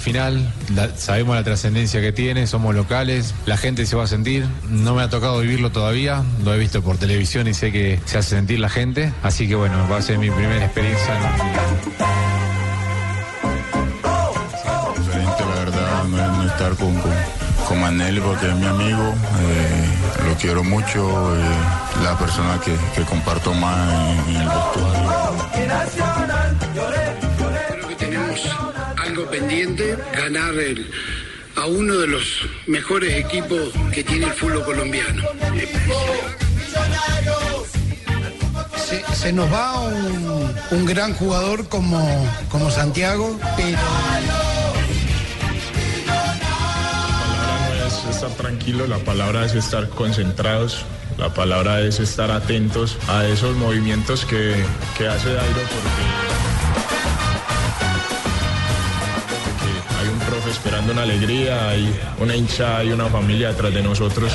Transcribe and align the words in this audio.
Final, 0.00 0.52
sabemos 0.96 1.36
la 1.36 1.44
trascendencia 1.44 2.00
que 2.00 2.12
tiene, 2.12 2.46
somos 2.46 2.74
locales, 2.74 3.34
la 3.46 3.56
gente 3.56 3.86
se 3.86 3.96
va 3.96 4.04
a 4.04 4.06
sentir, 4.06 4.46
no 4.68 4.94
me 4.94 5.02
ha 5.02 5.08
tocado 5.08 5.40
vivirlo 5.40 5.70
todavía, 5.70 6.22
lo 6.44 6.54
he 6.54 6.58
visto 6.58 6.82
por 6.82 6.98
televisión 6.98 7.48
y 7.48 7.54
sé 7.54 7.72
que 7.72 8.00
se 8.04 8.18
hace 8.18 8.36
sentir 8.36 8.58
la 8.60 8.68
gente, 8.68 9.12
así 9.22 9.48
que 9.48 9.54
bueno, 9.54 9.86
va 9.90 9.98
a 9.98 10.02
ser 10.02 10.18
mi 10.18 10.30
primera 10.30 10.64
experiencia 10.64 11.14
no, 16.08 16.44
estar 16.44 16.74
con, 16.76 16.94
con, 17.00 17.12
con 17.68 17.80
Manelli 17.80 18.20
porque 18.20 18.48
es 18.48 18.56
mi 18.56 18.66
amigo, 18.66 19.14
eh, 19.40 20.28
lo 20.28 20.34
quiero 20.36 20.64
mucho, 20.64 21.36
eh, 21.36 21.40
la 22.02 22.18
persona 22.18 22.60
que, 22.64 22.76
que 22.94 23.02
comparto 23.06 23.54
más 23.54 23.88
en 24.28 24.36
el 24.36 24.48
vestuario. 24.48 26.11
Algo 29.22 29.30
pendiente, 29.30 29.96
ganar 30.16 30.54
el- 30.54 30.90
a 31.56 31.66
uno 31.66 31.94
de 31.98 32.06
los 32.08 32.22
mejores 32.66 33.14
equipos 33.14 33.70
que 33.92 34.02
tiene 34.02 34.26
el 34.26 34.32
fútbol 34.32 34.64
colombiano. 34.64 35.22
Se, 38.76 39.04
se 39.14 39.32
nos 39.32 39.52
va 39.52 39.80
un, 39.80 40.54
un 40.70 40.86
gran 40.86 41.14
jugador 41.14 41.68
como, 41.68 42.00
como 42.50 42.70
Santiago, 42.70 43.38
pero 43.56 43.78
palabra 47.28 47.78
no 47.78 47.86
es 47.86 48.04
estar 48.16 48.30
tranquilo, 48.30 48.86
la 48.86 48.98
palabra 48.98 49.44
es 49.44 49.54
estar 49.54 49.88
concentrados, 49.90 50.84
la 51.18 51.32
palabra 51.32 51.80
es 51.82 52.00
estar 52.00 52.30
atentos 52.30 52.96
a 53.08 53.24
esos 53.26 53.54
movimientos 53.56 54.24
que, 54.24 54.64
que 54.98 55.06
hace 55.06 55.32
Dairo 55.32 55.60
porque 55.60 56.51
esperando 60.52 60.92
una 60.92 61.02
alegría, 61.02 61.70
hay 61.70 61.92
una 62.20 62.36
hincha, 62.36 62.78
hay 62.78 62.92
una 62.92 63.06
familia 63.06 63.48
detrás 63.48 63.74
de 63.74 63.82
nosotros. 63.82 64.32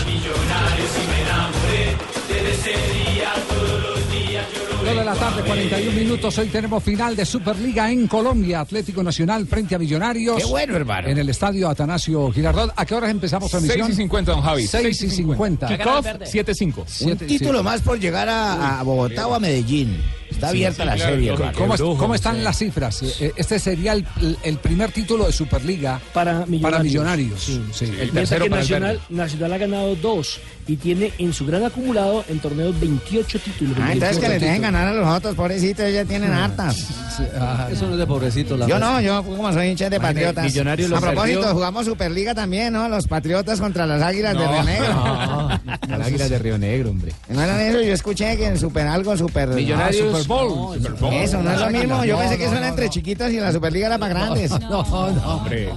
Dos 4.83 4.95
de 4.95 5.05
la 5.05 5.15
tarde, 5.15 5.43
41 5.43 5.91
minutos. 5.91 6.37
Hoy 6.37 6.47
tenemos 6.47 6.83
final 6.83 7.15
de 7.15 7.25
Superliga 7.25 7.91
en 7.91 8.07
Colombia. 8.07 8.61
Atlético 8.61 9.03
Nacional 9.03 9.45
frente 9.45 9.75
a 9.75 9.79
Millonarios. 9.79 10.37
Qué 10.37 10.45
bueno, 10.45 10.75
hermano. 10.75 11.07
En 11.09 11.17
el 11.17 11.29
estadio 11.29 11.69
Atanasio 11.69 12.31
Girardot. 12.31 12.73
¿A 12.75 12.85
qué 12.85 12.95
horas 12.95 13.11
empezamos 13.11 13.49
transmisión? 13.51 13.87
6 13.87 13.93
y 13.93 14.01
50, 14.01 14.31
don 14.31 14.41
Javi. 14.41 14.67
6 14.67 15.01
y 15.03 15.09
50. 15.09 15.67
Kickoff 15.67 16.05
7-5. 16.05 17.05
Un 17.05 17.17
título 17.17 17.59
sí. 17.59 17.63
más 17.63 17.81
por 17.81 17.99
llegar 17.99 18.29
a, 18.29 18.79
a 18.79 18.83
Bogotá 18.83 19.27
o 19.27 19.35
a 19.35 19.39
Medellín. 19.39 19.97
Está 20.29 20.49
abierta 20.49 20.85
la 20.85 20.97
serie, 20.97 21.31
¿Cómo, 21.31 21.43
hermano. 21.49 21.57
cómo 21.57 21.73
es- 21.75 21.81
cómo 21.99 22.15
están 22.15 22.43
las 22.43 22.57
cifras? 22.57 23.01
Eh, 23.19 23.31
Este 23.35 23.59
sería 23.59 23.93
el, 23.93 24.05
el 24.43 24.57
primer 24.57 24.91
título 24.91 25.25
de 25.25 25.31
Superliga 25.31 25.99
para 26.13 26.45
Millonarios. 26.45 26.61
para 26.61 26.83
Millonarios. 26.83 27.41
Sí. 27.43 27.63
Sí. 27.73 27.85
Mientras 28.13 28.41
que 28.41 28.49
Nacional, 28.49 28.99
Nacional 29.09 29.53
ha 29.53 29.57
ganado 29.57 29.95
dos 29.95 30.39
y 30.67 30.75
tiene 30.75 31.13
en 31.17 31.31
su 31.33 31.45
gran 31.45 31.63
acumulado 31.63 32.25
en 32.27 32.39
torneos 32.39 32.77
28 32.79 33.39
títulos. 33.39 33.77
Ah, 33.81 33.93
entonces 33.93 34.17
que 34.17 34.27
28 34.27 34.39
le 34.39 34.45
dejen 34.45 34.61
ganar 34.61 34.87
a 34.87 34.93
los 34.93 35.07
otros, 35.07 35.33
pobrecitos, 35.35 35.85
ellos 35.85 36.03
ya 36.03 36.05
tienen 36.05 36.31
hartas. 36.33 36.87
Eso 37.71 37.87
no 37.87 37.93
es 37.93 37.97
de 37.99 38.05
pobrecito. 38.05 38.67
Yo 38.67 38.77
no, 38.79 38.99
yo 39.01 39.23
como 39.23 39.51
soy 39.53 39.67
hincha 39.69 39.89
de 39.89 39.99
Patriotas. 39.99 40.43
Millonarios 40.45 40.89
lo 40.89 40.97
a 40.97 41.01
propósito, 41.01 41.39
perdió. 41.39 41.53
jugamos 41.55 41.85
Superliga 41.85 42.35
también, 42.35 42.73
¿no? 42.73 42.87
Los 42.89 43.07
Patriotas 43.07 43.59
contra 43.61 43.85
las 43.87 44.01
Águilas 44.01 44.37
de 44.37 44.45
Río 44.47 44.63
Negro. 44.63 45.49
Las 45.87 46.05
águilas 46.07 46.29
de 46.29 46.37
Río 46.39 46.57
Negro, 46.57 46.89
hombre. 46.91 47.13
No 47.29 47.41
eran 47.41 47.59
eso, 47.61 47.81
yo 47.81 47.93
escuché 47.93 48.35
que 48.37 48.45
en 48.45 48.59
Super 48.59 48.87
algo, 48.87 49.15
Super... 49.17 49.47
Millonarios. 49.49 50.16
Super 50.23 50.27
Bowl. 50.37 50.49
No, 50.49 50.73
Super 50.73 50.91
Bowl. 50.93 51.13
Eso, 51.13 51.41
no 51.43 51.51
es 51.51 51.59
lo 51.59 51.69
mismo. 51.69 52.05
Yo 52.05 52.13
No, 52.15 52.19
pensé 52.21 52.37
que 52.37 52.43
no, 52.45 52.49
eso 52.49 52.57
era 52.57 52.61
no, 52.61 52.67
entre 52.67 52.85
no. 52.85 52.91
chiquitos 52.91 53.31
y 53.31 53.39
la 53.39 53.51
Superliga 53.51 53.87
era 53.87 53.97
para 53.97 54.13
grandes. 54.13 54.51
No, 54.51 54.69
no. 54.69 55.35
Hombre. 55.35 55.69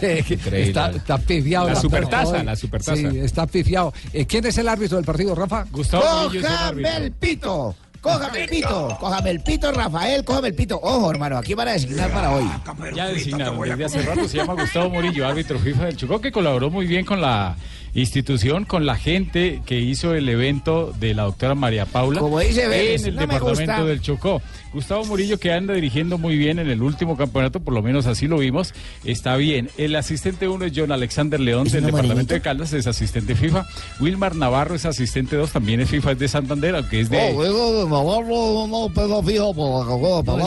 Está, 0.00 0.90
está 0.90 1.18
pifiado. 1.18 1.68
La 1.68 1.76
supertaza, 1.76 2.42
la 2.42 2.56
supertaza. 2.56 2.96
Sí, 2.96 3.18
está 3.18 3.46
pifiado. 3.46 3.92
Eh, 4.12 4.26
¿Quién 4.26 4.44
es 4.46 4.56
el 4.58 4.68
árbitro 4.68 4.96
del 4.96 5.04
partido, 5.04 5.34
Rafa? 5.34 5.64
Gustavo 5.70 6.04
¡Cójame 6.04 6.96
el 6.96 7.12
pito! 7.12 7.74
¡Cójame 8.00 8.42
el 8.44 8.48
pito! 8.50 8.96
¡Cójame 9.00 9.30
el 9.30 9.40
pito, 9.40 9.72
Rafael! 9.72 10.24
¡Cójame 10.24 10.48
el 10.48 10.54
pito! 10.54 10.78
Ojo, 10.82 11.10
hermano, 11.10 11.38
aquí 11.38 11.54
van 11.54 11.68
a 11.68 11.72
designar 11.72 12.10
para 12.12 12.32
hoy. 12.32 12.44
Ya 12.94 13.06
designaron 13.06 13.58
desde 13.62 13.84
hace 13.86 14.02
rato, 14.02 14.28
se 14.28 14.36
llama 14.36 14.52
Gustavo 14.54 14.90
Murillo, 14.90 15.26
árbitro 15.26 15.58
FIFA 15.58 15.86
del 15.86 15.96
Chocó, 15.96 16.20
que 16.20 16.30
colaboró 16.30 16.68
muy 16.70 16.86
bien 16.86 17.06
con 17.06 17.20
la 17.22 17.56
institución, 17.94 18.64
con 18.64 18.86
la 18.86 18.96
gente 18.96 19.62
que 19.64 19.78
hizo 19.78 20.14
el 20.14 20.28
evento 20.28 20.92
de 20.98 21.14
la 21.14 21.22
doctora 21.22 21.54
María 21.54 21.86
Paula 21.86 22.20
Como 22.20 22.40
dice 22.40 22.66
Vélez, 22.66 23.02
en 23.02 23.10
el 23.10 23.14
no 23.14 23.20
departamento 23.22 23.86
del 23.86 24.00
Chocó. 24.00 24.42
Gustavo 24.74 25.04
Murillo, 25.04 25.38
que 25.38 25.52
anda 25.52 25.72
dirigiendo 25.72 26.18
muy 26.18 26.36
bien 26.36 26.58
en 26.58 26.68
el 26.68 26.82
último 26.82 27.16
campeonato, 27.16 27.60
por 27.60 27.72
lo 27.72 27.80
menos 27.82 28.06
así 28.06 28.26
lo 28.26 28.38
vimos, 28.38 28.74
está 29.04 29.36
bien. 29.36 29.70
El 29.78 29.94
asistente 29.96 30.48
uno 30.48 30.64
es 30.64 30.72
John 30.74 30.90
Alexander 30.92 31.38
León 31.40 31.68
del 31.68 31.86
departamento 31.86 32.34
de 32.34 32.40
Caldas, 32.40 32.72
es 32.72 32.86
asistente 32.86 33.34
FIFA. 33.34 33.64
Wilmar 34.00 34.34
Navarro 34.34 34.74
es 34.74 34.84
asistente 34.84 35.36
2, 35.36 35.52
también 35.52 35.80
es 35.80 35.88
FIFA, 35.90 36.12
es 36.12 36.18
de 36.18 36.28
Santander, 36.28 36.74
aunque 36.74 37.00
es 37.00 37.08
de... 37.08 37.32
Oh, 37.34 38.66
no 38.68 38.88
pego 38.92 39.22
fijo 39.22 39.54
por 39.54 39.84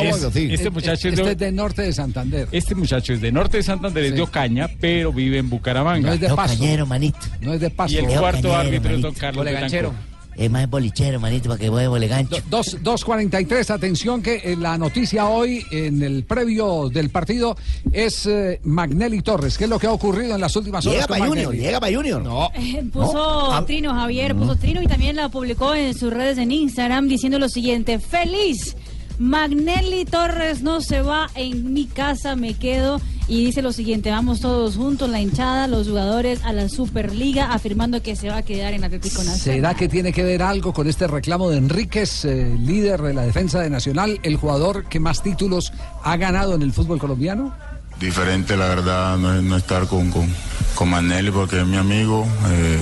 Es- 0.04 0.24
este 0.36 0.70
muchacho 0.70 1.08
es 1.08 1.14
Este 1.14 1.24
de- 1.24 1.32
es 1.32 1.38
de 1.38 1.52
norte 1.52 1.82
de 1.84 1.94
Santander. 1.94 2.48
Este 2.52 2.76
muchacho 2.76 3.14
es 3.14 3.22
de 3.22 3.32
Norte 3.32 3.58
de 3.58 3.64
Santander, 3.64 4.04
es 4.04 4.10
Sí. 4.12 4.16
de 4.18 4.22
Ocaña, 4.24 4.70
pero 4.80 5.14
vive 5.14 5.38
en 5.38 5.50
Bucaramanga. 5.50 6.08
No 6.08 6.14
es 6.14 6.20
de 6.20 6.28
No, 6.28 6.36
paso. 6.36 6.58
cañero, 6.58 6.86
manito. 6.86 7.18
No 7.42 7.54
es 7.54 7.62
de 7.62 7.70
paso. 7.70 7.94
Y 7.94 7.98
el 7.98 8.08
Leo 8.08 8.20
cuarto 8.20 8.42
Cañero, 8.50 8.58
árbitro 8.60 8.96
es 8.96 9.02
don. 9.02 9.14
Carlos 9.14 9.38
Boleganchero. 9.46 9.94
Es 10.38 10.52
más 10.52 10.70
bolichero, 10.70 11.20
manito, 11.20 11.50
para 11.50 11.60
que 11.60 11.70
voy 11.70 11.82
de 11.82 11.88
bolegancho. 11.88 12.36
Dos- 12.50 12.78
2.43, 12.84 13.72
atención 13.72 14.22
que 14.22 14.36
eh, 14.44 14.56
la 14.56 14.78
noticia 14.78 15.28
hoy 15.28 15.66
en 15.72 16.04
el 16.04 16.24
previo 16.26 16.90
del 16.90 17.10
partido 17.10 17.58
es 17.92 18.26
eh, 18.28 18.60
Magnelli 18.64 19.22
Torres. 19.24 19.58
¿Qué 19.58 19.64
es 19.64 19.70
lo 19.70 19.80
que 19.80 19.88
ha 19.88 19.92
ocurrido 19.92 20.36
en 20.36 20.42
las 20.42 20.56
últimas 20.56 20.86
horas 20.86 20.96
Llega 20.98 21.08
con 21.08 21.18
para 21.18 21.30
Junior, 21.30 21.56
llega 21.56 21.80
para 21.80 21.96
Junior. 21.96 22.22
No. 22.22 22.50
Puso 22.94 23.52
Ah. 23.52 23.64
Trino 23.66 23.94
Javier, 23.94 24.36
puso 24.36 24.56
Trino 24.56 24.82
y 24.82 24.88
también 24.88 25.16
la 25.16 25.30
publicó 25.30 25.74
en 25.74 25.94
sus 25.98 26.14
redes 26.14 26.38
en 26.38 26.52
Instagram 26.52 27.08
diciendo 27.08 27.40
lo 27.40 27.50
siguiente, 27.50 27.98
feliz, 28.00 28.76
Magnelli 29.20 30.06
Torres 30.06 30.62
no 30.62 30.82
se 30.82 31.02
va, 31.02 31.30
en 31.36 31.74
mi 31.74 31.86
casa 31.86 32.36
me 32.36 32.54
quedo 32.54 33.02
y 33.28 33.44
dice 33.46 33.62
lo 33.62 33.74
siguiente, 33.74 34.10
vamos 34.10 34.40
todos 34.40 34.78
juntos, 34.78 35.10
la 35.10 35.20
hinchada, 35.20 35.68
los 35.68 35.88
jugadores 35.88 36.40
a 36.46 36.54
la 36.54 36.70
Superliga, 36.70 37.52
afirmando 37.52 38.02
que 38.02 38.16
se 38.16 38.30
va 38.30 38.38
a 38.38 38.42
quedar 38.42 38.74
en 38.74 38.86
Atlético 38.86 39.18
Nacional. 39.18 39.40
¿Será 39.40 39.74
que 39.74 39.90
tiene 39.90 40.14
que 40.14 40.24
ver 40.24 40.42
algo 40.42 40.72
con 40.72 40.88
este 40.88 41.08
reclamo 41.08 41.50
de 41.50 41.58
Enríquez, 41.58 42.24
eh, 42.24 42.56
líder 42.58 43.02
de 43.02 43.14
la 43.14 43.24
defensa 43.24 43.60
de 43.60 43.70
Nacional, 43.70 44.20
el 44.24 44.38
jugador 44.38 44.86
que 44.86 45.02
más 45.02 45.24
títulos 45.24 45.74
ha 46.04 46.16
ganado 46.16 46.56
en 46.56 46.62
el 46.62 46.72
fútbol 46.72 47.00
colombiano? 47.00 47.54
Diferente 48.00 48.56
la 48.56 48.68
verdad 48.68 49.18
no, 49.18 49.42
no 49.42 49.58
estar 49.58 49.88
con, 49.88 50.12
con, 50.12 50.30
con 50.76 50.90
Manelli 50.90 51.32
porque 51.32 51.60
es 51.62 51.66
mi 51.66 51.78
amigo, 51.78 52.28
eh, 52.48 52.80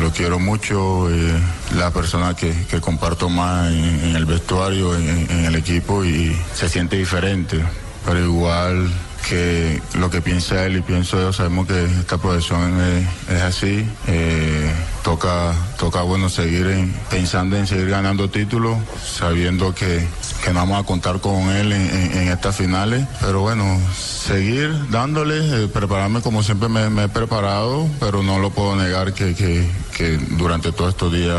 lo 0.00 0.12
quiero 0.12 0.38
mucho, 0.38 1.10
eh, 1.10 1.34
la 1.76 1.90
persona 1.90 2.34
que, 2.36 2.54
que 2.70 2.80
comparto 2.80 3.28
más 3.28 3.68
en, 3.72 4.14
el 4.14 4.24
vestuario, 4.24 4.94
en, 4.96 5.44
el 5.46 5.56
equipo 5.56 6.04
y 6.04 6.36
se 6.54 6.68
siente 6.68 6.96
diferente, 6.96 7.60
pero 8.06 8.20
igual 8.20 8.88
que 9.28 9.80
lo 9.98 10.10
que 10.10 10.20
piensa 10.20 10.64
él 10.64 10.76
y 10.76 10.80
pienso 10.82 11.20
yo, 11.20 11.32
sabemos 11.32 11.66
que 11.66 11.84
esta 11.84 12.18
profesión 12.18 12.80
es, 12.80 13.34
es 13.36 13.42
así, 13.42 13.84
eh, 14.06 14.72
toca, 15.02 15.54
toca 15.78 16.02
bueno 16.02 16.28
seguir 16.28 16.66
en- 16.68 16.92
pensando 17.10 17.56
en 17.56 17.66
seguir 17.66 17.88
ganando 17.88 18.30
títulos, 18.30 18.76
sabiendo 19.04 19.74
que, 19.74 20.06
que 20.42 20.52
no 20.52 20.60
vamos 20.60 20.80
a 20.80 20.86
contar 20.86 21.20
con 21.20 21.50
él 21.50 21.72
en, 21.72 22.12
en- 22.16 22.28
estas 22.28 22.56
finales. 22.56 23.06
Pero 23.20 23.40
bueno, 23.42 23.64
seguir 23.94 24.90
dándole, 24.90 25.64
eh, 25.64 25.68
prepararme 25.68 26.20
como 26.22 26.42
siempre 26.42 26.68
me, 26.68 27.04
he 27.04 27.08
preparado, 27.08 27.86
pero 28.00 28.22
no 28.22 28.38
lo 28.38 28.50
puedo 28.50 28.74
negar 28.76 29.12
que- 29.34 29.34
que 29.96 30.16
durante 30.36 30.72
todos 30.72 30.90
estos 30.90 31.12
días 31.12 31.36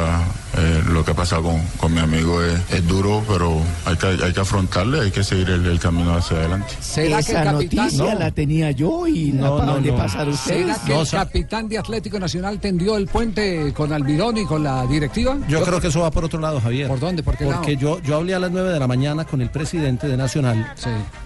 eh, 0.56 0.84
lo 0.92 1.04
que 1.04 1.12
ha 1.12 1.16
pasado 1.16 1.44
con, 1.44 1.62
con 1.78 1.94
mi 1.94 2.00
amigo 2.00 2.42
es, 2.44 2.60
es 2.72 2.88
duro, 2.88 3.24
pero 3.28 3.62
hay 3.86 3.96
que, 3.96 4.08
hay 4.08 4.34
que 4.34 4.40
afrontarle, 4.40 5.02
hay 5.02 5.12
que 5.12 5.24
seguir 5.24 5.50
el, 5.50 5.66
el 5.66 5.80
camino 5.80 6.16
hacia 6.16 6.38
adelante. 6.38 6.74
¿Será 6.80 7.24
que 7.24 7.32
el 7.32 7.38
Esa 7.38 7.44
capitán 7.44 7.86
noticia 7.86 8.16
la 8.16 8.32
tenía 8.32 8.72
yo 8.72 9.08
y 9.08 9.32
la 9.32 9.48
acaban 9.48 9.84
de 9.84 9.94
pasar 9.94 10.30
ustedes. 10.30 10.78
¿Será 10.78 10.86
que 10.86 11.02
el 11.02 11.08
capitán 11.10 11.68
de 11.68 11.78
Atlético 11.78 12.20
Nacional 12.20 12.60
tendió 12.60 12.98
el 12.98 13.08
puente 13.08 13.74
con 13.74 13.92
Almirón 13.92 14.38
y 14.38 14.46
con 14.46 14.64
la 14.64 14.86
directiva? 14.86 15.38
Yo 15.48 15.62
creo 15.64 15.82
que 15.82 15.88
eso 15.88 16.02
va 16.02 16.12
por 16.12 16.26
otro 16.26 16.40
lado, 16.40 16.62
Javier. 16.62 16.88
¿Por 16.88 17.00
dónde? 17.00 17.24
¿Por 17.24 17.38
qué 17.38 17.46
lado? 17.46 17.58
Porque 17.58 17.78
yo, 17.78 18.00
yo 18.02 18.18
hablé 18.18 18.34
a 18.36 18.40
las 18.40 18.52
9 18.52 18.72
de 18.72 18.80
la 18.80 18.88
mañana 18.88 19.26
con 19.26 19.42
el 19.42 19.50
presidente 19.50 20.08
de 20.08 20.18
Nacional 20.18 20.74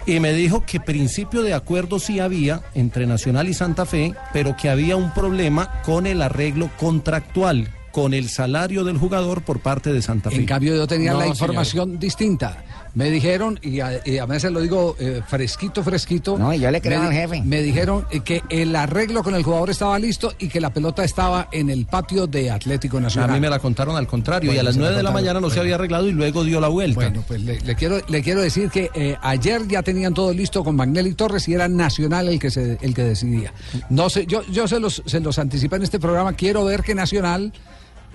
y 0.05 0.19
me 0.19 0.33
dijo 0.33 0.63
que 0.65 0.79
principio 0.79 1.41
de 1.41 1.53
acuerdo 1.53 1.99
sí 1.99 2.19
había 2.19 2.61
entre 2.73 3.07
Nacional 3.07 3.47
y 3.49 3.53
Santa 3.53 3.85
Fe, 3.85 4.13
pero 4.33 4.55
que 4.55 4.69
había 4.69 4.95
un 4.95 5.13
problema 5.13 5.81
con 5.83 6.07
el 6.07 6.21
arreglo 6.21 6.69
contractual, 6.77 7.69
con 7.91 8.13
el 8.13 8.29
salario 8.29 8.83
del 8.83 8.97
jugador 8.97 9.41
por 9.43 9.59
parte 9.59 9.91
de 9.93 10.01
Santa 10.01 10.29
Fe. 10.29 10.35
En 10.37 10.45
cambio, 10.45 10.75
yo 10.75 10.87
tenía 10.87 11.11
No, 11.13 11.17
la 11.19 11.23
señor. 11.25 11.35
información 11.35 11.99
distinta. 11.99 12.63
Me 12.93 13.11
dijeron, 13.11 13.59
y 13.61 13.79
a, 13.79 14.01
y 14.05 14.17
a 14.17 14.25
veces 14.25 14.51
lo 14.51 14.59
digo 14.59 14.95
eh, 14.99 15.21
fresquito, 15.27 15.83
fresquito. 15.83 16.35
No, 16.35 16.51
y 16.51 16.59
yo 16.59 16.71
le 16.71 16.81
creo 16.81 16.99
me, 17.01 17.07
al 17.07 17.13
jefe. 17.13 17.41
Me 17.43 17.61
dijeron 17.61 18.07
eh, 18.09 18.21
que 18.21 18.41
el 18.49 18.75
arreglo 18.75 19.21
con 19.23 19.35
el 19.35 19.43
jugador 19.43 19.69
estaba 19.69 19.99
listo 19.99 20.33
y 20.39 20.47
que 20.47 20.59
la 20.59 20.71
pelota 20.71 21.03
estaba 21.03 21.47
en 21.51 21.69
el 21.69 21.85
patio 21.85 22.25
de 22.25 22.49
Atlético 22.49 22.97
A 22.97 23.01
Nacional. 23.01 23.31
mí 23.33 23.39
me 23.39 23.49
la 23.51 23.59
contaron 23.59 23.95
al 23.97 24.07
contrario 24.07 24.51
y 24.51 24.57
a 24.57 24.63
las 24.63 24.73
se 24.73 24.79
la 24.79 24.85
9 24.87 24.97
de 24.97 25.03
la 25.03 25.11
mañana 25.11 25.39
no 25.39 25.51
se 25.51 25.59
había 25.59 25.75
arreglado 25.75 26.07
y 26.07 26.11
luego 26.11 26.43
dio 26.43 26.59
la 26.59 26.69
vuelta. 26.69 26.95
Bueno, 26.95 27.23
pues 27.27 27.39
le, 27.41 27.59
le 27.61 27.75
quiero, 27.75 27.99
le 28.07 28.23
quiero 28.23 28.41
decir 28.41 28.71
que 28.71 28.89
eh, 28.95 29.15
ayer 29.21 29.67
ya 29.67 29.83
tenían 29.83 30.15
todo 30.15 30.33
listo 30.33 30.63
con 30.63 30.75
Magnelli 30.75 31.13
Torres 31.13 31.47
y 31.49 31.53
era 31.53 31.67
Nacional 31.67 32.29
el 32.29 32.39
que 32.39 32.49
se, 32.49 32.79
el 32.81 32.95
que 32.95 33.03
decidía. 33.03 33.53
No 33.91 34.09
sé, 34.09 34.25
yo, 34.25 34.41
yo 34.51 34.67
se 34.67 34.79
los, 34.79 35.03
se 35.05 35.19
los 35.19 35.37
anticipé 35.37 35.75
en 35.75 35.83
este 35.83 35.99
programa. 35.99 36.33
Quiero 36.33 36.65
ver 36.65 36.81
que 36.81 36.95
Nacional 36.95 37.53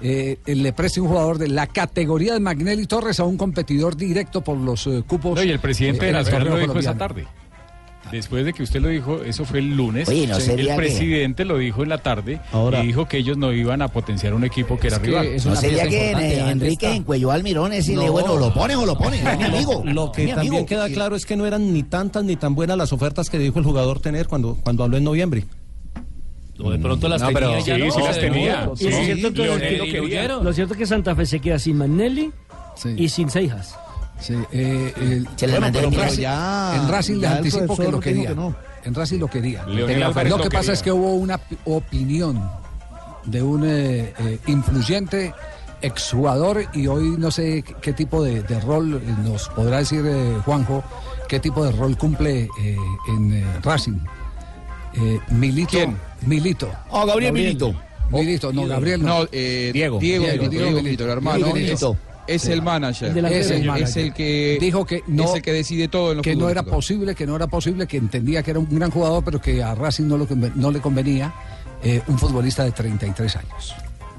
eh, 0.02 0.38
le 0.46 0.72
preste 0.72 1.00
un 1.00 1.08
jugador 1.08 1.38
de 1.38 1.48
la 1.48 1.66
categoría 1.66 2.34
de 2.34 2.40
Magnelli 2.40 2.86
Torres 2.86 3.20
a 3.20 3.24
un 3.24 3.36
competidor 3.36 3.96
directo 3.96 4.40
por 4.42 4.56
los 4.58 4.86
eh, 4.86 5.02
cupos. 5.06 5.36
No, 5.36 5.42
y 5.42 5.50
el 5.50 5.60
presidente 5.60 6.00
eh, 6.00 6.04
de 6.04 6.08
en 6.08 6.14
la 6.14 6.22
Nacional 6.22 6.48
lo 6.48 6.58
dijo 6.58 6.78
esa 6.78 6.96
tarde. 6.96 7.26
Después 8.10 8.44
de 8.44 8.52
que 8.52 8.62
usted 8.62 8.82
lo 8.82 8.88
dijo, 8.88 9.22
eso 9.22 9.46
fue 9.46 9.60
el 9.60 9.74
lunes. 9.74 10.06
Oye, 10.06 10.26
¿no 10.26 10.36
el 10.36 10.66
que- 10.66 10.74
presidente 10.74 11.46
lo 11.46 11.56
dijo 11.56 11.82
en 11.82 11.88
la 11.88 11.96
tarde 11.98 12.40
Ahora- 12.52 12.82
y 12.82 12.88
dijo 12.88 13.06
que 13.08 13.16
ellos 13.16 13.38
no 13.38 13.52
iban 13.54 13.80
a 13.80 13.88
potenciar 13.88 14.34
un 14.34 14.44
equipo 14.44 14.78
que 14.78 14.88
era 14.88 14.98
que 15.00 15.06
rival. 15.06 15.26
es 15.28 15.46
No 15.46 15.52
una 15.52 15.60
sería 15.60 15.88
que 15.88 16.10
eh, 16.10 16.12
¿dónde 16.12 16.50
Enrique 16.50 16.86
está? 16.86 16.96
encuelló 16.96 17.30
al 17.30 17.42
Mirón 17.42 17.72
y 17.72 17.76
decirle, 17.76 18.04
No. 18.06 18.12
bueno, 18.12 18.36
lo 18.36 18.52
pones 18.52 18.76
o 18.76 18.84
lo 18.84 18.98
pones, 18.98 19.24
es 19.24 19.38
mi 19.38 19.44
amigo. 19.44 19.82
Lo 19.86 20.12
que 20.12 20.24
mi 20.24 20.30
también 20.32 20.52
amigo. 20.54 20.66
queda 20.66 20.88
claro 20.90 21.16
es 21.16 21.24
que 21.24 21.36
no 21.36 21.46
eran 21.46 21.72
ni 21.72 21.84
tantas 21.84 22.22
ni 22.24 22.36
tan 22.36 22.54
buenas 22.54 22.76
las 22.76 22.92
ofertas 22.92 23.30
que 23.30 23.38
dijo 23.38 23.58
el 23.60 23.64
jugador 23.64 24.00
tener 24.00 24.26
cuando, 24.28 24.58
cuando 24.62 24.84
habló 24.84 24.98
en 24.98 25.04
noviembre. 25.04 25.44
O 26.58 26.70
de 26.70 26.78
pronto 26.78 27.08
las 27.08 27.22
No, 27.22 27.28
pero 27.32 27.48
tenía 27.50 27.60
ya 27.64 27.74
sí, 27.76 27.82
no. 27.82 27.90
sí 27.92 28.00
las 28.02 28.18
tenía. 28.20 28.70
cierto 28.76 29.32
que 29.32 29.46
lo, 30.42 30.52
cierto 30.52 30.74
es 30.74 30.78
que 30.78 30.86
Santa 30.86 31.14
Fe 31.16 31.26
se 31.26 31.40
queda 31.40 31.58
sin 31.58 31.76
Manelli 31.78 32.32
Sí. 32.76 32.94
y 32.96 33.08
sin 33.08 33.30
Seijas. 33.30 33.76
Sí, 34.20 34.34
eh, 34.52 34.92
el- 35.00 35.28
Se 35.36 35.46
bueno, 35.48 35.66
pero. 35.72 35.90
Racing, 35.90 36.22
Ya- 36.22 36.76
en 36.76 36.88
Racing 36.88 37.16
les 37.20 37.30
anticipo 37.30 37.76
que 37.76 37.90
lo 37.90 38.00
quería. 38.00 38.28
que 38.28 38.34
no. 38.34 38.54
En 38.84 38.94
Racing 38.94 39.18
lo 39.18 39.28
quería. 39.28 39.64
Lo 39.66 40.38
que 40.38 40.50
pasa 40.50 40.72
es 40.72 40.82
que 40.82 40.92
hubo 40.92 41.14
una 41.14 41.38
pi- 41.38 41.58
opinión 41.64 42.40
de 43.24 43.42
un 43.42 43.64
eh, 43.64 44.12
eh, 44.18 44.38
influyente 44.46 45.32
exjugador 45.80 46.64
y 46.74 46.86
hoy 46.86 47.16
no 47.18 47.30
sé 47.30 47.62
qué, 47.62 47.74
qué 47.80 47.92
tipo 47.92 48.22
de, 48.22 48.42
de 48.42 48.60
rol 48.60 48.94
eh, 49.04 49.14
nos 49.24 49.48
podrá 49.48 49.78
decir 49.78 50.04
eh, 50.06 50.36
Juanjo, 50.44 50.82
qué 51.28 51.40
tipo 51.40 51.64
de 51.64 51.72
rol 51.72 51.96
cumple 51.98 52.48
eh, 52.60 52.76
en 53.08 53.32
eh, 53.32 53.44
Racing. 53.62 53.98
Eh, 54.94 55.20
Milito. 55.30 55.70
¿Quién? 55.70 55.96
Milito. 56.26 56.70
Oh, 56.90 57.06
Gabriel 57.06 57.32
Milito. 57.32 57.74
Milito, 58.10 58.52
no, 58.52 58.66
Gabriel 58.66 59.02
no. 59.02 59.20
No, 59.24 59.28
eh, 59.32 59.70
Diego. 59.72 59.98
Diego, 59.98 60.24
Diego, 60.24 60.38
Diego, 60.38 60.48
Diego 60.48 60.50
Diego 60.50 60.66
Milito. 60.70 60.82
Milito, 60.84 61.04
el 61.04 61.10
hermano. 61.10 61.52
Milito. 61.52 61.96
es 62.26 62.44
el 62.46 62.62
manager. 62.62 63.16
El 63.16 63.24
Es 63.24 63.50
el 63.50 63.60
es 63.62 63.66
manager. 63.66 64.04
el 64.04 64.12
que 64.14 64.58
Dijo 64.60 64.84
que 64.84 65.02
no- 65.08 65.24
es 65.24 65.34
el 65.36 65.42
que 65.42 65.52
decide 65.52 65.88
todo 65.88 66.10
en 66.12 66.18
lo 66.18 66.22
que 66.22 66.36
no 66.36 66.48
era 66.48 66.62
posible, 66.62 67.14
que 67.14 67.26
no 67.26 67.34
era 67.36 67.46
posible, 67.46 67.86
que 67.86 67.96
entendía 67.96 68.42
que 68.42 68.50
era 68.52 68.60
un 68.60 68.68
gran 68.70 68.90
jugador, 68.90 69.24
pero 69.24 69.40
que 69.40 69.62
a 69.62 69.74
Racing 69.74 70.04
no, 70.06 70.18
lo 70.18 70.28
conven- 70.28 70.52
no 70.54 70.70
le 70.70 70.80
convenía 70.80 71.32
eh, 71.82 72.00
un 72.06 72.16
futbolista 72.18 72.62
de 72.64 72.70
33 72.70 73.36
años. 73.36 73.74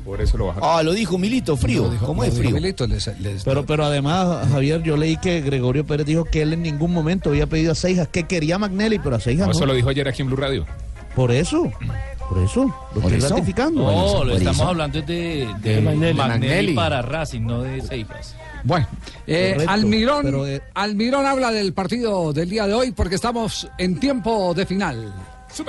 Por 0.05 0.21
eso 0.21 0.38
lo 0.38 0.47
bajaron. 0.47 0.69
Ah, 0.71 0.83
lo 0.83 0.94
dijo 0.94 1.17
Milito, 1.17 1.55
frío. 1.55 1.89
Dijo- 1.89 2.05
¿Cómo 2.05 2.23
es 2.23 2.31
dijo 2.31 2.44
frío? 2.44 2.55
Milito, 2.55 2.85
les- 2.88 3.07
les- 3.19 3.44
Pero, 3.44 3.65
pero 3.65 3.85
además, 3.85 4.47
Javier, 4.51 4.83
yo 4.83 4.97
leí 4.97 5.17
que 5.17 5.41
Gregorio 5.41 5.85
Pérez 5.85 6.05
dijo 6.05 6.25
que 6.25 6.41
él 6.41 6.53
en 6.53 6.61
ningún 6.63 6.91
momento 6.91 7.29
había 7.29 7.47
pedido 7.47 7.71
a 7.71 7.75
Seijas, 7.75 8.07
que 8.09 8.23
quería 8.25 8.55
a 8.55 8.59
Magnelli, 8.59 9.00
pero 9.00 9.15
a 9.15 9.19
Seijas 9.19 9.47
No, 9.47 9.51
eso 9.53 9.65
lo 9.65 9.73
dijo 9.73 9.89
ayer 9.89 10.07
aquí 10.07 10.21
en 10.21 10.27
Blue 10.27 10.35
Radio. 10.38 10.65
Por 11.15 11.31
eso, 11.31 11.71
por 12.27 12.39
eso, 12.39 12.65
lo 12.95 13.01
Por 13.01 13.11
estoy 13.13 13.17
eso. 13.25 13.29
ratificando. 13.35 13.83
No, 13.83 14.23
lo 14.23 14.31
eso. 14.31 14.38
estamos 14.39 14.61
hablando 14.61 15.00
es 15.00 15.05
de, 15.07 15.47
de 15.61 15.81
Magnelli. 15.81 15.81
Magnelli, 15.81 16.13
Magnelli. 16.17 16.73
para 16.73 17.01
Racing, 17.01 17.41
no 17.41 17.61
de 17.61 17.81
Seijas. 17.81 18.35
Bueno, 18.65 18.88
eh, 19.27 19.51
Correcto, 19.53 19.71
Almirón, 19.73 20.21
pero, 20.23 20.47
eh, 20.47 20.61
Almirón 20.73 21.25
habla 21.25 21.51
del 21.51 21.73
partido 21.73 22.31
del 22.33 22.50
día 22.50 22.65
de 22.65 22.73
hoy 22.73 22.91
porque 22.91 23.15
estamos 23.15 23.67
en 23.77 24.00
tiempo 24.00 24.53
de 24.53 24.65
final. 24.65 25.13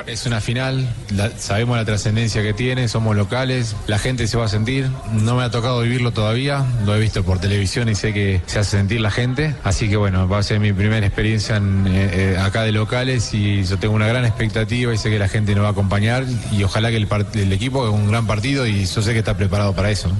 Es 0.06 0.24
una 0.24 0.40
final, 0.40 0.88
la- 1.14 1.30
sabemos 1.38 1.76
la 1.76 1.84
trascendencia 1.84 2.42
que 2.42 2.54
tiene, 2.54 2.88
somos 2.88 3.14
locales, 3.16 3.76
la 3.86 3.98
gente 3.98 4.26
se 4.26 4.38
va 4.38 4.46
a 4.46 4.48
sentir, 4.48 4.88
no 5.12 5.36
me 5.36 5.42
ha 5.42 5.50
tocado 5.50 5.82
vivirlo 5.82 6.10
todavía, 6.10 6.64
lo 6.86 6.96
he 6.96 7.00
visto 7.00 7.22
por 7.22 7.38
televisión 7.38 7.90
y 7.90 7.94
sé 7.94 8.14
que 8.14 8.40
se 8.46 8.58
hace 8.60 8.78
sentir 8.78 9.02
la 9.02 9.10
gente, 9.10 9.54
así 9.62 9.90
que 9.90 9.96
bueno, 9.96 10.26
va 10.26 10.38
a 10.38 10.42
ser 10.42 10.58
mi 10.58 10.72
primera 10.72 11.04
experiencia 11.06 11.56
en, 11.56 11.86
eh, 11.86 12.10
eh, 12.32 12.38
acá 12.38 12.62
de 12.62 12.72
locales 12.72 13.34
y 13.34 13.62
yo 13.64 13.78
tengo 13.78 13.94
una 13.94 14.06
gran 14.06 14.24
expectativa 14.24 14.94
y 14.94 14.96
sé 14.96 15.10
que 15.10 15.18
la 15.18 15.28
gente 15.28 15.54
nos 15.54 15.64
va 15.64 15.68
a 15.68 15.72
acompañar 15.72 16.24
y 16.50 16.62
ojalá 16.62 16.88
que 16.90 16.96
el, 16.96 17.08
el 17.34 17.52
equipo 17.52 17.82
haga 17.82 17.90
un 17.90 18.08
gran 18.10 18.26
partido 18.26 18.66
y 18.66 18.86
yo 18.86 19.02
sé 19.02 19.12
que 19.12 19.18
está 19.18 19.36
preparado 19.36 19.74
para 19.74 19.90
eso. 19.90 20.10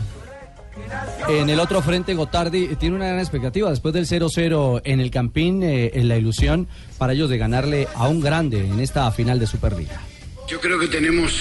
En 1.29 1.49
el 1.49 1.59
otro 1.61 1.81
frente, 1.83 2.15
Gotardi 2.15 2.77
tiene 2.77 2.97
una 2.97 3.07
gran 3.07 3.19
expectativa. 3.19 3.71
Después 3.71 3.95
del 3.95 4.07
0-0 4.07 4.83
en 4.85 5.01
el 5.01 5.11
Campín, 5.11 5.63
eh, 5.63 5.91
en 5.95 6.09
la 6.09 6.17
ilusión 6.17 6.69
para 6.99 7.13
ellos 7.13 7.31
de 7.31 7.39
ganarle 7.39 7.89
a 7.95 8.09
un 8.09 8.21
grande 8.21 8.61
en 8.61 8.81
esta 8.81 9.11
final 9.11 9.39
de 9.39 9.47
Superliga. 9.47 10.01
Yo 10.49 10.61
creo 10.61 10.79
que 10.79 10.89
tenemos 10.89 11.33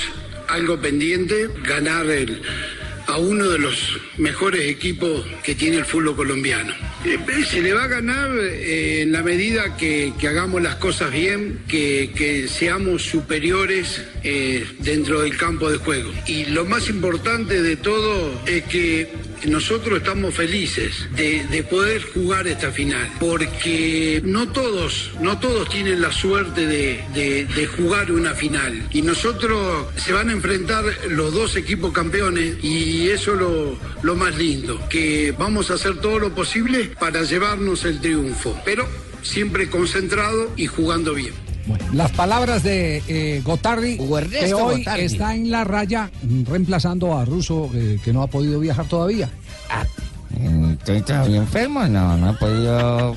algo 0.47 0.79
pendiente, 0.79 1.49
ganar 1.65 2.05
a 3.07 3.17
uno 3.17 3.49
de 3.49 3.59
los 3.59 3.99
mejores 4.17 4.61
equipos 4.61 5.25
que 5.43 5.55
tiene 5.55 5.77
el 5.77 5.85
fútbol 5.85 6.15
colombiano. 6.15 6.73
Eh, 7.05 7.17
Se 7.49 7.61
le 7.61 7.73
va 7.73 7.83
a 7.83 7.87
ganar 7.87 8.31
eh, 8.37 9.01
en 9.01 9.11
la 9.11 9.21
medida 9.23 9.75
que, 9.75 10.13
hagamos 10.27 10.61
las 10.61 10.75
cosas 10.75 11.11
bien, 11.11 11.59
que, 11.67 12.11
que 12.15 12.47
seamos 12.47 13.03
superiores 13.03 14.01
eh, 14.23 14.65
dentro 14.79 15.21
del 15.21 15.37
campo 15.37 15.69
de 15.69 15.77
juego. 15.77 16.11
Y 16.27 16.45
lo 16.45 16.65
más 16.65 16.89
importante 16.89 17.61
de 17.61 17.75
todo 17.75 18.41
es 18.45 18.63
que 18.63 19.11
nosotros 19.47 19.99
estamos 19.99 20.33
felices 20.33 21.07
de, 21.15 21.45
de 21.47 21.63
poder 21.63 22.01
jugar 22.13 22.47
esta 22.47 22.71
final, 22.71 23.09
porque 23.19 24.21
no 24.23 24.51
todos, 24.51 25.11
no 25.19 25.39
todos 25.39 25.69
tienen 25.69 26.01
la 26.01 26.11
suerte 26.11 26.67
de, 26.67 27.69
jugar 27.77 28.11
una 28.11 28.33
final. 28.33 28.87
Y 28.91 29.01
nosotros 29.01 29.87
se 29.95 30.13
van 30.13 30.29
a 30.29 30.33
enfrentar 30.33 30.83
los 31.09 31.33
dos 31.33 31.55
equipos 31.55 31.91
campeones 31.91 32.63
y 32.63 33.09
eso 33.09 33.33
es 33.33 33.39
lo, 33.39 33.79
lo 34.01 34.15
más 34.15 34.37
lindo, 34.37 34.79
que 34.89 35.33
vamos 35.37 35.71
a 35.71 35.75
hacer 35.75 35.99
todo 35.99 36.19
lo 36.19 36.35
posible 36.35 36.91
para 36.99 37.23
llevarnos 37.23 37.85
el 37.85 37.99
triunfo, 37.99 38.59
pero 38.65 38.87
siempre 39.21 39.69
concentrado 39.69 40.51
y 40.55 40.67
jugando 40.67 41.13
bien. 41.13 41.42
Las 41.93 42.11
palabras 42.11 42.63
de 42.63 43.01
eh, 43.07 43.41
Gotardi, 43.43 43.97
que 43.97 44.53
hoy 44.53 44.79
Gotardi. 44.79 45.03
está 45.03 45.35
en 45.35 45.51
la 45.51 45.63
raya 45.63 46.11
mm, 46.23 46.43
reemplazando 46.45 47.17
a 47.17 47.25
Russo, 47.25 47.69
eh, 47.73 47.99
que 48.03 48.11
no 48.11 48.21
ha 48.21 48.27
podido 48.27 48.59
viajar 48.59 48.85
todavía. 48.87 49.29
Estoy 50.73 51.01
todavía 51.01 51.37
enfermo, 51.37 51.87
no, 51.87 52.17
no 52.17 52.31
he 52.31 52.33
podido. 52.35 53.15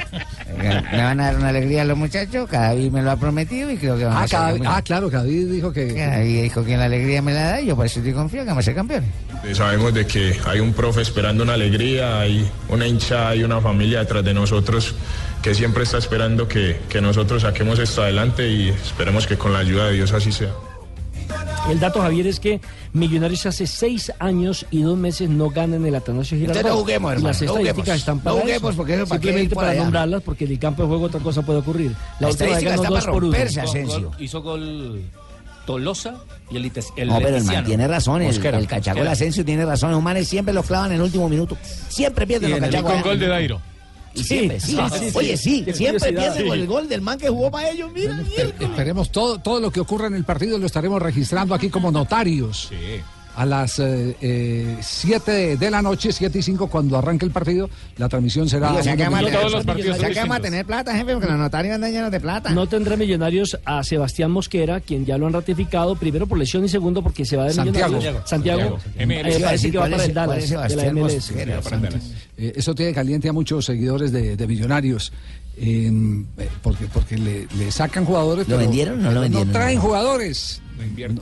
Me 0.58 1.02
van 1.02 1.20
a 1.20 1.26
dar 1.26 1.37
una 1.37 1.49
alegría 1.49 1.82
a 1.82 1.85
los 1.85 1.96
muchachos, 1.99 2.49
cada 2.49 2.75
vez 2.75 2.92
me 2.92 3.02
lo 3.02 3.11
ha 3.11 3.16
prometido 3.16 3.70
y 3.70 3.76
creo 3.76 3.96
que 3.99 4.04
van 4.04 4.16
Ah, 4.16 4.23
a 4.23 4.28
ser 4.28 4.62
ah, 4.66 4.82
claro, 4.82 5.11
David 5.11 5.50
dijo 5.50 5.73
que... 5.73 5.87
Dijo 5.87 6.64
que 6.64 6.76
la 6.76 6.85
alegría 6.85 7.23
me 7.23 7.32
la 7.35 7.42
da 7.50 7.61
y 7.61 7.66
yo 7.66 7.76
por 7.76 7.87
eso 7.87 7.99
estoy 8.00 8.12
confiado 8.12 8.44
que 8.44 8.50
vamos 8.50 8.62
a 8.62 8.66
ser 8.66 8.75
campeones. 8.75 9.11
Eh, 9.44 9.54
Sabemos 9.54 9.92
de 9.94 10.06
que 10.06 10.38
hay 10.46 10.61
un 10.61 10.73
profe 10.73 11.00
esperando 11.02 11.42
una 11.42 11.54
alegría, 11.54 12.20
hay 12.20 12.49
una 12.68 12.87
hinchada 12.87 13.35
y 13.35 13.42
una 13.42 13.61
familia 13.61 14.00
detrás 14.00 14.25
de 14.25 14.35
nosotros 14.35 14.94
que 15.42 15.54
siempre 15.54 15.82
está 15.85 15.99
esperando 15.99 16.46
que, 16.49 16.80
que 16.88 17.00
nosotros 17.00 17.42
saquemos 17.42 17.78
esto 17.78 18.02
adelante 18.02 18.49
y 18.49 18.68
esperemos 18.68 19.26
que 19.26 19.37
con 19.37 19.52
la 19.52 19.61
ayuda 19.61 19.87
de 19.88 19.94
Dios 19.94 20.12
así 20.12 20.30
sea. 20.32 20.50
El 21.68 21.80
dato, 21.80 22.00
Javier, 22.00 22.28
es 22.28 22.38
que 22.38 22.61
Millonarios 22.92 23.44
hace 23.44 23.66
seis 23.66 24.12
años 24.20 24.64
y 24.70 24.82
dos 24.82 24.96
meses 24.96 25.28
no 25.28 25.50
ganan 25.50 25.85
el 25.85 25.94
Atanasio 25.96 26.38
Girardot. 26.38 26.56
Entonces 26.58 26.73
no 26.76 26.80
juguemos, 26.80 27.12
hermano, 27.12 27.28
Las 27.28 27.42
no 27.42 27.46
estadísticas 27.46 27.76
juguemos. 27.76 27.99
están 27.99 28.16
No 28.18 28.23
para 28.23 28.40
juguemos, 28.40 28.70
eso. 28.70 28.76
porque 28.76 28.94
eso 28.94 29.06
para 29.06 29.20
Simplemente 29.20 29.54
para 29.56 29.75
nombrarlas, 29.75 30.23
porque 30.23 30.44
en 30.44 30.50
el 30.52 30.58
campo 30.61 30.82
de 30.82 30.88
juego 30.88 31.04
otra 31.06 31.20
cosa 31.20 31.42
puede 31.42 31.58
ocurrir. 31.58 31.92
La 32.20 32.28
vez 32.28 32.37
estadística 32.37 32.75
está 32.76 32.88
para 32.88 33.00
romperse, 33.06 33.61
Asensio. 33.61 34.12
hizo 34.20 34.42
gol 34.42 35.02
Tolosa 35.66 36.14
y 36.50 36.56
el, 36.56 36.64
Ites- 36.73 36.92
el 36.96 37.08
No, 37.08 37.18
pero 37.18 37.37
el 37.37 37.44
man 37.44 37.64
tiene 37.64 37.88
razón, 37.88 38.23
el, 38.23 38.28
Mosquera. 38.28 38.58
el 38.58 38.68
cachaco 38.68 39.00
el. 39.00 39.08
Asensio 39.08 39.44
tiene 39.44 39.66
razón, 39.66 39.90
los 39.90 40.00
manes 40.02 40.28
siempre 40.28 40.54
los 40.54 40.64
clavan 40.66 40.92
en 40.92 40.99
el 40.99 41.02
último 41.02 41.28
minuto. 41.28 41.58
Siempre 41.88 42.28
pierden 42.28 42.50
los 42.50 42.58
Y 42.61 42.62
cachacos. 42.62 42.92
con 42.92 43.02
gol 43.02 43.18
de 43.18 43.26
Dairo. 43.26 43.61
Y 44.16 44.25
siempre, 44.25 44.61
sí. 44.61 44.76
Oye, 45.14 45.37
sí, 45.37 45.64
siempre 45.73 46.12
piensen 46.12 46.49
con 46.49 46.58
el 46.58 46.66
gol 46.66 46.88
del 46.88 47.02
man 47.02 47.18
que 47.18 47.28
jugó 47.28 47.50
para 47.50 47.70
ellos. 47.70 47.90
Mira, 47.92 48.20
Esperemos 48.58 49.11
todo, 49.11 49.38
todo 49.38 49.61
lo 49.61 49.70
que 49.70 49.80
ocurra 49.80 50.06
en 50.06 50.14
el 50.14 50.25
partido 50.25 50.58
lo 50.58 50.66
estaremos 50.66 51.00
registrando 51.00 51.54
aquí 51.54 51.68
como 51.68 51.90
notarios. 51.90 52.70
A 53.36 53.44
las 53.44 53.72
7 54.80 55.56
de 55.58 55.70
la 55.70 55.82
noche, 55.82 56.10
7 56.10 56.38
y 56.38 56.42
5, 56.42 56.68
cuando 56.68 56.96
arranque 56.96 57.26
el 57.26 57.30
partido, 57.30 57.68
la 57.98 58.08
transmisión 58.08 58.48
será. 58.48 58.70
Digo, 58.70 58.82
se 58.82 58.90
acaba 58.90 59.18
de 59.20 59.24
Millonario. 59.26 59.94
se 59.94 60.06
acaba 60.06 60.36
de 60.36 60.40
tener 60.42 60.64
plata, 60.66 60.94
jefe, 60.96 61.12
porque 61.12 61.28
los 61.28 61.38
notarios 61.38 61.74
andan 61.74 61.92
llenos 61.92 62.10
de 62.10 62.20
plata. 62.20 62.50
No 62.50 62.66
tendrá 62.66 62.96
Millonarios 62.96 63.58
a 63.64 63.82
Sebastián 63.84 64.30
Mosquera, 64.30 64.80
quien 64.80 65.04
ya 65.04 65.18
lo 65.18 65.26
han 65.26 65.32
ratificado, 65.34 65.96
primero 65.96 66.26
por 66.26 66.38
lesión 66.38 66.64
y 66.64 66.68
segundo 66.68 67.02
porque 67.02 67.24
se 67.26 67.36
va 67.36 67.44
de 67.44 67.52
Santiago. 67.52 67.96
Millonarios. 67.96 68.28
Santiago. 68.28 68.78
Santiago. 68.80 69.12
Eh, 69.12 69.40
parece 69.42 69.70
que 69.70 69.78
va 69.78 69.84
para 69.88 70.04
el 70.04 70.12
¿Cuál 70.14 70.28
Dallas, 70.28 70.44
es 70.44 70.50
de 70.50 70.56
la 70.56 70.68
Sebastián 70.68 70.94
MLS. 70.94 71.14
Mosquera, 71.14 71.60
Eh, 72.38 72.52
eso 72.56 72.74
tiene 72.74 72.92
caliente 72.94 73.28
a 73.28 73.32
muchos 73.32 73.64
seguidores 73.64 74.12
de, 74.12 74.36
de 74.36 74.46
Millonarios. 74.46 75.12
Eh, 75.56 75.90
eh, 76.38 76.48
porque 76.62 76.86
porque 76.86 77.16
le, 77.18 77.46
le 77.56 77.70
sacan 77.72 78.04
jugadores. 78.04 78.46
¿Lo 78.48 78.56
pero 78.56 78.68
vendieron 78.68 78.98
o 79.00 79.02
no 79.02 79.12
lo 79.12 79.20
vendieron? 79.22 79.48
No 79.48 79.52
traen 79.52 79.78
jugadores. 79.80 80.60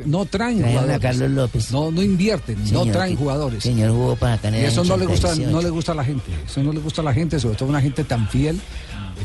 No, 0.04 0.24
traen 0.26 0.58
Trajeron 0.58 0.64
a 0.64 0.80
jugadores. 0.82 0.98
Carlos 1.00 1.30
López. 1.30 1.70
No, 1.70 1.90
no 1.92 2.02
invierten, 2.02 2.58
no 2.60 2.66
Señor, 2.66 2.88
traen 2.90 3.12
que- 3.16 3.22
jugadores. 3.22 3.62
Señor 3.62 3.90
jugó 3.92 4.16
para 4.16 4.34
Y 4.34 4.38
Canela. 4.38 4.68
eso 4.68 4.82
no 4.82 4.96
le 4.96 5.06
gusta, 5.06 5.28
88. 5.28 5.52
no 5.56 5.62
le 5.62 5.70
gusta 5.70 5.92
a 5.92 5.94
la 5.94 6.04
gente. 6.04 6.32
Eso 6.44 6.62
no 6.64 6.72
le 6.72 6.80
gusta 6.80 7.00
a 7.02 7.04
la 7.04 7.14
gente, 7.14 7.38
sobre 7.38 7.56
todo 7.56 7.68
una 7.68 7.80
gente 7.80 8.02
tan 8.02 8.28
fiel 8.28 8.60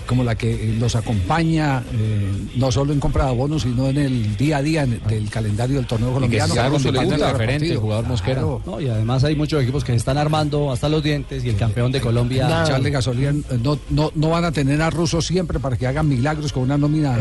como 0.10 0.24
la 0.24 0.34
que 0.34 0.51
eh, 0.51 0.75
los 0.80 0.96
acompaña 0.96 1.84
eh, 1.94 2.32
no 2.56 2.72
solo 2.72 2.94
en 2.94 3.00
compra 3.00 3.25
de 3.25 3.30
abonos, 3.30 3.62
sino 3.62 3.88
en 3.89 3.98
el 4.00 4.36
día 4.38 4.58
a 4.58 4.62
día 4.63 4.82
en- 4.84 5.00
del 5.08 5.30
calendario 5.30 5.75
del 5.75 5.86
torneo 5.86 6.12
colombiano. 6.12 6.51
si 6.51 6.60
algo 6.60 6.72
Cuando 6.72 6.92
le 6.92 6.98
parte 6.98 7.12
gusta, 7.12 7.28
del 7.28 7.38
referente, 7.38 7.72
el 7.72 7.78
jugador 7.78 8.08
Mosquera. 8.08 8.34
Claro. 8.42 8.62
No, 8.66 8.82
y 8.82 8.89
además 8.89 9.24
hay 9.24 9.36
muchos 9.36 9.62
equipos 9.62 9.84
que 9.84 9.92
se 9.92 9.98
están 9.98 10.18
armando 10.18 10.72
hasta 10.72 10.89
los 10.89 11.04
dientes 11.04 11.46
y 11.46 11.50
el 11.50 11.56
campeón 11.58 11.92
de 11.92 12.01
Colombia. 12.01 12.48
Echarle 12.63 12.89
gasolina, 12.89 13.30
eh, 13.30 13.60
no, 13.62 13.78
no, 13.92 14.12
no 14.16 14.30
van 14.32 14.46
a 14.46 14.51
tener 14.51 14.82
a 14.82 14.89
Russo 14.89 15.22
siempre 15.22 15.60
para 15.60 15.78
que 15.78 15.86
hagan 15.86 16.10
milagros 16.10 16.51
con 16.51 16.63
una 16.63 16.75
nómina 16.78 17.16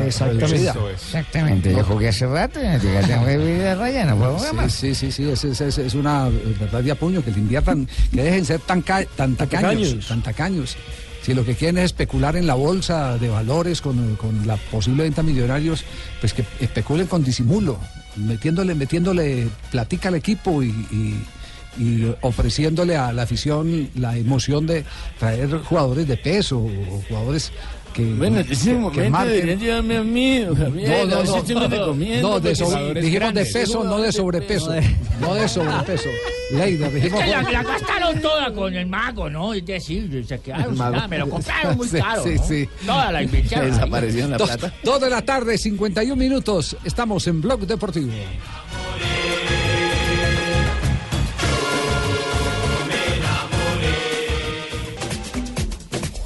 reducida. 0.49 0.73
Exactamente, 0.95 1.73
yo 1.73 1.85
jugué 1.85 2.09
hace 2.09 2.26
rato, 2.26 2.59
tengo 2.59 3.26
que 3.26 3.37
vivir 3.37 3.59
de 3.59 3.75
raya, 3.75 4.07
no 4.07 4.16
puedo 4.16 4.38
jugar 4.38 4.54
más. 4.54 4.73
Sí, 4.73 4.95
sí, 4.95 5.12
sí, 5.12 5.25
sí, 5.25 5.30
es, 5.30 5.45
es- 5.45 5.61
es- 5.61 5.78
es 5.78 5.95
una 5.95 6.28
eh, 6.28 6.57
verdad 6.59 6.83
de 6.83 6.90
apuño, 6.92 7.23
que 7.23 7.30
le 7.33 7.38
inviertan, 7.38 7.87
que 8.14 8.23
dejen 8.23 8.45
ser 8.47 8.61
tan, 8.61 8.80
ca- 8.80 9.04
tan 9.04 9.37
tacaños, 9.37 9.71
tacaños. 9.73 10.09
tan 10.09 10.23
tacaños. 10.23 10.76
Si 11.28 11.35
lo 11.35 11.44
que 11.44 11.56
quieren 11.56 11.76
es 11.76 11.85
especular 11.85 12.37
en 12.37 12.47
la 12.47 12.54
bolsa 12.54 13.18
de 13.18 13.28
valores 13.28 13.82
con, 13.82 14.16
con 14.16 14.47
la 14.47 14.56
posible 14.56 15.02
venta 15.02 15.23
millonarios, 15.23 15.85
pues 16.20 16.32
que 16.32 16.42
especulen 16.58 17.06
con 17.06 17.23
disimulo, 17.23 17.78
metiéndole, 18.16 18.75
metiéndole 18.75 19.47
platica 19.70 20.08
al 20.08 20.14
equipo 20.14 20.62
y, 20.62 20.68
y- 20.68 21.23
y 21.78 22.12
ofreciéndole 22.23 22.97
a 22.97 23.12
la 23.12 23.23
afición 23.25 23.90
la 23.94 24.16
emoción 24.16 24.66
de 24.66 24.85
traer 25.18 25.50
jugadores 25.58 26.08
de 26.08 26.16
peso 26.16 26.58
o 26.61 27.02
jugadores 27.08 27.52
que 27.92 28.04
Bueno, 28.14 28.40
en 28.40 28.52
ese 28.52 28.64
que- 28.64 28.71
que 28.71 28.78
momento 28.78 29.11
marquen. 29.11 29.33
deberían 29.35 29.59
llevarme 29.61 29.97
a 29.97 30.02
mí, 30.02 30.45
Javier, 30.57 30.88
No, 31.09 31.23
no, 31.25 31.25
no. 31.25 31.68
recomiendo, 31.68 32.28
No, 32.30 32.40
de, 32.40 32.54
sobre- 32.54 33.00
dijimos 33.00 33.35
de 33.35 33.45
peso, 33.47 33.85
no 33.85 33.99
de 34.00 34.12
sobrepeso. 34.12 34.75
No 35.21 35.35
de 35.35 35.49
sobrepeso. 35.49 36.09
Leida, 36.52 36.87
Es 36.87 36.95
dijimos. 36.95 37.21
que 37.23 37.26
la, 37.30 37.42
la 37.42 37.62
gastaron 37.62 38.21
toda 38.23 38.52
con 38.54 38.75
el 38.75 38.87
mago, 38.87 39.28
¿no? 39.28 39.52
Es 39.52 39.66
decir, 39.66 40.25
se 40.26 40.38
quedaron 40.40 40.68
sin 40.75 40.78
nada, 40.78 41.07
me 41.09 41.18
lo 41.18 41.28
compraron 41.28 41.76
muy 41.76 41.88
Sí, 41.90 41.99
caro. 41.99 42.23
sí, 42.23 42.35
¿no? 42.37 42.42
sí. 42.47 42.68
Toda 42.87 43.12
la 43.12 43.23
inversión. 43.23 43.61
ahí. 43.64 44.38
Dos, 44.38 44.50
dos 44.83 45.00
de 45.00 45.11
la 45.11 45.23
tarde, 45.23 45.59
51 45.59 46.16
minutos. 46.16 46.76
Estamos 46.85 47.26
en 47.26 47.40
Blog 47.42 47.61
Deportivo. 47.66 48.11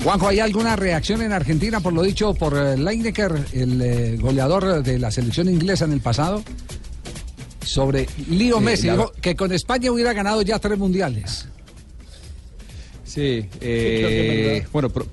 Juanjo, 0.03 0.29
¿hay 0.29 0.41
alguna 0.41 0.75
reacción 0.75 1.23
en 1.23 1.33
Argentina 1.33 1.79
por 1.81 1.93
lo 1.93 2.03
dicho 2.03 2.35
por 2.35 2.57
eh, 2.57 2.77
Lineker, 2.77 3.33
el 3.53 3.81
eh, 3.81 4.17
goleador 4.21 4.83
de 4.83 4.99
la 4.99 5.11
selección 5.13 5.49
inglesa 5.49 5.85
en 5.85 5.93
el 5.93 6.01
pasado? 6.01 6.43
Sobre 7.65 8.09
Lío 8.29 8.59
Sí, 8.59 8.65
Messi, 8.65 8.87
la- 8.89 8.95
dijo 8.95 9.13
que 9.21 9.37
con 9.37 9.53
España 9.53 9.93
hubiera 9.93 10.13
ganado 10.13 10.43
ya 10.43 10.59
tres 10.59 10.77
mundiales. 10.79 11.47
Sí, 13.05 13.47
eh, 13.61 14.67
bueno, 14.73 14.89
pro- 14.91 15.07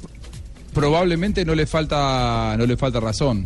probablemente 0.73 1.45
no 1.45 1.53
le 1.53 1.67
falta, 1.67 2.55
no 2.57 2.65
le 2.65 2.75
falta 2.75 2.99
razón. 2.99 3.45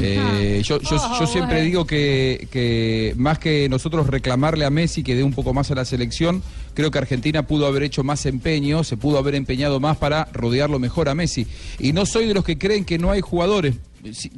Eh, 0.00 0.62
yo, 0.64 0.80
yo- 0.80 0.96
yo 1.20 1.26
siempre 1.26 1.62
digo 1.62 1.86
que, 1.86 2.48
que 2.50 3.14
más 3.16 3.38
que 3.38 3.68
nosotros 3.68 4.06
reclamarle 4.06 4.64
a 4.64 4.70
Messi 4.70 5.02
que 5.02 5.14
dé 5.14 5.22
un 5.22 5.32
poco 5.32 5.54
más 5.54 5.70
a 5.70 5.74
la 5.74 5.84
selección, 5.84 6.42
creo 6.74 6.90
que 6.90 6.98
Argentina 6.98 7.46
pudo 7.46 7.66
haber 7.66 7.82
hecho 7.82 8.04
más 8.04 8.26
empeño, 8.26 8.84
se 8.84 8.96
pudo 8.96 9.18
haber 9.18 9.34
empeñado 9.34 9.80
más 9.80 9.96
para 9.96 10.26
rodearlo 10.32 10.78
mejor 10.78 11.08
a 11.08 11.14
Messi. 11.14 11.46
Y 11.78 11.92
no 11.92 12.06
soy 12.06 12.26
de 12.26 12.34
los 12.34 12.44
que 12.44 12.58
creen 12.58 12.84
que 12.84 12.98
no 12.98 13.10
hay 13.10 13.20
jugadores. 13.20 13.74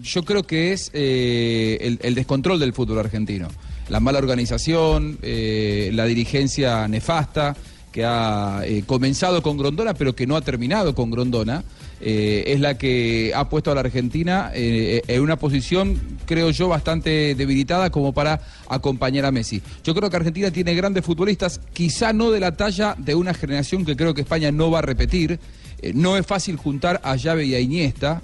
Yo 0.03 0.25
creo 0.25 0.45
que 0.45 0.73
es 0.73 0.91
eh, 0.95 1.79
el, 1.81 1.99
el 2.03 2.15
descontrol 2.15 2.61
del 2.61 2.73
fútbol 2.73 2.99
argentino. 3.01 3.49
La 3.89 3.99
mala 4.01 4.19
organización, 4.19 5.19
eh, 5.23 5.91
la 5.93 6.05
dirigencia 6.07 6.87
nefasta 6.89 7.57
que 7.93 8.05
ha 8.05 8.61
eh, 8.65 8.83
comenzado 8.87 9.43
con 9.43 9.57
Grondona, 9.57 9.95
pero 9.95 10.15
que 10.15 10.27
no 10.27 10.37
ha 10.37 10.41
terminado 10.43 10.95
con 10.95 11.11
Grondona, 11.11 11.65
eh, 12.01 12.45
es 12.49 12.61
la 12.61 12.77
que 12.77 13.33
ha 13.35 13.49
puesto 13.49 13.71
a 13.71 13.75
la 13.75 13.81
Argentina 13.81 14.51
eh, 14.55 15.03
en 15.07 15.23
una 15.23 15.37
posición, 15.37 15.99
creo 16.27 16.51
yo, 16.51 16.69
bastante 16.69 17.35
debilitada 17.35 17.91
como 17.91 18.13
para 18.13 18.41
acompañar 18.69 19.25
a 19.25 19.33
Messi. 19.33 19.63
Yo 19.83 19.95
creo 19.95 20.11
que 20.11 20.17
Argentina 20.17 20.51
tiene 20.51 20.75
grandes 20.75 21.05
futbolistas, 21.05 21.61
quizá 21.73 22.13
no 22.13 22.31
de 22.31 22.41
la 22.41 22.57
talla 22.57 22.95
de 22.99 23.15
una 23.15 23.33
generación 23.33 23.85
que 23.85 23.97
creo 23.97 24.13
que 24.13 24.21
España 24.23 24.53
no 24.53 24.71
va 24.71 24.81
a 24.81 24.83
repetir. 24.83 25.41
Eh, 25.81 25.93
no 25.95 26.17
es 26.17 26.27
fácil 26.27 26.57
juntar 26.57 27.01
a 27.03 27.17
Llave 27.17 27.47
y 27.47 27.55
a 27.55 27.61
Iniesta 27.61 28.23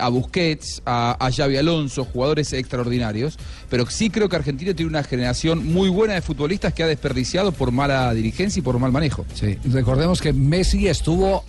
a 0.00 0.08
Busquets, 0.08 0.80
a, 0.86 1.14
a 1.20 1.30
Xavi 1.30 1.58
Alonso, 1.58 2.06
jugadores 2.06 2.54
extraordinarios, 2.54 3.38
pero 3.68 3.84
sí 3.84 4.08
creo 4.08 4.30
que 4.30 4.36
Argentina 4.36 4.72
tiene 4.72 4.88
una 4.88 5.02
generación 5.02 5.66
muy 5.74 5.90
buena 5.90 6.14
de 6.14 6.22
futbolistas 6.22 6.72
que 6.72 6.82
ha 6.82 6.86
desperdiciado 6.86 7.52
por 7.52 7.70
mala 7.70 8.14
dirigencia 8.14 8.60
y 8.60 8.62
por 8.62 8.78
mal 8.78 8.92
manejo. 8.92 9.26
Sí, 9.34 9.58
recordemos 9.66 10.22
que 10.22 10.32
Messi 10.32 10.88
estuvo 10.88 11.44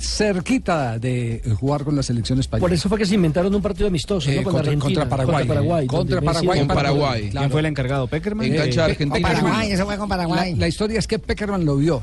cerquita 0.00 0.98
de 0.98 1.42
jugar 1.58 1.84
con 1.84 1.94
la 1.96 2.02
selección 2.02 2.38
española. 2.40 2.66
Por 2.68 2.72
eso 2.74 2.88
fue 2.88 2.98
que 2.98 3.06
se 3.06 3.14
inventaron 3.14 3.54
un 3.54 3.62
partido 3.62 3.86
amistoso, 3.88 4.30
Eh, 4.30 4.36
¿no? 4.36 4.42
Con 4.44 4.52
contra- 4.54 5.08
Paraguay. 5.08 5.46
Contra 5.46 5.54
Paraguay. 5.54 5.86
Contra. 5.86 6.16
Con 6.20 6.24
para- 6.66 6.66
Paraguay. 6.74 7.30
claro. 7.30 7.44
¿Quién 7.44 7.50
fue 7.50 7.60
el 7.60 7.66
encargado? 7.66 8.06
¿Peckerman? 8.06 8.46
En 8.46 8.56
cancha 8.56 8.82
de 8.82 8.88
Eh, 8.88 8.92
Argentina. 8.92 9.28
Paraguay, 9.28 9.72
eso 9.72 9.84
fue 9.86 9.96
con 9.96 10.08
Paraguay. 10.08 10.52
La, 10.54 10.58
la 10.60 10.68
historia 10.68 10.98
es 10.98 11.06
que 11.06 11.18
Peckerman 11.18 11.64
lo 11.64 11.76
vio. 11.76 12.02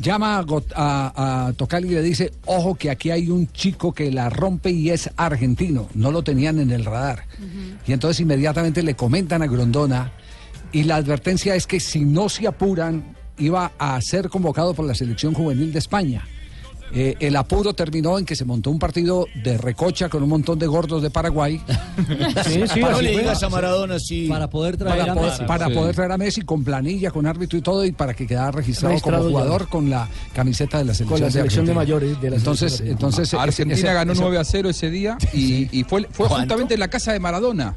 Llama 0.00 0.38
a, 0.38 0.44
a, 0.76 1.46
a 1.48 1.52
Tocali 1.54 1.88
y 1.88 1.90
le 1.94 2.02
dice, 2.02 2.30
ojo 2.46 2.76
que 2.76 2.88
aquí 2.90 3.10
hay 3.10 3.30
un 3.30 3.48
chico 3.50 3.92
que 3.92 4.12
la 4.12 4.30
rompe 4.30 4.70
y 4.70 4.90
es 4.90 5.10
argentino. 5.16 5.88
No 5.94 6.12
lo 6.12 6.22
tenían 6.22 6.60
en 6.60 6.70
el 6.70 6.84
radar. 6.84 7.24
Y 7.86 7.92
entonces 7.92 8.20
inmediatamente 8.20 8.82
le 8.84 8.94
comentan 8.94 9.42
a 9.42 9.46
Grondona 9.48 10.12
y 10.70 10.84
la 10.84 10.96
advertencia 10.96 11.56
es 11.56 11.66
que 11.66 11.80
si 11.80 12.04
no 12.04 12.28
se 12.28 12.46
apuran 12.46 13.16
iba 13.38 13.72
a 13.78 14.00
ser 14.00 14.28
convocado 14.28 14.72
por 14.72 14.84
la 14.86 14.94
selección 14.94 15.34
juvenil 15.34 15.72
de 15.72 15.78
España. 15.80 16.24
Eh, 16.92 17.16
el 17.20 17.36
apuro 17.36 17.74
terminó 17.74 18.18
en 18.18 18.24
que 18.24 18.34
se 18.34 18.44
montó 18.44 18.70
un 18.70 18.78
partido 18.78 19.26
de 19.44 19.58
recocha 19.58 20.08
con 20.08 20.22
un 20.22 20.28
montón 20.30 20.58
de 20.58 20.66
gordos 20.66 21.02
de 21.02 21.10
Paraguay. 21.10 21.60
Sí, 22.44 22.62
sí, 22.72 22.80
No 22.80 22.86
así 22.88 23.02
le 23.04 23.12
fue. 23.12 23.20
digas 23.22 23.42
a 23.42 23.48
Maradona 23.48 23.98
sí. 23.98 24.26
Para 24.28 24.48
poder 24.48 24.76
traer 24.76 25.00
para, 25.00 25.12
a 25.12 25.14
Messi. 25.14 25.44
para 25.44 25.66
Sí. 25.66 25.74
poder 25.74 25.94
traer 25.94 26.12
a 26.12 26.16
Messi 26.18 26.42
con 26.42 26.64
planilla, 26.64 27.10
con 27.10 27.26
árbitro 27.26 27.58
y 27.58 27.62
todo, 27.62 27.84
y 27.84 27.92
para 27.92 28.14
que 28.14 28.26
quedara 28.26 28.50
registrado, 28.52 28.90
Registrado 28.92 29.24
como 29.24 29.38
ya. 29.38 29.44
jugador 29.44 29.68
con 29.68 29.90
la 29.90 30.08
camiseta 30.32 30.78
de 30.78 30.84
la 30.84 30.94
selección, 30.94 31.18
Con 31.18 31.26
la 31.26 31.30
selección 31.32 31.66
de 31.66 31.74
mayores 31.74 32.20
de 32.20 32.30
la 32.30 32.36
entonces, 32.36 32.72
selección 32.72 32.92
entonces 32.92 33.34
Argentina 33.34 33.74
ese- 33.74 33.92
ganó 33.92 34.12
ese- 34.12 34.22
9 34.22 34.38
a 34.38 34.44
0 34.44 34.68
ese 34.70 34.90
día 34.90 35.18
y, 35.32 35.68
y 35.78 35.84
fue, 35.84 36.06
fue 36.10 36.28
justamente 36.28 36.74
en 36.74 36.80
la 36.80 36.88
casa 36.88 37.12
de 37.12 37.20
Maradona. 37.20 37.74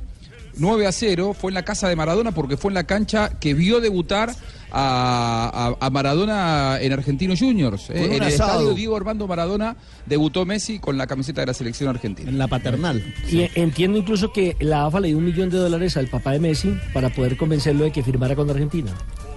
9 0.61 0.85
a 0.87 0.91
0 0.91 1.35
fue 1.39 1.49
en 1.51 1.55
la 1.55 1.63
casa 1.63 1.89
de 1.89 1.95
Maradona 1.95 2.31
porque 2.31 2.55
fue 2.55 2.69
en 2.69 2.75
la 2.75 2.83
cancha 2.85 3.31
que 3.39 3.53
vio 3.53 3.81
debutar 3.81 4.29
a, 4.71 5.75
a- 5.79 5.85
a 5.85 5.89
Maradona 5.89 6.77
en 6.79 6.93
Argentinos 6.93 7.39
Juniors. 7.39 7.89
eh. 7.89 8.05
En 8.05 8.13
el 8.13 8.21
asado. 8.23 8.51
estadio 8.59 8.73
Diego 8.73 8.95
Armando 8.95 9.27
Maradona 9.27 9.75
debutó 10.05 10.45
Messi 10.45 10.79
con 10.79 10.97
la 10.97 11.07
camiseta 11.07 11.41
de 11.41 11.47
la 11.47 11.53
selección 11.53 11.89
argentina. 11.89 12.29
En 12.29 12.37
la 12.37 12.47
paternal. 12.47 13.03
Y 13.29 13.49
entiendo 13.55 13.97
incluso 13.97 14.31
que 14.31 14.55
la 14.59 14.85
AFA 14.85 14.99
le 14.99 15.09
dio 15.09 15.17
un 15.17 15.25
millón 15.25 15.49
de 15.49 15.57
dólares 15.57 15.97
al 15.97 16.07
papá 16.07 16.31
de 16.31 16.39
Messi 16.39 16.73
para 16.93 17.09
poder 17.09 17.35
convencerlo 17.37 17.83
de 17.83 17.91
que 17.91 18.03
firmara 18.03 18.35
con 18.35 18.49
Argentina. 18.49 18.91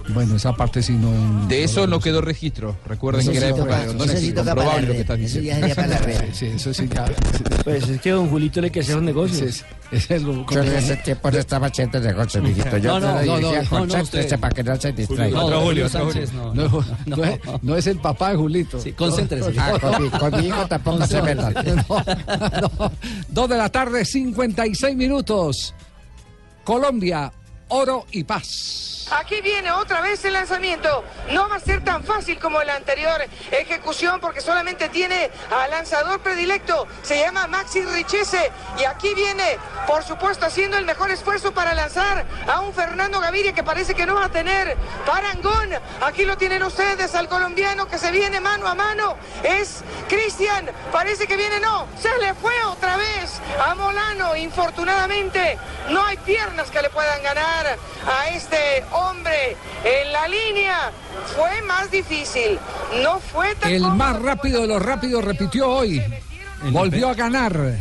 Bueno, 0.09 0.35
esa 0.35 0.53
parte 0.53 0.83
sí 0.83 0.93
no. 0.93 1.47
De 1.47 1.63
eso 1.63 1.87
no 1.87 1.99
quedó 1.99 2.21
registro. 2.21 2.77
Recuerden 2.85 3.25
que 3.27 3.37
era 3.37 3.47
sí 3.47 3.53
época 3.53 3.79
de 3.79 3.85
eso 3.85 4.03
es 4.13 4.19
sí 4.19 4.31
para 4.33 4.53
lo 4.55 4.61
que 4.87 4.93
la 4.93 4.99
estás. 4.99 5.19
Eso 5.19 5.39
diciendo. 5.39 5.47
ya 5.47 5.55
sería 5.59 5.75
para 5.75 5.87
la 5.87 5.97
red. 5.97 6.19
Sí, 6.33 6.45
eso 6.47 6.73
sí 6.73 6.89
ya. 6.93 7.05
Pues 7.63 7.89
es 7.89 8.01
que 8.01 8.11
don 8.11 8.29
Julito 8.29 8.61
le 8.61 8.71
que 8.71 8.81
hacer 8.81 8.97
un 8.97 9.05
negocio. 9.05 9.37
Ese 9.37 9.45
es- 9.49 9.65
ese 9.91 10.15
es 10.15 10.21
lo- 10.23 10.45
Yo 10.49 10.63
en 10.63 10.73
ese 10.73 10.95
tiempo 10.97 11.31
no 11.31 11.37
estaba 11.37 11.67
haciendo 11.67 11.99
negocios, 11.99 12.43
mijito. 12.43 12.77
Yo 12.77 12.99
No, 12.99 12.99
no, 12.99 13.21
no, 13.23 13.39
no, 13.39 13.69
con 13.69 13.87
no, 13.87 13.93
Sánchez, 13.93 14.25
usted. 14.25 14.39
para 14.39 14.53
que 14.53 14.63
no 14.63 14.75
se 14.81 14.91
distraiga. 14.93 15.39
No, 15.39 15.61
Julio, 15.61 15.89
Sánchez, 15.89 16.33
no. 16.33 16.53
No, 16.53 16.85
no 17.05 17.23
es, 17.23 17.39
no 17.61 17.75
es 17.75 17.87
el 17.87 17.97
papá 17.99 18.31
de 18.31 18.35
Julito. 18.37 18.79
Sí, 18.79 18.91
concéntrese. 18.93 19.53
Ah, 19.57 19.73
con, 19.79 20.03
mi, 20.03 20.09
con 20.09 20.31
mi 20.41 20.47
hijo 20.47 20.67
tampoco 20.67 21.05
se 21.07 21.21
metan. 21.21 21.53
No, 21.87 22.03
no. 22.79 22.91
Dos 23.29 23.49
de 23.49 23.57
la 23.57 23.69
tarde, 23.69 24.03
56 24.05 24.95
minutos. 24.95 25.73
Colombia, 26.63 27.31
oro 27.69 28.05
y 28.11 28.23
paz. 28.23 28.91
Aquí 29.11 29.41
viene 29.41 29.71
otra 29.71 30.01
vez 30.01 30.25
el 30.25 30.33
lanzamiento. 30.33 31.03
No 31.31 31.47
va 31.47 31.57
a 31.57 31.59
ser 31.59 31.83
tan 31.83 32.03
fácil 32.03 32.39
como 32.39 32.61
la 32.63 32.75
anterior 32.75 33.23
ejecución 33.51 34.19
porque 34.19 34.41
solamente 34.41 34.89
tiene 34.89 35.29
al 35.51 35.69
lanzador 35.69 36.19
predilecto. 36.21 36.87
Se 37.03 37.19
llama 37.19 37.45
Maxi 37.45 37.81
Richese. 37.81 38.51
Y 38.79 38.83
aquí 38.85 39.13
viene, 39.13 39.59
por 39.85 40.03
supuesto, 40.03 40.45
haciendo 40.45 40.77
el 40.77 40.85
mejor 40.85 41.11
esfuerzo 41.11 41.53
para 41.53 41.75
lanzar 41.75 42.25
a 42.47 42.61
un 42.61 42.73
Fernando 42.73 43.19
Gaviria 43.19 43.53
que 43.53 43.63
parece 43.63 43.93
que 43.93 44.05
no 44.07 44.15
va 44.15 44.25
a 44.25 44.29
tener 44.29 44.75
parangón. 45.05 45.69
Aquí 46.01 46.25
lo 46.25 46.35
tienen 46.37 46.63
ustedes 46.63 47.13
al 47.13 47.29
colombiano 47.29 47.87
que 47.87 47.99
se 47.99 48.11
viene 48.11 48.39
mano 48.39 48.67
a 48.67 48.73
mano. 48.73 49.17
Es 49.43 49.83
Cristian. 50.09 50.69
Parece 50.91 51.27
que 51.27 51.37
viene, 51.37 51.59
no. 51.59 51.87
Se 51.99 52.15
le 52.17 52.33
fue 52.33 52.53
otra 52.63 52.97
vez 52.97 53.39
a 53.63 53.75
Molano. 53.75 54.35
Infortunadamente, 54.35 55.59
no 55.89 56.03
hay 56.03 56.17
piernas 56.17 56.71
que 56.71 56.81
le 56.81 56.89
puedan 56.89 57.21
ganar 57.21 57.77
a 58.07 58.29
este 58.29 58.83
hombre 58.95 59.55
en 59.83 60.11
la 60.11 60.27
línea. 60.27 60.91
Fue 61.35 61.61
más 61.63 61.91
difícil. 61.91 62.59
No 63.03 63.19
fue 63.19 63.55
tan 63.55 63.71
El 63.71 63.83
más 63.91 64.21
rápido 64.21 64.61
de 64.61 64.67
los 64.67 64.81
rápidos 64.81 65.23
repitió 65.23 65.69
hoy. 65.69 66.01
Volvió 66.71 67.09
a 67.09 67.13
ganar. 67.13 67.75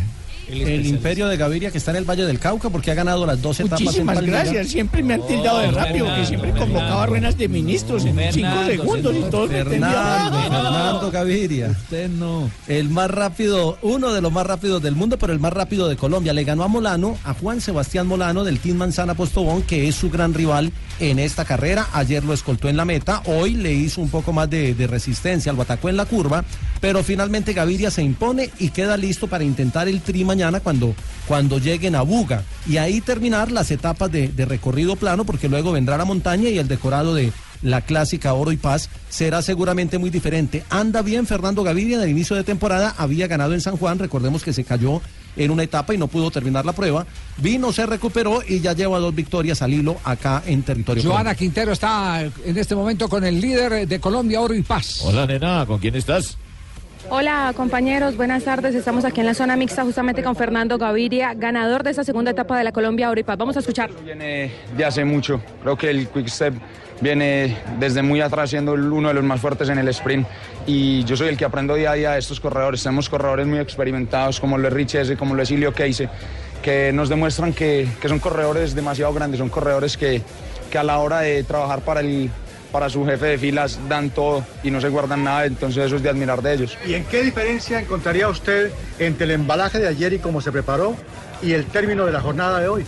El 0.63 0.87
imperio 0.87 1.29
de 1.29 1.37
Gaviria 1.37 1.71
que 1.71 1.79
está 1.79 1.91
en 1.91 1.99
el 1.99 2.05
Valle 2.09 2.25
del 2.27 2.39
Cauca 2.39 2.71
porque 2.71 2.91
ha 2.91 2.95
ganado 2.95 3.27
las 3.27 3.41
dos 3.43 3.61
etapas 3.61 3.81
en 3.81 3.85
Muchísimas 3.87 4.15
Palmira. 4.17 4.43
gracias, 4.43 4.69
siempre 4.69 5.03
me 5.03 5.15
han 5.15 5.27
tildado 5.27 5.59
de 5.61 5.71
rápido, 5.71 6.07
porque 6.07 6.27
siempre 6.27 6.51
convocaba 6.53 7.07
ruenas 7.07 7.37
de 7.37 7.49
ministros 7.49 8.05
en 8.05 8.17
cinco 8.33 8.65
segundos 8.67 9.17
y 9.17 9.31
todos 9.31 9.51
me 9.51 9.65
Fernando, 9.65 10.37
entendían. 10.39 10.63
Fernando 10.63 11.11
Gaviria. 11.11 11.71
Usted 11.71 12.09
no. 12.11 12.51
El 12.69 12.89
más 12.91 13.11
rápido, 13.11 13.79
uno 13.83 14.13
de 14.13 14.21
los 14.21 14.31
más 14.33 14.47
rápidos 14.47 14.83
del 14.83 14.95
mundo, 14.95 15.19
pero 15.19 15.33
el 15.33 15.41
más 15.41 15.53
rápido 15.53 15.89
de 15.89 15.97
Colombia. 15.97 16.33
Le 16.33 16.45
ganó 16.45 16.63
a 16.63 16.69
Molano, 16.69 17.19
a 17.25 17.35
Juan 17.35 17.61
Sebastián 17.61 18.07
Molano 18.07 18.45
del 18.45 18.59
Team 18.61 18.77
Manzana 18.77 19.15
Postobón, 19.15 19.63
que 19.63 19.89
es 19.89 19.95
su 19.95 20.11
gran 20.11 20.35
rival 20.35 20.73
en 21.01 21.19
esta 21.19 21.45
carrera. 21.45 21.89
Ayer 21.93 22.25
lo 22.25 22.33
escoltó 22.33 22.69
en 22.69 22.77
la 22.77 22.85
meta, 22.85 23.23
hoy 23.27 23.55
le 23.55 23.73
hizo 23.73 24.01
un 24.01 24.09
poco 24.09 24.33
más 24.33 24.49
de, 24.51 24.75
de 24.75 24.87
resistencia, 24.87 25.53
lo 25.53 25.63
atacó 25.63 25.89
en 25.89 25.97
la 25.97 26.05
curva, 26.05 26.45
pero 26.81 27.03
finalmente 27.03 27.53
Gaviria 27.53 27.91
se 27.91 28.03
impone 28.03 28.51
y 28.59 28.71
queda 28.71 28.97
listo 28.97 29.27
para 29.27 29.45
intentar 29.45 29.89
el 29.89 30.01
tri 30.01 30.25
mañana 30.25 30.44
cuando, 30.63 30.95
cuando 31.27 31.59
lleguen 31.59 31.95
a 31.95 32.03
Buga. 32.03 32.43
Y 32.67 32.77
ahí 32.77 33.01
terminar 33.01 33.51
las 33.51 33.71
etapas 33.71 34.11
de, 34.11 34.29
de 34.29 34.45
recorrido 34.45 34.97
plano, 34.97 35.25
porque 35.25 35.49
luego 35.49 35.73
vendrá 35.73 35.97
la 35.97 36.05
montaña 36.05 36.49
y 36.49 36.59
el 36.59 36.69
decorado 36.69 37.15
de 37.15 37.33
la 37.63 37.81
clásica 37.81 38.35
Oro 38.35 38.53
y 38.53 38.57
Paz 38.57 38.91
será 39.09 39.43
seguramente 39.43 39.99
muy 39.99 40.11
diferente. 40.11 40.65
Anda 40.71 41.03
bien 41.03 41.27
Fernando 41.27 41.63
Gaviria 41.63 41.97
en 41.97 42.03
el 42.03 42.11
inicio 42.11 42.37
de 42.37 42.45
temporada, 42.45 42.95
había 42.99 43.27
ganado 43.27 43.55
en 43.55 43.61
San 43.61 43.77
Juan, 43.77 43.99
recordemos 43.99 44.43
que 44.43 44.53
se 44.53 44.65
cayó 44.65 45.01
en 45.37 45.51
una 45.51 45.65
etapa 45.65 45.95
y 45.95 45.99
no 45.99 46.07
pudo 46.07 46.31
terminar 46.31 46.65
la 46.65 46.73
prueba. 46.73 47.07
Vino, 47.39 47.73
se 47.73 47.87
recuperó 47.87 48.41
y 48.47 48.61
ya 48.61 48.75
lleva 48.75 48.99
dos 48.99 49.15
victorias 49.15 49.63
al 49.63 49.73
hilo 49.73 49.97
acá 50.05 50.43
en 50.47 50.63
territorio. 50.63 51.03
Joana 51.03 51.35
Quintero 51.35 51.73
está 51.73 52.23
en 52.23 52.57
este 52.57 52.75
momento 52.77 53.09
con 53.09 53.25
el 53.25 53.41
líder 53.41 53.89
de 53.89 54.01
Colombia, 54.01 54.41
Oro 54.41 54.55
y 54.55 54.63
Paz. 54.63 55.01
Hola, 55.03 55.27
nena, 55.27 55.65
¿con 55.67 55.81
quién 55.81 55.97
estás? 55.97 56.37
Hola 57.11 57.53
compañeros, 57.55 58.17
buenas 58.17 58.45
tardes. 58.45 58.75
Estamos 58.75 59.05
aquí 59.05 59.21
en 59.21 59.27
la 59.27 59.35
zona 59.35 59.57
mixta 59.57 59.85
justamente 59.85 60.23
con 60.23 60.35
Fernando 60.35 60.79
Gaviria, 60.79 61.35
ganador 61.35 61.83
de 61.83 61.91
esta 61.91 62.03
segunda 62.03 62.31
etapa 62.31 62.57
de 62.57 62.65
la 62.65 62.73
Colombia 62.73 63.09
Auripa. 63.09 63.37
Vamos 63.37 63.57
a 63.57 63.61
escucharlo. 63.61 64.01
Viene 64.01 64.51
de 64.75 64.85
hace 64.85 65.05
mucho. 65.05 65.41
Creo 65.63 65.77
que 65.77 65.91
el 65.91 66.09
Quick 66.09 66.29
Step 66.29 66.55
viene 67.03 67.59
desde 67.79 68.01
muy 68.03 68.23
atrás 68.23 68.51
siendo 68.51 68.73
uno 68.73 69.09
de 69.09 69.15
los 69.15 69.23
más 69.23 69.39
fuertes 69.39 69.69
en 69.69 69.79
el 69.79 69.89
sprint. 69.89 70.27
Y 70.67 71.05
yo 71.05 71.15
soy 71.15 71.29
el 71.29 71.37
que 71.37 71.45
aprendo 71.45 71.75
día 71.75 71.91
a 71.91 71.95
día 71.95 72.13
de 72.13 72.21
estos 72.21 72.41
corredores. 72.41 72.83
Tenemos 72.83 73.11
corredores 73.11 73.47
muy 73.47 73.59
experimentados 73.59 74.41
como 74.41 74.57
lo 74.57 74.69
es 74.69 74.75
Rich 74.75 75.17
como 75.19 75.35
lo 75.35 75.43
es 75.43 75.51
Ilio 75.51 75.75
Keise, 75.75 76.09
que 76.63 76.91
nos 76.93 77.11
demuestran 77.11 77.53
que, 77.53 77.87
que 78.01 78.09
son 78.09 78.19
corredores 78.19 78.75
demasiado 78.75 79.13
grandes, 79.13 79.39
son 79.39 79.51
corredores 79.51 79.99
que, 79.99 80.23
que 80.71 80.79
a 80.79 80.83
la 80.83 80.99
hora 80.99 81.21
de 81.21 81.45
trabajar 81.45 81.81
para 81.83 82.01
el 82.01 82.31
para 82.75 82.91
su 82.91 83.07
jefe 83.07 83.27
de 83.27 83.39
filas 83.39 83.79
dan 83.89 84.11
todo 84.11 84.45
y 84.65 84.71
no 84.73 84.81
se 84.81 84.89
guardan 84.89 85.23
nada, 85.23 85.47
entonces 85.47 85.85
eso 85.85 85.95
es 85.95 86.03
de 86.03 86.09
admirar 86.09 86.43
de 86.43 86.55
ellos. 86.55 86.77
¿Y 86.85 86.95
en 86.95 87.05
qué 87.05 87.23
diferencia 87.23 87.79
encontraría 87.79 88.27
usted 88.27 88.73
entre 88.99 89.27
el 89.27 89.31
embalaje 89.31 89.79
de 89.79 89.87
ayer 89.87 90.13
y 90.13 90.19
cómo 90.19 90.41
se 90.41 90.51
preparó 90.51 90.97
y 91.41 91.53
el 91.53 91.67
término 91.67 92.05
de 92.05 92.11
la 92.11 92.21
jornada 92.21 92.59
de 92.59 92.67
hoy? 92.67 92.85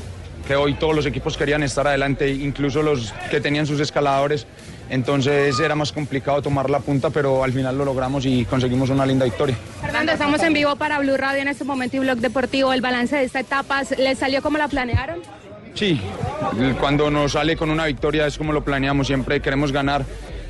que 0.48 0.54
hoy 0.54 0.74
todos 0.74 0.94
los 0.94 1.06
equipos 1.06 1.36
querían 1.36 1.64
estar 1.64 1.86
adelante, 1.88 2.28
incluso 2.30 2.80
los 2.80 3.12
que 3.30 3.40
tenían 3.40 3.66
sus 3.66 3.80
escaladores. 3.80 4.46
Entonces 4.90 5.58
era 5.58 5.74
más 5.74 5.90
complicado 5.90 6.40
tomar 6.40 6.70
la 6.70 6.78
punta, 6.78 7.10
pero 7.10 7.42
al 7.42 7.52
final 7.52 7.76
lo 7.76 7.84
logramos 7.84 8.24
y 8.26 8.44
conseguimos 8.44 8.90
una 8.90 9.04
linda 9.04 9.24
victoria. 9.24 9.56
Fernando, 9.80 10.12
estamos 10.12 10.40
en 10.42 10.52
vivo 10.52 10.76
para 10.76 11.00
Blue 11.00 11.16
Radio 11.16 11.42
en 11.42 11.48
este 11.48 11.64
momento 11.64 11.96
y 11.96 12.00
Blog 12.00 12.18
Deportivo. 12.18 12.72
El 12.72 12.80
balance 12.80 13.16
de 13.16 13.24
esta 13.24 13.40
etapa, 13.40 13.82
¿les 13.98 14.18
salió 14.18 14.40
como 14.42 14.58
la 14.58 14.68
planearon? 14.68 15.20
Sí, 15.76 16.00
cuando 16.80 17.10
nos 17.10 17.32
sale 17.32 17.54
con 17.56 17.70
una 17.70 17.84
victoria 17.86 18.26
es 18.26 18.38
como 18.38 18.52
lo 18.52 18.64
planeamos, 18.64 19.06
siempre 19.06 19.40
queremos 19.40 19.72
ganar 19.72 20.04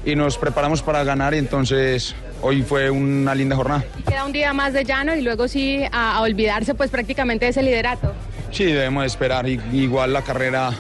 y 0.05 0.15
nos 0.15 0.39
preparamos 0.39 0.83
para 0.83 1.03
ganar 1.03 1.35
y 1.35 1.39
entonces 1.39 2.15
hoy 2.43 2.63
fue 2.63 2.91
una 2.91 3.35
linda 3.35 3.57
jornada. 3.57 3.85
Queda 4.07 4.25
un 4.25 4.31
día 4.33 4.53
más 4.53 4.73
de 4.73 4.85
llano 4.85 5.17
y 5.17 5.23
luego 5.23 5.49
sí 5.49 5.83
a, 5.91 6.17
a 6.17 6.23
olvidarse 6.23 6.75
pues 6.75 6.91
prácticamente 6.91 7.45
de 7.47 7.51
ese 7.51 7.63
liderato. 7.63 8.13
Sí, 8.53 8.65
debemos 8.67 9.03
de 9.03 9.09
esperar, 9.09 9.49
y- 9.49 9.61
igual 9.73 10.13
la 10.13 10.23
carrera 10.23 10.71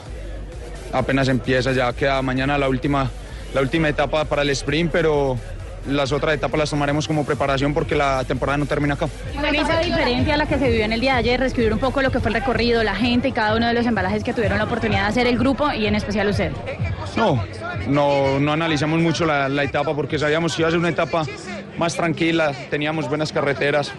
apenas 0.92 1.26
empieza, 1.28 1.72
ya 1.72 1.92
queda 1.92 2.22
mañana 2.22 2.56
la 2.56 2.68
última, 2.68 3.10
la 3.52 3.60
última 3.60 3.88
etapa 3.88 4.24
para 4.26 4.42
el 4.42 4.50
sprint, 4.50 4.92
pero 4.92 5.36
las 5.88 6.12
otras 6.12 6.34
etapas 6.34 6.58
las 6.58 6.70
tomaremos 6.70 7.06
como 7.06 7.24
preparación 7.24 7.74
porque 7.74 7.94
la 7.94 8.24
temporada 8.24 8.58
no 8.58 8.66
termina 8.66 8.94
acá. 8.94 9.08
Con 9.34 9.54
esa 9.54 9.80
diferencia 9.80 10.34
a 10.34 10.36
la 10.36 10.46
que 10.46 10.58
se 10.58 10.68
vivió 10.68 10.84
en 10.84 10.92
el 10.92 11.00
día 11.00 11.14
de 11.14 11.18
ayer, 11.18 11.40
describir 11.40 11.72
un 11.72 11.78
poco 11.78 12.02
lo 12.02 12.10
que 12.10 12.20
fue 12.20 12.28
el 12.28 12.34
recorrido, 12.34 12.82
la 12.82 12.94
gente 12.94 13.28
y 13.28 13.32
cada 13.32 13.56
uno 13.56 13.66
de 13.66 13.74
los 13.74 13.86
embalajes 13.86 14.24
que 14.24 14.32
tuvieron 14.32 14.58
la 14.58 14.64
oportunidad 14.64 15.02
de 15.02 15.06
hacer 15.08 15.26
el 15.26 15.38
grupo 15.38 15.72
y 15.72 15.86
en 15.86 15.94
especial 15.94 16.28
usted. 16.28 16.52
No, 17.16 17.42
no, 17.88 18.38
no 18.40 18.52
analizamos 18.52 19.00
mucho 19.00 19.24
la, 19.26 19.48
la 19.48 19.62
etapa 19.62 19.94
porque 19.94 20.18
sabíamos 20.18 20.54
que 20.54 20.62
iba 20.62 20.68
a 20.68 20.70
ser 20.70 20.80
una 20.80 20.88
etapa 20.90 21.24
más 21.78 21.94
tranquila, 21.94 22.52
teníamos 22.70 23.08
buenas 23.08 23.32
carreteras. 23.32 23.92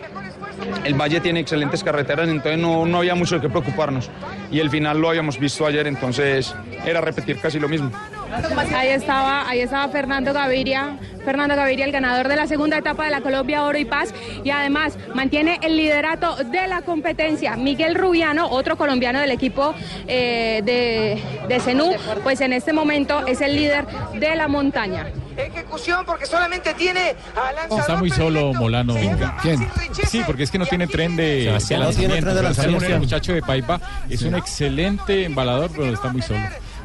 El 0.84 0.96
Valle 0.96 1.20
tiene 1.20 1.40
excelentes 1.40 1.84
carreteras, 1.84 2.28
entonces 2.28 2.60
no, 2.60 2.86
no 2.86 2.98
había 3.00 3.16
mucho 3.16 3.36
de 3.36 3.42
qué 3.42 3.50
preocuparnos. 3.50 4.10
Y 4.52 4.60
el 4.60 4.70
final 4.70 5.00
lo 5.00 5.10
habíamos 5.10 5.40
visto 5.40 5.66
ayer, 5.66 5.86
entonces 5.88 6.54
era 6.86 7.02
repetir 7.02 7.40
casi 7.40 7.60
lo 7.60 7.70
mismo. 7.70 7.92
Ahí 8.76 8.90
estaba, 8.90 9.48
ahí 9.48 9.62
estaba 9.62 9.88
Fernando 9.90 10.34
Gaviria, 10.34 10.98
Fernando 11.28 11.58
Gaviria, 11.58 11.84
el 11.84 11.92
ganador 11.92 12.30
de 12.30 12.38
la 12.38 12.48
segunda 12.48 12.78
etapa 12.78 13.04
de 13.04 13.12
la 13.12 13.20
Colombia 13.20 13.66
Oro 13.66 13.78
y 13.78 13.84
Paz, 13.84 14.14
y 14.46 14.50
además 14.50 14.98
mantiene 15.14 15.60
el 15.62 15.76
liderato 15.76 16.38
de 16.38 16.68
la 16.68 16.84
competencia. 16.84 17.58
Miguel 17.58 17.96
Rubiano, 17.96 18.48
otro 18.50 18.78
colombiano 18.78 19.20
del 19.20 19.32
equipo 19.32 19.76
eh, 20.08 20.62
de, 20.64 21.22
de 21.50 21.60
Zenú, 21.60 21.92
pues 22.24 22.40
en 22.40 22.54
este 22.54 22.72
momento 22.72 23.28
es 23.28 23.42
el 23.42 23.58
líder 23.58 23.86
de 24.14 24.38
la 24.38 24.48
montaña. 24.48 25.08
Ejecución 25.36 26.06
porque 26.06 26.26
solamente 26.26 26.74
tiene 26.76 27.14
lanzador 27.36 27.80
Está 27.82 27.96
muy 27.98 28.10
solo 28.10 28.54
Molano. 28.54 28.96
¿Quién? 29.42 29.68
Sí, 30.08 30.24
porque 30.26 30.44
es 30.44 30.50
que 30.50 30.58
no 30.58 30.66
tiene 30.66 30.88
tren 30.88 31.18
de, 31.18 31.44
Sebastián, 31.44 31.82
no 31.82 31.90
tiene 31.90 32.22
tren 32.22 32.36
de 32.36 32.42
lanzamiento. 32.42 32.86
El 32.86 33.00
muchacho 33.00 33.34
de 33.34 33.42
Paipa 33.42 33.82
es 34.10 34.22
un 34.22 34.36
excelente 34.36 35.26
embalador, 35.26 35.72
pero 35.76 35.94
está 35.94 36.08
muy 36.08 36.22
solo. 36.22 36.40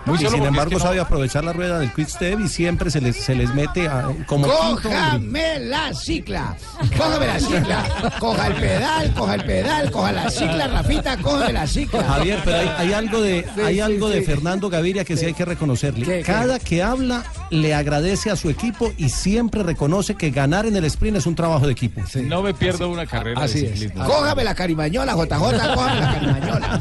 Muy 0.05 0.17
y 0.17 0.27
sin 0.27 0.43
embargo 0.43 0.62
es 0.62 0.69
que 0.71 0.75
no- 0.77 0.81
sabe 0.81 1.01
aprovechar 1.01 1.45
la 1.45 1.53
rueda 1.53 1.79
del 1.79 1.93
quick 1.93 2.09
step 2.09 2.41
y 2.41 2.49
siempre 2.49 2.91
se 2.91 3.01
les, 3.01 3.17
se 3.17 3.35
les 3.35 3.55
mete 3.55 3.87
a- 3.88 4.09
como 4.27 4.47
quinto 4.47 4.59
hombre. 4.61 4.83
Cójame 4.91 5.59
la 5.61 5.95
cicla, 5.95 6.57
cójame 6.97 7.27
la 7.27 7.38
cicla, 7.41 7.85
coja 8.19 8.47
el 8.49 8.55
pedal, 8.55 9.15
coja 9.15 9.35
el 9.35 9.45
pedal, 9.45 9.91
coja 9.91 10.12
la 10.12 10.31
cicla, 10.31 10.67
Rafita, 10.69 11.17
cójame 11.19 11.53
la 11.53 11.67
cicla. 11.67 12.03
Javier, 12.05 12.41
pero 12.45 12.59
hay, 12.59 12.69
hay 12.79 12.93
algo 12.93 13.21
de 13.21 13.47
hay 13.65 13.81
algo 13.81 14.09
de 14.09 14.23
Fernando 14.23 14.69
Gaviria 14.71 15.05
que 15.05 15.17
sí 15.17 15.27
hay 15.27 15.35
que 15.35 15.45
reconocerle. 15.45 16.23
Cada 16.23 16.59
que 16.59 16.83
habla 16.83 17.23
le 17.51 17.75
agradece 17.75 18.31
a 18.31 18.37
su 18.37 18.51
equipo 18.51 18.93
y 18.97 19.09
siempre 19.11 19.62
reconoce 19.62 20.15
que 20.17 20.31
ganar 20.31 20.67
en 20.67 20.77
el 20.77 20.85
sprint 20.87 21.19
es 21.19 21.27
un 21.27 21.35
trabajo 21.35 21.67
de 21.67 21.73
equipo. 21.73 22.01
No 22.23 22.43
me 22.43 22.55
pierdo 22.55 22.88
una 22.91 23.07
carrera 23.07 23.41
Así 23.43 23.61
de 23.61 23.87
es. 23.87 23.93
Cójame 23.93 24.43
la 24.45 24.55
carimañola, 24.55 25.12
JJ, 25.15 25.75
cójame 25.75 26.01
la 26.01 26.12
carimañola. 26.15 26.81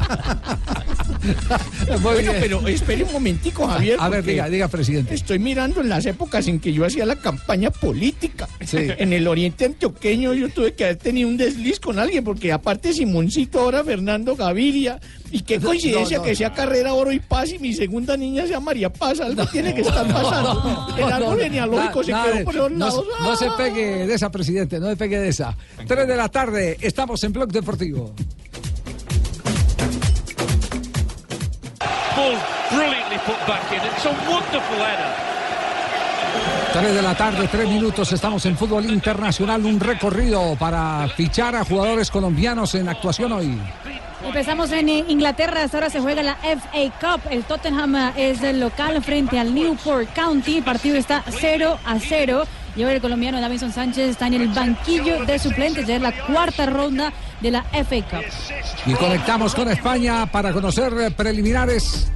bueno, 2.02 2.32
pero 2.40 2.66
espere 2.68 3.04
un 3.04 3.12
momentico, 3.12 3.66
Javier. 3.66 3.96
A 4.00 4.08
ver, 4.08 4.24
diga, 4.24 4.48
diga, 4.48 4.68
presidente. 4.68 5.14
Estoy 5.14 5.38
mirando 5.38 5.80
en 5.80 5.88
las 5.88 6.06
épocas 6.06 6.46
en 6.48 6.60
que 6.60 6.72
yo 6.72 6.84
hacía 6.84 7.06
la 7.06 7.16
campaña 7.16 7.70
política. 7.70 8.48
Sí. 8.64 8.78
En 8.78 9.12
el 9.12 9.26
oriente 9.28 9.64
antioqueño 9.66 10.34
yo 10.34 10.48
tuve 10.48 10.74
que 10.74 10.84
haber 10.84 10.96
tenido 10.96 11.28
un 11.28 11.36
desliz 11.36 11.80
con 11.80 11.98
alguien, 11.98 12.24
porque 12.24 12.52
aparte 12.52 12.92
Simoncito, 12.92 13.60
ahora 13.60 13.84
Fernando 13.84 14.36
Gaviria. 14.36 15.00
Y 15.30 15.40
qué 15.42 15.58
coincidencia 15.60 16.18
No, 16.18 16.22
no, 16.24 16.28
que 16.28 16.36
sea 16.36 16.52
carrera 16.52 16.92
oro 16.94 17.12
y 17.12 17.20
paz 17.20 17.50
y 17.52 17.58
mi 17.58 17.72
segunda 17.72 18.16
niña 18.16 18.46
sea 18.46 18.60
María 18.60 18.92
Paz. 18.92 19.20
Algo 19.20 19.46
tiene 19.46 19.74
que 19.74 19.82
estar 19.82 20.06
pasando. 20.12 20.86
el 20.98 21.04
árbol 21.12 21.40
genealógico 21.40 22.02
se 22.04 22.12
quedó 22.12 22.44
por 22.44 22.54
los 22.54 22.72
lados. 22.72 23.04
se- 23.18 23.22
no 23.24 23.36
se 23.36 23.46
pegue 23.62 24.06
de 24.06 24.14
esa, 24.14 24.30
presidente, 24.30 24.78
no 24.78 24.88
se 24.90 24.96
pegue 24.96 25.18
de 25.18 25.28
esa. 25.28 25.56
Tres 25.86 26.06
de 26.06 26.16
la 26.16 26.28
tarde, 26.28 26.76
estamos 26.80 27.22
en 27.24 27.32
Blog 27.32 27.50
Deportivo. 27.50 28.14
Ball 32.22 32.38
brilliantly 32.70 33.18
put 33.26 33.40
back 33.48 33.66
in. 33.72 33.78
It's 33.78 34.06
a 34.06 34.12
wonderful 34.30 34.76
header. 34.76 35.12
Tres 36.72 36.94
de 36.94 37.02
la 37.02 37.14
tarde, 37.14 37.48
tres 37.48 37.68
minutos, 37.68 38.12
estamos 38.12 38.46
en 38.46 38.56
fútbol 38.56 38.86
internacional, 38.86 39.64
un 39.66 39.78
recorrido 39.80 40.56
para 40.56 41.08
fichar 41.08 41.56
a 41.56 41.64
jugadores 41.64 42.10
colombianos 42.10 42.74
en 42.76 42.88
actuación 42.88 43.32
hoy. 43.32 43.58
Empezamos 44.24 44.70
en 44.70 44.88
eh, 44.88 45.04
Inglaterra, 45.08 45.64
hasta 45.64 45.78
ahora 45.78 45.90
se 45.90 46.00
juega 46.00 46.22
la 46.22 46.36
FA 46.36 47.00
Cup. 47.00 47.20
El 47.28 47.42
Tottenham 47.42 47.96
eh, 47.96 48.12
es 48.16 48.42
el 48.42 48.60
local 48.60 49.02
frente 49.02 49.38
al 49.38 49.52
Newport 49.52 50.08
County. 50.14 50.58
El 50.58 50.64
partido 50.64 50.96
está 50.96 51.24
0 51.28 51.78
a 51.84 51.98
0. 51.98 52.44
Y 52.76 52.82
ahora 52.82 52.94
el 52.94 53.02
colombiano 53.02 53.40
Davison 53.40 53.72
Sánchez 53.72 54.10
está 54.10 54.28
en 54.28 54.34
el 54.34 54.48
banquillo 54.48 55.24
de 55.26 55.38
suplentes. 55.38 55.86
Ya 55.86 55.96
es 55.96 56.02
la 56.02 56.12
cuarta 56.26 56.66
ronda 56.66 57.12
de 57.42 57.50
la 57.50 57.62
FA 57.64 57.96
Cup. 58.08 58.24
Y 58.86 58.94
conectamos 58.94 59.54
con 59.54 59.68
España 59.68 60.26
para 60.30 60.52
conocer 60.52 61.12
preliminares. 61.16 62.10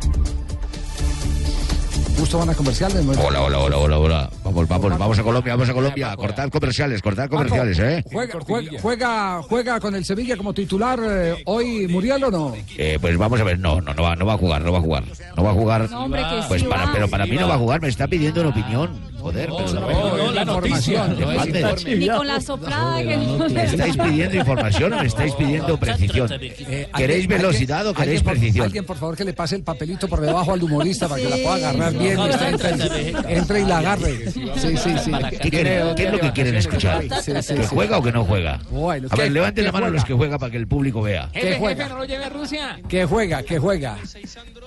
Justo 2.19 2.39
van 2.39 2.49
a 2.49 2.55
comerciales. 2.55 3.05
¿no? 3.05 3.13
Hola, 3.13 3.43
hola, 3.43 3.59
hola, 3.59 3.77
hola, 3.77 3.99
hola. 3.99 4.31
Vamos, 4.43 4.67
vamos, 4.67 4.99
vamos 4.99 5.19
a 5.19 5.23
Colombia, 5.23 5.53
vamos 5.55 5.69
a 5.69 5.75
Colombia. 5.75 6.17
Cortar 6.17 6.51
comerciales, 6.51 7.03
cortar 7.03 7.29
comerciales, 7.29 7.79
¿eh? 7.79 8.03
Juega, 8.11 8.39
juega, 8.41 8.71
juega, 8.81 9.43
juega 9.43 9.81
con 9.81 9.95
el 9.95 10.05
Sevilla 10.05 10.35
como 10.37 10.55
titular 10.55 10.99
eh, 11.03 11.43
hoy 11.45 11.87
Muriel 11.89 12.25
o 12.25 12.31
no? 12.31 12.55
Eh, 12.79 12.97
pues 13.01 13.19
vamos 13.19 13.39
a 13.39 13.45
ver, 13.45 13.59
no, 13.59 13.83
no, 13.83 13.93
no 13.93 14.03
va, 14.03 14.17
no 14.17 14.25
va 14.25 14.33
a 14.33 14.39
jugar, 14.39 14.63
no 14.63 14.73
va 14.73 14.79
a 14.79 14.81
jugar. 14.81 15.05
No 15.37 15.43
va 15.45 15.51
a 15.51 15.55
jugar. 15.55 15.91
No, 15.91 16.05
hombre, 16.05 16.23
que 16.23 16.41
Pues 16.49 16.63
sí 16.63 16.69
para, 16.69 16.87
va. 16.87 16.93
pero 16.95 17.09
para 17.09 17.27
mí 17.27 17.37
no 17.37 17.49
va 17.49 17.55
a 17.55 17.59
jugar, 17.59 17.83
me 17.83 17.89
está 17.89 18.09
pidiendo 18.09 18.41
una 18.41 18.51
opinión. 18.51 18.99
Joder, 19.27 19.51
pero 19.51 19.81
no, 19.81 20.17
no, 20.17 20.33
la 20.33 20.43
información. 20.43 21.11
noticia, 21.11 21.27
no 21.27 21.33
es 21.33 21.47
informe. 21.49 21.97
Ni 21.97 22.09
con 22.09 22.27
la 22.29 22.41
soplada 22.41 23.03
que 23.03 23.17
no 23.17 23.49
¿Me 23.49 23.65
estáis 23.65 23.97
pidiendo 23.97 24.37
información 24.37 24.93
o 24.93 25.01
me 25.01 25.07
estáis 25.07 25.35
pidiendo 25.35 25.77
precisión? 25.81 26.29
Eh, 26.41 26.89
¿Queréis 26.97 27.27
velocidad 27.27 27.87
o 27.89 27.95
queréis 27.95 28.23
precisión? 28.23 28.67
Alguien, 28.67 28.85
por 28.85 28.97
favor, 28.97 29.17
que 29.17 29.25
le 29.25 29.33
pase 29.33 29.57
el 29.57 29.65
papelito 29.65 30.07
por 30.07 30.21
debajo 30.21 30.53
al 30.53 30.63
humorista 30.63 31.09
para 31.09 31.21
que 31.21 31.29
la 31.29 31.37
pueda 31.39 31.55
agarrar 31.55 31.93
bien. 31.95 32.19
entre, 33.29 33.61
y 33.63 33.65
la 33.65 33.79
agarre. 33.79 34.31
Sí, 34.31 34.77
sí, 34.77 34.95
sí. 35.05 35.13
¿Qué, 35.51 35.95
es 36.05 36.13
lo 36.13 36.21
que 36.21 36.33
quieren 36.33 36.55
escuchar? 36.55 37.03
¿Que 37.03 37.67
juega 37.67 37.99
o 37.99 38.03
que 38.03 38.13
no 38.13 38.25
juega? 38.25 38.55
A 38.55 38.95
ver, 38.95 39.09
¿qué- 39.09 39.31
levanten 39.31 39.65
la 39.65 39.73
mano 39.73 39.91
los 39.91 40.05
que 40.05 40.15
juega 40.15 40.39
para 40.39 40.53
que 40.53 40.59
el 40.59 40.69
público 40.69 41.03
vea. 41.03 41.31
¿Qué 41.33 41.57
juega? 41.59 41.89
no 41.89 41.99
lo 41.99 42.05
lleve 42.05 42.25
a 42.25 42.29
Rusia. 42.29 42.79
Que 42.89 43.05
juega, 43.05 43.43
que 43.43 43.59
juega. 43.59 43.99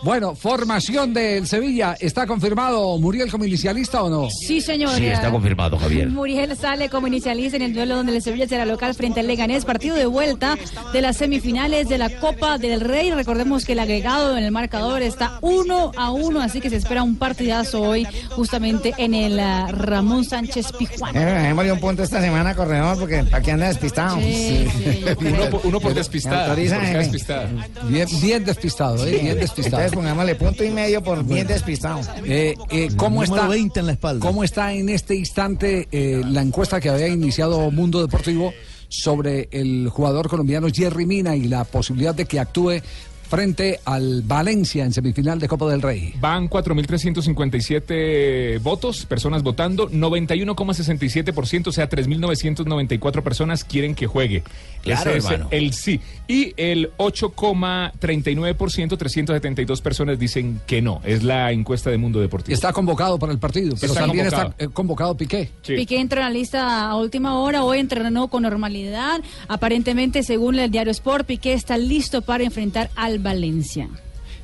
Bueno, 0.03 0.35
formación 0.35 1.13
del 1.13 1.47
Sevilla. 1.47 1.95
¿Está 1.99 2.27
confirmado 2.27 2.97
Muriel 2.97 3.31
como 3.31 3.45
inicialista 3.45 4.03
o 4.03 4.09
no? 4.09 4.29
Sí, 4.49 4.61
señor. 4.61 4.95
Sí, 4.95 5.05
está 5.05 5.29
confirmado, 5.29 5.77
Javier. 5.77 6.09
Muriel 6.09 6.57
sale 6.57 6.89
como 6.89 7.05
inicialista 7.05 7.55
en 7.55 7.61
el 7.61 7.73
duelo 7.75 7.97
donde 7.97 8.15
el 8.15 8.21
Sevilla 8.23 8.47
será 8.47 8.65
local 8.65 8.95
frente 8.95 9.19
al 9.19 9.27
Leganés, 9.27 9.63
partido 9.63 9.95
de 9.95 10.07
vuelta 10.07 10.57
de 10.91 11.01
las 11.03 11.17
semifinales 11.17 11.87
de 11.87 11.99
la 11.99 12.09
Copa 12.09 12.57
del 12.57 12.81
Rey. 12.81 13.11
Recordemos 13.11 13.63
que 13.63 13.73
el 13.73 13.79
agregado 13.79 14.35
en 14.35 14.43
el 14.43 14.51
marcador 14.51 15.03
está 15.03 15.37
uno 15.41 15.91
a 15.95 16.09
uno, 16.09 16.41
así 16.41 16.61
que 16.61 16.71
se 16.71 16.77
espera 16.77 17.03
un 17.03 17.17
partidazo 17.17 17.83
hoy 17.83 18.07
justamente 18.31 18.95
en 18.97 19.13
el 19.13 19.39
ah, 19.39 19.67
Ramón 19.71 20.25
Sánchez 20.25 20.71
Pijuán. 20.71 21.15
Eh, 21.15 21.43
démosle 21.49 21.71
un 21.71 21.79
punto 21.79 22.01
esta 22.01 22.19
semana, 22.19 22.55
corredor, 22.55 22.97
porque 22.97 23.23
aquí 23.31 23.51
anda 23.51 23.67
despistado. 23.67 24.17
Uno 24.17 25.49
por- 25.51 25.61
uno 25.63 25.79
por 25.79 25.93
despistada. 25.93 26.55
despistada. 26.55 27.47
Bien, 27.87 28.07
bien 28.19 28.43
despistado, 28.43 29.05
¿eh? 29.05 29.19
Bien 29.21 29.39
despistado. 29.39 29.83
Entonces 29.83 29.93
pongámosle 29.93 30.33
punto 30.33 30.63
y 30.63 30.71
medio 30.71 31.03
por 31.03 31.23
bien 31.23 31.45
despistado. 31.45 32.01
Eh, 32.25 32.55
eh, 32.71 32.89
¿cómo, 32.97 33.21
está, 33.21 33.47
20 33.47 33.79
en 33.79 33.85
la 33.85 33.91
espalda. 33.91 34.25
¿Cómo 34.25 34.38
está 34.43 34.73
en 34.73 34.89
este 34.89 35.15
instante 35.15 35.87
eh, 35.91 36.21
la 36.25 36.41
encuesta 36.41 36.79
que 36.79 36.89
había 36.89 37.07
iniciado 37.07 37.69
Mundo 37.71 38.01
Deportivo 38.01 38.53
sobre 38.87 39.47
el 39.51 39.89
jugador 39.89 40.27
colombiano 40.27 40.67
Jerry 40.71 41.05
Mina 41.05 41.35
y 41.35 41.43
la 41.43 41.63
posibilidad 41.63 42.15
de 42.15 42.25
que 42.25 42.39
actúe 42.39 42.81
frente 43.29 43.79
al 43.85 44.23
Valencia 44.23 44.83
en 44.83 44.91
semifinal 44.91 45.39
de 45.39 45.47
Copa 45.47 45.69
del 45.69 45.81
Rey? 45.81 46.13
Van 46.19 46.49
4.357 46.49 48.59
votos, 48.61 49.05
personas 49.05 49.43
votando, 49.43 49.89
91,67%, 49.89 51.67
o 51.67 51.71
sea, 51.71 51.89
3.994 51.89 53.21
personas 53.21 53.63
quieren 53.63 53.95
que 53.95 54.07
juegue. 54.07 54.43
Claro, 54.81 55.11
Ese 55.11 55.19
es 55.19 55.25
hermano. 55.25 55.47
el 55.51 55.73
sí. 55.73 55.99
Y 56.27 56.53
el 56.57 56.91
8,39%, 56.97 58.97
372 58.97 59.81
personas 59.81 60.19
dicen 60.19 60.59
que 60.65 60.81
no. 60.81 61.01
Es 61.03 61.23
la 61.23 61.51
encuesta 61.51 61.89
de 61.89 61.97
Mundo 61.97 62.19
Deportivo. 62.19 62.53
Está 62.53 62.73
convocado 62.73 63.17
para 63.19 63.31
el 63.31 63.39
partido, 63.39 63.75
pero 63.79 63.93
Está 63.93 64.05
también 64.05 64.25
convocado. 64.25 64.49
está 64.51 64.65
eh, 64.65 64.69
convocado 64.71 65.17
Piqué. 65.17 65.49
Piqué 65.65 65.99
entró 65.99 66.19
en 66.21 66.25
la 66.25 66.31
lista 66.31 66.89
a 66.89 66.95
última 66.95 67.39
hora, 67.39 67.63
hoy 67.63 67.79
entrenó 67.79 68.27
con 68.27 68.43
normalidad. 68.43 69.21
Aparentemente, 69.47 70.23
según 70.23 70.57
el 70.59 70.71
diario 70.71 70.91
Sport, 70.91 71.25
Piqué 71.27 71.53
está 71.53 71.77
listo 71.77 72.21
para 72.21 72.43
enfrentar 72.43 72.89
al 72.95 73.18
Valencia. 73.21 73.89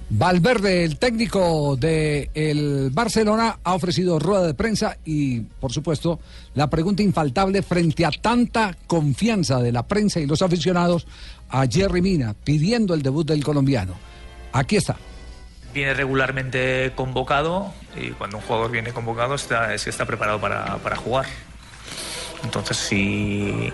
Valverde, 0.09 0.83
el 0.83 0.99
técnico 0.99 1.75
del 1.75 2.29
el 2.35 2.89
Barcelona, 2.91 3.57
ha 3.63 3.73
ofrecido 3.73 4.19
rueda 4.19 4.45
de 4.45 4.53
prensa 4.53 4.97
y, 5.03 5.39
por 5.39 5.73
supuesto, 5.73 6.19
la 6.53 6.69
pregunta 6.69 7.01
infaltable 7.01 7.63
frente 7.63 8.05
a 8.05 8.11
tanta 8.11 8.77
confianza 8.85 9.59
de 9.59 9.71
la 9.71 9.83
prensa 9.83 10.19
y 10.19 10.27
los 10.27 10.43
aficionados 10.43 11.07
a 11.49 11.65
Jerry 11.65 12.01
Mina 12.03 12.35
pidiendo 12.43 12.93
el 12.93 13.01
debut 13.01 13.27
del 13.27 13.43
colombiano. 13.43 13.95
Aquí 14.53 14.75
está. 14.75 14.95
viene 15.73 15.93
regularmente 15.93 16.93
convocado 16.95 17.73
y 17.99 18.11
cuando 18.11 18.37
un 18.37 18.43
jugador 18.43 18.71
viene 18.71 18.93
convocado 18.93 19.35
está, 19.35 19.73
es 19.73 19.83
que 19.83 19.89
está 19.89 20.05
preparado 20.05 20.39
para, 20.39 20.77
para 20.77 20.95
jugar. 20.95 21.25
Entonces, 22.43 22.77
si 22.77 23.73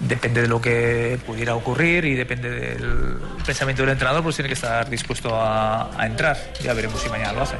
depende 0.00 0.42
de 0.42 0.48
lo 0.48 0.60
que 0.60 1.18
pudiera 1.26 1.54
ocurrir 1.54 2.04
y 2.04 2.14
depende 2.14 2.50
del 2.50 3.18
pensamiento 3.44 3.82
del 3.82 3.92
entrenador, 3.92 4.22
pues 4.22 4.36
tiene 4.36 4.48
que 4.48 4.54
estar 4.54 4.88
dispuesto 4.88 5.30
a, 5.32 5.90
entrar. 6.00 6.36
Ya 6.62 6.74
veremos 6.74 7.00
si 7.00 7.08
mañana 7.08 7.32
lo 7.32 7.42
hace. 7.42 7.56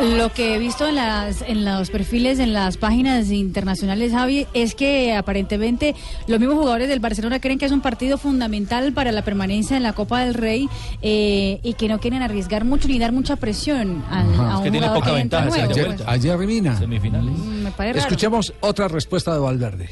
Lo 0.00 0.32
que 0.32 0.54
he 0.54 0.58
visto 0.60 0.86
en, 0.86 0.94
las, 0.94 1.42
en 1.42 1.64
los 1.64 1.90
perfiles, 1.90 2.38
en 2.38 2.52
las 2.52 2.76
páginas 2.76 3.30
internacionales, 3.32 4.12
Javi, 4.12 4.46
es 4.54 4.76
que 4.76 5.12
aparentemente 5.14 5.96
los 6.28 6.38
mismos 6.38 6.56
jugadores 6.58 6.88
del 6.88 7.00
Barcelona 7.00 7.40
creen 7.40 7.58
que 7.58 7.64
es 7.66 7.72
un 7.72 7.80
partido 7.80 8.16
fundamental 8.16 8.92
para 8.92 9.10
la 9.10 9.22
permanencia 9.22 9.76
en 9.76 9.82
la 9.82 9.94
Copa 9.94 10.20
del 10.24 10.34
Rey 10.34 10.68
eh, 11.02 11.58
y 11.64 11.74
que 11.74 11.88
no 11.88 11.98
quieren 11.98 12.22
arriesgar 12.22 12.64
mucho 12.64 12.86
ni 12.86 12.98
dar 13.00 13.10
mucha 13.10 13.34
presión 13.36 14.04
al- 14.08 14.32
Ajá. 14.34 14.52
a 14.52 14.58
un 14.58 14.68
jugador 14.72 15.02
que 15.04 15.18
entra 15.18 15.44
nuevo. 15.46 15.72
pues. 15.74 16.00
A 16.06 16.18
Jerry 16.18 16.46
Mina. 16.46 16.74
Mm, 16.80 17.62
Me 17.64 17.70
parece 17.72 17.94
raro. 17.94 17.98
Escuchemos 18.06 18.52
otra 18.60 18.86
respuesta 18.86 19.32
de 19.32 19.40
Valverde. 19.40 19.90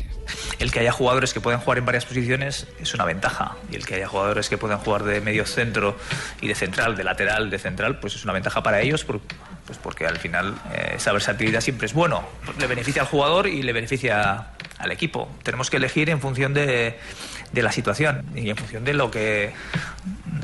El 0.61 0.71
que 0.71 0.81
haya 0.81 0.92
jugadores 0.92 1.33
que 1.35 1.40
pueden 1.40 1.59
jugar 1.61 1.79
en 1.79 1.85
varias 1.87 2.05
posiciones 2.05 2.69
es 2.81 2.95
una 2.95 3.05
ventaja. 3.05 3.57
Y 3.73 3.77
el 3.77 3.85
que 3.85 3.97
haya 3.97 4.07
jugadores 4.07 4.49
que 4.49 4.57
puedan 4.57 4.79
jugar 4.79 5.03
de 5.03 5.21
medio 5.21 5.47
centro 5.47 5.97
y 6.40 6.47
de 6.47 6.55
central, 6.55 6.97
de 6.97 7.03
lateral, 7.03 7.51
de 7.51 7.59
central, 7.59 7.99
pues 7.99 8.14
es 8.14 8.23
una 8.25 8.33
ventaja 8.33 8.62
para 8.62 8.81
ellos, 8.81 9.05
por- 9.05 9.21
pues 9.67 9.79
porque 9.79 10.07
al 10.07 10.19
final 10.19 10.55
eh, 10.73 10.95
esa 10.97 11.13
versatilidad 11.13 11.61
siempre 11.61 11.87
es 11.87 11.93
bueno. 11.93 12.25
Le 12.59 12.67
beneficia 12.67 13.03
al 13.03 13.09
jugador 13.09 13.47
y 13.47 13.63
le 13.63 13.73
beneficia 13.73 14.49
al 14.79 14.93
equipo. 14.93 15.29
Tenemos 15.43 15.71
que 15.71 15.77
elegir 15.79 16.11
en 16.11 16.21
función 16.21 16.55
de, 16.55 16.99
de 17.53 17.63
la 17.63 17.73
situación 17.73 18.27
y 18.35 18.51
en 18.51 18.57
función 18.57 18.85
de 18.85 18.95
lo 18.95 19.11
que 19.11 19.53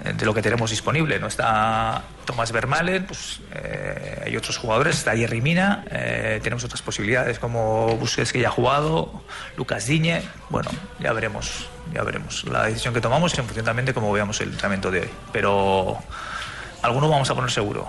de 0.02 0.26
lo 0.26 0.34
que 0.34 0.42
tenemos 0.42 0.70
disponible. 0.70 1.18
No 1.18 1.28
está 1.28 2.02
Tomás 2.24 2.52
Vermalen, 2.52 3.04
pues 3.04 3.40
eh, 3.54 4.22
hay 4.26 4.36
otros 4.36 4.56
jugadores, 4.56 4.98
está 4.98 5.16
Jerry 5.16 5.40
Mina, 5.40 5.84
eh, 5.90 6.40
tenemos 6.42 6.64
otras 6.64 6.82
posibilidades 6.82 7.38
como 7.38 7.96
Busquets 7.96 8.32
que 8.32 8.40
ya 8.40 8.48
ha 8.48 8.50
jugado, 8.50 9.22
Lucas 9.56 9.86
Diñe, 9.86 10.22
bueno, 10.50 10.70
ya 10.98 11.12
veremos, 11.12 11.68
ya 11.92 12.02
veremos 12.02 12.44
la 12.44 12.64
decisión 12.64 12.94
que 12.94 13.00
tomamos 13.00 13.36
en 13.38 13.44
función 13.44 13.64
también 13.64 13.86
de 13.86 13.94
cómo 13.94 14.12
veamos 14.12 14.40
el 14.40 14.50
entrenamiento 14.50 14.90
de 14.90 15.00
hoy. 15.00 15.10
Pero 15.32 15.98
alguno 16.82 17.08
vamos 17.08 17.30
a 17.30 17.34
poner 17.34 17.50
seguro. 17.50 17.88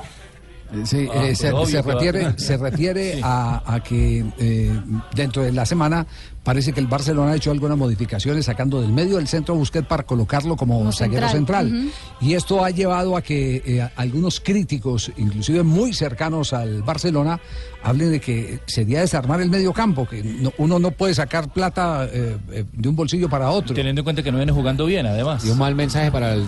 Sí, 0.85 1.07
Ah, 1.13 1.25
eh, 1.27 1.35
se, 1.35 1.51
obvio 1.51 1.65
se 1.67 1.81
refiere, 1.81 2.33
se 2.37 2.57
refiere 2.57 3.19
a, 3.23 3.61
a 3.75 3.83
que 3.83 4.25
eh, 4.39 4.71
dentro 5.15 5.43
de 5.43 5.51
la 5.51 5.65
semana 5.65 6.05
parece 6.43 6.73
que 6.73 6.79
el 6.81 6.87
Barcelona 6.87 7.31
ha 7.31 7.35
hecho 7.35 7.51
algunas 7.51 7.77
modificaciones 7.77 8.45
sacando 8.45 8.81
del 8.81 8.91
medio 8.91 9.15
del 9.17 9.27
centro 9.27 9.55
a 9.55 9.57
Busquets 9.57 9.87
para 9.87 10.03
colocarlo 10.03 10.55
como, 10.57 10.91
zaguero 10.91 11.29
central. 11.29 11.91
Y 12.19 12.33
esto 12.33 12.65
ha 12.65 12.69
llevado 12.69 13.15
a 13.15 13.21
que 13.21 13.61
eh, 13.65 13.81
a- 13.81 13.91
algunos 13.95 14.39
críticos, 14.41 15.11
inclusive 15.17 15.63
muy 15.63 15.93
cercanos 15.93 16.51
al 16.53 16.83
Barcelona, 16.83 17.39
hablen 17.81 18.11
de 18.11 18.19
que 18.19 18.59
sería 18.65 18.99
desarmar 19.01 19.39
el 19.41 19.49
medio 19.49 19.71
campo, 19.73 20.05
que 20.07 20.21
no- 20.23 20.51
uno 20.57 20.79
no 20.79 20.91
puede 20.91 21.13
sacar 21.13 21.51
plata 21.53 22.07
eh, 22.11 22.37
eh, 22.51 22.65
de 22.73 22.89
un 22.89 22.95
bolsillo 22.95 23.29
para 23.29 23.49
otro. 23.51 23.73
Teniendo 23.73 24.01
en 24.01 24.03
cuenta 24.03 24.21
que 24.23 24.31
no 24.31 24.37
viene 24.37 24.51
jugando 24.51 24.85
bien, 24.85 25.05
además. 25.05 25.45
Y 25.45 25.49
un 25.49 25.57
mal 25.57 25.75
mensaje 25.75 26.11
para 26.11 26.33
el 26.33 26.45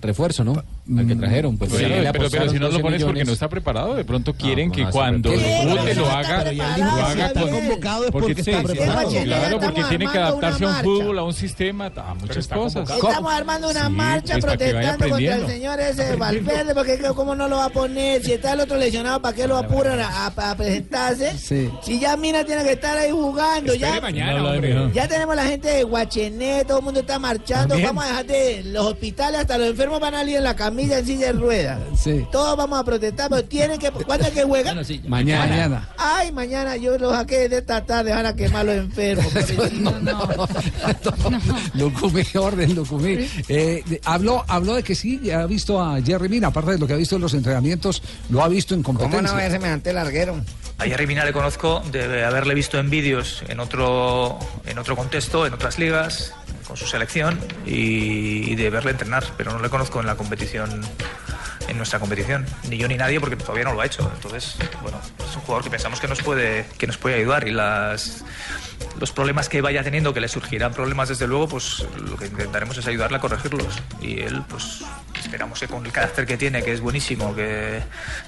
refuerzo, 0.00 0.42
¿no? 0.44 0.62
Al 0.96 1.06
que 1.06 1.14
trajeron. 1.16 1.58
Pues 1.58 1.70
Sí, 1.72 1.84
pero, 2.12 2.28
pero 2.30 2.48
si 2.48 2.54
no 2.54 2.60
lo 2.66 2.70
12 2.70 2.80
pones 2.82 3.04
porque 3.04 3.24
no 3.24 3.32
está 3.32 3.48
preparado, 3.48 3.94
de 3.94 4.04
pronto 4.04 4.32
quieren 4.32 4.70
que 4.70 4.84
no, 4.84 4.90
cuando 4.90 5.30
lo 5.30 6.06
haga, 6.10 6.50
lo 6.52 6.62
haga 6.64 7.32
con- 7.32 7.50
convocado 7.50 8.04
es 8.06 8.10
porque 8.10 8.34
sí, 8.42 8.50
está 8.50 8.60
sí, 8.62 8.66
preparado. 8.78 9.10
Claro, 9.10 9.44
Estamos 9.44 9.64
porque 9.66 9.82
tiene 9.88 10.04
que 10.10 10.18
armando 10.18 10.46
adaptarse 10.46 10.64
a 10.64 10.68
un 10.68 10.72
una 10.74 10.82
fútbol, 10.82 11.18
a 11.18 11.22
un 11.24 11.34
sistema, 11.34 11.92
a 11.94 12.14
muchas 12.14 12.48
cosas. 12.48 12.88
Estamos 12.88 13.32
armando 13.32 13.68
una 13.70 13.86
Sí, 13.86 13.92
marcha 13.92 14.32
pues, 14.34 14.44
para 14.46 14.56
que 14.56 14.72
vaya 14.72 14.96
protestando 14.96 14.98
contra 14.98 15.06
el 15.06 15.12
aprendiendo. 15.42 15.48
señor 15.48 15.80
ese 15.80 16.16
Valverde, 16.16 16.74
porque 16.74 16.98
cómo 17.14 17.34
no 17.34 17.48
lo 17.48 17.56
va 17.56 17.66
a 17.66 17.70
poner, 17.70 18.22
si 18.24 18.32
está 18.32 18.52
el 18.54 18.60
otro 18.60 18.76
lesionado, 18.78 19.20
¿para 19.20 19.36
qué 19.36 19.46
lo 19.46 19.56
apuran 19.58 20.00
a, 20.00 20.26
a- 20.26 20.50
a 20.50 20.56
presentarse? 20.56 21.36
Sí. 21.36 21.68
Si 21.82 21.98
ya 22.00 22.16
Mina 22.16 22.44
tiene 22.44 22.62
que 22.64 22.72
estar 22.72 22.96
ahí 22.96 23.10
jugando, 23.10 23.74
ya, 23.74 23.88
Espere 23.88 24.00
mañana, 24.02 24.38
No, 24.38 24.50
hombre. 24.52 24.74
no. 24.74 24.92
ya 24.92 25.06
tenemos 25.06 25.36
la 25.36 25.44
gente 25.44 25.68
de 25.68 25.82
Guachené, 25.84 26.64
todo 26.64 26.78
el 26.78 26.84
mundo 26.84 27.00
está 27.00 27.18
marchando, 27.18 27.68
También. 27.74 27.88
vamos 27.88 28.04
a 28.04 28.08
dejar 28.08 28.26
de 28.26 28.62
los 28.64 28.86
hospitales, 28.86 29.40
hasta 29.40 29.58
los 29.58 29.68
enfermos 29.68 30.00
van 30.00 30.14
a 30.14 30.18
salir 30.18 30.36
en 30.36 30.44
la 30.44 30.56
camilla 30.78 30.98
en 30.98 31.06
silla 31.06 31.26
de 31.26 31.32
ruedas. 31.32 31.80
Sí. 31.96 32.24
Todos 32.30 32.56
vamos 32.56 32.78
a 32.78 32.84
protestar, 32.84 33.28
pero 33.28 33.44
tienen 33.44 33.80
que... 33.80 33.90
¿Cuándo 33.90 34.28
es 34.28 34.32
que 34.32 34.44
juega? 34.44 34.76
Mañana. 35.08 35.46
Mañana. 35.46 35.88
Ay, 35.98 36.30
mañana 36.30 36.76
yo 36.76 36.96
lo 36.98 37.10
saqué 37.10 37.48
de 37.48 37.58
esta 37.58 37.84
tarde, 37.84 38.12
van 38.12 38.26
a 38.26 38.36
quemar 38.36 38.64
los 38.64 38.76
enfermos. 38.76 39.26
Lucumí, 41.74 42.22
orden, 42.34 42.76
Lucumí. 42.76 43.26
Eh, 43.48 43.82
habló, 44.04 44.44
habló 44.46 44.74
de 44.74 44.84
que 44.84 44.94
sí, 44.94 45.32
ha 45.32 45.46
visto 45.46 45.82
a 45.82 46.00
Jerry 46.00 46.28
Mina, 46.28 46.46
aparte 46.48 46.72
de 46.72 46.78
lo 46.78 46.86
que 46.86 46.92
ha 46.92 46.96
visto 46.96 47.16
en 47.16 47.22
los 47.22 47.32
entrenamientos, 47.34 48.00
lo 48.30 48.44
ha 48.44 48.48
visto 48.48 48.74
en 48.74 48.84
¿Cómo 48.84 49.00
competencia. 49.00 49.36
no 49.36 49.42
es 49.42 49.50
semejante 49.52 49.92
larguero? 49.92 50.36
A 50.78 50.84
Jerry 50.84 51.06
le 51.12 51.32
conozco 51.32 51.82
de 51.90 52.24
haberle 52.24 52.54
visto 52.54 52.78
en 52.78 52.88
vídeos 52.88 53.42
en 53.48 53.58
otro, 53.58 54.38
en 54.64 54.78
otro 54.78 54.94
contexto, 54.94 55.44
en 55.44 55.52
otras 55.52 55.76
ligas, 55.76 56.34
con 56.68 56.76
su 56.76 56.86
selección 56.86 57.40
y, 57.66 58.52
y 58.52 58.54
de 58.54 58.70
verle 58.70 58.92
entrenar, 58.92 59.24
pero 59.36 59.52
no 59.52 59.58
le 59.58 59.70
conozco 59.70 59.98
en 59.98 60.06
la 60.06 60.14
competición, 60.14 60.80
en 61.66 61.76
nuestra 61.76 61.98
competición, 61.98 62.46
ni 62.68 62.78
yo 62.78 62.86
ni 62.86 62.96
nadie 62.96 63.18
porque 63.18 63.34
todavía 63.34 63.64
no 63.64 63.74
lo 63.74 63.80
ha 63.80 63.86
hecho. 63.86 64.08
Entonces, 64.14 64.56
bueno, 64.80 65.00
es 65.18 65.34
un 65.34 65.42
jugador 65.42 65.64
que 65.64 65.70
pensamos 65.70 65.98
que 65.98 66.06
nos 66.06 66.22
puede, 66.22 66.64
que 66.78 66.86
nos 66.86 66.96
puede 66.96 67.16
ayudar 67.16 67.48
y 67.48 67.50
las 67.50 68.24
los 68.98 69.12
problemas 69.12 69.48
que 69.48 69.60
vaya 69.60 69.82
teniendo, 69.82 70.12
que 70.12 70.20
le 70.20 70.28
surgirán 70.28 70.72
problemas 70.72 71.08
desde 71.08 71.26
luego, 71.26 71.48
pues 71.48 71.86
lo 72.08 72.16
que 72.16 72.26
intentaremos 72.26 72.76
es 72.78 72.86
ayudarle 72.86 73.18
a 73.18 73.20
corregirlos. 73.20 73.74
Y 74.00 74.20
él, 74.20 74.42
pues 74.48 74.82
esperamos 75.20 75.60
que 75.60 75.68
con 75.68 75.84
el 75.84 75.92
carácter 75.92 76.26
que 76.26 76.36
tiene, 76.36 76.62
que 76.62 76.72
es 76.72 76.80
buenísimo, 76.80 77.34
que, 77.34 77.80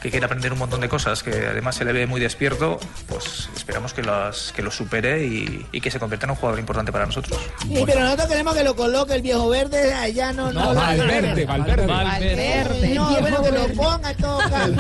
que 0.03 0.11
quiere 0.11 0.27
aprender 0.27 0.53
un 0.53 0.59
montón 0.59 0.81
de 0.81 0.89
cosas, 0.89 1.23
que 1.23 1.31
además 1.47 1.77
se 1.77 1.85
le 1.85 1.93
ve 1.93 2.07
muy 2.07 2.21
despierto, 2.21 2.79
pues 3.09 3.49
esperamos 3.57 3.95
que, 3.95 4.03
las, 4.03 4.53
que 4.53 4.63
lo 4.63 4.71
supere 4.71 5.25
y, 5.25 5.67
y 5.73 5.81
que 5.81 5.91
se 5.91 5.99
convierta 5.99 6.27
en 6.27 6.31
un 6.31 6.37
jugador 6.37 6.59
importante 6.59 6.93
para 6.93 7.07
nosotros. 7.07 7.39
Sí, 7.63 7.83
pero 7.87 8.01
nosotros 8.01 8.29
queremos 8.29 8.55
que 8.55 8.65
lo 8.65 8.77
coloque 8.77 9.15
el 9.15 9.23
viejo 9.23 9.49
verde 9.49 9.93
allá, 9.95 10.33
no... 10.33 10.53
No, 10.53 10.75
no 10.75 10.75
Valverde, 10.75 11.45
Valverde. 11.45 11.87
Valverde. 11.87 12.95
No, 12.95 13.21
bueno, 13.21 13.43
que 13.43 13.53
lo 13.53 13.69
ponga 13.69 14.11
en 14.11 14.17
todo 14.17 14.39
caso. 14.39 14.71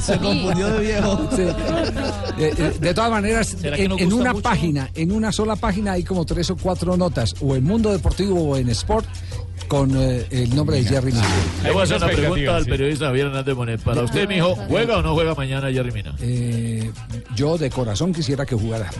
Se 0.00 0.18
confundió 0.18 0.68
de 0.68 0.80
viejo. 0.80 1.28
Eh, 1.38 2.54
eh, 2.56 2.76
de 2.78 2.94
todas 2.94 3.10
maneras, 3.10 3.39
¿Será 3.48 3.76
que 3.76 3.84
en, 3.84 4.12
una 4.12 4.32
mucho? 4.32 4.42
página, 4.42 4.90
en 4.94 5.12
una 5.12 5.32
sola 5.32 5.56
página 5.56 5.92
hay 5.92 6.04
como 6.04 6.24
tres 6.24 6.50
o 6.50 6.56
cuatro 6.56 6.96
notas, 6.96 7.34
o 7.40 7.56
en 7.56 7.64
Mundo 7.64 7.92
Deportivo 7.92 8.50
o 8.50 8.56
en 8.56 8.68
Sport, 8.70 9.06
con 9.68 9.90
eh, 9.96 10.26
el 10.30 10.54
nombre 10.54 10.76
de 10.76 10.84
Jerry 10.84 11.12
Mina. 11.12 11.28
Le 11.62 11.70
voy 11.70 11.80
a 11.80 11.84
hacer 11.84 11.96
una 11.98 12.08
pregunta 12.08 12.56
al 12.56 12.66
periodista 12.66 13.06
Javier 13.06 13.26
Hernández 13.26 13.54
Monet. 13.54 13.80
Para 13.80 14.02
usted, 14.02 14.28
mijo, 14.28 14.56
¿juega 14.68 14.98
o 14.98 15.02
no 15.02 15.14
juega 15.14 15.34
mañana 15.34 15.70
Jerry 15.70 15.92
Mina? 15.92 16.14
Eh, 16.20 16.90
yo 17.36 17.56
de 17.56 17.70
corazón 17.70 18.12
quisiera 18.12 18.44
que 18.44 18.54
jugara. 18.54 18.90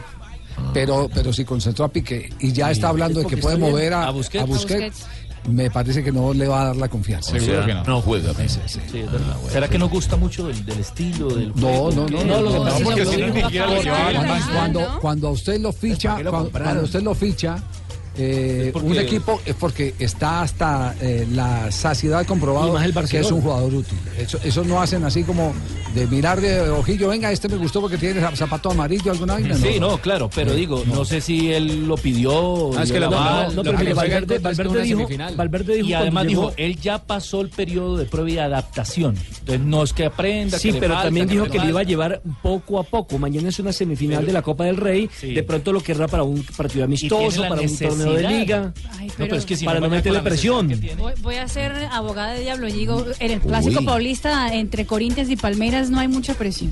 Pero, 0.74 1.08
pero 1.12 1.32
si 1.32 1.44
concentró 1.44 1.86
a 1.86 1.88
Piqué 1.88 2.30
y 2.38 2.52
ya 2.52 2.70
está 2.70 2.88
hablando 2.90 3.20
de 3.20 3.26
que 3.26 3.38
puede 3.38 3.56
mover 3.56 3.94
a, 3.94 4.08
A 4.08 4.10
Busquets. 4.10 4.42
a 4.42 4.46
Busquets, 4.46 5.06
me 5.48 5.70
parece 5.70 6.02
que 6.04 6.12
no 6.12 6.32
le 6.34 6.46
va 6.46 6.62
a 6.62 6.64
dar 6.66 6.76
la 6.76 6.88
confianza. 6.88 7.36
O 7.36 7.40
sea, 7.40 7.66
no 7.86 8.00
juega. 8.02 8.32
Sí, 8.34 8.60
es 8.98 9.10
verdad. 9.10 9.36
¿Será 9.50 9.68
que 9.68 9.78
no 9.78 9.88
gusta 9.88 10.16
mucho 10.16 10.46
del, 10.48 10.64
del 10.64 10.78
estilo 10.80 11.28
del 11.28 11.48
No, 11.56 11.66
juego? 11.68 11.90
no, 11.92 12.06
no, 12.08 12.24
no, 12.24 12.48
que 12.48 12.58
no, 12.58 12.84
porque 12.84 13.00
que 13.02 13.06
si 13.06 13.16
no. 13.16 13.32
Cuando- 14.54 14.98
cuando, 15.00 15.28
a 15.28 15.30
usted 15.30 15.60
lo 15.60 15.72
ficha, 15.72 16.16
cuando 16.22 16.82
usted 16.82 17.02
lo 17.02 17.14
ficha, 17.14 17.56
eh, 18.16 18.70
porque- 18.72 18.88
un 18.88 18.96
equipo 18.98 19.40
es 19.44 19.54
porque 19.54 19.94
está 19.98 20.42
hasta 20.42 20.94
eh, 21.00 21.26
la 21.32 21.70
saciedad 21.70 22.26
comprobado 22.26 22.78
el 22.78 22.92
que 23.08 23.20
es 23.20 23.30
un 23.30 23.40
jugador 23.42 23.74
útil. 23.74 23.98
Eso, 24.18 24.38
eso 24.44 24.64
no 24.64 24.80
hacen 24.80 25.04
así 25.04 25.22
como 25.24 25.52
de 25.94 26.06
mirar 26.06 26.40
de 26.40 26.60
ojillo, 26.70 27.08
venga, 27.08 27.32
este 27.32 27.48
me 27.48 27.56
gustó 27.56 27.80
porque 27.80 27.96
tiene 27.98 28.20
zap- 28.20 28.36
zapato 28.36 28.70
amarillo, 28.70 29.10
alguna 29.10 29.34
vaina. 29.34 29.56
Sí, 29.56 29.80
no, 29.80 29.98
claro, 29.98 30.30
pero 30.32 30.54
digo, 30.54 30.84
no 30.86 31.04
sé 31.04 31.20
si 31.20 31.52
él 31.52 31.86
lo 31.88 31.96
pidió. 31.96 32.72
Ah, 32.78 32.84
es 32.84 32.92
que 32.92 33.00
la 33.00 33.08
no, 33.10 33.52
no, 33.52 33.62
pero 33.62 33.78
Valverde- 33.94 34.38
Valverde 34.38 34.68
una 34.70 34.82
dijo-. 34.82 35.08
Valverde 35.36 35.74
dijo 35.76 35.88
y 35.88 35.94
además 35.94 36.26
dijo, 36.26 36.40
llegó- 36.50 36.54
él 36.56 36.76
ya 36.80 37.02
pasó 37.02 37.40
el 37.40 37.48
periodo 37.48 37.96
de 37.96 38.04
prueba 38.06 38.30
y 38.30 38.38
adaptación. 38.38 39.16
Entonces 39.40 39.60
no 39.66 39.82
es 39.82 39.92
que 39.92 40.04
aprenda. 40.06 40.58
Sí, 40.58 40.68
que 40.68 40.74
le 40.74 40.80
pero 40.80 40.94
falta, 40.94 41.06
también 41.08 41.26
dijo 41.28 41.44
le 41.46 41.50
que 41.50 41.58
lo 41.58 41.68
iba 41.68 41.80
a 41.80 41.84
llevar 41.84 42.22
poco 42.42 42.78
a 42.78 42.84
poco. 42.84 43.18
Mañana 43.18 43.48
es 43.48 43.58
una 43.58 43.72
semifinal 43.72 44.24
de 44.24 44.32
la 44.32 44.42
Copa 44.42 44.64
del 44.64 44.76
Rey. 44.76 45.08
Sí. 45.18 45.32
De 45.34 45.42
pronto 45.42 45.72
lo 45.72 45.80
querrá 45.80 46.06
para 46.06 46.22
un 46.22 46.42
partido 46.56 46.84
amistoso, 46.84 47.42
para 47.48 47.60
un 47.62 47.76
torneo 47.76 48.09
de 48.14 48.28
liga. 48.28 48.72
Ay, 48.98 49.06
No, 49.08 49.14
pero- 49.16 49.28
pero 49.28 49.36
es 49.36 49.46
que 49.46 49.56
si 49.56 49.64
para 49.64 49.80
no 49.80 49.86
no 49.88 49.94
meterle 49.94 50.20
presión. 50.20 50.68
Voy, 50.98 51.12
voy 51.20 51.36
a 51.36 51.48
ser 51.48 51.72
abogada 51.92 52.32
de 52.34 52.40
diablo. 52.40 52.66
Digo, 52.66 53.04
en 53.18 53.30
el 53.30 53.40
clásico 53.40 53.80
Uy. 53.80 53.86
paulista 53.86 54.54
entre 54.54 54.86
Corinthians 54.86 55.30
y 55.30 55.36
Palmeiras 55.36 55.90
no 55.90 55.98
hay 56.00 56.08
mucha 56.08 56.34
presión. 56.34 56.70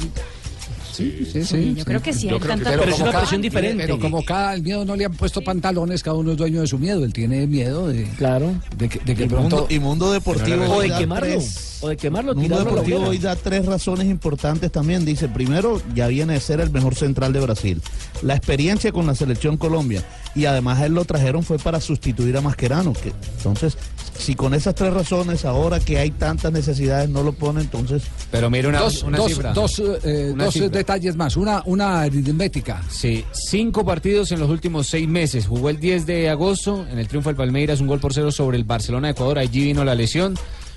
Sí, 0.98 1.28
sí, 1.32 1.44
sí. 1.44 1.74
yo 1.76 1.84
creo 1.84 2.02
que 2.02 2.12
sí, 2.12 2.28
hay 2.28 2.38
tanta 2.40 2.70
pero 2.70 2.90
como 2.92 3.04
cada- 3.06 3.18
presión 3.20 3.40
diferente. 3.40 3.82
Pero 3.84 3.98
como 4.00 4.24
cada 4.24 4.54
el 4.54 4.62
miedo 4.62 4.84
no 4.84 4.96
le 4.96 5.04
han 5.04 5.12
puesto 5.14 5.40
pantalones, 5.42 6.02
cada 6.02 6.16
uno 6.16 6.32
es 6.32 6.36
dueño 6.36 6.60
de 6.60 6.66
su 6.66 6.78
miedo. 6.78 7.04
Él 7.04 7.12
tiene 7.12 7.46
miedo 7.46 7.86
de, 7.88 8.04
claro. 8.16 8.52
de 8.76 8.88
que, 8.88 8.98
de 9.00 9.14
que 9.14 9.24
Y 9.24 9.28
pronto. 9.28 9.56
Mundo, 9.56 9.66
y 9.70 9.78
Mundo 9.78 10.12
Deportivo 10.12 10.64
O 10.64 10.80
de 10.82 10.90
quemarlo. 10.90 11.26
tres- 11.28 11.78
O 11.80 11.88
de 11.88 11.96
quemarlo, 11.96 12.34
Mundo 12.34 12.58
Deportivo 12.58 13.00
hoy 13.06 13.18
da 13.18 13.36
tres 13.36 13.64
razones 13.64 14.06
importantes 14.08 14.72
también. 14.72 15.04
Dice, 15.04 15.28
primero, 15.28 15.80
ya 15.94 16.08
viene 16.08 16.32
de 16.34 16.40
ser 16.40 16.60
el 16.60 16.70
mejor 16.70 16.96
central 16.96 17.32
de 17.32 17.38
Brasil. 17.40 17.80
La 18.22 18.34
experiencia 18.34 18.90
con 18.90 19.06
la 19.06 19.14
selección 19.14 19.56
Colombia. 19.56 20.02
Y 20.34 20.44
además 20.46 20.82
él 20.82 20.92
lo 20.94 21.04
trajeron 21.04 21.44
fue 21.44 21.58
para 21.58 21.80
sustituir 21.80 22.36
a 22.36 22.40
Mascherano. 22.40 22.92
Que, 22.92 23.12
entonces, 23.36 23.76
si 24.18 24.34
con 24.34 24.54
esas 24.54 24.74
tres 24.74 24.92
razones, 24.92 25.44
ahora 25.44 25.78
que 25.78 25.98
hay 25.98 26.10
tantas 26.10 26.52
necesidades, 26.52 27.08
no 27.08 27.22
lo 27.22 27.32
pone, 27.32 27.60
entonces... 27.60 28.02
Pero 28.32 28.50
mire 28.50 28.66
una, 28.68 28.80
dos 28.80 29.02
una 29.04 29.18
dos- 29.18 29.28
cifra. 29.28 29.52
dos, 29.52 29.78
eh, 30.04 30.30
Una 30.34 30.44
dos, 30.46 30.56
eh, 30.56 30.58
cifra. 30.60 30.80
Detalles 30.88 31.16
más. 31.16 31.36
Una, 31.36 31.62
una 31.66 32.00
aritmética. 32.00 32.82
Sí, 32.88 33.22
cinco 33.32 33.84
partidos 33.84 34.32
en 34.32 34.40
los 34.40 34.48
últimos 34.48 34.86
seis 34.86 35.06
meses. 35.06 35.46
Jugó 35.46 35.68
el 35.68 35.78
10 35.78 36.06
de 36.06 36.30
agosto 36.30 36.86
en 36.90 36.98
el 36.98 37.06
triunfo 37.06 37.28
del 37.28 37.36
Palmeiras, 37.36 37.82
un 37.82 37.88
gol 37.88 38.00
por 38.00 38.14
cero 38.14 38.32
sobre 38.32 38.56
el 38.56 38.64
Barcelona 38.64 39.08
de 39.08 39.12
Ecuador. 39.12 39.38
Allí 39.38 39.64
vino 39.64 39.84
la 39.84 39.94
lesión. 39.94 40.34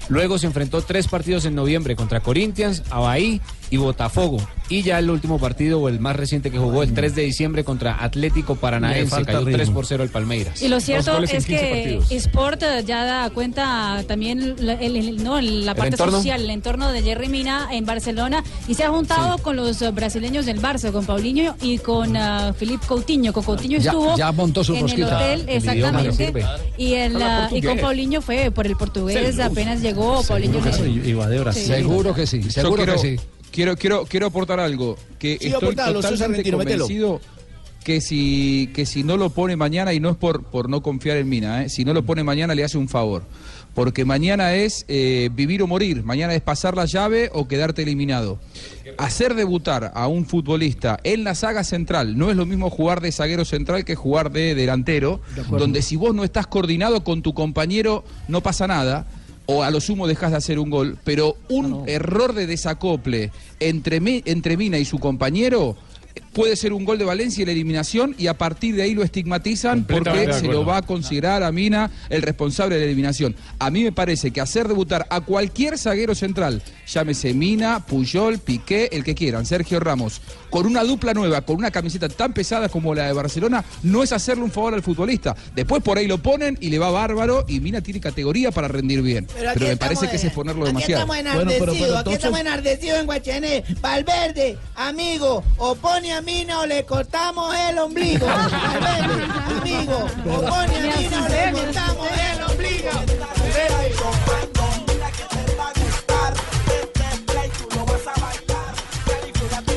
Luego 0.10 0.38
se 0.38 0.47
enfrentó 0.47 0.82
tres 0.82 1.08
partidos 1.08 1.45
en 1.45 1.56
noviembre 1.56 1.95
contra 1.95 2.19
Corinthians, 2.19 2.84
Abahí 2.89 3.39
y 3.71 3.77
Botafogo. 3.77 4.38
Y 4.69 4.84
ya 4.84 4.99
el 4.99 5.10
último 5.10 5.38
partido, 5.39 5.81
o 5.81 5.89
el 5.89 5.99
más 5.99 6.15
reciente 6.15 6.49
que 6.51 6.57
jugó, 6.57 6.84
el 6.84 6.93
3 6.93 7.13
de 7.15 7.23
diciembre 7.23 7.63
contra 7.65 8.01
Atlético 8.03 8.55
Paranaense. 8.55 9.23
Cayó 9.25 9.39
ritmo. 9.39 9.51
3 9.57 9.69
por 9.71 9.86
0 9.86 10.03
el 10.03 10.10
Palmeiras. 10.10 10.62
Y 10.62 10.67
lo 10.69 10.79
cierto 10.79 11.17
es 11.23 11.29
15 11.31 11.47
que 11.47 11.69
partidos. 11.99 12.12
Sport 12.12 12.63
eh, 12.63 12.84
ya 12.86 13.03
da 13.03 13.29
cuenta 13.31 14.03
también 14.07 14.55
la- 14.60 14.73
el- 14.73 14.95
el- 14.95 15.23
no, 15.23 15.41
la 15.41 15.71
¿El 15.71 15.77
parte 15.77 15.95
entorno? 15.95 16.17
social, 16.17 16.41
el 16.41 16.49
entorno 16.51 16.91
de 16.93 17.01
Jerry 17.01 17.27
Mina 17.27 17.67
en 17.71 17.86
Barcelona 17.86 18.43
y 18.67 18.75
se 18.75 18.84
ha 18.86 18.89
juntado 18.89 19.39
con 19.39 19.55
los 19.57 19.81
eh, 19.81 19.91
brasileños 19.91 20.45
del 20.45 20.62
Barça, 20.62 20.91
con 20.93 21.05
Paulinho 21.05 21.55
y 21.62 21.77
con 21.79 22.15
ah, 22.15 22.53
Filipe 22.57 22.86
Coutinho. 22.88 23.34
Con 23.34 23.43
Coutinho 23.43 23.77
Ya- 23.79 23.91
estuvo 23.91 24.15
ya 24.17 24.31
montó 24.31 24.63
su 24.63 24.73
en 24.75 24.81
rosquita. 24.84 25.17
hotel, 25.17 25.39
El 25.41 25.45
le 25.47 25.55
exactamente. 25.57 26.34
Y, 26.77 26.93
el, 26.93 27.17
y 27.51 27.62
con. 27.62 27.77
Paulinho 27.79 28.21
fue 28.21 28.51
por 28.51 28.67
el 28.67 28.75
portugués, 28.77 29.36
Seguro. 29.36 29.43
apenas 29.51 29.81
llegó. 29.81 30.23
Paulinho 30.23 30.62
que 30.62 30.71
sí. 30.73 30.81
De 30.99 31.39
Brasil. 31.39 31.63
Seguro 31.65 32.13
que 32.13 32.25
sí, 32.27 32.43
seguro 32.43 32.75
quiero, 32.84 32.93
que 32.93 32.99
sí. 32.99 33.19
Quiero, 33.51 33.75
quiero, 33.75 34.05
quiero 34.05 34.27
aportar 34.27 34.59
algo. 34.59 34.97
Que 35.19 35.37
Sí, 35.39 35.47
estoy 35.47 35.69
aportalo, 35.69 36.01
totalmente 36.01 36.37
mételo. 36.51 36.57
convencido 36.57 37.21
que 37.83 38.01
si, 38.01 38.69
que 38.73 38.85
si 38.85 39.03
no 39.03 39.17
lo 39.17 39.31
pone 39.31 39.55
mañana, 39.55 39.93
y 39.93 39.99
no 39.99 40.09
es 40.09 40.15
por, 40.15 40.43
por 40.43 40.69
no 40.69 40.81
confiar 40.81 41.17
en 41.17 41.29
Mina, 41.29 41.63
¿eh? 41.63 41.69
si 41.69 41.83
no 41.83 41.93
lo 41.93 42.03
pone 42.03 42.23
mañana 42.23 42.55
le 42.55 42.63
hace 42.63 42.77
un 42.77 42.87
favor. 42.87 43.23
Porque 43.73 44.03
mañana 44.03 44.53
es 44.53 44.83
eh, 44.89 45.29
vivir 45.33 45.61
o 45.61 45.67
morir, 45.67 46.03
mañana 46.03 46.33
es 46.35 46.41
pasar 46.41 46.75
la 46.75 46.85
llave 46.85 47.29
o 47.33 47.47
quedarte 47.47 47.83
eliminado. 47.83 48.37
Hacer 48.97 49.33
debutar 49.33 49.93
a 49.95 50.07
un 50.07 50.25
futbolista 50.25 50.99
en 51.05 51.23
la 51.23 51.35
saga 51.35 51.63
central 51.63 52.17
no 52.17 52.29
es 52.29 52.35
lo 52.35 52.45
mismo 52.45 52.69
jugar 52.69 52.99
de 52.99 53.13
zaguero 53.13 53.45
central 53.45 53.85
que 53.85 53.95
jugar 53.95 54.31
de 54.33 54.55
delantero, 54.55 55.21
De 55.35 55.43
donde 55.57 55.81
si 55.81 55.95
vos 55.95 56.13
no 56.13 56.25
estás 56.25 56.47
coordinado 56.47 57.05
con 57.05 57.21
tu 57.21 57.33
compañero 57.33 58.03
no 58.27 58.41
pasa 58.41 58.67
nada. 58.67 59.07
O 59.53 59.63
a 59.63 59.69
lo 59.69 59.81
sumo 59.81 60.07
dejas 60.07 60.31
de 60.31 60.37
hacer 60.37 60.59
un 60.59 60.69
gol, 60.69 60.97
pero 61.03 61.35
un 61.49 61.83
error 61.85 62.33
de 62.33 62.47
desacople 62.47 63.31
entre, 63.59 63.99
entre 64.25 64.55
Mina 64.55 64.77
y 64.77 64.85
su 64.85 64.97
compañero 64.97 65.75
puede 66.34 66.56
ser 66.56 66.74
un 66.74 66.86
gol 66.86 66.98
de 66.98 67.06
Valencia 67.06 67.41
y 67.41 67.46
la 67.46 67.52
eliminación 67.52 68.15
y 68.17 68.28
a 68.28 68.38
partir 68.38 68.76
de 68.76 68.84
ahí 68.84 68.94
lo 68.94 69.04
estigmatizan 69.04 69.84
porque 69.84 70.32
se 70.34 70.48
lo 70.48 70.65
va 70.65 70.78
a 70.78 70.82
considerar 70.82 71.44
a 71.44 71.52
Mina 71.52 71.91
el 72.10 72.22
responsable 72.22 72.76
de 72.76 72.82
la 72.82 72.86
eliminación. 72.88 73.36
A 73.60 73.70
mí 73.70 73.84
me 73.84 73.91
parece 73.91 74.32
que 74.32 74.41
hacer 74.41 74.67
debutar 74.67 75.06
a 75.10 75.22
cualquier 75.22 75.78
zaguero 75.78 76.15
central, 76.15 76.62
llámese 76.88 77.34
Mina, 77.34 77.86
Puyol, 77.86 78.39
Piqué, 78.39 78.89
el 78.91 79.04
que 79.04 79.15
quieran, 79.15 79.46
Sergio 79.46 79.80
Ramos, 79.80 80.22
con 80.50 80.65
una 80.65 80.84
dupla 80.84 81.13
nueva, 81.13 81.41
con 81.41 81.58
una 81.58 81.72
camiseta 81.72 82.08
tan 82.10 82.34
pesada 82.34 82.70
como 82.70 82.96
la 82.96 83.08
de 83.08 83.13
Barcelona, 83.13 83.63
no 83.84 84.04
es 84.04 84.12
hacerle 84.12 84.44
un 84.44 84.52
favor 84.52 84.74
al 84.74 84.84
futbolista. 84.84 85.36
Después 85.56 85.84
por 85.84 85.98
ahí 85.98 86.08
lo 86.08 86.17
ponen 86.17 86.58
y 86.62 86.70
le 86.70 86.80
va 86.80 86.91
bárbaro 86.91 87.46
y 87.48 87.60
Mina 87.60 87.82
tiene 87.82 88.00
categoría 88.00 88.52
para 88.52 88.67
rendir 88.67 89.02
bien. 89.02 89.28
Pero, 89.34 89.67
me 89.67 89.78
parece 89.78 90.10
que 90.10 90.15
ese 90.15 90.28
es 90.28 90.34
ponerlo 90.34 90.63
Aquí 90.63 90.70
demasiado. 90.70 91.02
estamos 91.02 91.17
enardecidos, 91.17 92.00
aquí 92.00 92.13
estamos 92.13 92.39
enardecidos 92.39 93.00
en 93.00 93.06
Guachané. 93.06 93.63
Valverde, 93.82 94.58
amigo, 94.76 95.44
o 95.58 95.76
pone 95.76 96.13
a 96.13 96.20
Mina 96.21 96.60
o 96.60 96.65
le 96.65 96.84
cortamos 96.86 97.55
el 97.55 97.79
ombligo. 97.79 98.25
Valverde, 98.25 99.23
amigo, 99.60 99.97
o 100.25 100.41
pone 100.41 100.77
a 100.77 100.97
Mina 100.97 101.25
o 101.25 101.29
le 101.29 101.51
cortamos 101.51 102.07
el 102.12 102.43
ombligo. 102.43 102.89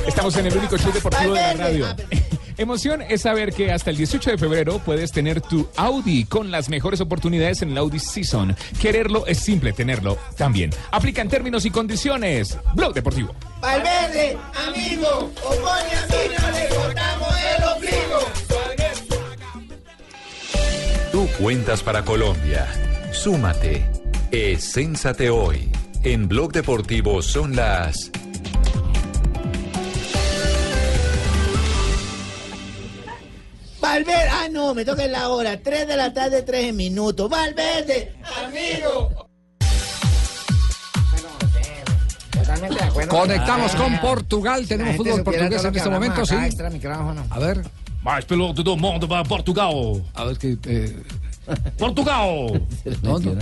Estamos 0.07 0.37
en 0.37 0.46
el 0.46 0.57
único 0.57 0.78
show 0.78 0.92
deportivo 0.92 1.35
de 1.35 1.40
la 1.40 1.54
radio. 1.54 1.87
Emoción 2.57 3.02
es 3.02 3.22
saber 3.22 3.52
que 3.52 3.72
hasta 3.72 3.90
el 3.90 3.96
18 3.96 4.30
de 4.30 4.38
febrero 4.38 4.78
puedes 4.78 5.11
tener 5.11 5.40
tu 5.40 5.68
Audi 5.76 6.24
con 6.24 6.52
las 6.52 6.68
mejores 6.68 7.00
oportunidades 7.00 7.62
en 7.62 7.70
el 7.70 7.78
Audi 7.78 7.98
Season. 7.98 8.54
Quererlo 8.80 9.26
es 9.26 9.38
simple, 9.38 9.72
tenerlo 9.72 10.18
también. 10.37 10.70
Aplica 10.92 11.20
en 11.20 11.28
términos 11.28 11.64
y 11.64 11.70
condiciones. 11.70 12.57
Blog 12.76 12.94
Deportivo. 12.94 13.35
Valverde, 13.64 14.38
amigo, 14.68 15.33
Opone 15.42 15.94
a 15.96 16.07
mí 16.07 16.35
no 16.38 16.50
le 16.50 16.68
cortamos 16.68 17.35
el 17.57 17.64
ombligo. 17.64 18.18
Tú 21.11 21.29
cuentas 21.38 21.83
para 21.83 22.05
Colombia. 22.05 22.68
Súmate. 23.11 23.90
Es 24.31 24.70
Cénsate 24.74 25.31
hoy. 25.31 25.72
En 26.03 26.29
Blog 26.29 26.53
Deportivo 26.53 27.22
son 27.22 27.57
las 27.57 28.11
Valverde, 33.81 34.29
ah 34.31 34.48
no, 34.50 34.74
me 34.74 34.85
toca 34.85 35.07
en 35.07 35.12
la 35.12 35.31
hora, 35.31 35.59
3 35.62 35.88
de 35.88 35.96
la 35.96 36.12
tarde, 36.12 36.42
13 36.42 36.74
minutos. 36.74 37.31
Valverde, 37.31 38.14
amigo. 38.44 39.34
Totalmente 42.55 42.83
de 42.85 42.88
acuerdo. 42.90 43.11
Conectamos 43.11 43.75
Ah, 43.75 43.79
con 43.79 43.99
Portugal. 43.99 44.67
Tenemos 44.67 44.97
fútbol 44.97 45.23
portugués 45.23 45.64
en 45.64 45.77
este 45.77 45.90
momento, 45.90 46.12
hablamos 46.23 46.29
sí. 46.29 46.35
acá, 46.35 46.47
extra 46.47 46.71
micrófono. 46.71 47.25
A 47.31 47.38
ver. 47.38 47.64
Mais 48.05 48.25
piloto 48.25 48.62
do 48.62 48.77
mundo 48.77 49.09
para 49.09 49.25
Portugal. 49.25 50.03
A 50.14 50.25
ver 50.25 50.37
que. 50.38 50.59
eh, 50.67 51.03
Portugal. 51.79 52.62
no, 53.03 53.19
no, 53.19 53.33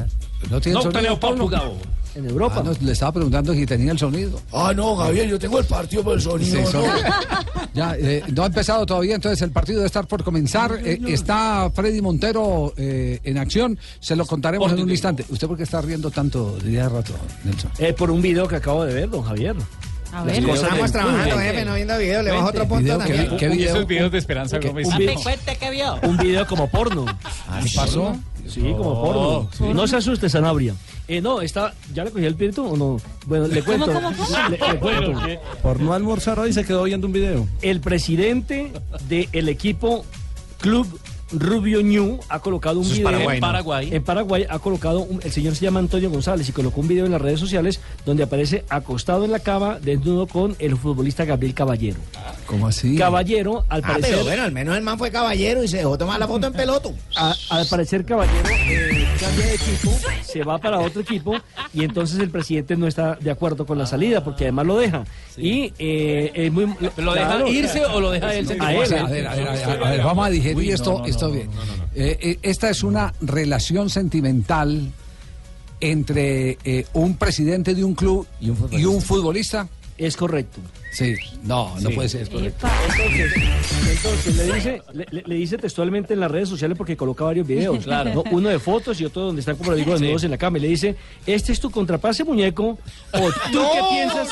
no 0.51 0.61
tiene 0.61 0.75
No 0.75 0.83
sonido, 0.83 0.93
tenemos 0.93 1.19
Pablo. 1.19 1.49
Portugal. 1.49 1.73
En 2.15 2.29
Europa. 2.29 2.63
le 2.81 2.93
estaba 2.93 3.13
preguntando 3.13 3.55
si 3.55 3.65
tenía 3.67 3.93
el 3.93 3.99
sonido. 3.99 4.39
Ah, 4.53 4.73
no, 4.75 4.97
Javier, 4.97 5.29
yo 5.29 5.39
tengo 5.39 5.59
el 5.59 5.65
partido 5.65 6.03
por 6.03 6.15
el 6.15 6.21
sonido. 6.21 6.67
Sí, 6.67 6.77
¿no? 6.77 6.83
Ya, 7.75 7.97
eh, 7.97 8.23
no 8.35 8.43
ha 8.43 8.47
empezado 8.47 8.85
todavía, 8.85 9.15
entonces 9.15 9.41
el 9.41 9.51
partido 9.51 9.79
debe 9.79 9.87
estar 9.87 10.07
por 10.07 10.23
comenzar. 10.23 10.79
Eh, 10.85 11.01
está 11.09 11.71
Freddy 11.75 12.03
Montero 12.03 12.75
eh, 12.77 13.19
en 13.25 13.39
acción. 13.39 13.79
Se 13.99 14.15
lo 14.15 14.27
contaremos 14.27 14.71
en 14.73 14.81
un 14.81 14.91
instante. 14.91 15.25
¿Usted 15.31 15.47
por 15.49 15.57
qué 15.57 15.63
está 15.63 15.81
riendo 15.81 16.11
tanto 16.11 16.59
de 16.59 16.69
día 16.69 16.83
de 16.83 16.89
rato, 16.91 17.15
Nelson? 17.45 17.71
Eh, 17.79 17.95
por 17.95 18.11
un 18.11 18.21
video 18.21 18.47
que 18.47 18.57
acabo 18.57 18.85
de 18.85 18.93
ver, 18.93 19.09
don 19.09 19.23
Javier. 19.23 19.57
A 20.13 20.23
ver. 20.25 20.47
Estamos 20.47 20.93
trabajando, 20.93 21.39
jefe, 21.39 21.65
no 21.65 21.75
viendo 21.75 21.97
video. 21.97 22.23
Le 22.23 22.31
bajo 22.33 22.49
otro 22.49 22.69
punto 22.69 22.83
Video, 22.85 22.99
también. 22.99 23.31
¿qué- 23.31 23.37
qué 23.39 23.49
video? 23.49 23.71
Esos 23.75 23.87
videos 23.87 24.13
de 24.13 24.19
Esperanza. 24.19 24.57
Un 24.57 24.75
video, 24.75 25.17
qué 25.59 25.71
vio. 25.71 25.99
un 26.03 26.17
video 26.19 26.47
como 26.47 26.69
porno. 26.69 27.07
¿Qué 27.07 27.71
pasó? 27.75 28.15
Sí, 28.47 28.61
como 28.77 29.49
porno. 29.59 29.73
No 29.73 29.87
se 29.87 29.97
asuste, 29.97 30.29
Sanabria. 30.29 30.75
Eh, 31.09 31.21
no, 31.21 31.41
está, 31.43 31.75
¿ya 31.93 32.05
le 32.05 32.11
cogí 32.11 32.25
el 32.25 32.33
espíritu 32.33 32.65
o 32.65 32.77
no? 32.77 32.97
Bueno, 33.27 33.49
le 33.49 33.63
cuento. 33.63 33.87
¿Cómo, 33.87 34.01
cómo, 34.13 34.17
cómo? 34.17 34.49
Le, 34.49 34.59
le 34.59 34.79
cuento. 34.79 35.21
Por 35.63 35.81
no 35.81 35.93
almorzar 35.95 36.39
hoy 36.39 36.53
se 36.53 36.65
quedó 36.65 36.85
viendo 36.85 37.07
un 37.07 37.13
video. 37.13 37.49
El 37.61 37.81
presidente 37.81 38.73
del 39.09 39.49
equipo 39.49 40.05
Club 40.61 40.87
Rubio 41.33 41.81
Ñu 41.81 42.21
ha 42.29 42.41
colocado 42.41 42.79
un 42.79 42.85
Eso 42.85 42.95
video 42.95 43.05
Paraguay, 43.11 43.37
en 43.37 43.41
¿no? 43.41 43.47
Paraguay. 43.47 43.89
En 43.93 44.03
Paraguay 44.05 44.47
ha 44.49 44.59
colocado, 44.59 45.01
un- 45.01 45.21
el 45.23 45.33
señor 45.33 45.57
se 45.57 45.65
llama 45.65 45.81
Antonio 45.81 46.11
González 46.11 46.49
y 46.49 46.53
colocó 46.53 46.81
un 46.81 46.89
video 46.89 47.07
en 47.07 47.13
las 47.13 47.21
redes 47.23 47.41
sociales 47.41 47.81
donde 48.05 48.25
aparece 48.25 48.65
acostado 48.69 49.25
en 49.25 49.31
la 49.31 49.39
cama 49.39 49.79
desnudo 49.81 50.27
con 50.27 50.57
el 50.59 50.77
futbolista 50.77 51.25
Gabriel 51.25 51.55
Caballero. 51.55 51.99
¿Cómo 52.47 52.67
así? 52.67 52.97
Caballero, 52.97 53.65
al 53.69 53.83
Ah, 53.85 53.89
parecer, 53.89 54.11
pero 54.13 54.25
bueno, 54.25 54.43
al 54.43 54.53
menos 54.53 54.77
el 54.77 54.83
man 54.83 54.99
fue 54.99 55.11
caballero 55.11 55.63
y 55.63 55.69
se 55.69 55.79
dejó 55.79 55.97
tomar 55.97 56.19
la 56.19 56.27
foto 56.27 56.47
en 56.49 56.53
peloto. 56.53 56.93
a- 57.17 57.35
al 57.51 57.67
parecer 57.67 58.05
Caballero 58.05 58.49
eh, 58.51 59.09
cambia 59.21 59.47
de 59.47 59.55
equipo, 59.55 59.93
se 60.23 60.43
va 60.43 60.59
para 60.59 60.81
otro 60.81 61.01
equipo 61.01 61.37
y 61.73 61.85
entonces 61.85 62.19
el 62.19 62.31
presidente 62.31 62.77
no 62.77 62.87
está 62.87 63.15
de 63.21 63.31
acuerdo 63.31 63.65
con 63.65 63.79
la 63.79 63.87
salida 63.87 64.23
porque 64.25 64.45
además 64.45 64.67
lo 64.67 64.77
deja. 64.79 65.05
Y 65.37 65.73
eh, 65.79 66.31
es 66.35 66.53
muy 66.53 66.67
¿Lo 66.97 67.15
deja 67.15 67.27
claro, 67.27 67.49
irse 67.49 67.85
o 67.87 68.01
lo 68.01 68.11
deja 68.11 68.35
él? 68.35 68.47
A 68.61 68.73
él, 68.75 68.81
A 68.81 69.07
ver, 69.07 69.27
a 69.27 69.35
ver, 69.35 69.49
a 69.49 69.55
ver, 69.55 69.85
a 69.85 69.91
ver, 69.91 70.03
vamos 70.03 70.27
a 70.27 70.31
digerir 70.31 70.73
esto, 70.73 71.05
esto 71.07 71.31
bien. 71.31 71.49
Eh, 71.95 72.19
eh, 72.21 72.39
esta 72.43 72.69
es 72.71 72.83
una 72.83 73.13
relación 73.21 73.89
sentimental 73.91 74.91
entre 75.83 76.57
eh, 76.65 76.87
un 76.95 77.17
presidente 77.17 77.75
de 77.75 77.85
un 77.85 77.95
club 77.95 78.27
y 78.41 78.85
un 78.85 79.03
futbolista. 79.03 79.69
Es 79.99 80.17
correcto. 80.17 80.59
Sí, 80.91 81.15
no, 81.45 81.75
no 81.81 81.89
Sí. 81.91 81.95
puede 81.95 82.09
ser. 82.09 82.23
Entonces, 82.23 82.55
entonces 83.91 84.37
le, 84.37 84.55
dice, 84.55 84.83
le, 84.95 85.07
le- 85.11 85.23
le 85.27 85.35
dice 85.37 85.59
textualmente 85.59 86.15
en 86.15 86.21
las 86.21 86.31
redes 86.31 86.49
sociales 86.49 86.77
porque 86.79 86.97
coloca 86.97 87.25
varios 87.25 87.47
videos. 87.47 87.79
Claro. 87.85 88.13
¿no? 88.15 88.25
Uno 88.31 88.49
de 88.49 88.59
fotos 88.59 89.01
y 89.01 89.05
otro 89.05 89.23
donde 89.23 89.41
están, 89.41 89.57
como 89.57 89.71
lo 89.71 89.77
digo, 89.77 89.93
desnudos 89.93 90.25
en 90.25 90.31
la 90.31 90.39
cama. 90.39 90.59
Y 90.59 90.63
le 90.63 90.69
dice, 90.69 90.97
este 91.27 91.53
es 91.53 91.61
tu 91.61 91.71
contrapase, 91.71 92.25
muñeco. 92.25 92.79
O 93.13 93.31
tú 93.53 93.61
qué 93.73 93.81
piensas. 93.91 94.29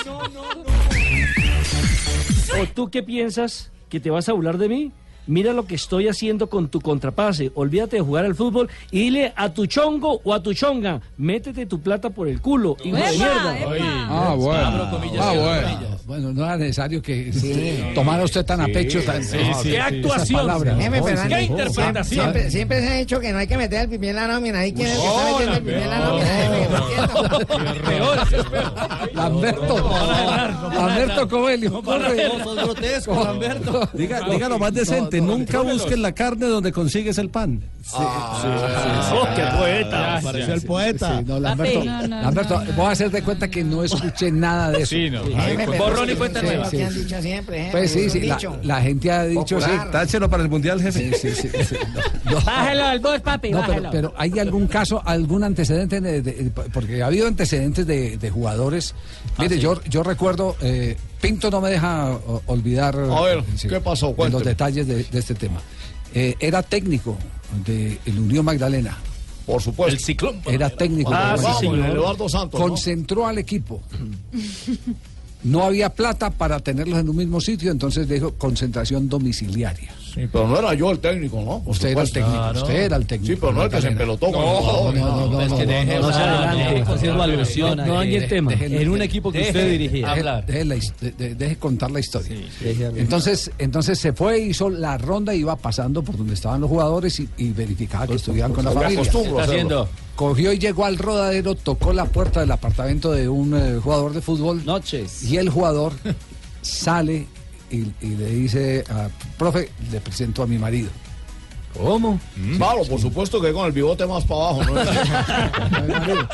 O 2.60 2.66
tú 2.74 2.90
qué 2.90 3.02
piensas 3.02 3.70
que 3.88 4.00
te 4.00 4.10
vas 4.10 4.28
a 4.28 4.32
burlar 4.32 4.58
de 4.58 4.68
mí. 4.68 4.92
Mira 5.30 5.52
lo 5.52 5.64
que 5.64 5.76
estoy 5.76 6.08
haciendo 6.08 6.48
con 6.50 6.68
tu 6.68 6.80
contrapase. 6.80 7.52
Olvídate 7.54 7.94
de 7.96 8.02
jugar 8.02 8.24
al 8.24 8.34
fútbol 8.34 8.68
y 8.90 8.98
dile 9.04 9.32
a 9.36 9.50
tu 9.50 9.66
chongo 9.66 10.20
o 10.24 10.34
a 10.34 10.42
tu 10.42 10.52
chonga, 10.54 11.00
métete 11.18 11.66
tu 11.66 11.80
plata 11.80 12.10
por 12.10 12.26
el 12.26 12.40
culo, 12.40 12.76
hijo 12.82 12.96
de 12.96 13.02
¡Epa, 13.02 13.12
mierda. 13.12 13.58
epa! 13.60 14.06
Ah, 14.08 14.34
bueno. 14.36 14.88
Ah, 15.20 15.32
bueno. 15.32 16.00
Bueno, 16.04 16.32
no 16.32 16.44
era 16.44 16.56
necesario 16.56 17.00
que 17.00 17.28
este, 17.28 17.92
tomara 17.94 18.24
usted 18.24 18.44
tan 18.44 18.60
a 18.60 18.66
pecho 18.66 19.00
tan, 19.04 19.22
sí, 19.22 19.36
no, 19.48 19.62
sí. 19.62 19.76
actuación, 19.76 20.48
No, 20.48 20.52
Andy, 20.54 21.48
no, 21.48 22.04
siempre, 22.04 22.80
se 22.80 22.88
ha 22.88 22.94
dicho 22.96 23.20
que 23.20 23.32
no 23.32 23.38
hay 23.38 23.46
que 23.46 23.56
meter 23.56 23.82
el 23.82 23.88
pipí 23.88 24.08
en 24.08 24.16
la 24.16 24.26
nómina. 24.26 24.66
¿Y 24.66 24.72
quién 24.72 24.88
es 24.88 24.96
el 24.96 25.00
que 25.00 25.06
metiendo 25.30 25.56
el 25.56 25.62
pipí 25.62 25.74
en 25.74 25.90
la 25.90 25.98
nómina? 26.00 26.26
No. 28.00 29.20
Lamberto, 29.22 29.90
Lamberto 30.74 31.28
Coelho, 31.28 31.82
diga 33.94 34.48
lo 34.48 34.58
más 34.58 34.74
nunca 35.20 35.60
busques 35.60 35.98
la 35.98 36.12
carne 36.12 36.46
donde 36.46 36.72
consigues 36.72 37.18
el 37.18 37.28
pan. 37.30 37.62
Oh, 37.92 39.26
qué 39.34 39.42
poeta. 39.58 40.20
Pareció 40.22 40.54
el 40.54 40.62
poeta. 40.62 41.18
Sí, 41.18 41.24
no, 41.26 41.40
Lamberto, 41.40 41.84
No, 41.84 42.02
no, 42.02 42.08
no, 42.08 42.22
Lamberto, 42.22 42.64
no. 42.64 42.72
voy 42.72 42.86
a 42.86 42.90
hacer 42.90 43.10
de 43.10 43.22
cuenta 43.22 43.48
que 43.48 43.64
no 43.64 43.82
escuché 43.82 44.30
nada 44.30 44.70
de 44.70 44.78
eso. 44.82 44.86
Sí, 44.94 45.10
no. 45.10 45.22
Borrón 45.78 46.08
y 46.08 46.12
sí, 46.12 46.18
cuenta 46.18 46.40
sí, 46.40 46.46
nueva. 46.46 46.66
han 46.66 46.94
dicho 46.94 47.22
siempre, 47.22 47.58
jefe, 47.58 47.70
Pues 47.72 47.90
sí, 47.90 48.10
sí, 48.10 48.30
la, 48.62 48.80
gente 48.82 49.10
ha 49.10 49.24
dicho 49.24 49.60
sí. 49.60 49.70
Táchelo 49.90 50.28
para 50.30 50.42
el 50.42 50.48
mundial, 50.48 50.80
jefe. 50.80 51.12
Sí, 51.14 51.32
sí, 51.32 51.48
sí, 51.50 51.64
sí. 51.64 51.76
Bájalo 52.46 52.84
al 52.84 53.00
bus, 53.00 53.20
papi, 53.20 53.50
No, 53.50 53.62
pero, 53.90 54.14
hay 54.16 54.38
algún 54.38 54.66
caso, 54.66 55.02
algún 55.04 55.42
antecedente, 55.44 56.00
de- 56.00 56.22
de- 56.22 56.50
porque 56.72 57.02
ha 57.02 57.06
habido 57.06 57.26
antecedentes 57.26 57.86
de, 57.86 58.30
jugadores. 58.30 58.94
Mire, 59.38 59.58
yo, 59.58 59.80
yo 59.88 60.02
recuerdo, 60.04 60.56
eh, 60.60 60.96
Pinto 61.20 61.50
no 61.50 61.60
me 61.60 61.70
deja 61.70 62.18
olvidar 62.46 62.96
A 62.96 63.20
ver, 63.20 63.44
sí, 63.56 63.68
¿qué 63.68 63.80
pasó? 63.80 64.14
de 64.14 64.30
los 64.30 64.42
detalles 64.44 64.86
de, 64.86 65.04
de 65.04 65.18
este 65.18 65.34
tema. 65.34 65.60
Eh, 66.14 66.34
era 66.40 66.62
técnico 66.62 67.16
de 67.64 67.98
el 68.06 68.18
Unión 68.18 68.44
Magdalena. 68.44 68.96
Por 69.46 69.60
supuesto. 69.62 69.94
El 69.96 70.00
ciclón. 70.02 70.40
Era 70.46 70.70
técnico. 70.70 71.10
Ah, 71.12 71.36
sí, 71.38 71.66
Unión. 71.66 71.84
señor. 71.86 71.96
Eduardo 71.96 72.28
Santos. 72.28 72.60
Concentró 72.60 73.26
al 73.26 73.38
equipo. 73.38 73.80
No 75.42 75.62
había 75.64 75.88
plata 75.88 76.28
para 76.28 76.60
tenerlos 76.60 76.98
en 76.98 77.08
un 77.08 77.16
mismo 77.16 77.40
sitio, 77.40 77.70
entonces 77.70 78.06
dijo 78.06 78.34
concentración 78.34 79.08
domiciliaria. 79.08 79.90
Sí, 80.14 80.28
pero 80.32 80.48
no 80.48 80.58
era 80.58 80.74
yo 80.74 80.90
el 80.90 80.98
técnico, 80.98 81.40
¿no? 81.42 81.60
Por 81.60 81.70
Usted 81.72 81.90
era 81.90 82.02
el 82.02 82.10
técnico. 82.12 82.50
Usted 82.54 82.74
era 82.74 82.96
el 82.96 83.06
técnico. 83.06 83.32
Sí, 83.34 83.38
pero 83.40 83.52
no 83.52 83.62
el 83.62 83.70
que 83.70 83.80
se 83.80 83.88
empelotó 83.88 84.32
con 84.32 84.42
los 84.42 84.44
No, 84.44 84.56
jugadores. 84.60 85.00
no, 85.00 85.08
no, 85.08 85.16
no, 85.16 85.26
no, 85.26 85.30
no, 85.30 85.48
No 85.48 85.56
se 85.56 85.62
adelante. 85.62 85.94
No, 87.86 87.94
dañe 87.94 88.16
el 88.16 88.28
tema. 88.28 88.52
En 88.54 88.88
un 88.88 88.98
deje- 88.98 89.04
equipo 89.04 89.32
que 89.32 89.40
usted 89.42 89.70
dirigía. 89.70 90.08
Deje, 90.46 90.64
la 90.64 90.76
contar 91.58 91.90
la 91.90 92.00
historia. 92.00 92.36
Entonces, 92.96 93.50
entonces 93.58 93.98
se 93.98 94.12
fue, 94.12 94.40
hizo 94.40 94.70
la 94.70 94.98
ronda, 94.98 95.34
iba 95.34 95.56
pasando 95.56 96.02
por 96.02 96.16
donde 96.16 96.34
estaban 96.34 96.60
los 96.60 96.70
jugadores 96.70 97.20
y, 97.36 97.50
verificaba 97.52 98.06
que 98.06 98.14
estuvieran 98.14 98.52
con 98.52 98.64
la 98.64 98.70
Me 98.72 98.80
familia. 98.82 99.02
haciendo 99.42 99.88
Cogió 100.16 100.52
y 100.52 100.58
llegó 100.58 100.84
al 100.84 100.98
rodadero, 100.98 101.54
tocó 101.54 101.92
la 101.92 102.04
puerta 102.04 102.40
del 102.40 102.50
apartamento 102.50 103.10
de 103.12 103.28
un 103.28 103.54
eh, 103.56 103.78
jugador 103.82 104.12
de 104.12 104.20
fútbol 104.20 104.64
Noches. 104.66 105.22
y 105.24 105.38
el 105.38 105.48
jugador 105.48 105.92
sale 106.62 107.26
y, 107.70 107.92
y 108.00 108.16
le 108.16 108.26
dice, 108.26 108.84
a, 108.90 109.08
profe, 109.38 109.70
le 109.90 110.00
presento 110.00 110.42
a 110.42 110.46
mi 110.46 110.58
marido. 110.58 110.90
¿Cómo? 111.76 112.20
Claro, 112.56 112.82
por 112.84 113.00
supuesto 113.00 113.40
que 113.40 113.52
con 113.52 113.66
el 113.66 113.72
bigote 113.72 114.04
más 114.06 114.24
para 114.24 114.50
abajo, 114.50 114.64
¿no? 114.64 114.74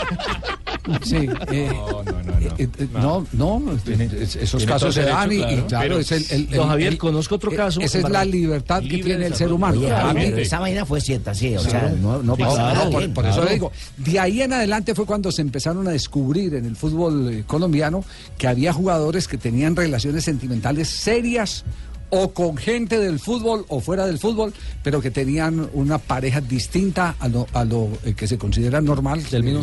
Sí, 1.03 1.17
eh, 1.51 1.71
No, 1.73 2.03
no, 2.05 2.23
no, 2.23 2.39
eh, 2.39 2.69
eh, 2.79 2.89
no, 2.93 3.27
no, 3.33 3.73
es- 3.73 4.37
esos 4.37 4.59
tiene 4.59 4.73
casos 4.73 4.95
se 4.95 5.03
dan 5.03 5.33
y, 5.33 5.37
y 5.37 5.39
claro. 5.41 5.67
claro, 5.67 5.83
Pero, 5.83 5.99
es 5.99 6.13
el, 6.13 6.27
el- 6.31 6.47
don 6.51 6.61
el- 6.65 6.69
Javier, 6.69 6.93
el- 6.93 6.99
conozco 6.99 7.35
otro 7.37 7.51
caso, 7.53 7.81
Esa 7.81 7.99
es 7.99 8.09
la 8.09 8.25
libertad 8.25 8.83
que 8.83 8.99
tiene 8.99 9.27
el 9.27 9.35
ser 9.35 9.53
humano. 9.53 9.79
Oye, 9.81 9.91
Javier, 9.91 10.39
esa 10.39 10.61
vaina 10.61 10.85
fue 10.87 11.01
cierta, 11.01 11.35
sí. 11.35 11.57
O 11.57 11.61
sea, 11.61 11.93
no, 12.01 12.19
no 12.19 12.23
No, 12.23 12.37
pasó 12.37 12.57
nada. 12.57 12.85
no, 12.89 13.15
por, 13.15 13.27
eso 13.27 13.45
le 13.45 13.53
digo, 13.55 13.73
de 13.97 14.19
ahí 14.21 14.43
en 14.43 14.53
adelante 14.53 14.95
fue 14.95 15.07
cuando 15.07 15.33
se 15.33 15.43
empezaron 15.43 15.87
a 15.89 15.91
descubrir 15.91 16.55
en 16.55 16.65
el 16.67 16.77
fútbol 16.77 17.45
colombiano 17.47 18.05
que 18.39 18.47
había 18.49 18.73
jugadores 18.73 19.27
que 19.29 19.39
tenían 19.39 19.75
relaciones 19.77 20.25
sentimentales 20.25 20.89
serias 20.89 21.65
o 22.11 22.33
con 22.33 22.57
gente 22.57 22.99
del 22.99 23.19
fútbol 23.19 23.65
o 23.69 23.81
fuera 23.81 24.07
del 24.07 24.19
fútbol, 24.19 24.53
pero 24.83 25.01
que 25.01 25.11
tenían 25.11 25.69
una 25.73 25.99
pareja 25.99 26.41
distinta 26.41 27.17
a 27.19 27.29
lo, 27.29 27.47
a 27.53 27.65
lo 27.65 27.89
eh, 28.05 28.15
que 28.15 28.27
se 28.29 28.39
considera 28.39 28.81
normal. 28.81 29.23
Del 29.31 29.43
mismo 29.43 29.63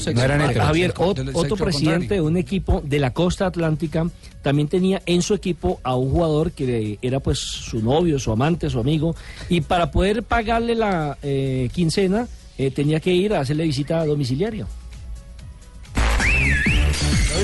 Ah, 0.49 0.65
Javier, 0.67 0.93
ot- 0.93 1.31
otro 1.33 1.55
presidente 1.65 2.15
de 2.15 2.21
un 2.21 2.37
equipo 2.37 2.81
de 2.85 2.99
la 2.99 3.13
costa 3.13 3.45
atlántica 3.47 4.09
también 4.41 4.67
tenía 4.67 5.01
en 5.05 5.21
su 5.21 5.33
equipo 5.33 5.79
a 5.83 5.95
un 5.95 6.11
jugador 6.11 6.51
que 6.51 6.99
era 7.01 7.19
pues 7.19 7.39
su 7.39 7.81
novio, 7.81 8.19
su 8.19 8.31
amante, 8.31 8.69
su 8.69 8.79
amigo, 8.79 9.15
y 9.49 9.61
para 9.61 9.91
poder 9.91 10.23
pagarle 10.23 10.75
la 10.75 11.17
eh, 11.23 11.69
quincena 11.73 12.27
eh, 12.57 12.71
tenía 12.71 12.99
que 12.99 13.13
ir 13.13 13.33
a 13.33 13.39
hacerle 13.39 13.63
visita 13.63 14.05
domiciliaria. 14.05 14.67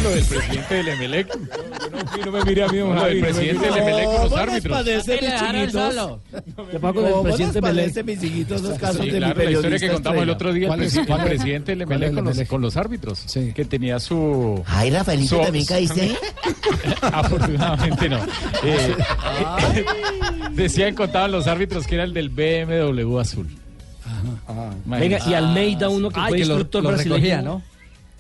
Lo 0.04 0.12
del 0.12 0.24
presidente 0.24 0.76
del 0.76 0.88
Emelec. 0.90 1.28
No, 1.90 2.26
no 2.26 2.32
me 2.32 2.44
mire 2.46 2.64
a 2.64 2.68
mí, 2.68 2.78
don 2.78 2.96
No. 2.96 3.06
El 3.06 3.20
presidente 3.20 3.66
del 3.66 3.78
Emelec 3.78 4.06
con 4.06 4.14
los 4.22 4.32
no, 4.32 4.38
no 4.38 4.42
árbitros. 4.44 4.86
chiquitos. 4.86 6.20
¿Qué 6.72 6.80
pasa 6.80 6.94
con 6.94 7.06
el 7.06 7.24
presidente 7.24 7.62
Melec? 7.62 8.06
mis 8.06 8.24
hijitos, 8.24 8.62
dos 8.62 8.78
casos 8.80 9.02
Sí, 9.04 9.10
de 9.12 9.18
claro, 9.18 9.44
la 9.44 9.52
historia 9.52 9.80
que 9.80 9.90
contamos 9.90 10.24
el 10.24 10.30
otro 10.30 10.54
día, 10.54 10.74
el, 10.74 10.82
el 10.84 11.24
presidente 11.24 11.76
del 11.76 11.88
¿Cuál 11.88 12.04
es 12.04 12.10
Emelec 12.10 12.10
el 12.10 12.16
con 12.16 12.24
los, 12.26 12.34
Emelec? 12.36 12.48
con 12.48 12.62
los 12.62 12.78
árbitros, 12.78 13.26
que 13.56 13.66
tenía 13.66 14.00
su... 14.00 14.64
Ay, 14.68 14.92
Rafaelito, 14.92 15.36
su- 15.38 15.42
¿también 15.44 15.66
caíste 15.66 16.02
ahí? 16.02 16.16
Afortunadamente 17.02 18.10
no. 18.10 18.20
Eh, 18.64 18.96
decían, 20.52 20.96
contaban 20.96 21.32
los 21.32 21.48
árbitros 21.48 21.86
que 21.88 21.96
era 21.96 22.04
el 22.04 22.14
del 22.14 22.30
BMW 22.30 23.18
azul. 23.20 23.48
Venga, 24.86 25.20
y 25.28 25.34
Almeida, 25.34 25.90
uno 25.90 26.10
que 26.10 26.20
Ay, 26.20 26.30
fue 26.30 26.40
instructor 26.40 26.84
brasileño. 26.84 27.16
recogía, 27.16 27.42
¿no? 27.42 27.62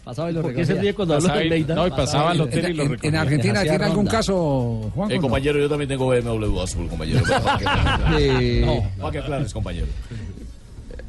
Pasaba 0.10 0.32
y 0.32 0.34
lo 0.34 0.41
¿Por 0.41 0.51
qué 0.51 0.57
recogía. 0.62 0.76
se 0.76 0.82
ríe 0.82 0.93
cuando 0.95 1.14
hablo 1.16 1.28
de 1.28 1.39
Almeida? 1.39 1.76
no, 1.76 1.86
y 1.88 1.91
pasaba 1.91 2.32
al 2.32 2.41
hotel 2.41 2.66
en, 2.66 2.72
y 2.72 2.74
lo 2.74 2.84
en- 2.84 2.89
recogía. 2.89 3.10
en 3.10 3.16
Argentina 3.16 3.62
tiene 3.62 3.86
algún 3.86 4.07
caso, 4.07 4.91
Juan. 4.95 5.12
Eh, 5.12 5.20
compañero, 5.20 5.60
yo 5.60 5.70
también 5.70 5.88
tengo 5.88 6.07
BMW 6.07 6.60
azul, 6.62 6.88
compañero. 6.88 7.22
Para 7.30 7.57
que, 8.18 8.57
Eh, 8.60 8.66
no, 8.66 8.89
para 8.99 9.12
que 9.12 9.20
aclares, 9.20 9.53
compañero. 9.53 9.86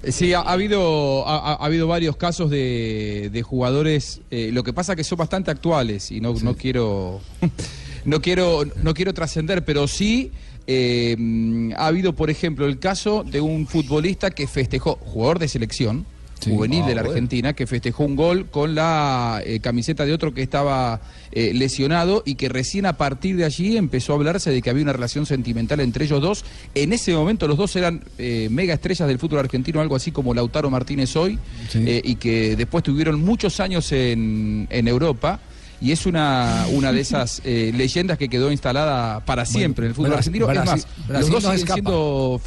Sí, 0.08 0.32
ha, 0.34 0.40
ha 0.40 0.52
habido, 0.52 1.26
ha, 1.26 1.36
ha- 1.36 1.54
ha 1.54 1.64
habido 1.64 1.86
varios 1.86 2.16
casos 2.16 2.50
de, 2.50 3.30
de 3.32 3.42
jugadores. 3.42 4.20
eh, 4.30 4.50
lo 4.52 4.62
que 4.64 4.72
pasa 4.72 4.94
que 4.96 5.04
son 5.04 5.16
bastante 5.18 5.50
actuales 5.50 6.10
y 6.10 6.20
no, 6.20 6.34
no 6.42 6.54
quiero, 6.56 7.20
no 8.04 8.20
quiero, 8.20 8.64
no 8.82 8.92
quiero 8.94 9.12
trascender, 9.14 9.64
pero 9.64 9.86
sí 9.88 10.30
eh, 10.66 11.16
mm, 11.18 11.72
ha 11.76 11.86
habido, 11.86 12.14
por 12.14 12.28
ejemplo, 12.30 12.66
el 12.66 12.78
caso 12.78 13.24
de 13.24 13.40
un 13.40 13.66
futbolista 13.66 14.30
que 14.30 14.46
festejó, 14.46 14.96
jugador 14.96 15.38
de 15.38 15.48
selección. 15.48 16.04
Juvenil 16.44 16.82
Ah, 16.84 16.88
de 16.88 16.94
la 16.94 17.02
bueno. 17.02 17.10
Argentina 17.14 17.52
que 17.52 17.66
festejó 17.66 18.04
un 18.04 18.16
gol 18.16 18.46
con 18.50 18.74
la 18.74 19.42
eh, 19.44 19.60
camiseta 19.60 20.04
de 20.06 20.12
otro 20.12 20.32
que 20.32 20.42
estaba 20.42 21.00
eh, 21.32 21.52
lesionado 21.54 22.22
y 22.24 22.36
que 22.36 22.48
recién 22.48 22.86
a 22.86 22.94
partir 22.94 23.36
de 23.36 23.44
allí 23.44 23.76
empezó 23.76 24.12
a 24.12 24.16
hablarse 24.16 24.50
de 24.50 24.62
que 24.62 24.70
había 24.70 24.82
una 24.82 24.92
relación 24.92 25.26
sentimental 25.26 25.80
entre 25.80 26.04
ellos 26.06 26.20
dos. 26.22 26.44
En 26.74 26.92
ese 26.92 27.12
momento 27.14 27.46
los 27.48 27.56
dos 27.56 27.74
eran 27.76 28.02
eh, 28.18 28.48
mega 28.50 28.74
estrellas 28.74 29.06
del 29.08 29.18
fútbol 29.18 29.40
argentino, 29.40 29.80
algo 29.80 29.96
así 29.96 30.10
como 30.12 30.34
Lautaro 30.34 30.70
Martínez 30.70 31.14
hoy, 31.16 31.38
eh, 31.74 32.00
y 32.04 32.16
que 32.16 32.56
después 32.56 32.82
tuvieron 32.84 33.20
muchos 33.20 33.60
años 33.60 33.92
en, 33.92 34.66
en 34.70 34.88
Europa. 34.88 35.40
Y 35.82 35.92
es 35.92 36.04
una, 36.04 36.66
una 36.72 36.92
de 36.92 37.00
esas 37.00 37.40
eh, 37.42 37.72
leyendas 37.74 38.18
que 38.18 38.28
quedó 38.28 38.52
instalada 38.52 39.20
para 39.24 39.46
siempre 39.46 39.86
en 39.86 39.90
el 39.90 39.94
fútbol 39.94 40.12
argentino. 40.12 40.46
Brasil- 40.46 40.62
es 40.62 40.86
más, 40.86 41.08
Brasil 41.08 41.08
los 41.08 41.30
dos 41.30 41.42
no 41.44 41.50
siguen 41.52 41.54
escapa. 41.56 41.74
siendo 41.74 42.40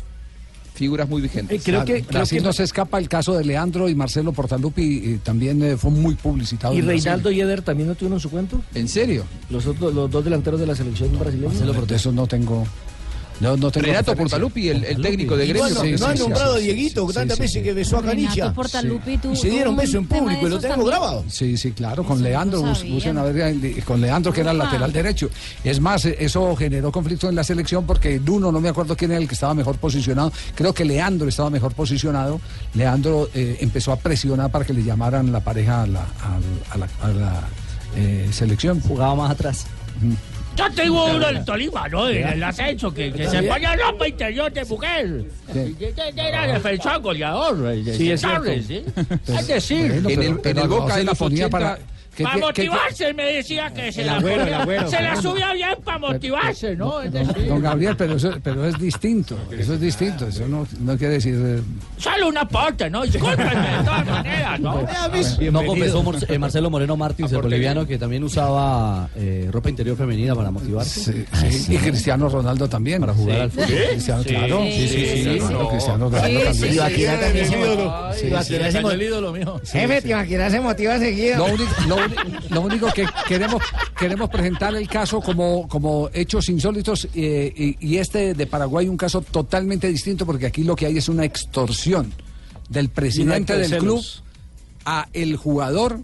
figuras 0.74 1.08
muy 1.08 1.22
vigentes. 1.22 1.64
Claro, 1.64 1.86
Brasil 2.10 2.44
no 2.44 2.54
se 2.54 2.64
escapa 2.64 2.98
el 2.98 3.08
caso 3.08 3.34
de 3.38 3.46
Leandro 3.46 3.90
y 3.90 3.96
Marcelo 3.96 4.34
Portalupi 4.34 4.98
eh, 4.98 5.20
también 5.24 5.62
eh, 5.64 5.78
fue 5.78 5.92
muy 5.92 6.16
publicitado. 6.16 6.74
¿Y. 6.74 6.82
Reinaldo 6.82 7.32
Yeder 7.32 7.62
también 7.62 7.90
no 7.90 7.96
tuvieron 7.96 8.20
su 8.20 8.30
cuento? 8.30 8.62
¿En 8.74 8.88
serio? 8.88 9.26
Los, 9.50 9.66
otros, 9.66 9.94
los 9.94 10.10
dos 10.10 10.24
delanteros 10.24 10.60
de 10.60 10.68
la 10.68 10.76
selección 10.76 11.18
brasileña. 11.18 11.50
Marcelo, 11.50 11.86
de 11.86 11.96
eso 11.96 12.12
no 12.12 12.28
tengo. 12.28 12.66
No, 13.40 13.58
no 13.58 13.72
tengo 13.72 13.88
Renato. 13.88 14.16
Portaluppi, 14.16 14.70
el- 14.70 14.84
el 14.86 15.02
técnico 15.02 15.36
de 15.36 15.48
Gremio, 15.48 15.64
bueno, 15.64 15.82
Sí, 15.82 15.92
no 15.94 15.98
sí, 15.98 16.04
han 16.06 16.18
sí, 16.18 16.24
nombrado 16.24 16.54
a 16.54 16.58
Dieguito 16.60 17.08
sí, 17.08 17.14
tantas 17.14 17.38
sí, 17.38 17.42
veces 17.42 17.58
sí. 17.58 17.64
que 17.64 17.74
besó 17.74 17.98
a 17.98 18.02
Canicha. 18.04 18.54
Y 19.34 19.36
se 19.36 19.50
dieron 19.50 19.76
beso 19.76 19.98
en 19.98 20.06
público 20.08 20.48
y 20.48 20.50
lo 20.50 20.60
también. 20.60 20.88
grabado. 20.88 21.26
Sí, 21.28 21.58
sí, 21.58 21.72
claro, 21.72 22.04
con 22.04 22.22
Leandro, 22.24 22.62
no 22.62 22.74
eh, 22.74 23.82
con 23.86 24.00
Leandro 24.02 24.32
que 24.32 24.42
era 24.42 24.52
el 24.52 24.58
lateral 24.58 24.94
derecho. 24.94 25.30
Es 25.64 25.80
más, 25.80 26.06
eh, 26.06 26.16
eso 26.20 26.56
generó 26.56 26.92
conflicto 26.92 27.28
en 27.28 27.36
la 27.36 27.44
selección 27.44 27.86
porque 27.86 28.20
Duno, 28.20 28.52
no 28.52 28.62
me 28.62 28.70
acuerdo 28.70 28.96
quién 28.96 29.12
era 29.12 29.20
el 29.20 29.28
que 29.28 29.34
estaba 29.34 29.54
mejor 29.54 29.78
posicionado, 29.78 30.32
creo 30.56 30.74
que 30.74 30.86
Leandro 30.86 31.28
estaba 31.28 31.50
mejor 31.50 31.74
posicionado. 31.74 32.40
Leandro 32.76 33.30
eh, 33.34 33.58
empezó 33.62 33.92
a 33.92 33.98
presionar 33.98 34.52
para 34.52 34.64
que 34.64 34.74
le 34.74 34.84
llamaran 34.84 35.32
la 35.32 35.40
pareja 35.42 35.84
a 35.84 35.88
la, 35.88 36.02
a- 36.02 36.74
a 36.74 36.78
la- 36.78 36.88
a 37.02 37.08
la, 37.10 37.42
eh, 37.96 38.30
selección. 38.32 38.80
Jugaba 38.82 39.16
más 39.16 39.32
atrás. 39.32 39.66
Yo 40.56 40.72
tengo 40.76 41.06
uno 41.06 41.30
en 41.30 41.46
Tolima, 41.46 41.88
¿no? 41.90 42.10
En 42.10 42.28
el 42.28 42.44
ascenso, 42.44 42.94
que, 42.94 43.12
que 43.12 43.28
se 43.28 43.44
ponía 43.44 43.76
ropa 43.76 44.08
interior 44.08 44.52
de 44.52 44.66
mujer. 44.66 45.26
Era 46.16 46.48
defensor 46.54 47.02
goleador. 47.02 47.74
Sí, 47.96 48.12
es 48.12 48.22
cierto. 48.22 48.52
¿sí? 48.68 48.86
Es 49.28 49.48
decir, 49.48 50.04
En 50.08 50.58
el- 50.58 50.68
Boca 50.68 50.98
de 50.98 51.04
la 51.04 51.14
ponía 51.14 51.48
80, 51.48 51.50
para... 51.50 51.80
para 52.22 52.38
motivarse, 52.38 53.14
me 53.14 53.24
decía 53.34 53.74
que 53.74 53.92
se 53.92 54.04
la 54.04 54.18
agüero, 54.18 54.42
ponía- 54.42 54.56
el 54.56 54.62
agüero, 54.62 54.88
se 54.90 55.02
la 55.02 55.16
subía 55.16 55.54
bien 55.54 55.70
para 55.84 55.98
motivarse, 55.98 56.76
¿no? 56.76 57.02
Es 57.02 57.12
decir, 57.12 57.48
Don 57.48 57.62
Gabriel, 57.62 57.96
pero 57.98 58.16
eso, 58.18 58.32
pero 58.44 58.68
es 58.68 58.78
distinto, 58.78 59.38
eso 59.58 59.74
es 59.74 59.80
distinto, 59.82 60.28
eso 60.28 60.48
no, 60.48 60.68
no 60.82 60.98
quiere 60.98 61.16
decir... 61.16 61.34
eh, 61.44 61.62
solo 61.98 62.28
un 62.28 62.38
aporte, 62.38 62.90
¿no? 62.90 63.04
Discúlpenme 63.04 63.52
de 63.78 63.84
todas 63.84 64.06
maneras, 64.10 64.60
¿no? 64.60 64.82
No 65.52 65.64
confesó 65.66 66.04
eh, 66.28 66.38
Marcelo 66.38 66.70
Moreno 66.70 66.98
Martins, 66.98 67.32
el 67.32 67.42
boliviano, 67.42 67.88
que 67.88 67.98
también 67.98 68.24
usaba 68.24 69.10
eh, 69.16 69.48
ropa 69.52 69.70
interior 69.70 69.96
femenina 69.98 70.36
para 70.36 70.52
motivarse. 70.52 71.26
Sí, 71.50 71.74
y 71.74 71.78
Cristiano 71.78 72.30
Ronaldo 72.30 72.68
también. 72.70 73.00
Para 73.00 73.14
jugar 73.14 73.42
al 73.42 73.52
fútbol. 73.52 73.68
Cristiano, 73.92 74.24
Sí, 74.24 74.30
claro. 74.30 74.62
sí, 74.64 74.88
sí, 74.88 74.88
sí. 74.88 75.40
Cristiano 75.70 76.10
Ronaldo 76.10 76.10
Sí, 76.10 76.22
también. 76.22 76.54
sí, 76.54 76.60
sí, 76.70 76.74
Ibaquira 76.76 77.20
también 77.20 77.48
se 77.48 77.54
el 77.54 77.60
motiva. 77.70 78.14
Sí, 78.14 78.20
sí, 79.80 80.02
Tibaquira 80.04 80.50
se 80.50 80.60
motiva 80.60 81.00
seguido. 81.00 81.38
Lo 81.38 81.54
único, 81.54 81.72
lo 82.50 82.62
único 82.62 82.92
que 82.92 83.06
queremos, 83.28 83.64
queremos 83.98 84.30
presentar 84.30 84.76
el 84.76 84.88
caso 84.88 85.22
como, 85.22 85.68
como 85.68 86.10
hechos 86.14 86.50
insólitos 86.50 87.08
eh, 87.14 87.54
y, 87.56 87.88
y 87.88 87.98
este 87.98 88.34
de 88.34 88.48
Paraguay 88.48 88.88
un 88.88 88.98
caso 88.98 89.22
totalmente 89.22 89.88
distinto 89.88 90.26
porque 90.26 90.46
aquí 90.48 90.64
lo 90.64 90.76
que 90.76 90.86
hay 90.86 90.98
es 90.98 91.10
una 91.10 91.26
extorsión 91.26 92.14
del 92.70 92.90
presidente 92.90 93.54
de 93.58 93.68
del 93.68 93.80
club 93.80 94.04
a 94.86 95.08
el 95.14 95.38
jugador 95.38 96.00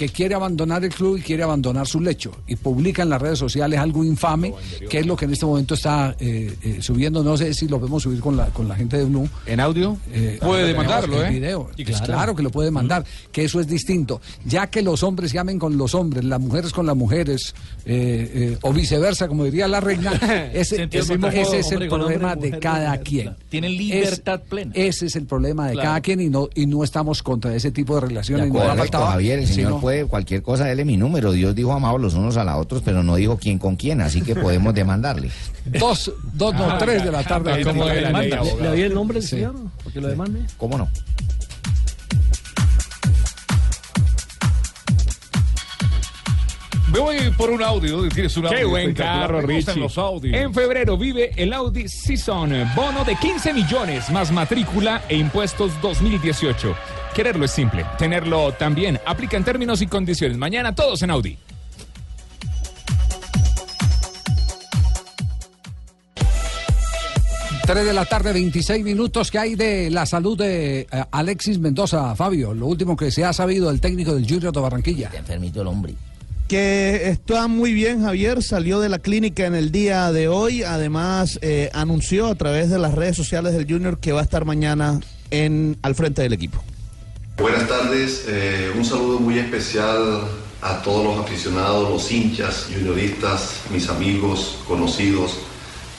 que 0.00 0.08
quiere 0.08 0.34
abandonar 0.34 0.82
el 0.82 0.94
club 0.94 1.18
y 1.18 1.20
quiere 1.20 1.42
abandonar 1.42 1.86
su 1.86 2.00
lecho 2.00 2.32
y 2.46 2.56
publica 2.56 3.02
en 3.02 3.10
las 3.10 3.20
redes 3.20 3.38
sociales 3.38 3.78
algo 3.78 4.02
infame 4.02 4.54
que 4.88 5.00
es 5.00 5.04
lo 5.06 5.14
que 5.14 5.26
en 5.26 5.32
este 5.34 5.44
momento 5.44 5.74
está 5.74 6.16
eh, 6.18 6.54
eh, 6.62 6.78
subiendo 6.80 7.22
no 7.22 7.36
sé 7.36 7.52
si 7.52 7.68
lo 7.68 7.78
podemos 7.78 8.02
subir 8.02 8.18
con 8.18 8.34
la 8.34 8.46
con 8.46 8.66
la 8.66 8.74
gente 8.76 8.96
de 8.96 9.04
UNU 9.04 9.28
en 9.44 9.60
audio 9.60 9.98
Puede 10.40 10.68
demandarlo, 10.68 11.22
¿eh? 11.22 11.28
video. 11.30 11.68
Y 11.76 11.84
Pues 11.84 11.98
claro. 11.98 12.12
claro. 12.14 12.34
que 12.36 12.42
lo 12.42 12.50
puede 12.50 12.70
mandar, 12.70 13.04
que 13.30 13.44
eso 13.44 13.60
es 13.60 13.66
distinto. 13.66 14.22
Ya 14.46 14.68
que 14.68 14.80
los 14.80 15.02
hombres 15.02 15.32
llamen 15.32 15.58
con 15.58 15.76
los 15.76 15.94
hombres, 15.94 16.24
las 16.24 16.40
mujeres 16.40 16.72
con 16.72 16.86
las 16.86 16.96
mujeres, 16.96 17.54
eh, 17.84 18.30
eh, 18.54 18.58
o 18.62 18.72
viceversa, 18.72 19.28
como 19.28 19.44
diría 19.44 19.68
la 19.68 19.80
reina, 19.80 20.12
ese, 20.54 20.88
es 20.90 21.10
el 21.10 21.24
hombre, 21.24 21.88
problema 21.88 22.36
de 22.36 22.46
mujer 22.48 22.60
cada 22.60 22.88
mujer. 22.90 23.02
quien. 23.04 23.36
Tienen 23.50 23.72
Es- 23.72 23.78
libertad 23.78 24.40
plena. 24.48 24.72
Ese 24.74 25.06
es 25.06 25.16
el 25.16 25.26
problema 25.26 25.66
de 25.66 25.72
Claro. 25.74 25.88
cada 25.88 26.00
quien 26.00 26.20
y 26.20 26.28
no, 26.30 26.48
y 26.54 26.66
no 26.66 26.82
estamos 26.84 27.22
contra 27.22 27.54
ese 27.54 27.70
tipo 27.70 27.96
de 27.96 28.00
relaciones. 28.02 28.46
De 28.52 28.58
No 28.58 28.76
faltaba, 28.76 29.10
Javier, 29.12 29.40
el 29.40 29.46
señor 29.46 29.68
sino- 29.72 29.80
puede 29.80 29.89
cualquier 30.06 30.42
cosa, 30.42 30.64
dele 30.64 30.84
mi 30.84 30.96
número. 30.96 31.32
Dios 31.32 31.54
dijo 31.54 31.72
amados 31.72 32.00
los 32.00 32.14
unos 32.14 32.36
a 32.36 32.44
los 32.44 32.54
otros, 32.56 32.82
pero 32.84 33.02
no 33.02 33.16
dijo 33.16 33.36
quién 33.38 33.58
con 33.58 33.76
quién, 33.76 34.00
así 34.00 34.20
que 34.22 34.34
podemos 34.34 34.74
demandarle. 34.74 35.30
Dos, 35.66 36.12
dos, 36.34 36.54
no, 36.54 36.70
Ah, 36.70 36.78
tres 36.78 37.04
de 37.04 37.12
la 37.12 37.22
tarde. 37.22 37.62
¿cómo 37.64 37.84
Le- 37.84 37.96
es 37.98 38.02
la 38.02 38.18
ley, 38.20 38.30
le- 38.30 38.36
abogado? 38.36 38.60
¿Le 38.62 38.68
doy 38.68 38.82
el 38.82 38.94
nombre 38.94 39.14
del 39.20 39.22
Sí. 39.22 39.36
señor? 39.36 39.54
Porque 39.84 40.00
lo 40.00 40.08
demande. 40.08 40.40
¿Cómo 40.56 40.78
no? 40.78 40.88
Me 46.92 46.98
voy 46.98 47.16
por 47.36 47.50
un 47.50 47.62
audio. 47.62 48.08
Tienes 48.08 48.36
un 48.36 48.44
Qué 48.44 48.56
audio 48.56 48.70
buen 48.70 48.94
carro, 48.94 49.40
Richie. 49.42 49.76
los 49.76 49.96
Audi. 49.96 50.34
En 50.34 50.52
febrero 50.52 50.96
vive 50.98 51.30
el 51.36 51.52
Audi 51.52 51.88
Season. 51.88 52.50
Bono 52.74 53.04
de 53.04 53.14
15 53.16 53.52
millones 53.54 54.10
más 54.10 54.32
matrícula 54.32 55.02
e 55.08 55.16
impuestos 55.16 55.72
2018. 55.80 56.74
Quererlo 57.14 57.44
es 57.44 57.50
simple. 57.50 57.84
Tenerlo 57.98 58.52
también. 58.52 58.98
Aplica 59.06 59.36
en 59.36 59.44
términos 59.44 59.82
y 59.82 59.86
condiciones. 59.86 60.38
Mañana 60.38 60.74
todos 60.74 61.02
en 61.02 61.10
Audi. 61.10 61.36
Tres 67.66 67.84
de 67.84 67.92
la 67.92 68.04
tarde, 68.04 68.32
26 68.32 68.84
minutos 68.84 69.30
que 69.30 69.38
hay 69.38 69.54
de 69.54 69.90
la 69.90 70.04
salud 70.04 70.36
de 70.36 70.80
eh, 70.80 70.86
Alexis 71.12 71.58
Mendoza, 71.60 72.16
Fabio. 72.16 72.52
Lo 72.52 72.66
último 72.66 72.96
que 72.96 73.12
se 73.12 73.24
ha 73.24 73.32
sabido 73.32 73.68
del 73.68 73.80
técnico 73.80 74.12
del 74.12 74.28
Junior 74.28 74.52
de 74.52 74.60
Barranquilla. 74.60 75.10
enfermito 75.14 75.62
el 75.62 75.68
hombre. 75.68 75.94
Que 76.48 77.10
está 77.10 77.46
muy 77.46 77.72
bien, 77.72 78.02
Javier. 78.02 78.42
Salió 78.42 78.80
de 78.80 78.88
la 78.88 78.98
clínica 78.98 79.46
en 79.46 79.54
el 79.54 79.70
día 79.70 80.10
de 80.10 80.26
hoy. 80.26 80.64
Además, 80.64 81.38
eh, 81.42 81.70
anunció 81.72 82.26
a 82.26 82.34
través 82.34 82.70
de 82.70 82.80
las 82.80 82.92
redes 82.92 83.16
sociales 83.16 83.52
del 83.52 83.70
Junior 83.70 84.00
que 84.00 84.10
va 84.10 84.18
a 84.18 84.24
estar 84.24 84.44
mañana 84.44 84.98
en, 85.30 85.76
al 85.82 85.94
frente 85.94 86.22
del 86.22 86.32
equipo. 86.32 86.60
Buenas 87.40 87.66
tardes, 87.68 88.26
eh, 88.28 88.70
un 88.76 88.84
saludo 88.84 89.18
muy 89.18 89.38
especial 89.38 90.28
a 90.60 90.82
todos 90.82 91.02
los 91.06 91.24
aficionados, 91.24 91.88
los 91.88 92.12
hinchas, 92.12 92.66
junioristas, 92.70 93.60
mis 93.70 93.88
amigos, 93.88 94.58
conocidos, 94.68 95.38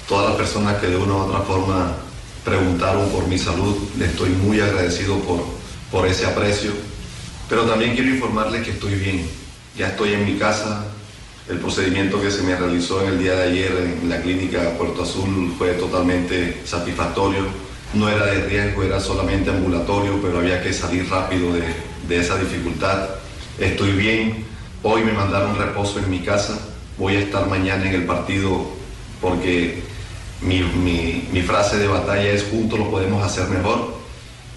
todas 0.08 0.30
las 0.30 0.38
personas 0.38 0.78
que 0.78 0.86
de 0.86 0.98
una 0.98 1.14
u 1.14 1.18
otra 1.22 1.40
forma 1.40 1.98
preguntaron 2.46 3.10
por 3.10 3.28
mi 3.28 3.40
salud, 3.40 3.76
le 3.98 4.06
estoy 4.06 4.30
muy 4.30 4.62
agradecido 4.62 5.18
por, 5.22 5.44
por 5.90 6.08
ese 6.08 6.28
aprecio, 6.28 6.74
pero 7.50 7.64
también 7.64 7.96
quiero 7.96 8.12
informarles 8.12 8.64
que 8.64 8.72
estoy 8.74 8.94
bien, 8.94 9.28
ya 9.76 9.88
estoy 9.88 10.14
en 10.14 10.26
mi 10.26 10.38
casa, 10.38 10.86
el 11.50 11.58
procedimiento 11.58 12.22
que 12.22 12.30
se 12.30 12.44
me 12.44 12.56
realizó 12.56 13.02
en 13.02 13.14
el 13.14 13.20
día 13.20 13.34
de 13.34 13.44
ayer 13.50 13.98
en 14.00 14.10
la 14.10 14.22
clínica 14.22 14.78
Puerto 14.78 15.02
Azul 15.02 15.56
fue 15.58 15.72
totalmente 15.74 16.62
satisfactorio, 16.66 17.48
no 17.94 18.10
era 18.10 18.26
de 18.28 18.46
riesgo, 18.46 18.84
era 18.84 19.00
solamente 19.00 19.50
ambulatorio, 19.50 20.20
pero 20.22 20.40
había 20.40 20.62
que 20.64 20.74
salir 20.74 21.10
rápido 21.10 21.54
de, 21.54 21.64
de 22.08 22.20
esa 22.20 22.38
dificultad, 22.38 23.10
estoy 23.60 23.92
bien, 23.94 24.46
hoy 24.84 25.04
me 25.04 25.12
mandaron 25.12 25.58
reposo 25.58 26.00
en 26.00 26.10
mi 26.10 26.20
casa, 26.20 26.58
voy 26.98 27.16
a 27.16 27.20
estar 27.20 27.48
mañana 27.48 27.88
en 27.90 27.96
el 27.96 28.06
partido 28.06 28.66
porque 29.20 29.84
mi, 30.42 30.60
mi- 30.62 31.42
frase 31.42 31.78
de 31.78 31.88
batalla 31.88 32.30
es 32.32 32.44
juntos 32.44 32.80
lo 32.80 32.90
podemos 32.90 33.24
hacer 33.24 33.48
mejor 33.50 33.94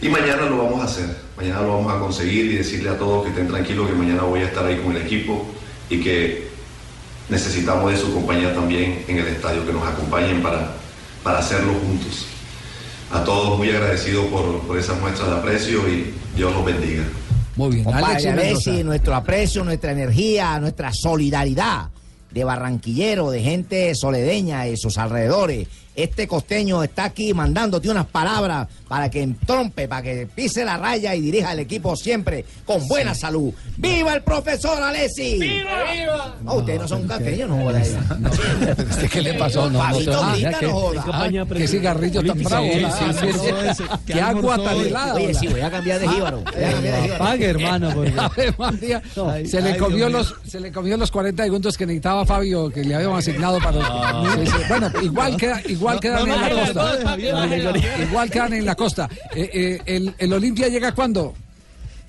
y 0.00 0.08
mañana 0.08 0.46
lo 0.46 0.58
vamos 0.58 0.80
a 0.80 0.84
hacer, 0.84 1.06
mañana 1.36 1.60
lo 1.62 1.74
vamos 1.76 1.92
a 1.92 1.98
conseguir 1.98 2.46
y 2.46 2.56
decirle 2.56 2.90
a 2.90 2.98
todos 2.98 3.24
que 3.24 3.30
estén 3.30 3.48
tranquilos 3.48 3.88
que 3.88 3.94
mañana 3.94 4.22
voy 4.22 4.40
a 4.40 4.44
estar 4.44 4.64
ahí 4.64 4.78
con 4.78 4.94
el 4.96 5.02
equipo 5.02 5.46
y 5.90 6.00
que 6.00 6.48
necesitamos 7.28 7.90
de 7.90 7.98
su 7.98 8.12
compañía 8.14 8.54
también 8.54 9.04
en 9.08 9.18
el 9.18 9.26
estadio, 9.26 9.66
que 9.66 9.72
nos 9.72 9.86
acompañen 9.86 10.42
para, 10.42 10.72
para 11.22 11.38
hacerlo 11.38 11.72
juntos. 11.74 12.26
A 13.14 13.22
todos 13.22 13.56
muy 13.56 13.70
agradecido 13.70 14.26
por, 14.26 14.60
por 14.62 14.76
esa 14.76 14.92
muestra 14.94 15.26
de 15.26 15.36
aprecio 15.36 15.88
y 15.88 16.12
Dios 16.34 16.52
los 16.52 16.64
bendiga. 16.64 17.04
Muy 17.54 17.70
bien, 17.70 17.84
Compadre 17.84 18.28
Alexis 18.28 18.84
nuestro 18.84 19.14
aprecio, 19.14 19.62
nuestra 19.62 19.92
energía, 19.92 20.58
nuestra 20.58 20.92
solidaridad 20.92 21.90
de 22.32 22.42
barranquillero, 22.42 23.30
de 23.30 23.40
gente 23.40 23.94
soledeña 23.94 24.66
y 24.66 24.76
sus 24.76 24.98
alrededores. 24.98 25.68
Este 25.94 26.26
costeño 26.26 26.82
está 26.82 27.04
aquí 27.04 27.32
mandándote 27.32 27.88
unas 27.88 28.06
palabras 28.06 28.66
para 28.94 29.10
que 29.10 29.22
entrompe, 29.22 29.88
para 29.88 30.02
que 30.02 30.28
pise 30.32 30.64
la 30.64 30.76
raya 30.76 31.16
y 31.16 31.20
dirija 31.20 31.52
el 31.52 31.58
equipo 31.58 31.96
siempre 31.96 32.44
con 32.64 32.86
buena 32.86 33.12
salud. 33.12 33.52
¡Viva 33.76 34.14
el 34.14 34.22
profesor 34.22 34.80
Alexis! 34.80 35.40
¡Viva! 35.40 35.82
¡Viva! 35.92 36.54
ustedes 36.54 36.80
no 36.82 36.86
son 36.86 37.08
cafeños, 37.08 37.48
no. 37.48 37.66
¿Usted 37.66 39.10
qué 39.10 39.20
le 39.20 39.34
pasó? 39.34 39.68
No, 39.68 39.82
no, 39.82 40.00
no, 40.00 40.12
no. 40.12 41.02
Ah, 41.12 41.28
qué 41.56 41.66
cigarrillo 41.66 42.22
tan 42.22 42.40
bravo. 42.44 42.68
Sí, 42.72 42.84
ah, 42.84 43.12
sí, 43.20 43.26
sí, 43.32 43.32
sí, 43.32 43.38
sí. 43.38 43.74
sí. 43.78 43.84
Qué 44.06 44.20
agua 44.20 44.62
tan 44.62 44.76
helada. 44.76 45.14
Oye, 45.14 45.34
sí, 45.34 45.48
voy 45.48 45.60
a 45.60 45.70
cambiar 45.72 45.98
de 45.98 46.08
jíbaro. 46.10 46.44
Apague, 47.16 47.46
hermano. 47.46 47.90
se, 49.44 49.60
le 49.60 49.76
comió 49.76 50.08
los, 50.08 50.36
se 50.46 50.60
le 50.60 50.70
comió 50.70 50.96
los 50.96 51.10
40 51.10 51.42
segundos 51.42 51.76
que 51.76 51.84
necesitaba 51.84 52.24
Fabio, 52.24 52.70
que 52.70 52.84
le 52.84 52.94
habíamos 52.94 53.18
asignado 53.18 53.58
para 53.58 53.72
los... 53.72 54.68
Bueno, 54.68 54.92
igual, 55.02 55.36
queda, 55.36 55.60
igual 55.66 55.98
quedan 55.98 56.28
en 56.28 56.40
la 56.40 56.50
costa. 56.50 57.16
Igual 58.00 58.30
quedan 58.30 58.52
en 58.52 58.66
la 58.66 58.74
costa. 58.76 58.83
Eh, 59.34 59.50
eh, 59.52 59.80
el, 59.86 60.14
¿El 60.18 60.32
Olimpia 60.32 60.68
llega 60.68 60.94
cuándo? 60.94 61.34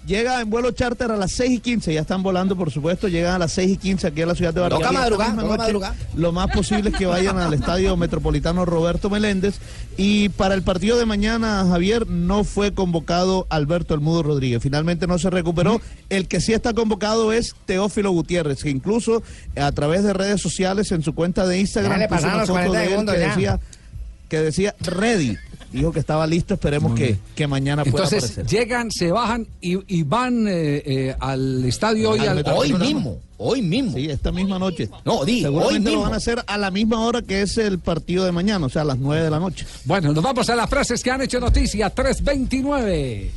Llega 0.06 0.40
en 0.40 0.52
vuelo 0.52 0.72
charter 0.72 1.10
a 1.10 1.18
las 1.18 1.32
6 1.32 1.52
y 1.52 1.60
15, 1.60 1.94
ya 1.96 2.02
están 2.02 2.22
volando, 2.22 2.56
por 2.56 2.70
supuesto, 2.70 3.08
llegan 3.08 3.34
a 3.34 3.40
las 3.40 3.54
6 3.54 3.72
y 3.72 3.78
15 3.78 4.08
aquí 4.08 4.22
a 4.22 4.28
la 4.28 4.36
ciudad 4.36 4.54
de 4.54 4.70
Toca 4.70 4.92
Barranquilla. 4.92 5.96
Lo 6.16 6.32
más 6.32 6.52
posible 6.52 6.92
es 6.92 6.96
que 6.96 7.08
vayan 7.08 7.40
al 7.40 7.56
estadio 7.56 7.98
metropolitano 7.98 8.66
Roberto 8.66 9.10
Meléndez. 9.10 9.56
Y 9.98 10.30
para 10.30 10.54
el 10.54 10.62
partido 10.62 11.00
de 11.00 11.08
mañana, 11.08 11.66
Javier, 11.68 12.06
no 12.08 12.44
fue 12.44 12.72
convocado 12.72 13.48
Alberto 13.50 13.96
El 13.96 14.02
Mudo 14.02 14.22
Rodríguez. 14.22 14.62
Finalmente 14.62 15.08
no 15.08 15.18
se 15.18 15.32
recuperó. 15.32 15.82
El 16.10 16.28
que 16.28 16.40
sí 16.40 16.54
está 16.54 16.74
convocado 16.74 17.34
es 17.34 17.56
Teófilo 17.66 18.12
Gutiérrez, 18.12 18.62
que 18.62 18.70
incluso 18.70 19.24
a 19.60 19.72
través 19.72 20.04
de 20.04 20.14
redes 20.14 20.40
sociales 20.40 20.92
en 20.92 21.02
su 21.02 21.16
cuenta 21.16 21.48
de 21.48 21.60
Instagram 21.60 22.02
puso 22.02 22.10
pasaron 22.10 22.36
una 22.36 22.42
los 22.42 22.50
foto 22.50 22.70
40 22.70 22.82
de 22.82 22.96
él 22.96 23.06
que 23.06 23.28
decía, 23.28 23.60
que 24.30 24.40
decía 24.40 24.76
ready. 24.82 25.36
Dijo 25.72 25.92
que 25.92 26.00
estaba 26.00 26.26
listo, 26.26 26.54
esperemos 26.54 26.94
que, 26.96 27.18
que 27.36 27.48
mañana 27.48 27.84
pueda 27.84 28.06
Entonces 28.06 28.32
aparecer. 28.32 28.60
llegan, 28.60 28.92
se 28.92 29.12
bajan 29.12 29.48
y, 29.62 29.78
y 29.94 30.04
van 30.04 30.48
eh, 30.48 30.84
eh, 30.86 31.16
al 31.20 31.66
estadio 31.66 32.12
hoy. 32.12 32.20
al- 32.20 32.46
hoy 32.56 32.74
mismo, 32.74 33.18
hoy 33.38 33.62
mismo. 33.62 33.94
Sí, 33.94 34.10
esta 34.10 34.32
misma 34.32 34.58
noche. 34.58 34.90
No, 35.04 35.26
di, 35.26 35.42
Seguramente 35.42 35.76
hoy 35.76 35.84
lo 35.84 35.90
mismo. 35.92 36.04
van 36.04 36.14
a 36.14 36.18
hacer 36.18 36.44
a 36.48 36.58
la 36.58 36.72
misma 36.72 37.02
hora 37.06 37.22
que 37.22 37.42
es 37.42 37.58
el 37.58 37.80
partido 37.80 38.24
de 38.26 38.32
mañana, 38.32 38.66
o 38.66 38.70
sea, 38.70 38.84
a 38.84 38.86
las 38.86 38.98
9 39.00 39.24
de 39.24 39.30
la 39.30 39.40
noche. 39.40 39.66
Bueno, 39.84 40.14
nos 40.14 40.24
vamos 40.24 40.50
a 40.50 40.56
las 40.56 40.70
frases 40.70 41.04
que 41.04 41.12
han 41.12 41.22
hecho 41.22 41.40
noticia. 41.40 41.90
329. 41.90 43.32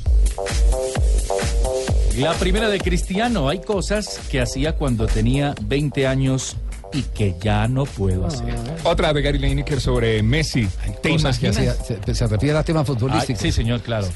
La 2.19 2.35
primera 2.35 2.69
de 2.69 2.79
Cristiano, 2.81 3.49
hay 3.49 3.61
cosas 3.61 4.21
que 4.31 4.41
hacía 4.41 4.75
cuando 4.77 5.07
tenía 5.07 5.55
20 5.63 6.07
años 6.07 6.57
y 6.93 7.03
que 7.03 7.35
ya 7.41 7.69
no 7.69 7.85
puedo 7.85 8.27
hacer. 8.27 8.55
Otra 8.85 9.13
de 9.13 9.23
Gary 9.23 9.39
Lineker 9.39 9.81
sobre 9.81 10.23
Messi. 10.23 10.67
¿Te 11.03 11.11
Cosas 11.11 11.39
que 11.39 11.49
imaginas? 11.49 11.79
hacía- 11.81 11.97
se, 12.05 12.15
se 12.15 12.27
refiere 12.27 12.59
a 12.59 12.63
temas 12.63 12.87
futbolísticos. 12.87 13.43
Ay, 13.45 13.51
sí, 13.51 13.57
señor, 13.57 13.81
claro. 13.81 14.07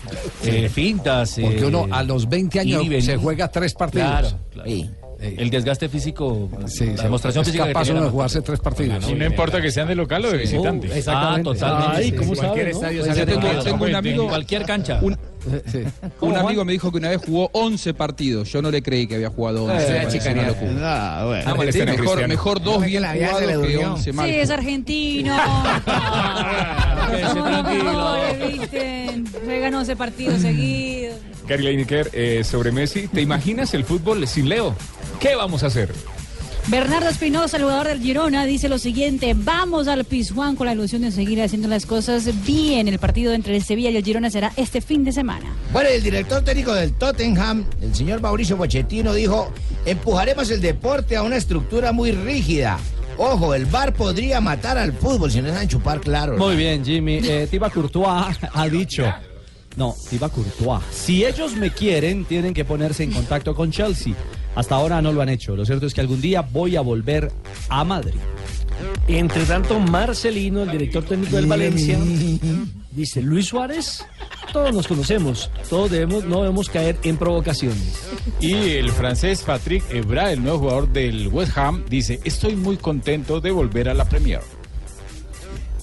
Eh, 0.45 0.68
fintas. 0.68 1.37
Porque 1.41 1.59
eh, 1.61 1.66
uno 1.66 1.87
a 1.91 2.03
los 2.03 2.29
20 2.29 2.61
años 2.61 2.85
y 2.85 3.03
se 3.03 3.16
juega 3.16 3.49
tres 3.49 3.75
partidos. 3.75 4.09
Claro, 4.11 4.39
claro. 4.51 4.70
El 5.20 5.51
desgaste 5.51 5.89
físico, 5.89 6.49
la 6.97 7.03
demostración 7.05 7.43
es 7.43 7.47
física 7.49 7.64
que 7.68 7.73
capaz 7.73 7.89
uno 7.91 8.03
de 8.03 8.11
jugarse 8.11 8.43
tres 8.43 8.59
partidos. 8.59 9.09
Y 9.09 9.14
no 9.14 9.25
importa 9.25 9.62
que 9.62 9.70
sean 9.70 9.87
de 9.87 9.95
local 9.95 10.25
o 10.25 10.33
de 10.33 10.39
Sí. 10.47 10.55
visitante. 10.55 10.89
Uh, 10.89 10.93
exactamente. 10.95 11.51
Ah, 11.51 11.53
totalmente. 11.55 11.97
Ay, 11.97 12.12
¿cómo 12.12 12.35
sabe, 12.35 12.49
Cualquier 12.49 12.73
no? 12.75 12.81
en 12.81 13.29
local. 13.29 13.41
cualquier- 13.41 13.62
tengo 13.62 13.85
un 13.85 13.95
amigo- 13.95 14.23
en 14.25 14.29
cualquier 14.31 14.62
cancha. 14.64 14.99
Un, 15.01 15.16
un 16.20 16.36
amigo 16.36 16.64
me 16.64 16.72
dijo 16.72 16.90
que 16.93 16.99
una 16.99 17.11
vez 17.11 17.20
jugó 17.24 17.51
11 17.53 17.95
partidos. 17.95 18.51
Yo 18.53 18.62
no 18.62 18.70
le 18.70 18.82
creí 18.82 19.07
que 19.07 19.16
había 19.16 19.30
jugado 19.30 19.64
11. 19.64 19.97
Eh, 20.03 20.32
una 20.32 20.47
locura. 20.49 20.72
Ah, 21.20 21.24
bueno. 21.26 21.45
No 21.51 21.57
molesten 21.57 21.88
a 21.88 21.93
Mejor- 21.93 22.28
mejor 22.28 22.62
dos 22.62 22.80
No, 22.80 22.86
bien 22.86 23.03
la 23.03 23.12
vida 23.12 23.26
se 23.26 23.32
jugados 23.32 23.47
le 23.47 23.53
que 23.68 23.72
durmió. 23.74 23.93
11 23.95 24.12
mal 24.12 24.28
Sí, 24.28 24.34
es 24.36 24.51
argentino. 24.51 25.36
Se 29.45 29.59
ganó 29.61 29.80
ese 29.82 29.97
partido 29.97 30.38
seguido. 30.38 31.14
Gary 31.47 31.62
Lineker 31.64 32.11
eh, 32.12 32.45
sobre 32.45 32.70
Messi. 32.72 33.09
¿Te 33.09 33.20
imaginas 33.20 33.74
el 33.74 33.84
fútbol 33.84 34.26
sin 34.26 34.49
Leo? 34.49 34.74
¿Qué 35.20 35.34
vamos 35.34 35.62
a 35.62 35.66
hacer? 35.66 35.93
Bernardo 36.68 37.08
Espinosa, 37.08 37.56
el 37.56 37.64
jugador 37.64 37.88
del 37.88 38.00
Girona, 38.00 38.46
dice 38.46 38.68
lo 38.68 38.78
siguiente: 38.78 39.34
Vamos 39.36 39.88
al 39.88 40.04
Pizjuán 40.04 40.54
con 40.54 40.66
la 40.66 40.72
ilusión 40.72 41.02
de 41.02 41.10
seguir 41.10 41.42
haciendo 41.42 41.66
las 41.68 41.86
cosas 41.86 42.44
bien. 42.44 42.86
El 42.86 42.98
partido 42.98 43.32
entre 43.32 43.56
el 43.56 43.64
Sevilla 43.64 43.90
y 43.90 43.96
el 43.96 44.04
Girona 44.04 44.30
será 44.30 44.52
este 44.56 44.80
fin 44.80 45.02
de 45.02 45.12
semana. 45.12 45.52
Bueno, 45.72 45.88
el 45.90 46.02
director 46.02 46.42
técnico 46.42 46.72
del 46.72 46.92
Tottenham, 46.92 47.64
el 47.80 47.94
señor 47.94 48.20
Mauricio 48.20 48.56
Pochettino, 48.56 49.12
dijo, 49.12 49.52
empujaremos 49.84 50.50
el 50.50 50.60
deporte 50.60 51.16
a 51.16 51.24
una 51.24 51.36
estructura 51.36 51.92
muy 51.92 52.12
rígida. 52.12 52.78
Ojo, 53.18 53.54
el 53.54 53.66
bar 53.66 53.92
podría 53.92 54.40
matar 54.40 54.78
al 54.78 54.92
fútbol 54.92 55.30
si 55.30 55.42
no 55.42 55.48
dejan 55.48 55.68
chupar 55.68 56.00
claro. 56.00 56.38
Muy 56.38 56.56
bien, 56.56 56.84
Jimmy. 56.84 57.20
Eh, 57.24 57.48
Thibaut 57.50 57.72
Courtois 57.72 58.38
ha 58.54 58.68
dicho. 58.68 59.04
No, 59.76 59.94
Thibaut 60.08 60.32
Courtois. 60.32 60.82
Si 60.92 61.24
ellos 61.24 61.56
me 61.56 61.70
quieren, 61.70 62.24
tienen 62.24 62.54
que 62.54 62.64
ponerse 62.64 63.02
en 63.02 63.10
contacto 63.10 63.54
con 63.54 63.70
Chelsea. 63.70 64.14
Hasta 64.55 64.74
ahora 64.74 65.00
no 65.00 65.12
lo 65.12 65.22
han 65.22 65.28
hecho. 65.28 65.57
Lo 65.57 65.64
cierto 65.64 65.86
es 65.86 65.94
que 65.94 66.00
algún 66.00 66.20
día 66.20 66.42
voy 66.42 66.76
a 66.76 66.80
volver 66.80 67.32
a 67.68 67.84
Madrid. 67.84 68.20
Entre 69.09 69.44
tanto, 69.44 69.78
Marcelino, 69.78 70.62
el 70.62 70.70
director 70.70 71.05
técnico 71.05 71.36
del 71.36 71.46
Valencia, 71.46 71.98
dice, 72.90 73.22
Luis 73.22 73.46
Suárez, 73.46 74.05
todos 74.53 74.74
nos 74.74 74.86
conocemos, 74.88 75.50
todos 75.68 75.90
debemos, 75.90 76.24
no 76.24 76.42
debemos 76.42 76.68
caer 76.68 76.96
en 77.03 77.16
provocaciones. 77.16 78.03
Y 78.40 78.53
el 78.53 78.90
francés 78.90 79.42
Patrick 79.42 79.84
Evra, 79.90 80.32
el 80.32 80.42
nuevo 80.42 80.61
jugador 80.61 80.92
del 80.92 81.28
West 81.28 81.57
Ham, 81.57 81.84
dice, 81.88 82.20
estoy 82.24 82.57
muy 82.57 82.76
contento 82.76 83.40
de 83.40 83.50
volver 83.50 83.88
a 83.88 83.94
la 83.94 84.05
Premier. 84.05 84.40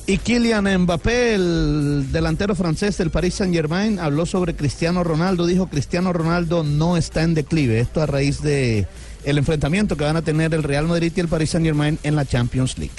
Y 0.09 0.17
Kylian 0.17 0.65
Mbappé, 0.85 1.35
el 1.35 2.11
delantero 2.11 2.55
francés 2.55 2.97
del 2.97 3.11
Paris 3.11 3.35
Saint 3.35 3.53
Germain, 3.53 3.99
habló 3.99 4.25
sobre 4.25 4.55
Cristiano 4.55 5.03
Ronaldo. 5.03 5.45
Dijo 5.45 5.67
Cristiano 5.67 6.11
Ronaldo 6.11 6.63
no 6.63 6.97
está 6.97 7.21
en 7.21 7.35
declive. 7.35 7.79
Esto 7.79 8.01
a 8.01 8.07
raíz 8.07 8.41
de 8.41 8.87
el 9.23 9.37
enfrentamiento 9.37 9.97
que 9.97 10.05
van 10.05 10.17
a 10.17 10.23
tener 10.23 10.51
el 10.55 10.63
Real 10.63 10.87
Madrid 10.87 11.13
y 11.15 11.19
el 11.19 11.27
Paris 11.27 11.51
Saint 11.51 11.63
Germain 11.63 11.99
en 12.01 12.15
la 12.15 12.25
Champions 12.25 12.79
League. 12.79 12.95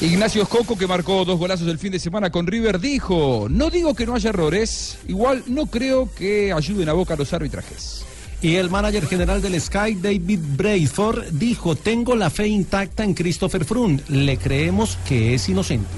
Ignacio 0.00 0.42
Escoco, 0.42 0.78
que 0.78 0.86
marcó 0.86 1.22
dos 1.26 1.38
golazos 1.38 1.68
el 1.68 1.78
fin 1.78 1.92
de 1.92 1.98
semana 1.98 2.30
con 2.30 2.46
River, 2.46 2.80
dijo, 2.80 3.46
no 3.50 3.68
digo 3.68 3.94
que 3.94 4.06
no 4.06 4.14
haya 4.14 4.30
errores, 4.30 5.00
igual 5.06 5.44
no 5.48 5.66
creo 5.66 6.08
que 6.14 6.50
ayuden 6.50 6.88
a 6.88 6.94
Boca 6.94 7.14
los 7.14 7.30
arbitrajes. 7.34 8.06
Y 8.42 8.56
el 8.56 8.70
manager 8.70 9.06
general 9.06 9.40
del 9.40 9.60
Sky, 9.60 9.94
David 9.94 10.40
Brayford, 10.56 11.30
dijo, 11.30 11.76
tengo 11.76 12.16
la 12.16 12.28
fe 12.28 12.48
intacta 12.48 13.04
en 13.04 13.14
Christopher 13.14 13.64
Froome, 13.64 14.00
le 14.08 14.36
creemos 14.36 14.98
que 15.06 15.34
es 15.34 15.48
inocente. 15.48 15.88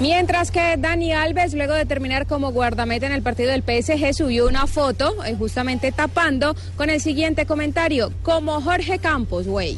Mientras 0.00 0.50
que 0.50 0.76
Dani 0.78 1.12
Alves, 1.12 1.52
luego 1.52 1.74
de 1.74 1.84
terminar 1.84 2.26
como 2.26 2.52
guardameta 2.52 3.06
en 3.06 3.12
el 3.12 3.22
partido 3.22 3.50
del 3.50 3.62
PSG, 3.62 4.14
subió 4.14 4.46
una 4.46 4.66
foto, 4.66 5.22
eh, 5.24 5.34
justamente 5.36 5.92
tapando, 5.92 6.56
con 6.76 6.88
el 6.88 7.02
siguiente 7.02 7.44
comentario, 7.44 8.12
como 8.22 8.60
Jorge 8.62 8.98
Campos, 8.98 9.46
güey. 9.46 9.76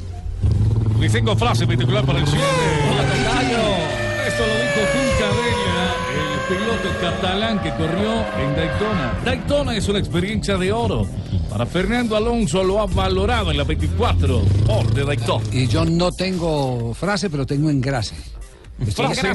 Y 1.01 1.09
tengo 1.09 1.34
frase 1.34 1.66
particular 1.66 2.05
para 2.05 2.20
el 2.20 2.26
cierre. 2.26 2.45
Esto 4.28 4.47
lo 4.47 4.55
dijo 4.55 4.80
el 4.80 5.49
piloto 6.51 6.88
catalán 7.01 7.62
que 7.62 7.70
corrió 7.70 8.24
en 8.38 8.57
Daytona. 8.57 9.20
Daytona 9.24 9.76
es 9.76 9.88
una 9.88 10.01
experiencia 10.01 10.57
de 10.57 10.72
oro. 10.72 11.07
Para 11.48 11.64
Fernando 11.64 12.16
Alonso 12.16 12.64
lo 12.64 12.80
ha 12.80 12.86
valorado 12.86 13.53
en 13.53 13.57
la 13.57 13.64
24 13.64 14.40
por 14.66 14.92
de 14.92 15.05
Daytona. 15.05 15.44
Y 15.53 15.68
yo 15.68 15.84
no 15.84 16.11
tengo 16.11 16.92
frase, 16.94 17.30
pero 17.30 17.46
tengo 17.46 17.70
engrase. 17.70 18.16
Estoy, 18.87 19.07
estoy- 19.12 19.31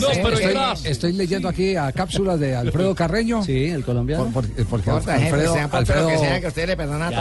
estoy 0.85 1.13
leyendo 1.13 1.47
aquí 1.47 1.75
a 1.75 1.91
cápsulas 1.91 2.39
de 2.39 2.55
Alfredo 2.55 2.95
Carreño. 2.95 3.43
Sí, 3.43 3.65
el 3.65 3.83
colombiano. 3.85 4.25
Por- 4.25 4.47
por- 4.47 4.65
porque 4.67 4.89
Alfredo, 4.89 5.53
sea 5.53 5.69
Alfredo- 5.71 6.07
que 6.07 6.17
sea, 6.17 6.41
que 6.41 6.47
usted 6.47 6.67
le 6.67 6.75
perdona 6.77 7.09
todo. 7.11 7.19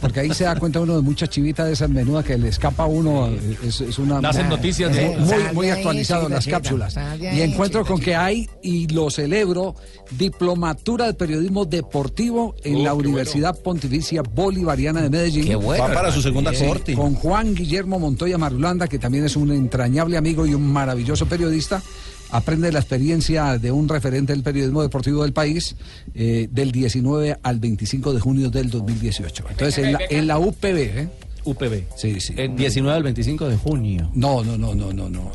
Porque 0.00 0.20
ahí 0.20 0.34
se 0.34 0.44
da 0.44 0.56
cuenta 0.56 0.80
uno 0.80 0.96
de 0.96 1.02
muchas 1.02 1.28
chivitas 1.30 1.66
de 1.66 1.72
esas 1.72 1.88
menudas 1.90 2.24
que 2.24 2.36
le 2.38 2.48
escapa 2.48 2.84
a 2.84 2.86
uno. 2.86 3.28
Es, 3.64 3.80
es 3.80 3.98
una 3.98 4.20
Nacen 4.20 4.48
noticias 4.48 4.94
de- 4.94 5.16
muy, 5.18 5.54
muy 5.54 5.70
actualizado 5.70 6.26
en 6.26 6.34
las 6.34 6.46
cápsulas. 6.46 6.96
Y 7.20 7.40
encuentro 7.40 7.84
con 7.84 8.00
que 8.00 8.14
hay, 8.14 8.48
y 8.62 8.86
lo 8.88 9.10
celebro, 9.10 9.74
diplomatura 10.10 11.06
de 11.06 11.14
periodismo 11.14 11.64
deportivo 11.64 12.54
en 12.64 12.84
la 12.84 12.94
Universidad 12.94 13.58
Pontificia 13.58 14.22
Bolivariana 14.22 15.02
de 15.02 15.10
Medellín. 15.10 15.46
Qué 15.46 15.56
bueno. 15.56 15.84
Va 15.84 15.92
para 15.94 16.12
su 16.12 16.22
segunda 16.22 16.52
corte. 16.52 16.94
Con 16.94 17.14
Juan 17.14 17.54
Guillermo 17.54 17.98
Montoya 17.98 18.38
Marulanda, 18.38 18.86
que 18.88 18.98
también 18.98 19.24
es 19.24 19.36
un 19.38 19.52
entrañable 19.52 20.16
amigo 20.16 20.46
y 20.46 20.54
un 20.54 20.70
maravilloso 20.72 21.26
periodista. 21.26 21.82
Aprende 22.30 22.70
la 22.70 22.80
experiencia 22.80 23.56
de 23.56 23.72
un 23.72 23.88
referente 23.88 24.34
del 24.34 24.42
periodismo 24.42 24.82
deportivo 24.82 25.22
del 25.22 25.32
país 25.32 25.74
eh, 26.14 26.46
del 26.50 26.72
19 26.72 27.38
al 27.42 27.58
25 27.58 28.12
de 28.12 28.20
junio 28.20 28.50
del 28.50 28.68
2018. 28.68 29.44
Entonces, 29.50 29.78
en 29.84 29.92
la, 29.94 29.98
en 30.10 30.26
la 30.26 30.38
UPB, 30.38 30.64
¿eh? 30.76 31.08
UPB. 31.44 31.84
Sí, 31.96 32.20
sí. 32.20 32.34
El 32.36 32.54
19 32.54 32.94
al 32.94 33.02
25 33.02 33.48
de 33.48 33.56
junio. 33.56 34.10
No, 34.14 34.44
no, 34.44 34.58
no, 34.58 34.74
no, 34.74 34.92
no, 34.92 35.08
no. 35.08 35.32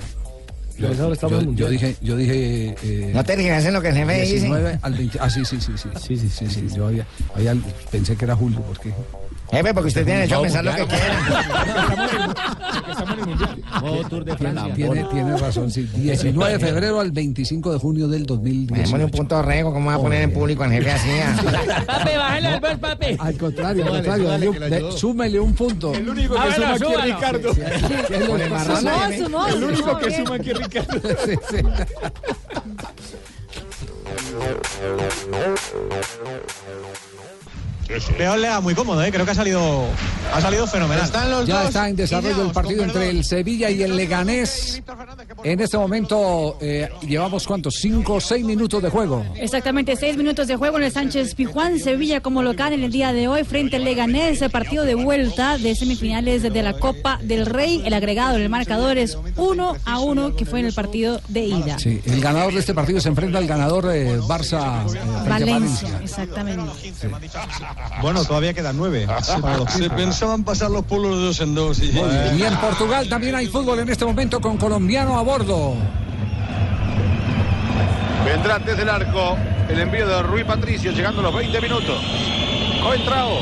Yo, 0.77 0.87
Pues 0.87 1.19
yo- 1.21 1.53
yo 1.53 1.69
dije, 1.69 1.95
yo 2.01 2.15
dije. 2.17 2.75
eh, 2.83 3.11
No 3.13 3.23
te 3.23 3.37
digas 3.37 3.63
en 3.65 3.73
lo 3.73 3.81
que 3.81 3.89
el 3.89 3.95
jefe 3.95 4.21
dice. 4.21 4.33
19 4.33 4.79
al 4.81 4.93
20. 4.93 5.17
Ah, 5.21 5.29
sí, 5.29 5.45
sí, 5.45 5.57
sí, 5.61 5.71
sí. 5.75 5.89
Sí, 5.99 6.17
sí, 6.17 6.29
sí. 6.29 6.47
sí, 6.49 6.67
Yo 6.75 6.87
había, 6.87 7.05
había- 7.35 7.55
pensé 7.91 8.15
que 8.15 8.25
era 8.25 8.35
julio, 8.35 8.59
porque. 8.67 8.91
Jefe, 9.51 9.73
porque 9.73 9.87
usted 9.89 10.03
tiene 10.03 10.21
derecho 10.21 10.39
a 10.39 10.41
pensar 10.41 10.65
lo 10.65 10.73
que 10.75 10.83
mundial. 13.25 13.63
Modo 13.81 14.03
Tour 14.09 14.25
de 14.25 14.35
Tiene, 14.35 14.51
Francia. 14.53 14.73
tiene, 14.75 15.03
tiene 15.05 15.37
razón, 15.37 15.71
sí. 15.71 15.81
19 15.93 16.53
de 16.53 16.59
febrero 16.59 16.99
al 16.99 17.11
25 17.11 17.73
de 17.73 17.79
junio 17.79 18.07
del 18.07 18.25
2018. 18.25 18.81
Démosle 18.83 19.05
un 19.05 19.11
punto 19.11 19.35
de 19.37 19.41
rego, 19.43 19.73
¿cómo 19.73 19.87
va 19.89 19.95
a 19.95 19.99
poner 19.99 20.21
en 20.23 20.33
público 20.33 20.63
jefe 20.65 20.91
así? 20.91 21.09
ah? 21.21 21.83
Papi, 21.87 22.15
bájale 22.17 22.47
al 22.47 22.59
ver, 22.59 22.79
papi. 22.79 23.05
Al 23.19 23.37
contrario, 23.37 23.85
al 23.85 23.91
contrario, 23.91 24.29
dale 24.29 24.51
de- 24.51 24.91
súmele 24.91 25.39
un 25.39 25.53
punto. 25.53 25.93
El 25.93 26.09
único 26.09 26.35
que 26.35 26.53
suma 26.53 26.73
aquí 26.73 26.83
es 26.93 27.03
Ricardo. 27.03 27.51
El 28.09 28.29
único 29.63 29.97
que 29.97 30.11
suma 30.11 30.35
aquí 30.35 30.49
es 30.51 30.57
Ricardo. 30.57 31.01
Sí, 31.25 31.35
sí. 31.49 31.57
Peor 38.17 38.39
le 38.39 38.47
da 38.47 38.59
muy 38.59 38.73
cómodo, 38.73 39.03
¿eh? 39.03 39.11
creo 39.11 39.25
que 39.25 39.31
ha 39.31 39.35
salido, 39.35 39.85
ha 40.33 40.41
salido 40.41 40.65
fenomenal. 40.65 41.09
Ya 41.45 41.65
está 41.65 41.89
en 41.89 41.95
desarrollo 41.95 42.43
el 42.43 42.51
partido 42.51 42.83
entre 42.83 43.09
el 43.09 43.23
Sevilla 43.23 43.69
y 43.69 43.83
el 43.83 43.95
Leganés. 43.95 44.81
En 45.43 45.59
este 45.59 45.77
momento 45.77 46.57
eh, 46.61 46.89
llevamos 47.01 47.45
cuántos, 47.45 47.75
cinco 47.75 48.15
o 48.15 48.21
seis 48.21 48.43
minutos 48.45 48.81
de 48.81 48.89
juego. 48.89 49.23
Exactamente, 49.35 49.95
seis 49.95 50.17
minutos 50.17 50.47
de 50.47 50.55
juego 50.55 50.77
en 50.77 50.85
el 50.85 50.91
Sánchez 50.91 51.35
Pijuán, 51.35 51.79
Sevilla 51.79 52.21
como 52.21 52.41
local 52.41 52.73
en 52.73 52.83
el 52.83 52.91
día 52.91 53.13
de 53.13 53.27
hoy 53.27 53.43
frente 53.43 53.75
al 53.75 53.83
Leganés, 53.83 54.41
el 54.41 54.49
partido 54.49 54.85
de 54.85 54.95
vuelta 54.95 55.57
de 55.57 55.75
semifinales 55.75 56.41
de 56.41 56.63
la 56.63 56.73
Copa 56.73 57.19
del 57.21 57.45
Rey. 57.45 57.81
El 57.85 57.93
agregado 57.93 58.37
en 58.37 58.43
el 58.43 58.49
marcador 58.49 58.97
es 58.97 59.17
1 59.35 59.77
a 59.85 59.99
1 59.99 60.35
que 60.35 60.45
fue 60.45 60.61
en 60.61 60.65
el 60.65 60.73
partido 60.73 61.21
de 61.27 61.41
ida. 61.41 61.77
Sí, 61.77 62.01
el 62.05 62.21
ganador 62.21 62.53
de 62.53 62.59
este 62.59 62.73
partido 62.73 62.99
se 62.99 63.09
enfrenta 63.09 63.37
al 63.37 63.47
ganador 63.47 63.91
eh, 63.93 64.19
Barça 64.19 64.85
eh, 64.93 65.29
Valencia, 65.29 65.99
exactamente. 66.01 66.71
Bueno, 68.01 68.23
todavía 68.25 68.53
quedan 68.53 68.77
nueve. 68.77 69.07
Se 69.67 69.89
pensaban 69.89 70.43
pasar 70.43 70.71
los 70.71 70.85
pueblos 70.85 71.17
de 71.17 71.25
dos 71.25 71.39
en 71.39 71.55
dos. 71.55 71.79
Y... 71.79 71.91
Y 71.91 72.43
en 72.43 72.55
Portugal 72.57 73.07
también 73.07 73.35
hay 73.35 73.47
fútbol 73.47 73.79
en 73.79 73.89
este 73.89 74.05
momento 74.05 74.41
con 74.41 74.57
colombiano 74.57 75.17
a 75.17 75.21
bordo. 75.21 75.75
Vendrá 78.25 78.59
desde 78.59 78.83
el 78.83 78.89
arco 78.89 79.37
el 79.69 79.79
envío 79.79 80.07
de 80.07 80.23
Rui 80.23 80.43
Patricio, 80.43 80.91
llegando 80.91 81.19
a 81.21 81.23
los 81.23 81.35
20 81.35 81.61
minutos. 81.61 82.01
Coentrao. 82.81 83.39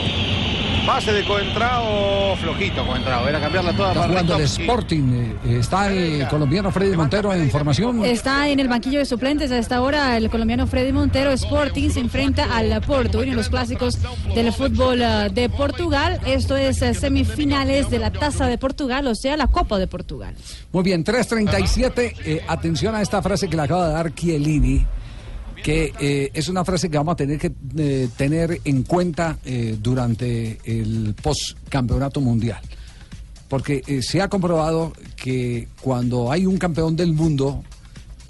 Pase 0.86 1.14
de 1.14 1.24
Coentrao, 1.26 2.36
flojito 2.38 2.86
Coentrao. 2.86 3.28
Era 3.28 3.40
cambiarla 3.40 3.72
toda 3.74 3.90
Está 3.90 4.02
para 4.02 4.10
jugando 4.14 4.36
el. 4.38 4.42
Sporting. 4.44 5.04
eh, 5.46 5.58
Está 5.60 5.92
el 5.92 6.28
colombiano 6.28 6.72
Freddy 6.72 6.98
Montero 6.98 7.34
en 7.34 7.50
formación. 7.52 8.04
Está 8.04 8.50
en 8.50 8.60
el 8.60 8.68
banquillo 8.68 9.00
de 9.00 9.06
suplentes 9.06 9.52
a 9.52 9.58
esta 9.60 9.82
hora 9.82 10.18
el 10.18 10.30
colombiano 10.30 10.66
Freddy 10.68 10.92
Montero 10.92 11.32
Sporting 11.32 11.90
se 11.90 12.00
enfrenta 12.00 12.56
al 12.56 12.82
Porto, 12.82 13.20
uno 13.20 13.30
de 13.30 13.36
los 13.36 13.50
clásicos 13.50 14.00
del 14.34 14.52
fútbol 14.52 15.02
eh, 15.02 15.30
de 15.32 15.50
Portugal. 15.50 16.20
Esto 16.26 16.58
es 16.58 16.82
eh, 16.82 16.94
semifinales 16.94 17.90
de 17.90 18.00
la 18.00 18.12
Taza 18.12 18.48
de 18.48 18.58
Portugal, 18.58 19.06
o 19.08 19.16
sea, 19.16 19.38
la 19.38 19.48
Copa 19.48 19.78
de 19.78 19.88
Portugal. 19.88 20.34
Muy 20.72 20.84
bien, 20.84 21.06
3.37. 21.06 22.14
eh, 22.26 22.42
atención 22.48 22.96
a 22.96 23.02
esta 23.02 23.22
frase 23.22 23.48
que 23.48 23.56
le 23.56 23.62
acaba 23.62 23.88
de 23.88 23.94
dar 23.94 24.14
Chiellini, 24.16 24.86
que 25.62 25.94
eh, 26.00 26.32
es 26.34 26.50
una 26.50 26.66
frase 26.66 26.90
que 26.90 26.98
vamos 26.98 27.14
a 27.14 27.16
tener 27.16 27.38
que 27.38 27.52
eh, 27.78 28.10
tener 28.18 28.62
en 28.64 28.84
cuenta 28.84 29.38
eh, 29.46 29.78
durante 29.80 30.58
el 30.66 31.16
post-campeonato 31.22 32.22
mundial. 32.22 32.60
Porque 33.48 34.02
se 34.02 34.22
ha 34.22 34.30
comprobado 34.30 34.94
que 35.18 35.68
cuando 35.82 36.32
hay 36.32 36.46
un 36.46 36.58
campeón 36.58 36.96
del 36.96 37.12
mundo, 37.12 37.64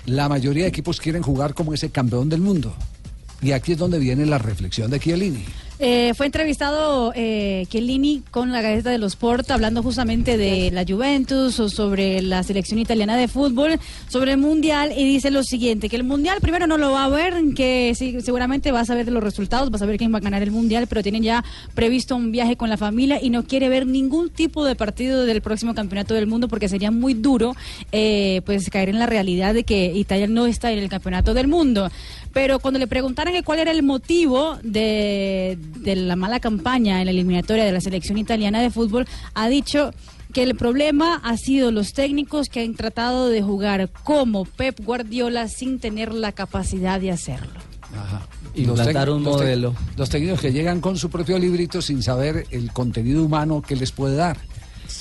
la 0.08 0.28
mayoría 0.28 0.64
de 0.64 0.70
equipos 0.70 1.00
quieren 1.00 1.22
jugar 1.22 1.54
como 1.54 1.76
ese 1.76 1.92
campeón 1.92 2.28
del 2.28 2.42
mundo. 2.42 2.74
Y 3.40 3.52
aquí 3.52 3.74
es 3.74 3.78
donde 3.78 4.00
viene 4.00 4.26
la 4.26 4.40
reflexión 4.40 4.90
de 4.90 5.00
Chiellini. 5.00 5.46
Eh, 5.84 6.14
fue 6.14 6.28
entrevistado 6.28 7.12
eh, 7.16 7.66
Chiellini 7.68 8.22
con 8.30 8.52
la 8.52 8.62
Gaceta 8.62 8.92
de 8.92 9.00
los 9.00 9.14
Sport 9.14 9.50
hablando 9.50 9.82
justamente 9.82 10.38
de 10.38 10.70
la 10.70 10.86
Juventus 10.88 11.60
o 11.60 11.70
sobre 11.70 12.22
la 12.22 12.44
selección 12.44 12.78
italiana 12.78 13.18
de 13.18 13.28
fútbol, 13.28 13.80
sobre 14.08 14.34
el 14.34 14.38
Mundial 14.38 14.94
y 14.96 15.04
dice 15.04 15.32
lo 15.32 15.42
siguiente, 15.42 15.90
que 15.90 15.96
el 15.96 16.04
Mundial 16.04 16.38
primero 16.40 16.68
no 16.68 16.78
lo 16.78 16.92
va 16.92 17.06
a 17.06 17.10
ver, 17.10 17.34
que 17.56 17.94
sí, 17.96 18.22
seguramente 18.22 18.72
va 18.72 18.82
a 18.82 18.86
saber 18.86 19.06
de 19.06 19.12
los 19.12 19.24
resultados, 19.24 19.72
va 19.72 19.78
a 19.78 19.80
saber 19.80 19.98
quién 19.98 20.14
va 20.14 20.20
a 20.20 20.22
ganar 20.22 20.44
el 20.44 20.52
Mundial, 20.52 20.86
pero 20.86 21.02
tienen 21.02 21.24
ya 21.24 21.44
previsto 21.74 22.16
un 22.16 22.32
viaje 22.32 22.58
con 22.58 22.70
la 22.70 22.78
familia 22.78 23.18
y 23.20 23.32
no 23.32 23.46
quiere 23.46 23.68
ver 23.68 23.88
ningún 23.88 24.30
tipo 24.30 24.64
de 24.64 24.76
partido 24.76 25.26
del 25.26 25.42
próximo 25.42 25.74
Campeonato 25.74 26.14
del 26.14 26.28
Mundo 26.28 26.48
porque 26.48 26.70
sería 26.70 26.92
muy 26.92 27.16
duro 27.16 27.56
eh, 27.92 28.44
pues 28.46 28.70
caer 28.70 28.90
en 28.90 29.00
la 29.00 29.08
realidad 29.08 29.56
de 29.56 29.64
que 29.64 29.92
Italia 29.96 30.28
no 30.28 30.46
está 30.46 30.72
en 30.72 30.78
el 30.78 30.90
Campeonato 30.90 31.34
del 31.34 31.48
Mundo. 31.48 31.90
Pero 32.34 32.60
cuando 32.60 32.80
le 32.80 32.88
preguntaron 32.88 33.34
que 33.34 33.44
cuál 33.44 33.60
era 33.60 33.72
el 33.72 33.84
motivo 33.84 34.58
de, 34.64 35.58
de 35.80 35.96
la 35.96 36.16
mala 36.16 36.40
campaña 36.40 37.00
en 37.00 37.06
la 37.06 37.12
eliminatoria 37.12 37.66
de 37.66 37.72
la 37.72 37.82
selección 37.82 38.18
italiana 38.18 38.62
de 38.62 38.70
fútbol, 38.70 39.06
ha 39.34 39.48
dicho 39.50 39.92
que 40.34 40.44
el 40.44 40.56
problema 40.56 41.20
ha 41.24 41.36
sido 41.36 41.72
los 41.72 41.92
técnicos 41.92 42.48
que 42.48 42.62
han 42.64 42.76
tratado 42.76 43.28
de 43.28 43.42
jugar 43.42 43.90
como 44.04 44.46
Pep 44.46 44.80
Guardiola 44.84 45.50
sin 45.50 45.80
tener 45.80 46.14
la 46.14 46.32
capacidad 46.32 47.02
de 47.02 47.12
hacerlo. 47.12 47.60
Implantar 48.56 49.08
tec- 49.10 49.14
un 49.14 49.24
tec- 49.24 49.30
modelo. 49.32 49.76
los 49.98 50.10
técnicos 50.10 50.40
que 50.42 50.52
llegan 50.54 50.80
con 50.82 50.98
su 50.98 51.10
propio 51.10 51.38
librito 51.38 51.82
sin 51.82 52.02
saber 52.04 52.46
el 52.52 52.72
contenido 52.72 53.24
humano 53.24 53.62
que 53.62 53.76
les 53.76 53.92
puede 53.92 54.16
dar. 54.16 54.38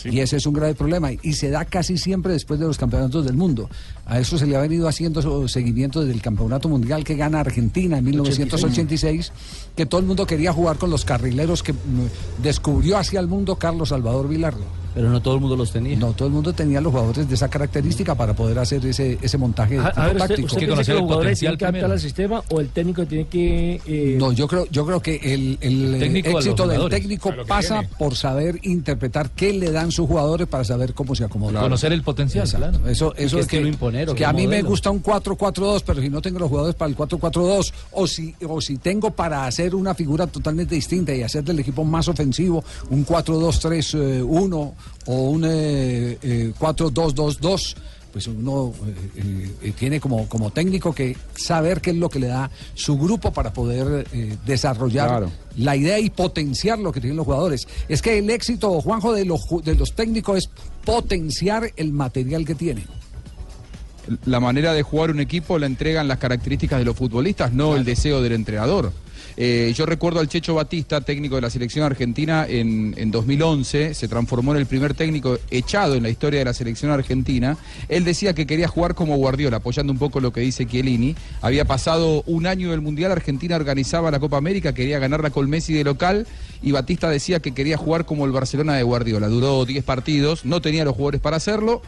Y 0.04 0.20
ese 0.20 0.36
es 0.36 0.46
un 0.46 0.54
grave 0.54 0.74
problema. 0.74 1.10
Y 1.12 1.32
se 1.34 1.50
da 1.50 1.64
casi 1.64 1.98
siempre 1.98 2.32
después 2.32 2.58
de 2.60 2.66
los 2.66 2.78
campeonatos 2.78 3.24
del 3.24 3.36
mundo. 3.36 3.68
A 4.06 4.18
eso 4.18 4.38
se 4.38 4.46
le 4.46 4.56
ha 4.56 4.60
venido 4.60 4.88
haciendo 4.88 5.48
seguimiento 5.48 6.00
desde 6.00 6.14
el 6.14 6.22
campeonato 6.22 6.68
mundial 6.68 7.04
que 7.04 7.16
gana 7.16 7.40
Argentina 7.40 7.98
en 7.98 8.04
1986, 8.04 9.32
que 9.76 9.86
todo 9.86 10.00
el 10.00 10.06
mundo 10.06 10.26
quería 10.26 10.52
jugar 10.52 10.78
con 10.78 10.90
los 10.90 11.04
carrileros 11.04 11.62
que 11.62 11.72
mm, 11.72 12.42
descubrió 12.42 12.98
hacia 12.98 13.20
el 13.20 13.26
mundo 13.26 13.56
Carlos 13.56 13.90
Salvador 13.90 14.28
Vilardo. 14.28 14.79
Pero 14.94 15.08
no 15.10 15.20
todo 15.22 15.34
el 15.36 15.40
mundo 15.40 15.56
los 15.56 15.70
tenía. 15.72 15.96
No 15.96 16.12
todo 16.12 16.28
el 16.28 16.34
mundo 16.34 16.52
tenía 16.52 16.80
los 16.80 16.92
jugadores 16.92 17.28
de 17.28 17.34
esa 17.34 17.48
característica 17.48 18.14
para 18.14 18.34
poder 18.34 18.58
hacer 18.58 18.84
ese, 18.86 19.18
ese 19.22 19.38
montaje 19.38 19.78
A, 19.78 19.86
a 19.88 20.06
ver, 20.06 20.16
¿usted, 20.16 20.28
táctico. 20.28 20.46
usted 20.46 20.58
piensa 20.66 20.84
que 20.84 20.92
los 20.92 21.02
jugadores 21.02 21.38
tienen 21.38 21.58
que 21.58 21.64
adaptar 21.64 21.90
al 21.92 22.00
sistema 22.00 22.42
o 22.50 22.60
el 22.60 22.68
técnico 22.70 23.06
tiene 23.06 23.26
que... 23.26 23.80
eh, 23.86 24.16
No, 24.18 24.32
yo 24.32 24.48
creo, 24.48 24.66
yo 24.70 24.84
creo 24.86 25.00
que 25.00 25.16
el, 25.34 25.58
el, 25.60 25.94
El 26.02 26.16
éxito 26.16 26.66
del 26.66 26.88
técnico 26.88 27.32
pasa 27.46 27.80
viene. 27.80 27.94
por 27.98 28.16
saber 28.16 28.58
interpretar 28.62 29.30
qué 29.30 29.52
le 29.52 29.70
dan 29.70 29.92
sus 29.92 30.06
jugadores 30.08 30.46
para 30.48 30.64
saber 30.64 30.94
cómo 30.94 31.14
se 31.14 31.24
acomodan. 31.24 31.62
Conocer 31.62 31.92
el 31.92 32.02
potencial, 32.02 32.44
Exacto. 32.46 32.70
claro. 32.78 32.88
Eso, 32.88 33.14
¿Y 33.18 33.22
eso 33.24 33.38
es 33.38 33.46
que, 33.46 33.60
imponer 33.60 34.10
o 34.10 34.14
que 34.14 34.24
a 34.24 34.32
mí 34.32 34.42
me 34.46 34.56
modelo? 34.56 34.68
gusta 34.70 34.90
un 34.90 35.02
4-4-2, 35.02 35.82
pero 35.86 36.00
si 36.00 36.08
no 36.10 36.20
tengo 36.20 36.38
los 36.38 36.48
jugadores 36.48 36.74
para 36.74 36.88
el 36.90 36.96
4-4-2, 36.96 37.72
o 37.92 38.06
si, 38.06 38.34
o 38.46 38.60
si 38.60 38.78
tengo 38.78 39.10
para 39.12 39.46
hacer 39.46 39.74
una 39.74 39.94
figura 39.94 40.26
totalmente 40.26 40.74
distinta 40.74 41.14
y 41.14 41.22
hacer 41.22 41.44
del 41.44 41.58
equipo 41.60 41.84
más 41.84 42.08
ofensivo 42.08 42.64
un 42.90 43.04
4-2-3-1 43.06 44.72
o 45.06 45.30
un 45.30 45.44
eh, 45.44 46.18
eh, 46.22 46.52
4-2-2-2 46.58 47.74
pues 48.12 48.26
uno 48.26 48.72
eh, 49.16 49.50
eh, 49.62 49.72
tiene 49.78 50.00
como, 50.00 50.28
como 50.28 50.50
técnico 50.50 50.92
que 50.92 51.16
saber 51.36 51.80
qué 51.80 51.90
es 51.90 51.96
lo 51.96 52.08
que 52.08 52.18
le 52.18 52.26
da 52.26 52.50
su 52.74 52.98
grupo 52.98 53.32
para 53.32 53.52
poder 53.52 54.04
eh, 54.12 54.36
desarrollar 54.44 55.08
Claro. 55.08 55.30
la 55.56 55.76
idea 55.76 55.98
y 55.98 56.10
potenciar 56.10 56.78
lo 56.78 56.90
que 56.92 57.00
tienen 57.00 57.16
los 57.16 57.24
jugadores. 57.26 57.68
Es 57.88 58.02
que 58.02 58.18
el 58.18 58.28
éxito, 58.30 58.80
Juanjo, 58.80 59.12
de 59.12 59.24
los, 59.24 59.40
de 59.64 59.76
los 59.76 59.94
técnicos 59.94 60.38
es 60.38 60.50
potenciar 60.84 61.70
el 61.76 61.92
material 61.92 62.44
que 62.44 62.54
tienen. 62.56 62.84
La 64.24 64.40
manera 64.40 64.72
de 64.72 64.82
jugar 64.82 65.10
un 65.10 65.20
equipo 65.20 65.58
la 65.58 65.66
entregan 65.66 66.08
las 66.08 66.18
características 66.18 66.80
de 66.80 66.84
los 66.86 66.96
futbolistas, 66.96 67.52
no 67.52 67.76
el 67.76 67.84
deseo 67.84 68.20
del 68.22 68.32
entrenador. 68.32 68.92
Eh, 69.36 69.72
yo 69.76 69.86
recuerdo 69.86 70.20
al 70.20 70.28
Checho 70.28 70.54
Batista, 70.54 71.00
técnico 71.00 71.36
de 71.36 71.42
la 71.42 71.50
selección 71.50 71.84
argentina 71.84 72.46
en, 72.48 72.94
en 72.96 73.10
2011, 73.10 73.94
se 73.94 74.08
transformó 74.08 74.52
en 74.52 74.58
el 74.58 74.66
primer 74.66 74.94
técnico 74.94 75.38
echado 75.50 75.94
en 75.94 76.02
la 76.02 76.10
historia 76.10 76.40
de 76.40 76.44
la 76.44 76.54
selección 76.54 76.90
argentina. 76.90 77.56
Él 77.88 78.04
decía 78.04 78.34
que 78.34 78.46
quería 78.46 78.68
jugar 78.68 78.94
como 78.94 79.16
Guardiola, 79.16 79.58
apoyando 79.58 79.92
un 79.92 79.98
poco 79.98 80.20
lo 80.20 80.32
que 80.32 80.40
dice 80.40 80.66
Chiellini. 80.66 81.16
Había 81.40 81.64
pasado 81.64 82.22
un 82.26 82.46
año 82.46 82.70
del 82.70 82.80
Mundial, 82.80 83.12
Argentina 83.12 83.56
organizaba 83.56 84.10
la 84.10 84.20
Copa 84.20 84.36
América, 84.36 84.74
quería 84.74 84.98
ganarla 84.98 85.30
con 85.30 85.48
Messi 85.48 85.72
de 85.74 85.84
local 85.84 86.26
y 86.62 86.72
Batista 86.72 87.08
decía 87.08 87.40
que 87.40 87.52
quería 87.52 87.76
jugar 87.76 88.04
como 88.04 88.26
el 88.26 88.32
Barcelona 88.32 88.74
de 88.74 88.82
Guardiola. 88.82 89.28
Duró 89.28 89.64
10 89.64 89.84
partidos, 89.84 90.44
no 90.44 90.60
tenía 90.60 90.84
los 90.84 90.94
jugadores 90.94 91.20
para 91.20 91.36
hacerlo 91.36 91.82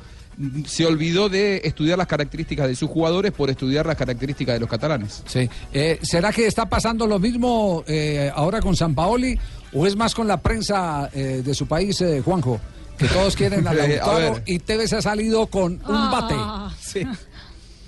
se 0.66 0.87
olvidó 0.87 1.28
de 1.28 1.61
estudiar 1.64 1.99
las 1.99 2.07
características 2.07 2.68
de 2.68 2.74
sus 2.74 2.89
jugadores 2.91 3.33
por 3.33 3.51
estudiar 3.51 3.87
las 3.87 3.97
características 3.97 4.55
de 4.55 4.61
los 4.61 4.68
catalanes. 4.68 5.22
Sí. 5.26 5.49
Eh, 5.72 5.99
¿Será 6.03 6.33
que 6.33 6.47
está 6.47 6.68
pasando 6.68 7.07
lo 7.07 7.18
mismo 7.18 7.85
eh, 7.87 8.30
ahora 8.35 8.61
con 8.61 8.74
San 8.76 8.95
Paoli 8.95 9.39
o 9.72 9.87
es 9.87 9.97
más 9.97 10.14
con 10.14 10.26
la 10.28 10.39
prensa 10.41 11.11
eh, 11.12 11.43
de 11.45 11.55
su 11.55 11.66
país, 11.66 12.01
eh, 12.01 12.22
Juanjo? 12.24 12.61
Que 12.99 13.09
todos 13.09 13.35
quieren 13.37 13.66
a 13.66 13.72
Eh, 13.74 13.99
a 14.01 14.07
Lautaro 14.07 14.35
ver. 14.35 14.43
y 14.47 14.59
Tevez 14.59 14.93
ha 14.93 15.03
salido 15.03 15.47
con 15.47 15.72
un 15.87 16.11
bate. 16.11 16.35
Sí. 16.80 17.07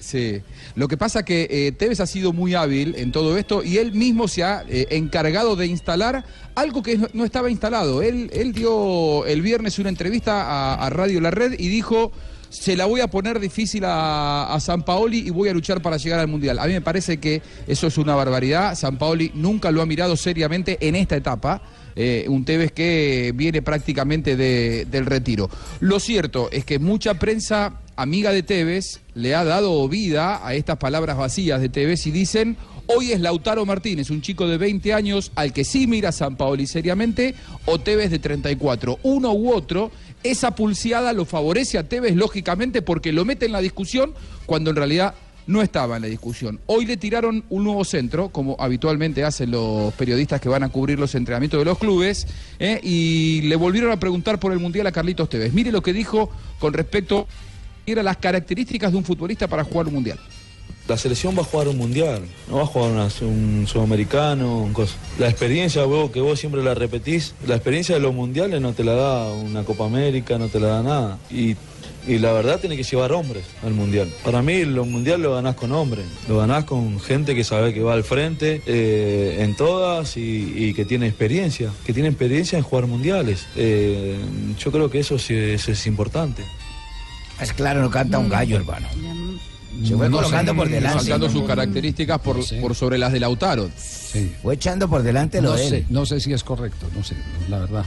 Sí, 0.01 0.43
lo 0.77 0.89
que 0.89 0.97
pasa 0.97 1.25
que 1.25 1.47
eh, 1.51 1.73
Tevez 1.73 2.01
ha 2.01 2.07
sido 2.07 2.33
muy 2.33 2.55
hábil 2.55 2.95
en 2.99 3.13
todo 3.13 3.39
esto 3.39 3.63
y 3.63 3.79
él 3.79 3.93
mismo 3.93 4.27
se 4.27 4.43
ha 4.43 4.65
eh, 4.69 4.87
encargado 4.91 5.55
de 5.55 5.67
instalar 5.67 6.25
algo 6.57 6.83
que 6.83 6.99
no, 7.13 7.25
estaba 7.25 7.51
instalado. 7.51 8.03
Él, 8.03 8.53
dio 8.53 9.25
el 9.27 9.41
viernes 9.41 9.79
una 9.79 9.89
entrevista 9.89 10.75
a, 10.75 10.91
Radio 10.91 11.21
La 11.21 11.31
Red 11.31 11.55
y 11.59 11.69
dijo, 11.69 12.11
se 12.49 12.77
la 12.77 12.87
voy 12.87 13.01
a 13.01 13.09
poner 13.09 13.39
difícil 13.39 13.85
a, 13.87 14.57
San 14.61 14.85
Paoli 14.85 15.19
y 15.19 15.31
voy 15.31 15.49
a 15.49 15.53
luchar 15.53 15.81
para 15.81 15.97
llegar 15.97 16.19
al 16.19 16.29
Mundial. 16.29 16.59
A 16.59 16.67
mí 16.67 16.73
me 16.73 16.81
parece 16.81 17.19
que 17.19 17.41
eso 17.69 17.87
es 17.87 17.97
una 17.97 18.17
barbaridad. 18.17 18.75
San 18.75 18.99
Paoli 18.99 19.31
nunca 19.35 19.71
lo 19.71 19.81
ha 19.81 19.87
mirado 19.87 20.17
seriamente 20.17 20.79
en 20.81 20.97
esta 20.97 21.17
etapa. 21.17 21.63
Eh, 21.97 22.27
un 22.29 22.45
Tevez 22.45 22.73
que 22.73 23.33
viene 23.37 23.63
prácticamente 23.63 24.37
de- 24.37 24.87
del 24.91 25.07
retiro. 25.07 25.49
Lo 25.79 26.01
cierto 26.01 26.49
es 26.51 26.65
que 26.65 26.81
mucha 26.81 27.15
prensa 27.15 27.81
amiga 27.97 28.33
de 28.33 28.43
Tevez 28.43 29.01
le 29.15 29.35
ha 29.35 29.45
dado 29.45 29.89
vida 29.89 30.47
a 30.47 30.55
estas 30.55 30.77
palabras 30.79 31.17
vacías 31.17 31.61
de 31.61 31.69
Tevez 31.69 32.07
y 32.07 32.11
dicen, 32.11 32.57
hoy 32.87 33.13
es 33.13 33.21
Lautaro 33.21 33.65
Martínez, 33.67 34.11
un 34.11 34.23
chico 34.23 34.47
de 34.49 34.59
20 34.59 34.93
años 34.93 35.33
al 35.35 35.53
que 35.53 35.65
sí 35.65 35.87
mira 35.87 36.13
San 36.13 36.37
Paoli 36.37 36.67
seriamente, 36.67 37.35
o 37.67 37.79
Tevez 37.79 38.11
de 38.11 38.19
34. 38.19 38.99
Uno 39.03 39.33
u 39.33 39.53
otro, 39.53 39.91
esa 40.23 40.55
pulseada 40.55 41.13
lo 41.13 41.25
favorece 41.25 41.79
a 41.79 41.89
Tevez 41.89 42.17
lógicamente 42.17 42.83
porque 42.83 43.13
lo 43.13 43.25
mete 43.25 43.47
en 43.47 43.53
la 43.53 43.61
discusión 43.61 44.15
cuando 44.47 44.71
en 44.71 44.77
realidad 44.77 45.15
no 45.47 45.63
estaba 45.63 45.97
en 45.97 46.03
la 46.03 46.09
discusión. 46.09 46.61
Hoy 46.67 46.87
le 46.87 46.97
tiraron 46.97 47.45
un 47.51 47.65
nuevo 47.65 47.85
centro, 47.85 48.31
como 48.31 48.57
habitualmente 48.59 49.25
hacen 49.25 49.51
los 49.51 49.93
periodistas 49.95 50.41
que 50.41 50.49
van 50.49 50.63
a 50.63 50.71
cubrir 50.71 50.99
los 50.99 51.15
entrenamientos 51.15 51.61
de 51.61 51.65
los 51.65 51.79
clubes, 51.79 52.27
¿eh? 52.59 52.81
y 52.83 53.43
le 53.43 53.57
volvieron 53.57 53.91
a 53.91 54.01
preguntar 54.01 54.41
por 54.41 54.53
el 54.53 54.59
Mundial 54.59 54.87
a 54.87 54.93
Carlitos 54.93 55.29
Tevez. 55.29 55.53
Mire 55.53 55.73
lo 55.73 55.83
que 55.83 55.93
dijo 55.93 56.31
con 56.59 56.73
respecto 56.73 57.27
a 57.87 58.03
las 58.03 58.17
características 58.17 58.93
de 58.93 58.99
un 58.99 59.05
futbolista 59.05 59.47
para 59.47 59.65
jugar 59.65 59.87
un 59.89 59.95
Mundial. 59.95 60.19
La 60.89 60.99
selección 60.99 61.35
va 61.35 61.41
a 61.41 61.45
jugar 61.45 61.69
un 61.69 61.79
mundial, 61.79 62.21
no 62.47 62.57
va 62.57 62.65
a 62.65 62.67
jugar 62.67 62.91
un 63.23 63.65
sudamericano, 63.67 64.59
un 64.59 64.75
cosa. 64.75 64.95
La 65.19 65.31
experiencia, 65.31 65.83
vos, 65.85 66.11
que 66.11 66.21
vos 66.21 66.39
siempre 66.39 66.63
la 66.63 66.75
repetís, 66.75 67.35
la 67.47 67.55
experiencia 67.55 67.95
de 67.95 68.03
los 68.03 68.13
mundiales 68.13 68.61
no 68.61 68.75
te 68.75 68.85
la 68.85 68.93
da 68.93 69.33
una 69.33 69.65
Copa 69.65 69.87
América, 69.87 70.37
no 70.37 70.49
te 70.49 70.61
la 70.61 70.67
da 70.67 70.83
nada. 70.83 71.19
Y, 71.31 71.57
la 72.07 72.33
verdad 72.33 72.61
tiene 72.61 72.77
que 72.77 72.83
llevar 72.83 73.13
hombres 73.13 73.45
al 73.63 73.73
mundial. 73.73 74.13
Para 74.23 74.43
mí, 74.43 74.67
los 74.67 74.87
mundial 74.87 75.23
lo 75.23 75.35
ganás 75.35 75.55
con 75.55 75.73
hombres, 75.73 76.05
lo 76.29 76.37
ganás 76.37 76.65
con 76.65 77.01
gente 77.01 77.35
que 77.35 77.45
sabe 77.45 77.73
que 77.73 77.81
va 77.81 77.95
al 77.95 78.05
frente 78.05 78.61
eh, 78.67 79.39
en 79.41 79.57
todas 79.57 80.19
y, 80.19 80.75
que 80.75 80.85
tiene 80.85 81.07
experiencia, 81.07 81.71
que 81.87 81.95
tiene 81.95 82.11
experiencia 82.11 82.59
en 82.59 82.63
jugar 82.63 82.87
mundiales. 82.89 83.47
Eh, 83.57 84.19
yo 84.59 84.71
creo 84.71 84.91
que 84.91 84.99
eso, 84.99 85.19
sí- 85.19 85.35
es 85.35 85.87
importante. 85.87 86.43
Es 87.41 87.53
claro, 87.53 87.83
no 87.83 87.91
canta 87.91 88.19
un 88.19 88.29
gallo, 88.29 88.57
hermano. 88.57 88.87
Se 89.85 89.97
fue 89.97 90.09
No 90.09 90.19
colocando 90.19 90.53
sé, 90.53 90.57
por 90.57 90.69
delante. 90.69 90.99
Saltando 91.01 91.29
sus 91.31 91.43
características 91.45 92.21
por, 92.21 92.37
por 92.61 92.75
sobre 92.77 92.97
las 92.97 93.13
de 93.13 93.21
Lautaro. 93.21 93.69
Fue 94.43 94.55
echando 94.55 94.89
por 94.89 95.03
delante 95.03 95.43
lo 95.43 95.51
No 95.51 95.57
de 95.57 95.69
sé, 95.69 95.87
no 95.91 96.07
sé 96.07 96.21
si 96.21 96.33
es 96.33 96.45
correcto, 96.45 96.87
no 96.95 97.03
sé, 97.03 97.17
la 97.49 97.59
verdad. 97.59 97.85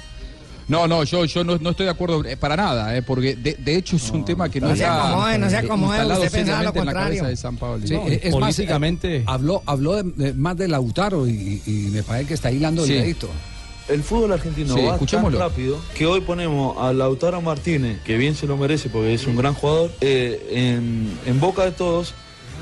No, 0.67 0.85
no, 0.85 1.05
yo, 1.05 1.23
yo 1.23 1.45
no, 1.45 1.57
no 1.59 1.69
estoy 1.69 1.85
de 1.85 1.91
acuerdo 1.93 2.25
eh, 2.25 2.35
para 2.35 2.57
nada, 2.57 2.93
eh, 2.97 3.01
porque 3.01 3.37
de, 3.37 3.53
de 3.53 3.77
hecho 3.77 3.95
es 3.95 4.09
un 4.11 4.25
tema 4.25 4.49
que 4.49 4.59
no, 4.59 4.67
no 4.67 4.75
se 4.75 4.81
está 4.83 5.07
acomode, 5.07 5.37
no 5.37 5.49
se 5.49 5.55
eh, 5.55 5.59
acomode, 5.59 5.97
instalado 5.97 6.21
usted 6.23 6.31
pensaba 6.37 6.63
lo 6.63 6.69
seriamente 6.73 6.79
en 6.79 6.85
la 6.85 6.91
contrario. 6.91 7.07
cabeza 7.21 7.29
de 7.29 7.35
San 7.37 7.55
Paolo. 7.55 7.87
Sí, 7.87 7.93
No, 7.93 8.07
es 8.07 8.35
más, 8.35 8.59
eh, 8.59 9.23
habló, 9.25 9.63
habló 9.65 10.03
de- 10.03 10.11
de- 10.11 10.33
más 10.33 10.57
de 10.57 10.67
Lautaro 10.67 11.25
y, 11.25 11.61
y 11.65 11.71
me 11.93 12.03
parece 12.03 12.27
que 12.27 12.33
está 12.33 12.51
hilando 12.51 12.83
Sí. 12.85 12.91
delgadito. 12.91 13.29
El 13.89 14.03
fútbol 14.03 14.33
argentino 14.33 14.73
Sí, 14.73 14.81
va 14.81 14.85
tan 14.87 14.93
escuchémoslo. 14.95 15.39
rápido 15.39 15.79
que 15.95 16.05
hoy 16.05 16.21
ponemos 16.21 16.77
a 16.77 16.91
Lautaro 16.93 17.41
Martínez, 17.41 18.01
que 18.03 18.17
bien 18.17 18.35
se 18.35 18.45
lo 18.47 18.57
merece 18.57 18.89
porque 18.89 19.13
es 19.13 19.25
un 19.27 19.35
gran 19.37 19.53
jugador, 19.53 19.91
eh, 20.01 20.45
en, 20.51 21.17
en 21.25 21.39
boca 21.39 21.63
de 21.63 21.71
todos. 21.71 22.13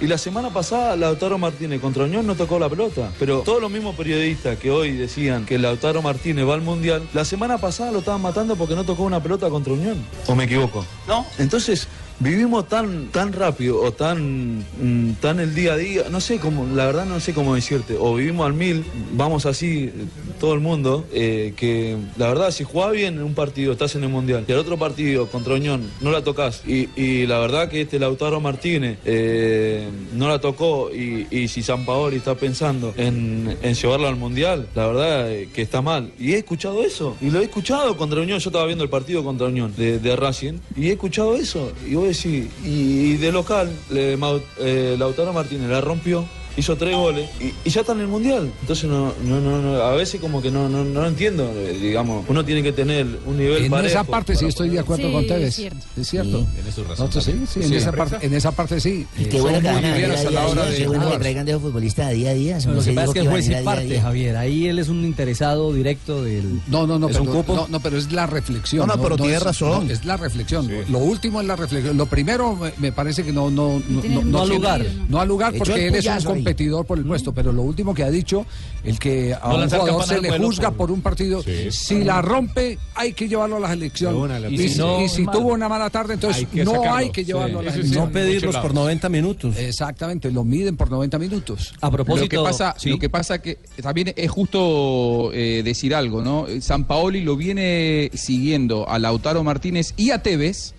Y 0.01 0.07
la 0.07 0.17
semana 0.17 0.49
pasada 0.49 0.97
Lautaro 0.97 1.38
Martínez 1.38 1.80
contra 1.80 2.03
Unión 2.03 2.28
no 2.28 2.36
tocó 2.36 2.59
la 2.59 2.67
pelota. 2.67 3.11
Pero 3.17 3.39
todos 3.41 3.61
los 3.61 3.71
mismos 3.71 3.95
periodistas 3.95 4.57
que 4.59 4.69
hoy 4.69 4.91
decían 4.91 5.45
que 5.45 5.57
Lautaro 5.57 6.01
Martínez 6.01 6.45
va 6.45 6.53
al 6.53 6.61
Mundial, 6.61 7.07
la 7.13 7.23
semana 7.23 7.57
pasada 7.59 7.91
lo 7.93 7.99
estaban 7.99 8.21
matando 8.21 8.57
porque 8.57 8.76
no 8.76 8.84
tocó 8.84 9.03
una 9.03 9.23
pelota 9.23 9.49
contra 9.49 9.71
Unión. 9.71 9.97
¿O 10.28 10.36
me 10.36 10.43
equivoco? 10.43 10.86
No. 11.07 11.26
Entonces, 11.39 11.88
vivimos 12.20 12.68
tan, 12.68 13.07
tan 13.07 13.34
rápido 13.34 13.82
o 13.82 13.91
tan, 13.91 14.59
mm, 14.59 15.13
tan 15.22 15.39
el 15.39 15.53
día 15.53 15.74
a 15.74 15.78
día, 15.78 16.03
no 16.09 16.22
sé 16.22 16.39
cómo, 16.39 16.66
la 16.74 16.86
verdad 16.86 17.05
no 17.05 17.20
sé 17.20 17.34
cómo 17.34 17.55
decirte, 17.55 17.95
o 17.99 18.16
vivimos 18.16 18.45
al 18.45 18.53
mil, 18.53 18.86
vamos 19.13 19.45
así 19.45 19.91
todo 20.39 20.53
el 20.53 20.59
mundo, 20.59 21.05
eh, 21.13 21.53
que 21.55 21.97
la 22.18 22.28
verdad 22.28 22.51
si 22.51 22.63
jugás 22.63 22.91
bien 22.91 23.16
en 23.16 23.24
un 23.24 23.34
partido, 23.34 23.72
estás 23.74 23.95
en 23.95 24.03
el 24.03 24.09
Mundial, 24.09 24.45
y 24.47 24.51
al 24.51 24.59
otro 24.59 24.78
partido 24.78 25.28
contra 25.28 25.55
Unión 25.55 25.89
no 26.01 26.11
la 26.11 26.24
tocas, 26.24 26.63
y, 26.68 26.89
y 26.95 27.26
la 27.28 27.39
verdad 27.39 27.70
que 27.70 27.82
este 27.82 27.99
Lautaro 27.99 28.39
Martínez 28.39 28.99
eh, 29.05 29.88
no 30.13 30.28
la 30.28 30.39
tocó, 30.39 30.91
y, 30.93 31.28
y 31.32 31.47
si 31.47 31.63
San 31.63 31.86
está 32.13 32.36
pensando 32.36 32.93
en, 32.97 33.57
en 33.61 33.74
llevarlo 33.74 34.07
al 34.07 34.16
Mundial, 34.16 34.68
la 34.76 34.88
verdad 34.88 35.32
eh, 35.32 35.49
que 35.53 35.61
está 35.61 35.82
mal. 35.82 36.11
Y 36.20 36.34
he 36.34 36.38
escuchado 36.38 36.84
eso, 36.84 37.16
y 37.22 37.30
lo 37.30 37.39
he 37.39 37.43
escuchado 37.43 37.95
contra 37.97 38.22
Unión, 38.22 38.39
yo 38.39 38.49
estaba 38.49 38.66
viendo 38.66 38.84
el 38.84 38.89
partido 38.89 39.24
contra 39.24 39.47
Unión 39.47 39.74
de, 39.76 39.99
de 39.99 40.16
Racing, 40.16 40.59
y 40.76 40.89
he 40.89 40.93
escuchado 40.93 41.36
eso, 41.36 41.72
y 41.88 41.95
vos 41.95 42.04
decís, 42.07 42.47
y, 42.63 43.15
de 43.17 43.31
local, 43.31 43.71
le- 43.89 44.17
eh, 44.59 44.95
Lautaro 44.97 45.33
Martínez 45.33 45.69
la 45.69 45.81
rompió. 45.81 46.25
Hizo 46.57 46.77
tres 46.77 46.95
goles 46.95 47.29
y, 47.41 47.53
y 47.67 47.69
ya 47.69 47.81
está 47.81 47.91
en 47.93 47.99
el 48.01 48.07
mundial. 48.07 48.51
Entonces 48.61 48.89
no, 48.89 49.13
no, 49.25 49.41
no, 49.41 49.61
no, 49.61 49.75
a 49.81 49.93
veces 49.93 50.21
como 50.21 50.41
que 50.41 50.51
no, 50.51 50.69
no, 50.69 50.85
no 50.85 51.01
lo 51.01 51.07
entiendo. 51.07 51.51
eh, 51.53 51.77
digamos, 51.81 52.23
uno 52.29 52.45
tiene 52.45 52.63
que 52.63 52.71
tener 52.71 53.05
un 53.25 53.37
nivel 53.37 53.65
En 53.65 53.71
parejo 53.71 53.89
esa 53.89 54.03
parte 54.05 54.35
sí 54.35 54.45
estoy 54.45 54.69
de 54.69 54.79
acuerdo 54.79 55.07
Sí, 55.07 55.13
con 55.13 55.27
Tevez. 55.27 55.47
es 55.49 55.55
cierto. 55.55 55.85
Es 55.97 56.07
cierto. 56.09 56.39
Sí, 56.39 56.45
tiene 56.55 56.71
su 56.71 56.83
razón 56.83 57.05
Nosotros 57.07 57.23
sí, 57.25 57.31
también. 57.31 57.47
sí, 57.51 57.59
en, 57.61 57.67
Sí, 57.69 57.75
esa 57.75 57.91
¿la 57.91 57.97
parte, 57.97 58.25
en 58.25 58.33
esa 58.33 58.51
parte 58.53 58.79
sí. 58.79 59.05
Y 59.17 59.25
qué 59.25 59.37
Eh, 59.37 59.41
bueno 59.41 59.59
que 59.59 59.65
van 59.67 59.75
a 59.75 59.81
venir 59.81 59.93
livianos 59.95 60.25
a 60.25 60.27
a 60.27 60.31
la 60.31 60.41
a 60.43 60.47
hora 60.47 60.65
de 60.65 60.77
qué 60.77 60.87
bueno 60.87 61.01
que 61.01 61.05
jugar. 61.07 61.19
traigan 61.21 61.45
de 61.45 61.51
los 61.51 61.61
futbolistas 61.61 62.07
de 62.09 62.13
día 62.15 62.29
a 62.29 62.33
día. 62.33 62.57
Lo 62.59 62.81
que 62.83 62.91
pasa 62.93 63.03
es 63.07 63.13
que 63.13 63.19
el 63.19 63.27
juez 63.29 63.49
a 63.49 63.57
a 63.57 63.59
a 63.59 63.63
parte. 63.63 63.99
Javier. 64.01 64.37
Ahí 64.37 64.67
él 64.67 64.79
es 64.79 64.87
un 64.87 65.03
interesado 65.03 65.73
directo 65.73 66.23
del. 66.23 66.61
No, 66.67 66.87
no, 66.87 66.97
no, 66.97 67.09
es 67.09 67.17
un 67.19 67.25
pero, 67.27 67.37
cupo. 67.39 67.55
no, 67.55 67.67
no, 67.69 67.79
pero 67.81 67.97
es 67.97 68.11
la 68.13 68.27
reflexión. 68.27 68.87
No, 68.87 68.95
no, 68.95 69.01
pero 69.03 69.17
tiene 69.17 69.39
razón. 69.39 69.87
no, 69.87 69.93
es 69.93 70.05
la 70.05 70.15
reflexión. 70.15 70.69
Lo 70.89 70.99
último 70.99 71.41
es 71.41 71.47
la 71.47 71.57
reflexión. 71.57 71.97
Lo 71.97 72.05
primero 72.05 72.57
me, 72.77 72.91
parece 72.93 73.23
que 73.23 73.33
no, 73.33 73.51
no, 73.51 73.81
no, 73.89 74.21
no, 74.23 74.45
lugar. 74.45 74.85
No 75.09 75.19
al 75.19 75.27
lugar 75.27 75.53
porque 75.57 75.87
él 75.87 75.95
es 75.95 76.05
un. 76.25 76.44
Competidor 76.45 76.85
por 76.85 76.97
el 76.97 77.05
puesto. 77.05 77.33
Pero 77.33 77.51
lo 77.51 77.63
último 77.63 77.93
que 77.93 78.03
ha 78.03 78.11
dicho, 78.11 78.45
el 78.83 78.99
que 78.99 79.33
a 79.33 79.47
No 79.49 79.55
un 79.55 79.69
jugador 79.69 80.03
se 80.05 80.21
le 80.21 80.37
juzga 80.37 80.71
por- 80.71 80.91
un 80.91 81.01
partido, 81.01 81.43
si 81.71 82.03
la 82.03 82.21
rompe, 82.21 82.77
hay 82.93 83.13
que 83.13 83.27
llevarlo 83.27 83.57
a 83.57 83.59
la 83.61 83.69
selección. 83.69 84.15
Una, 84.15 84.39
la 84.39 84.49
y, 84.49 84.69
si, 84.69 84.77
No, 84.79 85.01
y 85.03 85.09
si 85.09 85.23
mal. 85.23 85.35
tuvo 85.35 85.53
una 85.53 85.67
mala 85.67 85.89
tarde, 85.89 86.13
entonces 86.13 86.47
Hay 86.53 86.63
no 86.63 86.71
sacarlo. 86.71 86.95
hay 86.95 87.09
que 87.09 87.25
llevarlo 87.25 87.59
Sí, 87.59 87.63
a 87.63 87.65
la 87.65 87.71
sí, 87.71 87.77
selección. 87.77 88.05
No 88.05 88.11
pedirlos 88.11 88.55
por 88.57 88.73
90 88.73 89.09
minutos. 89.09 89.57
Exactamente, 89.57 90.29
lo 90.31 90.43
miden 90.43 90.77
por 90.77 90.91
90 90.91 91.17
minutos. 91.19 91.73
A 91.81 91.89
lo 91.89 92.05
que 92.29 92.37
pasa, 92.39 92.75
lo 92.85 92.99
que 92.99 93.09
pasa 93.09 93.41
que 93.41 93.57
también 93.81 94.13
es 94.15 94.29
justo 94.31 95.31
eh, 95.33 95.61
decir 95.65 95.95
algo, 95.95 96.21
¿no? 96.21 96.45
San 96.61 96.85
Paoli 96.85 97.21
lo 97.21 97.35
viene 97.35 98.11
siguiendo 98.13 98.87
a 98.87 98.99
Lautaro 98.99 99.43
Martínez 99.43 99.93
y 99.97 100.11
a 100.11 100.21
Tevez 100.21 100.74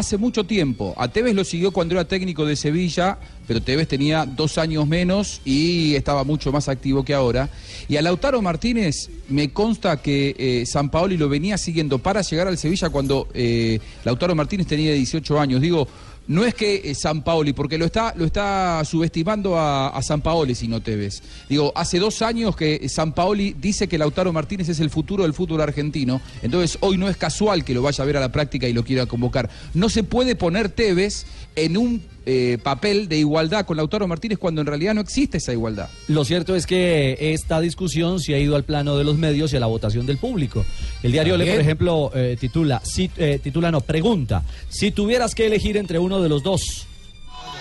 hace 0.00 0.16
mucho 0.16 0.44
tiempo. 0.44 0.94
A 0.96 1.08
Tevez 1.08 1.34
lo 1.34 1.44
siguió 1.44 1.70
cuando 1.70 1.94
era 1.94 2.04
técnico 2.04 2.44
de 2.44 2.56
Sevilla, 2.56 3.18
pero 3.46 3.62
Tevez 3.62 3.86
tenía 3.86 4.26
dos 4.26 4.58
años 4.58 4.86
menos 4.86 5.40
y 5.44 5.94
estaba 5.94 6.24
mucho 6.24 6.50
más 6.52 6.68
activo 6.68 7.04
que 7.04 7.14
ahora. 7.14 7.48
Y 7.88 7.96
a 7.96 8.02
Lautaro 8.02 8.42
Martínez 8.42 9.10
me 9.28 9.52
consta 9.52 10.02
que 10.02 10.34
eh, 10.38 10.64
San 10.66 10.90
Paoli 10.90 11.16
lo 11.16 11.28
venía 11.28 11.56
siguiendo 11.58 11.98
para 11.98 12.22
llegar 12.22 12.48
al 12.48 12.58
Sevilla 12.58 12.90
cuando 12.90 13.28
eh, 13.34 13.78
Lautaro 14.04 14.34
Martínez 14.34 14.66
tenía 14.66 14.92
18 14.92 15.38
años. 15.38 15.60
Digo, 15.60 15.86
no 16.26 16.44
es 16.44 16.54
que 16.54 16.82
eh, 16.84 16.94
San 16.94 17.22
Paoli, 17.22 17.52
porque 17.52 17.78
lo 17.78 17.84
está, 17.84 18.14
lo 18.16 18.24
está 18.24 18.84
subestimando 18.84 19.58
a, 19.58 20.00
San 20.02 20.20
Paoli, 20.22 20.54
si 20.54 20.68
no 20.68 20.80
te 20.80 20.96
ves. 20.96 21.22
Digo, 21.48 21.72
hace 21.74 21.98
dos 21.98 22.22
años 22.22 22.56
que 22.56 22.88
San 22.88 23.12
Paoli 23.12 23.54
dice 23.58 23.88
que 23.88 23.98
Lautaro 23.98 24.32
Martínez 24.32 24.68
es 24.68 24.80
el 24.80 24.90
futuro 24.90 25.24
del 25.24 25.34
fútbol 25.34 25.60
argentino, 25.60 26.20
entonces 26.42 26.78
hoy 26.80 26.96
no 26.96 27.08
es 27.08 27.16
casual 27.16 27.64
que 27.64 27.74
lo 27.74 27.82
vaya 27.82 28.02
a 28.02 28.06
ver 28.06 28.16
a 28.16 28.20
la 28.20 28.32
práctica 28.32 28.68
y 28.68 28.72
lo 28.72 28.84
quiera 28.84 29.06
convocar. 29.06 29.50
No 29.74 29.88
se 29.88 30.04
puede 30.04 30.36
poner 30.36 30.68
Tevez 30.68 31.26
en 31.56 31.76
un 31.76 32.02
eh, 32.26 32.58
papel 32.62 33.08
de 33.08 33.18
igualdad 33.18 33.64
con 33.64 33.76
Lautaro 33.76 34.06
Martínez 34.06 34.38
cuando 34.38 34.60
en 34.60 34.66
realidad 34.66 34.94
no 34.94 35.00
existe 35.00 35.38
esa 35.38 35.52
igualdad. 35.52 35.88
Lo 36.08 36.24
cierto 36.24 36.54
es 36.54 36.66
que 36.66 37.16
esta 37.32 37.60
discusión 37.60 38.20
se 38.20 38.34
ha 38.34 38.38
ido 38.38 38.56
al 38.56 38.64
plano 38.64 38.96
de 38.96 39.04
los 39.04 39.16
medios 39.16 39.52
y 39.52 39.56
a 39.56 39.60
la 39.60 39.66
votación 39.66 40.06
del 40.06 40.18
público. 40.18 40.64
El 41.02 41.12
diario 41.12 41.36
Le, 41.36 41.50
por 41.50 41.60
ejemplo, 41.60 42.10
eh, 42.14 42.36
titula, 42.38 42.80
si, 42.84 43.10
eh, 43.16 43.40
titula 43.42 43.70
no, 43.70 43.80
pregunta, 43.80 44.42
si 44.68 44.90
tuvieras 44.90 45.34
que 45.34 45.46
elegir 45.46 45.76
entre 45.76 45.98
uno 45.98 46.20
de 46.20 46.28
los 46.28 46.42
dos, 46.42 46.86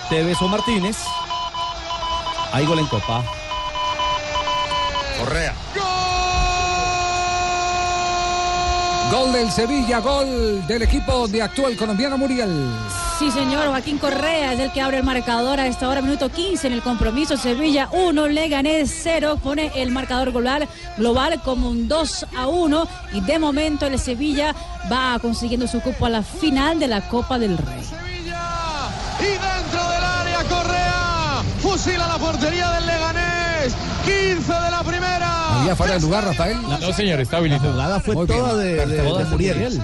Tevez 0.10 0.42
o 0.42 0.48
Martínez, 0.48 0.98
hay 2.52 2.66
gol 2.66 2.80
en 2.80 2.86
Copa. 2.88 3.24
Correa. 5.20 5.54
Gol 9.12 9.34
del 9.34 9.52
Sevilla, 9.52 10.00
gol 10.00 10.68
del 10.68 10.84
equipo 10.84 11.12
donde 11.12 11.42
actúa 11.42 11.70
el 11.70 11.78
colombiano 11.78 12.18
Muriel. 12.18 12.50
Sí, 13.20 13.32
señor, 13.32 13.68
Joaquín 13.68 13.98
Correa 13.98 14.54
es 14.54 14.60
el 14.62 14.72
que 14.72 14.80
abre 14.80 14.98
el 15.00 15.04
marcador 15.04 15.60
a 15.60 15.68
esta 15.68 15.90
hora, 15.90 16.02
minuto 16.02 16.30
15 16.30 16.68
en 16.68 16.74
el 16.74 16.82
compromiso. 16.82 17.36
Sevilla 17.36 17.90
1, 17.92 18.28
Leganés 18.30 18.98
0, 19.04 19.38
pone 19.44 19.72
el 19.76 19.92
marcador 19.92 20.32
global, 20.32 20.70
global 20.98 21.42
como 21.44 21.70
un 21.70 21.90
2 21.90 22.26
a 22.38 22.48
1. 22.48 22.88
Y 23.14 23.20
de 23.22 23.38
momento 23.38 23.86
el 23.88 24.00
Sevilla 24.00 24.56
va 24.90 25.20
consiguiendo 25.20 25.68
su 25.68 25.82
cupo 25.82 26.06
a 26.06 26.10
la 26.10 26.24
final 26.24 26.80
de 26.80 26.88
la 26.88 27.02
Copa 27.10 27.38
del 27.38 27.58
Rey. 27.58 27.82
Y 29.20 29.24
dentro 29.26 29.90
del 29.90 30.04
área 30.04 30.44
Correa 30.46 31.44
fusila 31.62 32.08
la 32.08 32.18
portería 32.18 32.72
del 32.72 32.86
Leganés. 32.86 33.74
15 34.06 34.54
de 34.54 34.72
la 34.72 34.82
primera. 34.82 35.60
Había 35.60 35.76
fuera 35.76 35.94
de 35.96 36.00
lugar, 36.00 36.24
Rafael. 36.24 36.58
No, 36.62 36.94
señor, 36.94 37.20
está 37.20 37.36
habilitado. 37.38 37.68
La 37.68 37.74
jugada 37.74 38.00
fue 38.00 38.16
Muy 38.16 38.28
bien. 38.28 38.40
toda 38.40 38.56
de, 38.56 38.76
de- 38.76 38.86
de 38.86 39.02
de 39.18 39.26
Muriel. 39.26 39.82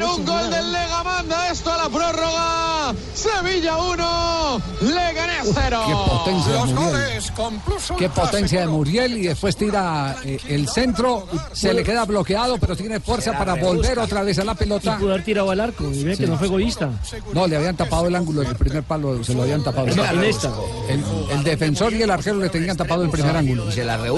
Muriel. 0.00 0.20
Un 0.20 0.26
gol 0.26 0.50
del 0.50 0.72
Lega 0.72 1.02
manda 1.04 1.50
esto 1.50 1.72
a 1.72 1.76
la 1.76 1.88
prórroga. 1.88 2.94
Sevilla 3.14 3.76
1, 3.76 4.62
Leganés 4.82 5.50
0. 5.54 5.82
Qué 5.86 5.94
potencia 5.94 6.52
de 6.52 6.58
Los 6.58 6.70
Muriel. 6.70 6.90
goles 6.90 7.30
con 7.32 7.60
Plus 7.60 7.92
Qué 7.98 8.08
potencia 8.08 8.60
de. 8.60 8.66
Muriel 8.66 9.16
y 9.18 9.22
después 9.22 9.56
tira 9.56 10.16
eh, 10.24 10.38
el 10.48 10.68
centro, 10.68 11.26
se 11.52 11.72
le 11.74 11.84
queda 11.84 12.04
bloqueado, 12.04 12.58
pero 12.58 12.76
tiene 12.76 13.00
fuerza 13.00 13.36
para 13.36 13.54
volver 13.54 13.98
otra 13.98 14.22
vez 14.22 14.38
a 14.38 14.44
la 14.44 14.54
pelota. 14.54 14.96
pudo 14.98 15.10
haber 15.10 15.24
tirado 15.24 15.50
al 15.50 15.60
arco. 15.60 15.90
Y 15.92 16.04
ve 16.04 16.16
que 16.16 16.26
no 16.26 16.36
fue 16.36 16.46
egoísta. 16.46 16.90
No, 17.32 17.46
le 17.46 17.56
habían 17.56 17.76
tapado 17.76 18.06
el 18.06 18.16
ángulo 18.16 18.40
del 18.40 18.56
primer 18.56 18.82
palo, 18.82 19.22
se 19.22 19.34
lo 19.34 19.42
habían 19.42 19.62
tapado. 19.62 19.86
El, 19.86 21.04
el 21.30 21.44
defensor 21.44 21.92
y 21.92 22.02
el 22.02 22.10
arquero 22.10 22.38
le 22.38 22.48
tenían 22.48 22.76
tapado 22.76 23.02
el 23.02 23.10
primer 23.10 23.36
ángulo. 23.36 23.64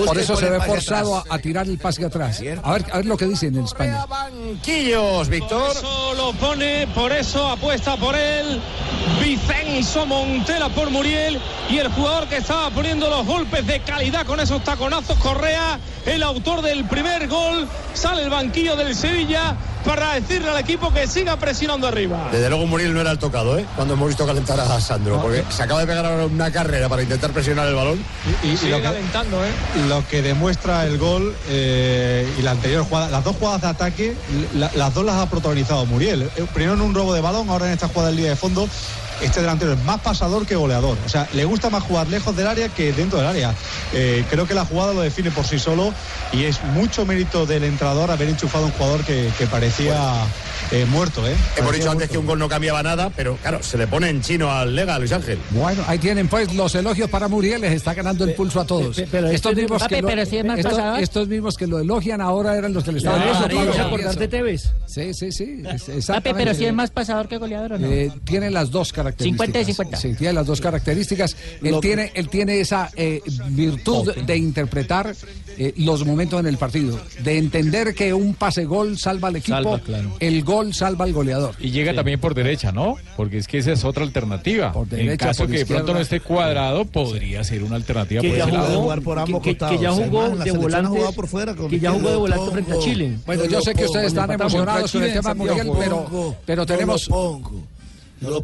Por 0.07 0.17
y 0.17 0.21
eso 0.21 0.37
se 0.37 0.49
ve 0.49 0.61
forzado 0.61 1.23
a 1.29 1.39
tirar 1.39 1.67
el 1.67 1.79
pase 1.79 2.05
atrás. 2.05 2.41
A 2.63 2.73
ver, 2.73 2.85
a 2.93 2.97
ver 2.97 3.07
lo 3.07 3.17
que 3.17 3.27
dicen 3.27 3.57
en 3.57 3.65
España. 3.65 4.07
Banquillos, 4.07 5.29
Víctor. 5.29 5.72
Lo 6.17 6.33
pone, 6.35 6.87
por 6.89 7.13
eso 7.13 7.47
apuesta 7.47 7.97
por 7.97 8.15
él. 8.15 8.61
Vicenzo 9.21 10.05
Montela 10.07 10.69
por 10.69 10.91
Muriel. 10.91 11.41
Y 11.71 11.79
el 11.79 11.89
jugador 11.89 12.29
que 12.29 12.37
estaba 12.37 12.69
poniendo 12.71 13.09
los 13.09 13.25
golpes 13.25 13.67
de 13.67 13.81
calidad 13.81 14.27
con 14.27 14.41
esos 14.41 14.63
taconazos 14.65 15.19
Correa, 15.19 15.79
el 16.05 16.23
autor 16.23 16.61
del 16.61 16.85
primer 16.85 17.29
gol, 17.29 17.67
sale 17.95 18.23
el 18.23 18.31
banquillo 18.31 18.77
del 18.77 18.95
Sevilla 18.95 19.57
para 19.85 20.15
decirle 20.15 20.51
al 20.51 20.59
equipo 20.59 20.93
que 20.93 21.07
siga 21.07 21.37
presionando 21.37 21.87
arriba. 21.87 22.29
Desde 22.31 22.49
luego 22.49 22.67
Muriel 22.67 22.95
no 22.95 23.01
era 23.01 23.11
el 23.11 23.19
tocado, 23.19 23.59
¿eh? 23.59 23.67
Cuando 23.77 23.95
hemos 23.95 24.09
visto 24.09 24.27
calentar 24.27 24.59
a 24.61 24.81
Sandro, 24.81 25.21
porque 25.21 25.45
se 25.51 25.63
acaba 25.63 25.81
de 25.81 25.87
pegar 25.87 26.05
ahora 26.07 26.27
una 26.27 26.51
carrera 26.51 26.89
para 26.89 27.03
intentar 27.03 27.31
presionar 27.33 27.67
el 27.69 27.75
balón. 27.75 28.03
Y, 28.45 28.49
y 28.51 28.57
Sigue 28.57 28.71
lo, 28.73 28.77
que, 28.79 28.83
calentando, 28.85 29.45
¿eh? 29.45 29.49
lo 29.89 30.07
que 30.09 30.23
demuestra 30.23 30.87
el 30.87 30.99
gol 30.99 31.35
eh, 31.49 32.29
y 32.39 32.43
la 32.43 32.53
anterior 32.53 32.85
jugada, 32.85 33.09
las 33.11 33.25
dos 33.25 33.37
jugadas 33.37 33.63
de 33.63 33.69
ataque, 33.69 34.17
la- 34.55 34.71
las 34.75 34.95
dos 34.95 35.05
las 35.05 35.17
ha 35.17 35.29
protagonizado 35.29 35.85
Muriel. 35.87 36.23
Eh, 36.37 36.47
Primero 36.55 36.75
en 36.75 36.81
un 36.83 36.95
robo 36.95 37.13
de 37.15 37.21
balón, 37.21 37.49
ahora 37.51 37.67
en 37.67 37.73
esta 37.73 37.89
jugada 37.89 38.09
del 38.09 38.17
día 38.19 38.31
de 38.31 38.37
fondo. 38.37 38.69
Este 39.23 39.41
delantero 39.41 39.73
es 39.73 39.85
más 39.85 40.01
pasador 40.01 40.47
que 40.47 40.57
goleador. 40.57 40.99
O 41.07 41.09
sea, 41.09 41.29
le 41.33 41.45
gusta 41.45 41.71
más 41.71 41.83
jugar 41.83 42.09
lejos 42.09 42.37
del 42.37 42.47
área 42.47 42.69
que 42.69 42.93
dentro 42.93 43.19
del 43.19 43.29
área. 43.29 43.55
Eh, 43.93 44.25
creo 44.29 44.47
que 44.47 44.55
la 44.55 44.65
jugada 44.65 44.93
lo 44.93 45.01
define 45.01 45.31
por 45.31 45.47
sí 45.47 45.59
solo 45.59 45.95
y 46.33 46.45
es 46.45 46.63
mucho 46.75 47.07
mérito 47.07 47.47
del 47.47 47.65
entrenador 47.65 48.11
haber 48.11 48.29
enchufado 48.29 48.67
un 48.67 48.73
jugador 48.73 49.05
que 49.05 49.47
parecía 49.51 50.27
eh, 50.71 50.87
muerto. 50.87 51.27
¿eh? 51.27 51.35
Hemos 51.57 51.73
dicho 51.73 51.91
antes 51.91 52.09
muerto. 52.09 52.13
que 52.13 52.19
un 52.19 52.27
gol 52.27 52.39
no 52.39 52.49
cambiaba 52.49 52.83
nada, 52.83 53.11
pero 53.15 53.37
claro, 53.37 53.63
se 53.63 53.77
le 53.79 53.87
pone 53.87 54.09
en 54.09 54.23
chino 54.23 54.51
al 54.51 54.75
Lega, 54.75 54.99
Luis 54.99 55.13
Ángel. 55.13 55.39
Bueno, 55.51 55.83
ahí 55.87 55.99
tienen 55.99 56.29
pues 56.29 56.55
los 56.55 56.75
elogios 56.75 57.11
para 57.11 57.29
Muriel, 57.29 57.61
les 57.61 57.73
está 57.73 57.95
ganando 57.95 58.25
el 58.25 58.35
pulso 58.35 58.61
a 58.61 58.67
todos. 58.67 58.97
pero 59.11 59.29
estos, 59.29 59.53
este- 59.53 59.63
mismos 59.63 59.83
Papi, 59.83 59.95
que 59.97 60.03
lo, 60.03 60.09
pero 60.09 60.25
si 60.27 60.37
es 60.37 60.45
más 60.45 60.59
estos, 60.59 60.73
pasador. 60.75 61.01
estos 61.01 61.29
mismos 61.29 61.57
que 61.57 61.67
lo 61.67 61.79
elogian 61.79 62.21
ahora 62.21 62.57
eran 62.57 62.73
los 62.73 62.85
que 62.85 62.93
le 62.93 62.99
estaban 62.99 63.21
dando 63.21 63.33
Pablo, 63.43 63.57
palo. 63.59 63.73
¿se 63.75 63.81
acordás 63.81 64.19
de 64.19 64.29
Tevez? 64.29 64.71
Sí, 64.87 65.15
sí, 65.15 65.33
sí. 65.33 65.63
es- 65.89 66.07
Papi, 66.07 66.31
pero 66.35 66.55
si 66.55 66.65
es 66.65 66.73
más 66.73 66.91
pasador 66.91 67.29
que 67.29 67.37
goleador 67.39 67.75
o 67.75 67.79
no. 67.79 67.87
Eh, 67.91 68.11
tiene 68.25 68.51
las 68.51 68.71
dos 68.71 68.93
características. 68.93 69.47
50 69.47 69.61
y 69.61 69.65
50. 69.65 69.97
Sí, 69.99 70.15
tiene 70.15 70.33
las 70.35 70.47
dos 70.47 70.61
características. 70.61 71.37
Él 71.63 71.73
Lo- 71.73 71.81
tiene, 71.81 72.13
él 72.15 72.29
tiene 72.29 72.61
esa 72.61 72.91
eh, 72.97 73.21
virtud 73.49 74.13
de 74.15 74.37
interpretar 74.37 75.15
eh, 75.59 75.75
los 75.79 76.05
momentos 76.07 76.41
en 76.41 76.47
el 76.47 76.57
partido, 76.57 76.99
de 77.23 77.37
entender 77.39 77.95
que 77.95 78.13
un 78.15 78.35
pase 78.35 78.65
gol 78.65 78.99
salva 78.99 79.29
al 79.29 79.37
equipo, 79.37 79.57
Salva, 79.57 79.79
claro. 79.81 80.17
el 80.19 80.43
gol 80.45 80.52
salva 80.73 81.05
al 81.05 81.13
goleador. 81.13 81.55
Y 81.59 81.71
llega 81.71 81.95
también 81.95 82.21
por 82.21 82.35
derecha, 82.35 82.73
¿no? 82.73 82.97
Porque 83.17 83.39
es 83.39 83.47
que 83.47 83.59
esa 83.59 83.73
es 83.73 83.85
otra 83.85 84.05
alternativa. 84.05 84.73
en 84.77 84.89
derecha, 84.89 85.27
caso 85.29 85.45
por 85.45 85.53
que 85.53 85.59
de 85.59 85.67
pronto 85.67 85.95
no 85.95 86.01
esté 86.01 86.21
cuadrado, 86.21 86.85
podría 86.85 87.43
ser 87.45 87.63
una 87.65 87.77
alternativa 87.77 88.21
Que 88.23 88.29
por 88.29 88.37
ya 88.39 88.45
ese 88.45 88.53
jugó, 88.53 88.63
lado. 88.69 88.81
jugar 88.83 89.01
por 89.03 89.19
ambos 89.19 89.43
que, 89.43 89.51
que- 89.51 89.55
que 89.55 89.59
costados. 89.59 89.81
ya 89.81 89.91
jugó 89.93 90.23
de 90.23 90.53
volante. 90.53 91.13
por 91.15 91.27
fuera 91.29 91.55
con 91.55 91.69
que 91.71 91.81
ya 91.81 91.91
jugó 91.93 92.11
de 92.11 92.17
volante 92.17 92.51
frente 92.53 92.73
a 92.73 92.79
Chile. 92.79 93.19
Bueno, 93.27 93.45
yo 93.47 93.61
sé 93.61 93.75
que 93.75 93.85
ustedes 93.85 94.07
están 94.09 94.31
emocionados 94.31 94.93
con 94.93 95.03
el 95.03 95.13
tema 95.13 95.35
Muriel, 95.35 95.71
pero, 95.79 96.37
pero 96.45 96.67
tenemos... 96.67 97.09
¿No 97.11 98.31
lo 98.31 98.43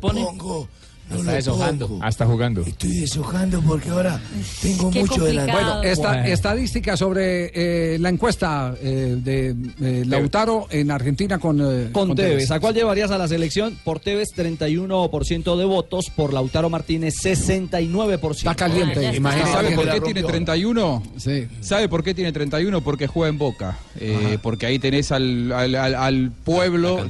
Está 1.11 1.33
deshojando. 1.33 1.99
Ah, 2.03 2.09
está 2.09 2.27
jugando. 2.27 2.61
Estoy 2.63 3.01
deshojando 3.01 3.61
porque 3.63 3.89
ahora 3.91 4.21
tengo 4.63 4.91
Qué 4.91 5.01
mucho 5.01 5.25
de 5.25 5.33
la... 5.35 5.43
complicado. 5.43 5.75
Bueno, 5.77 5.83
esta, 5.91 6.09
Bueno. 6.13 6.25
estadística 6.27 6.97
sobre 6.97 7.51
eh, 7.95 7.99
la 7.99 8.09
encuesta 8.11 8.75
eh, 8.83 9.17
de 9.23 9.55
eh, 9.81 10.05
Lautaro 10.07 10.67
en 10.71 10.91
Argentina 10.91 11.39
con, 11.39 11.61
eh, 11.61 11.91
Con 11.93 12.15
Tevez. 12.15 12.31
Tevez. 12.33 12.51
¿A 12.51 12.61
cuál 12.61 12.75
llevarías 12.75 13.11
a 13.11 13.19
la 13.19 13.29
selección? 13.29 13.79
Por 13.85 14.01
Tevez, 14.01 14.29
31% 14.37 15.57
de 15.57 15.65
votos. 15.65 16.07
Por 16.15 16.33
Lautaro 16.33 16.71
Martínez, 16.71 17.15
69%. 17.23 18.37
Está 18.37 18.55
caliente. 18.55 19.07
Ah, 19.07 19.11
está. 19.37 19.53
¿sabe 19.53 19.71
por 19.75 19.91
qué 19.91 20.01
tiene 20.01 20.23
31? 20.23 21.03
Sí. 21.17 21.47
¿Sabe 21.61 21.89
por 21.89 22.03
qué 22.05 22.15
tiene 22.15 22.33
31? 22.33 22.81
Porque 22.83 23.07
juega 23.07 23.29
en 23.29 23.39
Boca. 23.39 23.79
Eh, 24.01 24.39
porque 24.43 24.67
ahí 24.67 24.79
tenés 24.79 25.11
al, 25.13 25.53
al- 25.53 25.75
al- 25.75 25.95
al 25.95 26.31
pueblo 26.45 27.07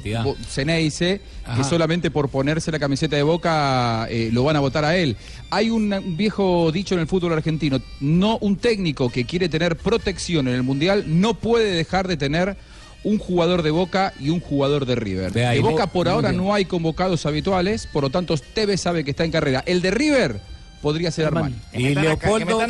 Ceneice, 0.48 1.20
Ajá. 1.48 1.56
que 1.62 1.64
solamente 1.68 2.10
por 2.10 2.28
ponerse 2.28 2.70
la 2.70 2.78
camiseta 2.78 3.16
de 3.16 3.22
Boca 3.22 4.06
eh, 4.10 4.30
lo 4.32 4.44
van 4.44 4.56
a 4.56 4.60
votar 4.60 4.84
a 4.84 4.96
él. 4.96 5.16
Hay 5.50 5.70
un, 5.70 5.92
un 5.92 6.16
viejo 6.16 6.70
dicho 6.72 6.94
en 6.94 7.00
el 7.00 7.06
fútbol 7.06 7.32
argentino, 7.32 7.80
no 8.00 8.38
un 8.40 8.56
técnico 8.56 9.08
que 9.10 9.24
quiere 9.24 9.48
tener 9.48 9.76
protección 9.76 10.48
en 10.48 10.54
el 10.54 10.62
Mundial 10.62 11.04
no 11.06 11.34
puede 11.34 11.70
dejar 11.72 12.06
de 12.08 12.16
tener 12.16 12.56
un 13.04 13.18
jugador 13.18 13.62
de 13.62 13.70
Boca 13.70 14.12
y 14.20 14.30
un 14.30 14.40
jugador 14.40 14.84
de 14.84 14.96
River. 14.96 15.32
De 15.32 15.46
ahí 15.46 15.58
de 15.58 15.62
no- 15.62 15.70
Boca 15.70 15.86
por 15.86 16.08
ahora 16.08 16.32
no 16.32 16.52
hay 16.52 16.64
convocados 16.64 17.26
habituales, 17.26 17.86
por 17.92 18.02
lo 18.02 18.10
tanto 18.10 18.36
Tevez 18.36 18.80
sabe 18.80 19.04
que 19.04 19.12
está 19.12 19.24
en 19.24 19.30
carrera. 19.30 19.62
El 19.66 19.80
de 19.82 19.90
River 19.92 20.40
podría 20.80 21.10
ser 21.10 21.26
Armani. 21.26 21.56
Y 21.72 21.94
Leopoldo. 21.94 22.60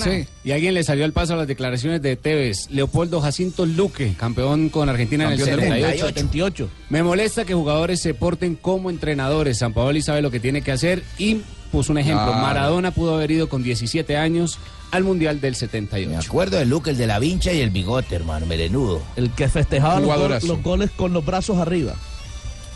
Sí. 0.00 0.26
Y 0.44 0.52
alguien 0.52 0.74
le 0.74 0.84
salió 0.84 1.04
al 1.04 1.12
paso 1.12 1.34
a 1.34 1.36
las 1.36 1.46
declaraciones 1.46 2.02
de 2.02 2.16
Tevez. 2.16 2.70
Leopoldo 2.70 3.20
Jacinto 3.20 3.66
Luque, 3.66 4.14
campeón 4.16 4.68
con 4.68 4.88
Argentina 4.88 5.28
Campeón 5.28 5.48
en 5.48 5.54
el 5.54 5.60
del 5.60 5.70
mundo. 5.70 5.86
78, 5.86 6.06
78. 6.06 6.70
Me 6.90 7.02
molesta 7.02 7.44
que 7.44 7.54
jugadores 7.54 8.00
se 8.00 8.14
porten 8.14 8.54
como 8.54 8.90
entrenadores. 8.90 9.58
San 9.58 9.72
Paoli 9.72 10.02
sabe 10.02 10.22
lo 10.22 10.30
que 10.30 10.40
tiene 10.40 10.62
que 10.62 10.72
hacer 10.72 11.02
y 11.18 11.42
puso 11.72 11.92
un 11.92 11.98
ejemplo. 11.98 12.32
Maradona 12.32 12.90
pudo 12.90 13.14
haber 13.14 13.30
ido 13.30 13.48
con 13.48 13.62
17 13.62 14.16
años 14.16 14.58
al 14.90 15.04
Mundial 15.04 15.40
del 15.40 15.54
78. 15.54 16.08
Me 16.08 16.16
acuerdo 16.16 16.58
del 16.58 16.68
look, 16.68 16.88
el 16.88 16.96
de 16.96 17.06
la 17.06 17.18
vincha 17.18 17.52
y 17.52 17.60
el 17.60 17.70
bigote, 17.70 18.14
hermano, 18.14 18.46
melenudo. 18.46 19.02
El 19.16 19.30
que 19.30 19.48
festejaba 19.48 20.00
los, 20.00 20.44
los 20.44 20.62
goles 20.62 20.90
con 20.90 21.12
los 21.12 21.24
brazos 21.24 21.58
arriba. 21.58 21.94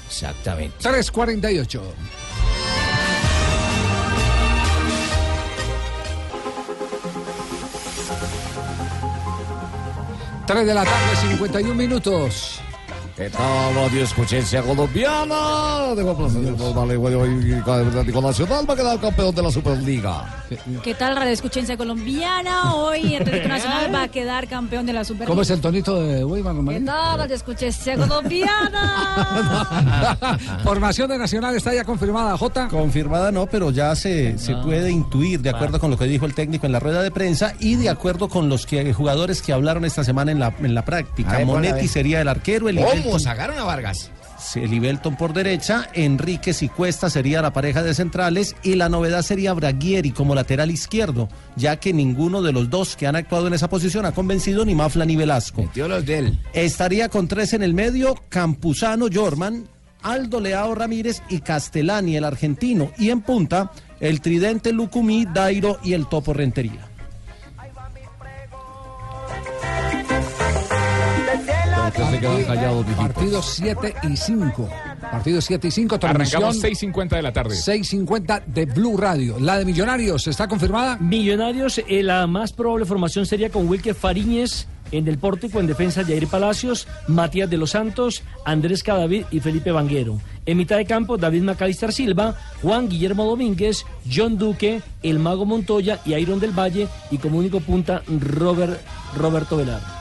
Exactamente. 0.08 0.76
348. 0.80 1.82
Tres 10.50 10.66
de 10.66 10.74
la 10.74 10.84
tarde, 10.84 11.28
51 11.28 11.74
minutos. 11.76 12.60
¿Qué 13.20 13.28
tal, 13.28 13.74
radio 13.74 14.02
escuchencia 14.02 14.62
colombiana? 14.62 15.94
Debo 15.94 17.26
y 17.26 17.52
Atlético 17.52 18.22
Nacional 18.22 18.64
va 18.66 18.72
a 18.72 18.76
quedar 18.76 18.98
campeón 18.98 19.34
de 19.34 19.42
la 19.42 19.50
Superliga. 19.50 20.40
¿Qué 20.82 20.94
tal, 20.94 21.14
Radio 21.16 21.32
Escuchencia 21.32 21.76
Colombiana? 21.76 22.74
Hoy 22.74 23.14
Atlético 23.14 23.48
Nacional 23.48 23.94
va 23.94 24.02
a 24.04 24.08
quedar 24.08 24.48
campeón 24.48 24.86
de 24.86 24.94
la 24.94 25.04
Superliga. 25.04 25.28
¿Cómo 25.28 25.42
es 25.42 25.50
el 25.50 25.60
tonito 25.60 26.02
de 26.02 26.24
Weimar? 26.24 26.56
¿Qué 26.74 26.80
tal, 26.80 27.18
Radio 27.18 27.36
Escuchencia 27.36 27.96
Colombiana? 27.96 28.78
Formación 30.64 31.10
de 31.10 31.18
Nacional 31.18 31.54
está 31.54 31.74
ya 31.74 31.84
confirmada, 31.84 32.36
Jota. 32.38 32.68
Confirmada 32.68 33.30
no, 33.30 33.46
pero 33.46 33.70
ya 33.70 33.94
se, 33.94 34.38
se 34.38 34.56
puede 34.56 34.90
intuir 34.90 35.40
de 35.40 35.50
acuerdo 35.50 35.78
con 35.78 35.90
lo 35.90 35.98
que 35.98 36.06
dijo 36.06 36.24
el 36.26 36.34
técnico 36.34 36.64
en 36.66 36.72
la 36.72 36.80
rueda 36.80 37.02
de 37.02 37.10
prensa 37.10 37.54
y 37.60 37.76
de 37.76 37.90
acuerdo 37.90 38.28
con 38.28 38.48
los 38.48 38.66
que, 38.66 38.92
jugadores 38.92 39.42
que 39.42 39.52
hablaron 39.52 39.84
esta 39.84 40.02
semana 40.04 40.32
en 40.32 40.40
la, 40.40 40.54
en 40.58 40.74
la 40.74 40.86
práctica. 40.86 41.38
Monetti 41.44 41.86
sería 41.86 42.20
el 42.22 42.28
arquero, 42.28 42.68
el 42.68 42.78
Iberton- 43.16 43.20
¿Sacaron 43.20 43.58
a 43.58 43.64
Vargas? 43.64 44.10
Libelton 44.54 45.16
por 45.16 45.34
derecha, 45.34 45.88
Enríquez 45.92 46.62
y 46.62 46.68
Cuesta 46.68 47.10
sería 47.10 47.42
la 47.42 47.52
pareja 47.52 47.82
de 47.82 47.94
centrales 47.94 48.56
y 48.62 48.74
la 48.74 48.88
novedad 48.88 49.20
sería 49.22 49.52
Braguieri 49.52 50.12
como 50.12 50.34
lateral 50.34 50.70
izquierdo, 50.70 51.28
ya 51.56 51.76
que 51.76 51.92
ninguno 51.92 52.40
de 52.40 52.52
los 52.52 52.70
dos 52.70 52.96
que 52.96 53.06
han 53.06 53.16
actuado 53.16 53.48
en 53.48 53.54
esa 53.54 53.68
posición 53.68 54.06
ha 54.06 54.12
convencido 54.12 54.64
ni 54.64 54.74
Mafla 54.74 55.04
ni 55.04 55.14
Velasco. 55.14 55.70
los 55.74 56.06
de 56.06 56.18
él. 56.18 56.38
Estaría 56.54 57.10
con 57.10 57.28
tres 57.28 57.52
en 57.52 57.62
el 57.62 57.74
medio, 57.74 58.14
Campuzano, 58.30 59.06
Jorman, 59.12 59.68
Aldo 60.02 60.40
Leao 60.40 60.74
Ramírez 60.74 61.22
y 61.28 61.40
Castellani, 61.40 62.16
el 62.16 62.24
argentino. 62.24 62.90
Y 62.96 63.10
en 63.10 63.20
punta, 63.20 63.70
el 64.00 64.22
tridente 64.22 64.72
Lucumí, 64.72 65.26
Dairo 65.26 65.78
y 65.84 65.92
el 65.92 66.08
Topo 66.08 66.32
Rentería. 66.32 66.88
Partidos 72.96 73.46
7 73.56 73.94
y 74.04 74.16
5. 74.16 74.68
Partidos 75.10 75.44
7 75.44 75.68
y 75.68 75.70
5. 75.70 75.98
Arrancamos 76.02 76.62
6.50 76.62 77.08
de 77.10 77.22
la 77.22 77.32
tarde. 77.32 77.54
6.50 77.54 78.44
de 78.46 78.66
Blue 78.66 78.96
Radio. 78.96 79.38
La 79.40 79.58
de 79.58 79.64
Millonarios, 79.64 80.26
¿está 80.26 80.48
confirmada? 80.48 80.96
Millonarios, 80.98 81.78
eh, 81.78 82.02
la 82.02 82.26
más 82.26 82.52
probable 82.52 82.86
formación 82.86 83.26
sería 83.26 83.50
con 83.50 83.68
Wilker 83.68 83.94
Fariñez 83.94 84.66
en 84.92 85.06
el 85.08 85.18
pórtico, 85.18 85.60
en 85.60 85.66
defensa 85.66 86.04
Jair 86.04 86.26
Palacios, 86.26 86.86
Matías 87.06 87.48
de 87.48 87.56
los 87.56 87.70
Santos, 87.70 88.22
Andrés 88.44 88.82
Cadavid 88.82 89.24
y 89.30 89.40
Felipe 89.40 89.70
Vanguero. 89.72 90.20
En 90.46 90.56
mitad 90.56 90.76
de 90.76 90.84
campo, 90.84 91.16
David 91.16 91.42
Macalister 91.42 91.92
Silva, 91.92 92.34
Juan 92.62 92.88
Guillermo 92.88 93.24
Domínguez, 93.24 93.84
John 94.10 94.38
Duque, 94.38 94.82
El 95.02 95.18
Mago 95.18 95.44
Montoya 95.44 96.00
y 96.04 96.14
Iron 96.14 96.40
del 96.40 96.58
Valle. 96.58 96.88
Y 97.10 97.18
como 97.18 97.38
único 97.38 97.60
punta, 97.60 98.02
Robert, 98.08 98.80
Roberto 99.16 99.56
Velar. 99.56 99.99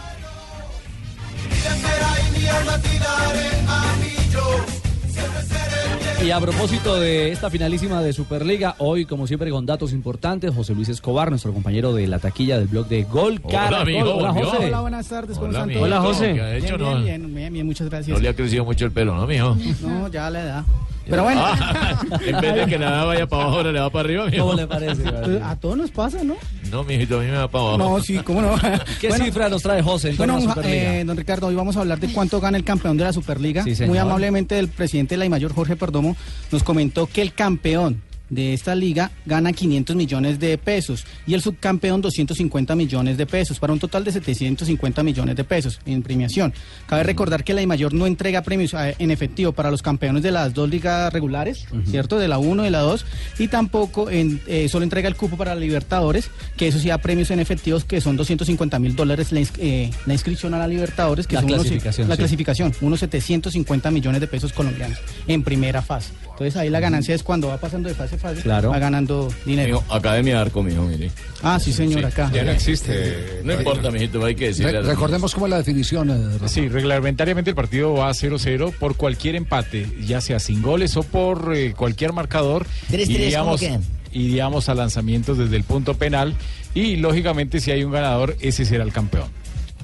Y 6.25 6.31
a 6.31 6.39
propósito 6.39 6.99
de 6.99 7.31
esta 7.31 7.49
finalísima 7.49 8.01
de 8.01 8.11
Superliga, 8.11 8.75
hoy 8.79 9.05
como 9.05 9.25
siempre 9.25 9.49
con 9.51 9.65
datos 9.65 9.93
importantes, 9.93 10.53
José 10.53 10.75
Luis 10.75 10.89
Escobar, 10.89 11.29
nuestro 11.29 11.53
compañero 11.53 11.93
de 11.93 12.07
la 12.07 12.19
taquilla 12.19 12.59
del 12.59 12.67
blog 12.67 12.87
de 12.89 13.03
Gol 13.03 13.41
Caracol. 13.41 13.79
amigo, 13.81 14.15
Hola. 14.15 14.33
José. 14.33 14.65
Hola, 14.67 14.81
buenas 14.81 15.07
tardes, 15.07 15.37
¿cómo 15.37 15.49
Hola, 15.49 15.59
están 15.59 15.63
amigo. 15.69 15.79
todos? 15.79 15.91
Hola, 15.91 16.01
José. 16.01 16.33
Bien, 16.33 16.77
no, 16.77 17.01
bien, 17.03 17.33
bien, 17.35 17.53
bien, 17.53 17.65
muchas 17.65 17.89
gracias. 17.89 18.15
no 18.17 18.21
le 18.21 18.29
ha 18.29 18.35
crecido 18.35 18.65
mucho 18.65 18.85
el 18.85 18.91
pelo, 18.91 19.15
¿no, 19.15 19.25
mijo? 19.25 19.55
No, 19.81 20.09
ya 20.09 20.29
la 20.29 20.41
edad. 20.43 20.63
Pero 21.09 21.23
bueno. 21.23 21.41
Ah, 21.43 21.99
en 22.25 22.39
vez 22.41 22.55
de 22.55 22.65
que 22.67 22.77
la 22.77 23.03
vaya 23.03 23.27
para 23.27 23.43
abajo, 23.43 23.57
ahora 23.57 23.71
le 23.71 23.79
va 23.79 23.89
para 23.89 24.05
arriba, 24.05 24.25
mijo. 24.27 24.45
¿Cómo 24.45 24.57
le 24.57 24.67
parece? 24.67 25.03
A 25.43 25.55
todos 25.55 25.77
nos 25.77 25.91
pasa, 25.91 26.23
¿no? 26.23 26.35
No, 26.71 26.83
mijito, 26.83 27.17
a 27.19 27.21
mí 27.23 27.27
me 27.27 27.37
va 27.37 27.47
para 27.47 27.63
abajo. 27.63 27.77
No, 27.77 28.01
sí, 28.01 28.19
cómo 28.19 28.41
no. 28.41 28.55
¿Qué 28.99 29.07
Bueno, 29.09 29.25
cifra 29.25 29.49
nos 29.49 29.61
trae 29.63 29.81
José 29.81 30.11
en 30.11 30.17
Bueno, 30.17 30.35
a 30.37 30.39
la 30.39 30.41
Superliga? 30.43 30.99
eh, 30.99 31.03
don 31.03 31.17
Ricardo, 31.17 31.47
hoy 31.47 31.55
vamos 31.55 31.77
a 31.77 31.81
hablar 31.81 31.99
de 31.99 32.11
cuánto 32.13 32.39
gana 32.39 32.57
el 32.57 32.63
campeón 32.63 32.97
de 32.97 33.03
la 33.05 33.13
Superliga. 33.13 33.63
Sí. 33.63 33.85
Muy 33.85 33.97
amablemente 33.97 34.59
el 34.59 34.67
presidente 34.67 35.15
de 35.17 35.23
la 35.23 35.29
Mayor, 35.29 35.53
Jorge 35.53 35.75
Perdomo, 35.75 36.15
nos 36.51 36.63
comentó 36.63 37.07
que 37.07 37.21
el 37.21 37.33
campeón 37.33 38.01
de 38.29 38.53
esta 38.53 38.75
liga 38.75 39.11
gana 39.25 39.51
500 39.53 39.95
millones 39.95 40.39
de 40.39 40.57
pesos 40.57 41.05
y 41.27 41.33
el 41.33 41.41
subcampeón 41.41 42.01
250 42.01 42.75
millones 42.75 43.17
de 43.17 43.25
pesos, 43.25 43.59
para 43.59 43.73
un 43.73 43.79
total 43.79 44.03
de 44.03 44.11
750 44.11 45.03
millones 45.03 45.35
de 45.35 45.43
pesos 45.43 45.79
en 45.85 46.01
premiación. 46.01 46.53
Cabe 46.87 47.03
recordar 47.03 47.43
que 47.43 47.53
la 47.53 47.65
Mayor 47.65 47.93
no 47.93 48.07
entrega 48.07 48.41
premios 48.41 48.73
eh, 48.73 48.95
en 48.99 49.11
efectivo 49.11 49.51
para 49.51 49.71
los 49.71 49.81
campeones 49.81 50.23
de 50.23 50.31
las 50.31 50.53
dos 50.53 50.69
ligas 50.69 51.11
regulares, 51.13 51.65
¿cierto? 51.89 52.17
De 52.19 52.27
la 52.27 52.37
1 52.37 52.65
y 52.65 52.69
la 52.69 52.79
2, 52.79 53.05
y 53.39 53.47
tampoco 53.47 54.09
en, 54.09 54.41
eh, 54.47 54.67
solo 54.69 54.83
entrega 54.83 55.07
el 55.07 55.15
cupo 55.15 55.37
para 55.37 55.53
la 55.55 55.59
Libertadores, 55.61 56.29
que 56.57 56.67
eso 56.67 56.79
sí 56.79 56.87
da 56.89 56.97
premios 56.97 57.31
en 57.31 57.39
efectivos 57.39 57.83
que 57.85 58.01
son 58.01 58.15
250 58.17 58.79
mil 58.79 58.95
dólares 58.95 59.31
la, 59.31 59.41
eh, 59.57 59.91
la 60.05 60.13
inscripción 60.13 60.53
a 60.53 60.59
la 60.59 60.67
Libertadores, 60.67 61.27
que 61.27 61.35
La 61.35 61.41
son 61.41 61.49
unos- 61.51 61.61
clasificación, 61.63 62.07
la 62.09 62.15
sí. 62.15 62.19
clasificación, 62.19 62.73
unos 62.81 62.99
750 62.99 63.91
millones 63.91 64.21
de 64.21 64.27
pesos 64.27 64.53
colombianos 64.53 64.97
en 65.27 65.43
primera 65.43 65.81
fase. 65.81 66.11
Entonces 66.45 66.55
ahí 66.61 66.69
la 66.69 66.79
ganancia 66.79 67.13
es 67.13 67.21
cuando 67.21 67.49
va 67.49 67.57
pasando 67.57 67.89
de 67.89 67.95
fase 67.95 68.15
a 68.15 68.17
fase, 68.17 68.41
Claro. 68.41 68.69
va 68.69 68.79
ganando 68.79 69.31
dinero. 69.45 69.81
Mijo, 69.81 69.93
Academia 69.93 70.35
de 70.35 70.39
Arco, 70.41 70.63
mijo, 70.63 70.83
mire. 70.83 71.11
Ah, 71.43 71.59
sí, 71.59 71.73
señor, 71.73 72.05
acá. 72.05 72.31
Ya 72.33 72.43
no 72.43 72.51
existe. 72.51 73.41
No 73.43 73.53
importa, 73.53 73.91
mijito, 73.91 74.23
hay 74.23 74.35
que 74.35 74.47
decirle. 74.47 74.77
a 74.77 74.81
Re- 74.81 74.87
recordemos 74.87 75.33
cómo 75.33 75.47
es 75.47 75.49
la 75.51 75.57
definición. 75.57 76.09
eh. 76.09 76.47
Sí, 76.47 76.69
reglamentariamente 76.69 77.49
el 77.49 77.55
partido 77.55 77.93
va 77.93 78.09
a 78.09 78.13
0-0 78.13 78.71
por 78.79 78.95
cualquier 78.95 79.35
empate, 79.35 79.85
ya 80.05 80.21
sea 80.21 80.39
sin 80.39 80.61
goles 80.61 80.95
o 80.97 81.03
por 81.03 81.53
eh, 81.55 81.73
cualquier 81.75 82.13
marcador. 82.13 82.65
Tres, 82.89 83.09
y 83.09 83.15
tres, 83.15 83.35
¿cómo 83.35 83.55
iríamos, 83.55 83.59
quedan? 83.59 83.81
iríamos 84.13 84.69
a 84.69 84.75
lanzamientos 84.75 85.37
desde 85.37 85.55
el 85.57 85.63
punto 85.63 85.93
penal 85.95 86.33
y 86.73 86.95
lógicamente 86.95 87.59
si 87.59 87.71
hay 87.71 87.83
un 87.83 87.91
ganador, 87.91 88.35
ese 88.39 88.63
será 88.65 88.83
el 88.83 88.91
campeón. 88.93 89.27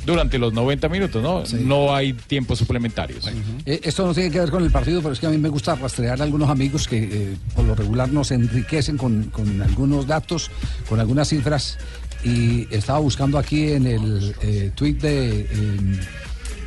Durante 0.05 0.37
los 0.37 0.53
90 0.53 0.89
minutos, 0.89 1.23
¿no? 1.23 1.43
No 1.59 1.95
hay 1.95 2.13
tiempos 2.13 2.59
suplementarios. 2.59 3.27
Eh, 3.65 3.81
esto 3.83 4.05
no 4.05 4.13
tiene 4.13 4.29
que 4.31 4.39
ver 4.39 4.51
con 4.51 4.63
el 4.63 4.71
partido, 4.71 5.01
pero 5.01 5.13
es 5.13 5.19
que 5.19 5.27
a 5.27 5.29
mí 5.29 5.37
me 5.37 5.49
gusta 5.49 5.75
rastrear 5.75 6.21
a 6.21 6.23
algunos 6.23 6.49
amigos 6.49 6.87
que 6.87 7.03
eh, 7.03 7.37
por 7.55 7.65
lo 7.65 7.75
regular 7.75 8.09
nos 8.09 8.31
enriquecen 8.31 8.97
con, 8.97 9.25
con 9.25 9.61
algunos 9.61 10.05
datos, 10.05 10.51
con 10.87 10.99
algunas 10.99 11.29
cifras. 11.29 11.77
Y 12.23 12.67
estaba 12.73 12.99
buscando 12.99 13.37
aquí 13.37 13.71
en 13.71 13.85
el 13.85 14.35
eh, 14.41 14.71
tweet 14.73 14.93
de 14.93 15.41
eh, 15.41 15.99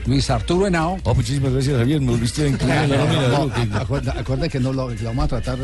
Luis 0.08 0.28
Arturo 0.30 0.66
Henao. 0.66 0.96
Oh, 1.04 1.14
muchísimas 1.14 1.52
gracias, 1.52 1.76
Javier. 1.76 2.00
Me 2.00 2.10
volviste 2.12 2.44
a 2.44 2.48
incluir 2.48 2.74
en 2.74 2.90
la 2.90 2.96
nómina. 2.96 3.28
No, 3.28 3.46
¿no? 3.46 3.52
Que- 3.54 3.76
acuerda, 3.76 4.14
acuerda 4.18 4.48
que 4.48 4.58
no 4.58 4.72
lo, 4.72 4.90
vamos 5.04 5.24
a 5.24 5.28
tratar. 5.28 5.58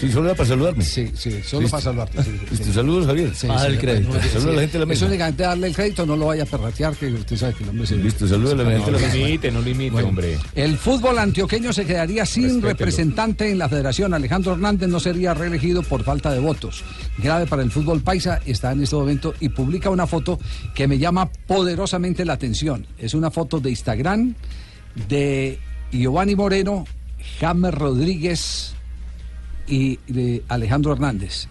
Sí, 0.00 0.10
solo 0.10 0.28
era 0.28 0.34
para 0.34 0.48
saludarme. 0.48 0.82
Sí, 0.84 1.10
sí, 1.14 1.42
solo 1.42 1.62
Listo. 1.62 1.70
para 1.76 1.82
saludarte. 1.82 2.22
sí, 2.24 2.72
saludos, 2.72 3.06
Javier. 3.06 3.34
Sí, 3.34 3.46
Ah, 3.50 3.58
sí, 3.60 3.66
el 3.66 3.78
crédito. 3.78 4.12
sí, 4.20 4.28
Saludos 4.30 4.50
a 4.50 4.54
la 4.54 4.60
gente 4.62 4.72
de 4.72 4.78
la 4.78 4.84
Es 4.84 4.88
mesa. 5.00 5.06
únicamente 5.06 5.42
darle 5.42 5.66
el 5.66 5.74
crédito, 5.74 6.06
no 6.06 6.16
lo 6.16 6.26
vaya 6.26 6.42
a 6.44 6.46
perratear, 6.46 6.94
que 6.96 7.06
usted 7.12 7.36
sabe 7.36 7.54
que 7.54 7.64
el 7.64 7.70
hombre 7.70 7.86
se... 7.86 7.96
Listo, 7.96 8.26
saludos 8.26 8.54
a 8.54 8.56
la 8.62 8.70
gente 8.70 8.86
de 8.86 8.92
la 8.92 8.98
mesa. 8.98 9.14
limite, 9.14 9.50
no 9.50 9.60
limite, 9.60 10.02
hombre. 10.02 10.38
El 10.54 10.76
fútbol 10.78 11.18
antioqueño 11.18 11.72
se 11.72 11.84
quedaría 11.84 12.24
sin 12.24 12.62
representante 12.62 13.50
en 13.50 13.58
la 13.58 13.68
federación. 13.68 14.14
Alejandro 14.14 14.52
Hernández 14.52 14.88
no 14.88 15.00
sería 15.00 15.34
reelegido 15.34 15.82
por 15.82 16.02
falta 16.02 16.32
de 16.32 16.38
votos. 16.38 16.82
Grave 17.18 17.46
para 17.46 17.62
el 17.62 17.70
fútbol 17.70 18.00
paisa 18.00 18.40
está 18.46 18.72
en 18.72 18.82
este 18.82 18.96
momento 18.96 19.34
y 19.40 19.50
publica 19.50 19.90
una 19.90 20.06
foto 20.06 20.38
que 20.74 20.88
me 20.88 20.98
llama 20.98 21.30
poderosamente 21.46 22.24
la 22.24 22.32
atención. 22.34 22.86
Es 22.98 23.12
una 23.12 23.30
foto 23.30 23.49
de 23.58 23.70
Instagram 23.70 24.34
de 25.08 25.58
Giovanni 25.90 26.36
Moreno, 26.36 26.84
James 27.40 27.74
Rodríguez 27.74 28.74
y 29.66 29.98
de 30.06 30.42
Alejandro 30.48 30.92
Hernández. 30.92 31.48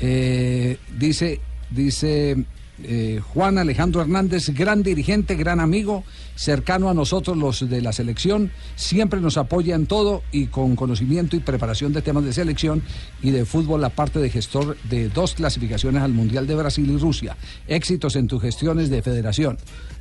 Eh, 0.00 0.78
dice, 0.98 1.40
dice 1.70 2.44
eh, 2.82 3.20
Juan 3.22 3.58
Alejandro 3.58 4.02
Hernández, 4.02 4.50
gran 4.50 4.82
dirigente, 4.82 5.36
gran 5.36 5.60
amigo, 5.60 6.02
cercano 6.34 6.90
a 6.90 6.94
nosotros 6.94 7.36
los 7.36 7.68
de 7.68 7.80
la 7.80 7.92
selección, 7.92 8.50
siempre 8.74 9.20
nos 9.20 9.36
apoya 9.36 9.76
en 9.76 9.86
todo 9.86 10.22
y 10.32 10.46
con 10.46 10.74
conocimiento 10.74 11.36
y 11.36 11.40
preparación 11.40 11.92
de 11.92 12.02
temas 12.02 12.24
de 12.24 12.32
selección 12.32 12.82
y 13.22 13.30
de 13.30 13.44
fútbol, 13.44 13.80
la 13.80 13.90
parte 13.90 14.18
de 14.18 14.28
gestor 14.28 14.76
de 14.90 15.08
dos 15.08 15.34
clasificaciones 15.34 16.02
al 16.02 16.12
Mundial 16.12 16.48
de 16.48 16.56
Brasil 16.56 16.90
y 16.90 16.98
Rusia. 16.98 17.36
Éxitos 17.68 18.16
en 18.16 18.26
tus 18.26 18.42
gestiones 18.42 18.90
de 18.90 19.02
federación. 19.02 19.56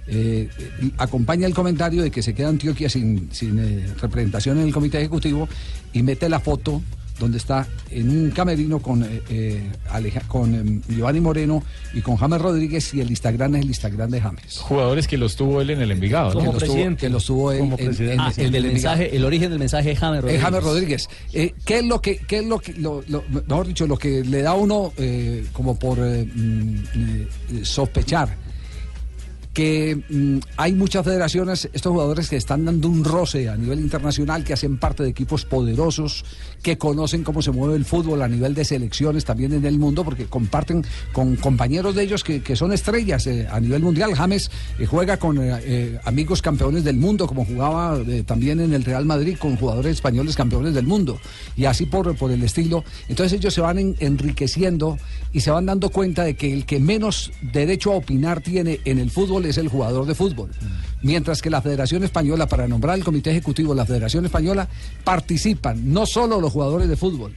Eh, 0.08 0.50
acompaña 0.98 1.48
el 1.48 1.54
comentario 1.54 2.04
de 2.04 2.12
que 2.12 2.22
se 2.22 2.34
queda 2.34 2.50
Antioquia 2.50 2.90
sin, 2.90 3.30
sin 3.32 3.58
eh, 3.60 3.86
representación 4.02 4.60
en 4.60 4.66
el 4.68 4.74
comité 4.74 4.98
ejecutivo 5.00 5.48
y 5.94 6.04
mete 6.04 6.28
la 6.30 6.40
foto 6.40 6.82
donde 7.20 7.38
está 7.38 7.68
en 7.92 8.10
un 8.10 8.32
camerino 8.32 8.80
con, 8.80 9.06
eh, 9.30 9.62
Aleja- 9.92 10.28
con 10.28 10.54
em, 10.56 10.82
Giovanni 10.90 11.22
Moreno 11.22 11.64
y 11.94 12.02
con 12.02 12.16
James 12.18 12.42
Rodríguez 12.42 12.92
y 12.96 13.02
el 13.02 13.10
Instagram 13.12 13.56
es 13.56 13.62
el 13.62 13.68
Instagram 13.68 14.10
de 14.10 14.20
James. 14.20 14.58
Jugadores 14.58 15.08
que 15.08 15.18
los 15.18 15.36
tuvo 15.36 15.62
él 15.62 15.70
en 15.70 15.82
el 15.84 15.92
Envigado, 15.92 16.34
¿no? 16.34 16.40
Que 16.40 16.46
los 16.48 16.64
tuvo- 16.64 16.96
que 16.98 17.10
los 17.10 17.24
tuvo 17.26 17.52
él 17.52 17.60
Como 17.60 17.78
en- 17.78 17.86
presidente. 17.86 18.14
en- 18.16 18.20
Ah, 18.20 18.34
en 18.36 18.46
el 18.48 18.52
del 18.52 18.66
el 18.66 18.72
mensaje, 18.74 19.16
el 19.16 19.24
origen 19.26 19.52
del 19.52 19.60
mensaje 19.60 19.92
es 19.92 20.00
James 20.00 20.22
Rodríguez. 20.22 20.40
es 20.40 20.44
James 20.44 20.64
Rodríguez. 20.64 21.10
Eh, 21.34 21.54
¿Qué 21.64 21.80
es 21.80 21.86
lo 21.86 22.02
que, 22.02 22.18
qué 22.18 22.40
es 22.40 22.46
lo 22.48 22.60
que, 22.60 22.74
lo- 22.74 23.04
lo- 23.08 23.24
mejor 23.30 23.68
dicho, 23.68 23.86
lo 23.86 23.96
que 23.98 24.24
le 24.26 24.42
da 24.42 24.50
a 24.52 24.56
uno 24.56 24.92
eh, 24.98 25.46
como 25.54 25.78
por 25.78 26.00
eh, 26.02 26.26
mm, 26.26 26.76
eh, 26.96 27.28
sospechar? 27.64 28.42
Que 29.54 30.02
mm, 30.10 30.38
hay 30.58 30.74
muchas 30.74 31.06
federaciones, 31.06 31.70
estos 31.74 31.92
jugadores 31.92 32.28
que 32.30 32.36
están 32.38 32.66
dando 32.66 32.90
un 32.90 33.04
roce 33.04 33.50
a 33.50 33.56
nivel 33.56 33.80
internacional, 33.80 34.44
que 34.44 34.54
hacen 34.54 34.78
parte 34.78 35.04
de 35.04 35.10
equipos 35.10 35.46
poderosos, 35.46 36.26
que 36.64 36.78
conocen 36.78 37.24
cómo 37.24 37.42
se 37.42 37.52
mueve 37.52 37.76
el 37.76 37.86
fútbol 37.86 38.22
a 38.24 38.28
nivel 38.28 38.56
de 38.56 38.66
selecciones 38.66 39.26
también 39.26 39.54
en 39.54 39.66
el 39.66 39.78
mundo, 39.78 40.04
porque 40.04 40.26
comparten 40.26 40.84
con 41.12 41.36
compañeros 41.36 41.94
de 41.94 42.04
ellos 42.04 42.24
que, 42.24 42.42
que 42.42 42.56
son 42.56 42.74
estrellas 42.74 43.28
eh, 43.28 43.48
a 43.52 43.60
nivel 43.60 43.82
mundial. 43.84 44.16
James 44.16 44.50
eh, 44.80 44.86
juega 44.88 45.18
con 45.18 45.38
eh, 45.42 46.00
amigos 46.04 46.42
campeones 46.42 46.84
del 46.84 46.98
mundo, 46.98 47.28
como 47.28 47.46
jugaba 47.46 48.00
también 48.26 48.60
en 48.60 48.74
el 48.74 48.84
Real 48.84 49.06
Madrid 49.06 49.38
con 49.38 49.56
jugadores 49.56 49.94
españoles 49.98 50.36
campeones 50.36 50.74
del 50.74 50.88
mundo, 50.88 51.20
y 51.56 51.66
así 51.66 51.86
por, 51.86 52.16
por 52.18 52.32
el 52.32 52.42
estilo. 52.44 52.84
Entonces 53.08 53.38
ellos 53.38 53.54
se 53.54 53.62
van 53.62 53.78
en- 53.78 53.96
enriqueciendo 54.00 54.98
y 55.32 55.42
se 55.42 55.52
van 55.52 55.66
dando 55.68 55.90
cuenta 55.90 56.24
de 56.24 56.36
que 56.36 56.52
el 56.54 56.66
que 56.66 56.80
menos 56.80 57.32
derecho 57.42 57.92
a 57.92 57.98
opinar 57.98 58.42
tiene 58.42 58.80
en 58.86 58.98
el 59.00 59.12
fútbol 59.12 59.43
es 59.46 59.58
el 59.58 59.68
jugador 59.68 60.06
de 60.06 60.16
fútbol. 60.16 60.50
Mientras 61.02 61.42
que 61.42 61.50
la 61.50 61.62
Federación 61.62 62.04
Española, 62.04 62.48
para 62.48 62.68
nombrar 62.68 62.98
el 62.98 63.04
Comité 63.04 63.32
Ejecutivo 63.32 63.74
de 63.74 63.78
la 63.78 63.86
Federación 63.86 64.26
Española, 64.26 64.68
participan 65.04 65.94
no 65.94 66.06
solo 66.06 66.40
los 66.40 66.52
jugadores 66.52 66.88
de 66.88 66.96
fútbol, 66.96 67.34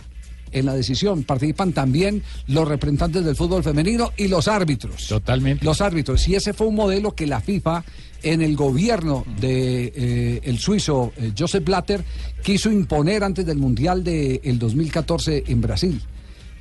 en 0.53 0.67
la 0.67 0.75
decisión. 0.75 1.25
Participan 1.25 1.73
también 1.73 2.23
los 2.49 2.67
representantes 2.67 3.25
del 3.25 3.37
fútbol 3.37 3.63
femenino 3.63 4.13
y 4.17 4.29
los 4.29 4.49
árbitros. 4.49 5.09
Totalmente. 5.09 5.65
Los 5.65 5.81
árbitros. 5.81 6.27
Y 6.29 6.35
ese 6.35 6.53
fue 6.53 6.67
un 6.67 6.75
modelo 6.75 7.15
que 7.15 7.27
la 7.27 7.41
FIFA 7.41 7.85
en 8.23 8.43
el 8.43 8.57
gobierno 8.57 9.25
de 9.41 9.93
eh, 9.95 10.41
el 10.45 10.59
suizo 10.59 11.13
eh, 11.17 11.33
Joseph 11.39 11.65
Blatter 11.65 12.05
quiso 12.43 12.71
imponer 12.71 13.23
antes 13.23 13.45
del 13.45 13.59
Mundial 13.59 14.03
del 14.03 14.41
el 14.43 14.59
2014 14.59 15.45
en 15.47 15.61
Brasil. 15.61 16.03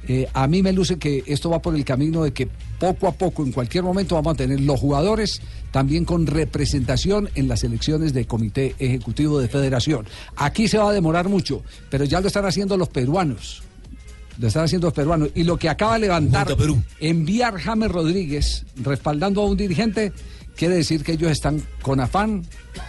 Eh, 0.08 0.28
a 0.34 0.48
mí 0.48 0.62
me 0.62 0.72
luce 0.72 0.98
que 0.98 1.24
esto 1.26 1.50
va 1.50 1.62
por 1.62 1.76
el 1.76 1.84
camino 1.84 2.24
de 2.24 2.32
que 2.32 2.48
poco 2.80 3.08
a 3.08 3.12
poco, 3.12 3.44
en 3.44 3.52
cualquier 3.52 3.84
momento, 3.84 4.16
vamos 4.16 4.34
a 4.34 4.38
tener 4.38 4.62
los 4.62 4.80
jugadores 4.80 5.42
también 5.72 6.06
con 6.06 6.28
representación 6.28 7.30
en 7.36 7.48
las 7.48 7.64
elecciones 7.64 8.14
de 8.14 8.26
comité 8.26 8.76
ejecutivo 8.80 9.40
de 9.40 9.48
federación. 9.48 10.06
Aquí 10.36 10.68
se 10.68 10.78
va 10.78 10.90
a 10.90 10.94
demorar 10.94 11.28
mucho, 11.28 11.64
pero 11.90 12.06
ya 12.06 12.22
lo 12.22 12.28
están 12.28 12.46
haciendo 12.46 12.78
los 12.78 12.90
peruanos. 12.90 13.64
Lo 14.38 14.48
están 14.48 14.66
haciendo 14.66 14.88
los 14.88 14.94
peruanos. 14.94 15.30
Y 15.34 15.44
lo 15.44 15.58
que 15.58 15.70
acaba 15.70 15.94
de 15.94 16.02
levantar, 16.02 16.56
enviar 17.00 17.58
James 17.58 17.92
Rodríguez 17.92 18.66
respaldando 18.84 19.42
a 19.42 19.46
un 19.46 19.58
dirigente, 19.58 20.12
quiere 20.56 20.76
decir 20.76 21.04
que 21.04 21.14
ellos 21.14 21.32
están 21.32 21.64
con 21.82 22.00
afán, 22.00 22.44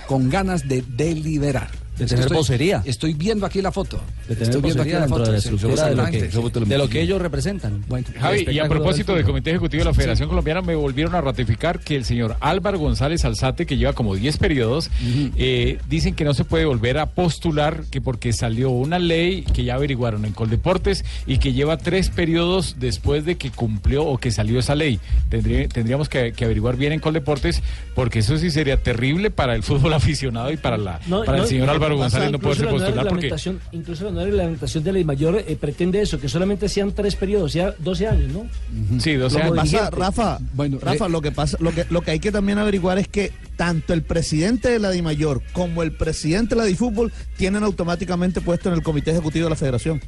con 0.07 0.29
ganas 0.29 0.69
de 0.69 0.83
deliberar. 0.83 1.86
De 1.99 2.07
tener 2.07 2.25
estoy- 2.25 2.37
vocería. 2.37 2.83
Estoy 2.85 3.15
viendo 3.15 3.47
aquí 3.47 3.63
la 3.63 3.73
foto. 3.73 4.01
De 4.29 4.35
tener 4.35 4.43
estoy 4.51 4.63
viendo 4.63 4.83
aquí 4.83 4.93
la 4.93 5.09
foto. 5.09 5.25
de 5.25 5.33
la 5.33 5.39
estructura 5.39 5.71
de 5.89 5.95
lo, 5.97 6.05
que, 6.07 6.19
exactamente. 6.19 6.69
de 6.69 6.79
lo 6.79 6.89
que 6.89 7.01
ellos 7.03 7.21
representan. 7.23 7.85
Javi, 8.21 8.47
y 8.51 8.59
a 8.59 8.69
propósito 8.69 9.15
del 9.15 9.25
Comité 9.25 9.51
Ejecutivo 9.51 9.81
de 9.81 9.85
la 9.87 9.95
Federación 9.95 10.29
Colombiana, 10.29 10.61
me 10.63 10.75
volvieron 10.75 11.15
a 11.15 11.21
ratificar 11.21 11.81
que 11.81 11.97
el 11.97 12.05
señor 12.05 12.37
Álvaro 12.41 12.79
González 12.79 13.25
Alzate, 13.25 13.67
que 13.67 13.77
lleva 13.77 13.93
como 13.95 14.15
10 14.15 14.37
periodos, 14.39 14.91
eh, 15.37 15.79
dicen 15.89 16.15
que 16.15 16.25
no 16.25 16.35
se 16.35 16.45
puede 16.45 16.65
volver 16.65 16.99
a 16.99 17.07
postular, 17.07 17.85
que 17.91 18.01
porque 18.01 18.33
salió 18.33 18.71
una 18.71 18.99
ley 18.99 19.43
que 19.43 19.65
ya 19.65 19.75
averiguaron 19.75 20.25
en 20.25 20.33
Coldeportes 20.33 21.05
y 21.27 21.39
que 21.39 21.53
lleva 21.53 21.77
tres 21.79 22.11
periodos 22.11 22.77
después 22.79 23.25
de 23.25 23.37
que 23.37 23.51
cumplió 23.51 24.05
o 24.05 24.19
que 24.19 24.31
salió 24.31 24.59
esa 24.59 24.75
ley. 24.75 25.01
Tendría- 25.31 25.69
tendríamos 25.69 26.09
que, 26.09 26.33
que 26.33 26.45
averiguar 26.45 26.77
bien 26.77 26.93
en 26.93 27.01
Coldeportes, 27.01 27.63
porque 27.95 28.19
eso 28.21 28.37
sí 28.39 28.51
sería 28.51 28.77
terrible 28.83 29.31
para 29.31 29.55
el 29.55 29.63
fútbol 29.63 29.93
aficionado 29.95 30.51
y 30.53 30.57
para, 30.57 30.77
la, 30.77 31.01
No, 31.07 31.25
para 31.25 31.39
no, 31.39 31.43
el 31.45 31.49
señor 31.49 31.67
que 31.67 31.86
Álvaro 31.87 31.97
González 32.03 32.31
no 32.31 32.37
incluso 32.37 32.65
poderse 32.65 32.65
la 32.65 32.71
nueva 32.71 32.95
postular 32.95 33.09
porque... 33.09 33.29
reglamentación- 33.31 33.59
Incluso 33.73 34.05
la 34.05 34.11
nueva 34.11 34.27
reglamentación 34.31 34.85
de 34.85 34.93
ley 34.93 35.05
mayor 35.05 35.45
eh, 35.47 35.57
pretende 35.61 36.01
eso, 36.03 36.21
que 36.21 36.29
solamente 36.29 36.69
sean 36.69 36.93
tres 36.93 37.17
periodos, 37.17 37.53
sea 37.53 37.75
12 37.79 38.07
años, 38.07 38.33
¿no? 38.33 39.01
Sí, 39.01 39.15
Lo 39.15 39.29
que 39.29 39.39
pasa. 39.55 39.91
Rafa, 39.91 40.39
Rafa, 40.81 41.07
eh, 41.07 41.09
lo 41.09 41.21
que 41.23 41.33
pasa, 41.33 41.57
lo 41.61 41.73
que, 41.73 41.87
lo 41.91 42.01
que 42.03 42.11
hay 42.13 42.21
que 42.21 42.33
también 42.33 42.59
averiguar 42.59 42.99
es 42.99 43.09
que 43.09 43.33
tanto 43.57 43.93
el 43.95 44.03
presidente 44.03 44.69
de 44.71 44.79
la 44.79 44.91
DIMAYOR 44.91 45.43
como 45.53 45.83
el 45.83 45.93
presidente 45.93 46.55
de 46.55 46.61
la 46.61 46.67
DIFútbol 46.67 47.13
tienen 47.37 47.63
automáticamente 47.65 48.41
puesto 48.41 48.69
en 48.69 48.75
el 48.75 48.83
comité 48.83 49.11
ejecutivo 49.13 49.45
de 49.47 49.51
la 49.51 49.57
federación. 49.57 50.01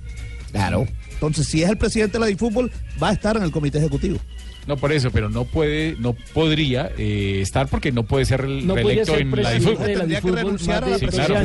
Claro. 0.52 0.86
Entonces, 1.12 1.46
si 1.46 1.62
es 1.62 1.68
el 1.70 1.76
presidente 1.78 2.14
de 2.14 2.20
la 2.20 2.26
DIFútbol, 2.26 2.70
va 3.02 3.10
a 3.10 3.12
estar 3.12 3.36
en 3.36 3.42
el 3.42 3.50
comité 3.50 3.78
ejecutivo. 3.78 4.18
No 4.68 4.76
por 4.76 4.92
eso, 4.92 5.10
pero 5.10 5.30
no 5.30 5.44
puede, 5.44 5.96
no 5.98 6.14
podría 6.34 6.90
eh, 6.98 7.40
estar 7.40 7.68
porque 7.68 7.90
no 7.90 8.02
puede 8.02 8.26
ser 8.26 8.46
No 8.46 8.74
puede 8.74 8.84
reelecto 8.84 9.12
ser 9.14 9.22
en 9.22 9.42
la 9.42 9.50
difútbol. 9.52 9.86
Tendría 9.86 10.20
que 10.20 10.30
renunciar 10.30 10.84
a 10.84 10.88
la 10.90 10.98
presidencia 10.98 11.42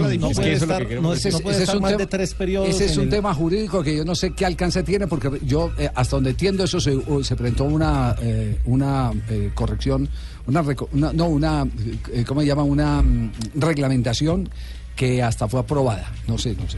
más 1.79 1.91
tema- 1.91 1.97
de 1.97 2.07
tres 2.07 2.33
periodos 2.33 2.69
Ese 2.69 2.85
es 2.85 2.97
un 2.97 3.05
el- 3.05 3.09
tema 3.09 3.33
jurídico 3.33 3.81
que 3.81 3.95
yo 3.95 4.03
no 4.05 4.13
sé 4.13 4.31
qué 4.31 4.45
alcance 4.45 4.83
tiene, 4.83 5.07
porque 5.07 5.31
yo, 5.45 5.71
eh, 5.77 5.89
hasta 5.95 6.17
donde 6.17 6.31
entiendo, 6.31 6.65
eso 6.65 6.81
se, 6.81 6.95
uh, 6.95 7.23
se 7.23 7.35
presentó 7.37 7.63
una, 7.63 8.15
eh, 8.21 8.57
una 8.65 9.11
eh, 9.29 9.51
corrección, 9.53 10.09
una, 10.45 10.61
una- 10.91 11.13
no, 11.13 11.27
una, 11.27 11.65
eh, 12.11 12.25
¿cómo 12.27 12.41
se 12.41 12.47
llama? 12.47 12.63
Una 12.63 13.01
mm, 13.01 13.31
reglamentación 13.55 14.49
que 14.97 15.23
hasta 15.23 15.47
fue 15.47 15.61
aprobada. 15.61 16.11
No 16.27 16.37
sé, 16.37 16.55
no 16.61 16.69
sé. 16.69 16.77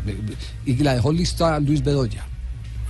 Y 0.65 0.75
la 0.77 0.93
dejó 0.93 1.11
lista 1.11 1.59
Luis 1.59 1.83
Bedoya. 1.83 2.23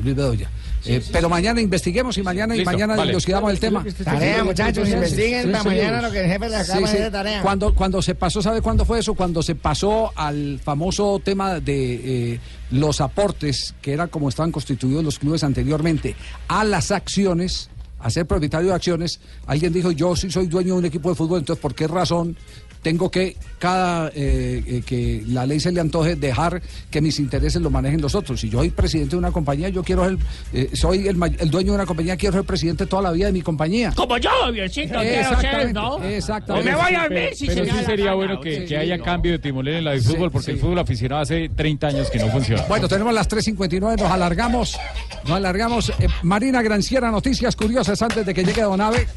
Luis 0.03 0.15
Bedoya. 0.15 0.49
Eh, 0.85 1.03
pero 1.11 1.29
mañana 1.29 1.61
investiguemos 1.61 2.17
y 2.17 2.23
mañana 2.23 2.55
y 2.55 2.63
mañana 2.63 2.95
vale. 2.95 3.11
dilucidamos 3.11 3.51
el 3.51 3.59
tema. 3.59 3.85
Tarea, 4.03 4.43
muchachos, 4.43 4.87
investiguen 4.87 5.51
para 5.51 5.63
mañana 5.63 6.01
lo 6.01 6.11
que 6.11 6.21
el 6.21 6.27
jefe 6.27 6.49
les 6.49 6.59
acaba 6.59 6.79
de 6.79 6.85
hacer 6.85 7.03
de 7.03 7.11
tarea. 7.11 7.41
Cuando, 7.41 7.73
cuando 7.73 8.01
se 8.01 8.15
pasó, 8.15 8.41
¿sabe 8.41 8.61
cuándo 8.61 8.85
fue 8.85 8.99
eso? 8.99 9.13
Cuando 9.13 9.41
se 9.41 9.55
pasó 9.55 10.11
al 10.15 10.59
famoso 10.63 11.19
tema 11.23 11.59
de 11.59 12.33
eh, 12.33 12.39
los 12.71 13.01
aportes, 13.01 13.73
que 13.81 13.93
era 13.93 14.07
como 14.07 14.29
estaban 14.29 14.51
constituidos 14.51 15.03
los 15.03 15.19
clubes 15.19 15.43
anteriormente, 15.43 16.15
a 16.47 16.63
las 16.63 16.91
acciones, 16.91 17.69
a 17.99 18.09
ser 18.09 18.27
propietario 18.27 18.69
de 18.69 18.75
acciones, 18.75 19.19
alguien 19.47 19.73
dijo, 19.73 19.91
yo 19.91 20.15
sí 20.15 20.29
soy 20.29 20.47
dueño 20.47 20.73
de 20.73 20.79
un 20.79 20.85
equipo 20.85 21.09
de 21.09 21.15
fútbol, 21.15 21.39
entonces, 21.39 21.61
¿por 21.61 21.73
qué 21.73 21.87
razón 21.87 22.37
tengo 22.85 23.09
que, 23.09 23.35
cada 23.57 24.09
eh, 24.09 24.61
eh, 24.67 24.83
que 24.85 25.23
la 25.25 25.47
ley 25.47 25.59
se 25.59 25.71
le 25.71 25.81
antoje, 25.81 26.15
dejar 26.15 26.61
que 26.91 27.01
mis 27.01 27.17
intereses 27.17 27.59
lo 27.59 27.71
manejen 27.71 27.99
los 27.99 28.13
otros? 28.13 28.39
Si 28.39 28.47
yo 28.47 28.59
soy 28.59 28.69
presidente 28.69 29.15
de 29.15 29.17
una 29.17 29.31
compañía, 29.31 29.69
yo 29.69 29.83
quiero 29.83 30.05
ser, 30.05 30.19
eh, 30.53 30.69
soy 30.73 31.07
el, 31.07 31.17
el 31.39 31.49
dueño 31.49 31.71
de 31.71 31.77
una 31.77 31.87
compañía, 31.87 32.15
quiero 32.15 32.33
ser 32.35 32.43
presidente 32.45 32.85
toda 32.85 33.01
la 33.01 33.11
vida 33.11 33.25
de 33.25 33.31
mi 33.31 33.41
compañía. 33.41 33.91
Como 33.95 34.19
yo, 34.19 34.29
Biencito, 34.53 34.99
quiero 34.99 35.01
ser, 35.01 35.19
Exactamente, 35.19 35.73
¿no? 35.73 36.03
exactamente. 36.03 36.69
O 36.69 36.73
me 36.73 36.83
voy 36.83 36.93
a 36.93 37.07
ver 37.07 37.35
si 37.35 37.47
pero 37.47 37.65
se 37.65 37.73
me 37.73 37.79
sí 37.79 37.85
sería 37.85 38.05
gana, 38.05 38.15
bueno 38.17 38.35
¿o 38.35 38.41
que, 38.41 38.65
que 38.65 38.77
haya 38.77 38.99
cambio 38.99 39.31
de 39.31 39.39
timonel 39.39 39.77
en 39.77 39.85
la 39.85 39.91
de 39.93 40.01
fútbol, 40.01 40.29
porque 40.29 40.51
el 40.51 40.59
fútbol 40.59 40.77
aficionado 40.77 41.23
hace 41.23 41.49
30 41.49 41.87
años 41.87 42.11
que 42.11 42.19
no 42.19 42.27
funciona. 42.27 42.65
Bueno, 42.69 42.87
tenemos 42.87 43.15
las 43.15 43.27
3.59, 43.27 43.79
nos 43.99 44.11
alargamos, 44.11 44.77
nos 45.23 45.31
alargamos. 45.31 45.91
Marina 46.21 46.61
Granciera, 46.61 47.09
noticias 47.09 47.55
curiosas 47.55 47.99
antes 48.03 48.23
de 48.23 48.31
que 48.31 48.43
llegue 48.43 48.61
Donave. 48.61 49.07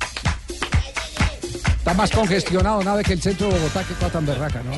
Está 1.88 1.96
más 1.96 2.10
congestionado 2.10 2.80
Donave 2.80 3.02
que 3.02 3.14
el 3.14 3.22
centro 3.22 3.48
de 3.48 3.54
Bogotá, 3.54 3.82
que 3.82 3.94
está 3.94 4.10
tan 4.10 4.26
berraca, 4.26 4.62
¿no? 4.62 4.72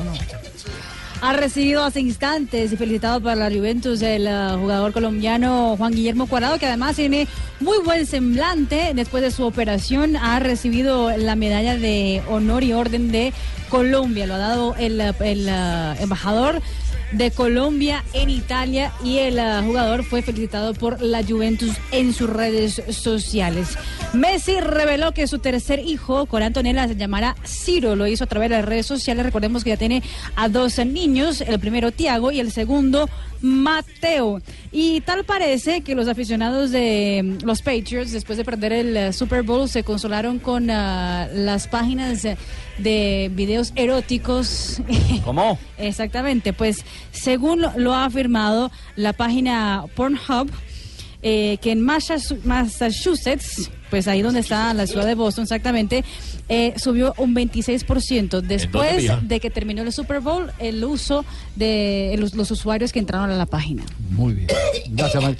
Ha 1.19 1.33
recibido 1.33 1.83
hace 1.83 1.99
instantes 1.99 2.71
y 2.71 2.77
felicitado 2.77 3.19
para 3.19 3.35
la 3.35 3.53
Juventus 3.53 4.01
el 4.01 4.27
eh, 4.27 4.55
jugador 4.57 4.93
colombiano 4.93 5.75
Juan 5.75 5.91
Guillermo 5.91 6.27
Cuadrado, 6.27 6.57
que 6.57 6.67
además 6.67 6.95
tiene 6.95 7.27
muy 7.59 7.79
buen 7.79 8.05
semblante. 8.05 8.93
Después 8.95 9.23
de 9.23 9.31
su 9.31 9.43
operación 9.43 10.15
ha 10.15 10.39
recibido 10.39 11.11
la 11.17 11.35
medalla 11.35 11.75
de 11.75 12.23
honor 12.29 12.63
y 12.63 12.71
orden 12.71 13.11
de 13.11 13.33
Colombia. 13.67 14.25
Lo 14.25 14.35
ha 14.35 14.37
dado 14.37 14.75
el, 14.79 15.01
eh, 15.01 15.11
eh, 15.19 15.95
embajador 15.99 16.61
de 17.11 17.31
Colombia 17.31 18.03
en 18.13 18.29
Italia 18.29 18.91
y 19.03 19.19
el 19.19 19.37
eh, 19.37 19.61
jugador 19.63 20.03
fue 20.03 20.21
felicitado 20.21 20.73
por 20.73 21.01
la 21.01 21.23
Juventus 21.23 21.71
en 21.91 22.13
sus 22.13 22.29
redes 22.29 22.81
sociales. 22.89 23.77
Messi 24.13 24.59
reveló 24.59 25.13
que 25.13 25.27
su 25.27 25.39
tercer 25.39 25.79
hijo, 25.79 26.25
con 26.25 26.43
Antonella, 26.43 26.87
se 26.87 26.95
llamará 26.95 27.35
Ciro. 27.45 27.95
Lo 27.95 28.07
hizo 28.07 28.23
a 28.23 28.27
través 28.27 28.49
de 28.49 28.57
las 28.57 28.65
redes 28.65 28.85
sociales. 28.85 29.25
Recordemos 29.25 29.63
que 29.63 29.71
ya 29.71 29.77
tiene 29.77 30.03
a 30.35 30.49
dos 30.49 30.77
niños, 30.85 31.41
el 31.41 31.59
primero 31.59 31.91
Tiago 31.91 32.31
y 32.31 32.39
el 32.39 32.51
segundo 32.51 33.09
Mateo. 33.41 34.41
Y 34.71 35.01
tal 35.01 35.23
parece 35.23 35.81
que 35.81 35.95
los 35.95 36.07
aficionados 36.07 36.71
de 36.71 37.37
mm, 37.41 37.45
los 37.45 37.61
Patriots, 37.61 38.11
después 38.11 38.37
de 38.37 38.45
perder 38.45 38.73
el 38.73 38.97
eh, 38.97 39.13
Super 39.13 39.43
Bowl, 39.43 39.67
se 39.67 39.83
consolaron 39.83 40.39
con 40.39 40.69
ah, 40.69 41.27
las 41.33 41.67
páginas 41.67 42.23
eh, 42.25 42.37
de 42.81 43.29
videos 43.33 43.73
eróticos. 43.75 44.81
¿Cómo? 45.23 45.57
Exactamente, 45.77 46.53
pues 46.53 46.83
según 47.11 47.61
lo- 47.61 47.73
lo 47.77 47.93
ha 47.93 48.05
afirmado 48.05 48.71
la 48.95 49.13
página 49.13 49.85
Pornhub, 49.95 50.49
eh, 51.23 51.57
que 51.61 51.71
en 51.71 51.81
Massachu- 51.85 52.43
Massachusetts, 52.43 53.69
pues 53.91 54.07
ahí 54.07 54.21
donde 54.21 54.39
está 54.39 54.73
la 54.73 54.87
ciudad 54.87 55.05
de 55.05 55.15
Boston 55.15 55.43
exactamente, 55.43 56.03
eh, 56.49 56.73
subió 56.77 57.13
un 57.17 57.33
26% 57.35 58.41
después 58.41 59.03
de 59.21 59.39
que 59.39 59.49
terminó 59.49 59.83
el 59.83 59.91
Super 59.93 60.19
Bowl, 60.19 60.51
el 60.59 60.83
uso 60.83 61.23
de 61.55 62.15
los, 62.17 62.33
los 62.33 62.49
usuarios 62.51 62.91
que 62.91 62.99
entraron 62.99 63.29
a 63.29 63.35
la 63.35 63.45
página. 63.45 63.83
Muy 64.09 64.33
bien. 64.33 64.47
Gracias, 64.89 65.21
Mar- 65.23 65.37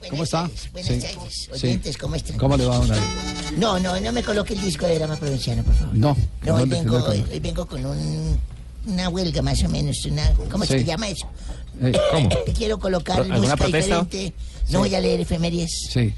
Donave, 0.00 0.10
¿cómo 0.10 0.24
está? 0.24 0.50
Buenas 0.72 0.90
Sí. 0.90 0.98
tardes, 1.00 1.34
Sí. 1.34 1.50
oyentes, 1.52 1.96
¿cómo 1.98 2.14
están? 2.14 2.36
¿Cómo 2.38 2.56
le 2.56 2.64
va, 2.66 2.76
Donave? 2.78 3.00
No, 3.58 3.78
no, 3.78 4.00
no 4.00 4.12
me 4.12 4.22
coloque 4.22 4.54
el 4.54 4.60
disco 4.60 4.86
de 4.86 4.98
drama 4.98 5.16
provinciano, 5.16 5.62
por 5.62 5.74
favor. 5.74 5.94
No, 5.94 6.16
No, 6.44 6.54
hoy 6.54 6.60
no, 6.62 6.66
vengo, 6.76 6.98
no, 6.98 7.04
no. 7.04 7.10
hoy, 7.10 7.24
hoy 7.32 7.40
vengo 7.40 7.66
con 7.66 7.84
un, 7.84 8.38
una 8.86 9.08
huelga 9.08 9.42
más 9.42 9.62
o 9.64 9.68
menos, 9.68 10.04
una, 10.06 10.32
¿cómo 10.50 10.64
Sí. 10.64 10.72
se 10.74 10.84
llama 10.84 11.08
eso? 11.08 11.26
Eh, 11.82 11.92
¿Cómo? 12.12 12.28
Te 12.44 12.52
quiero 12.56 12.78
colocar 12.78 13.18
¿Alguna 13.20 13.38
música 13.38 13.56
protesta? 13.56 14.00
diferente. 14.02 14.34
No 14.70 14.78
voy 14.80 14.94
a 14.94 15.00
leer 15.00 15.20
efemérides. 15.20 15.88
Sí. 15.90 16.14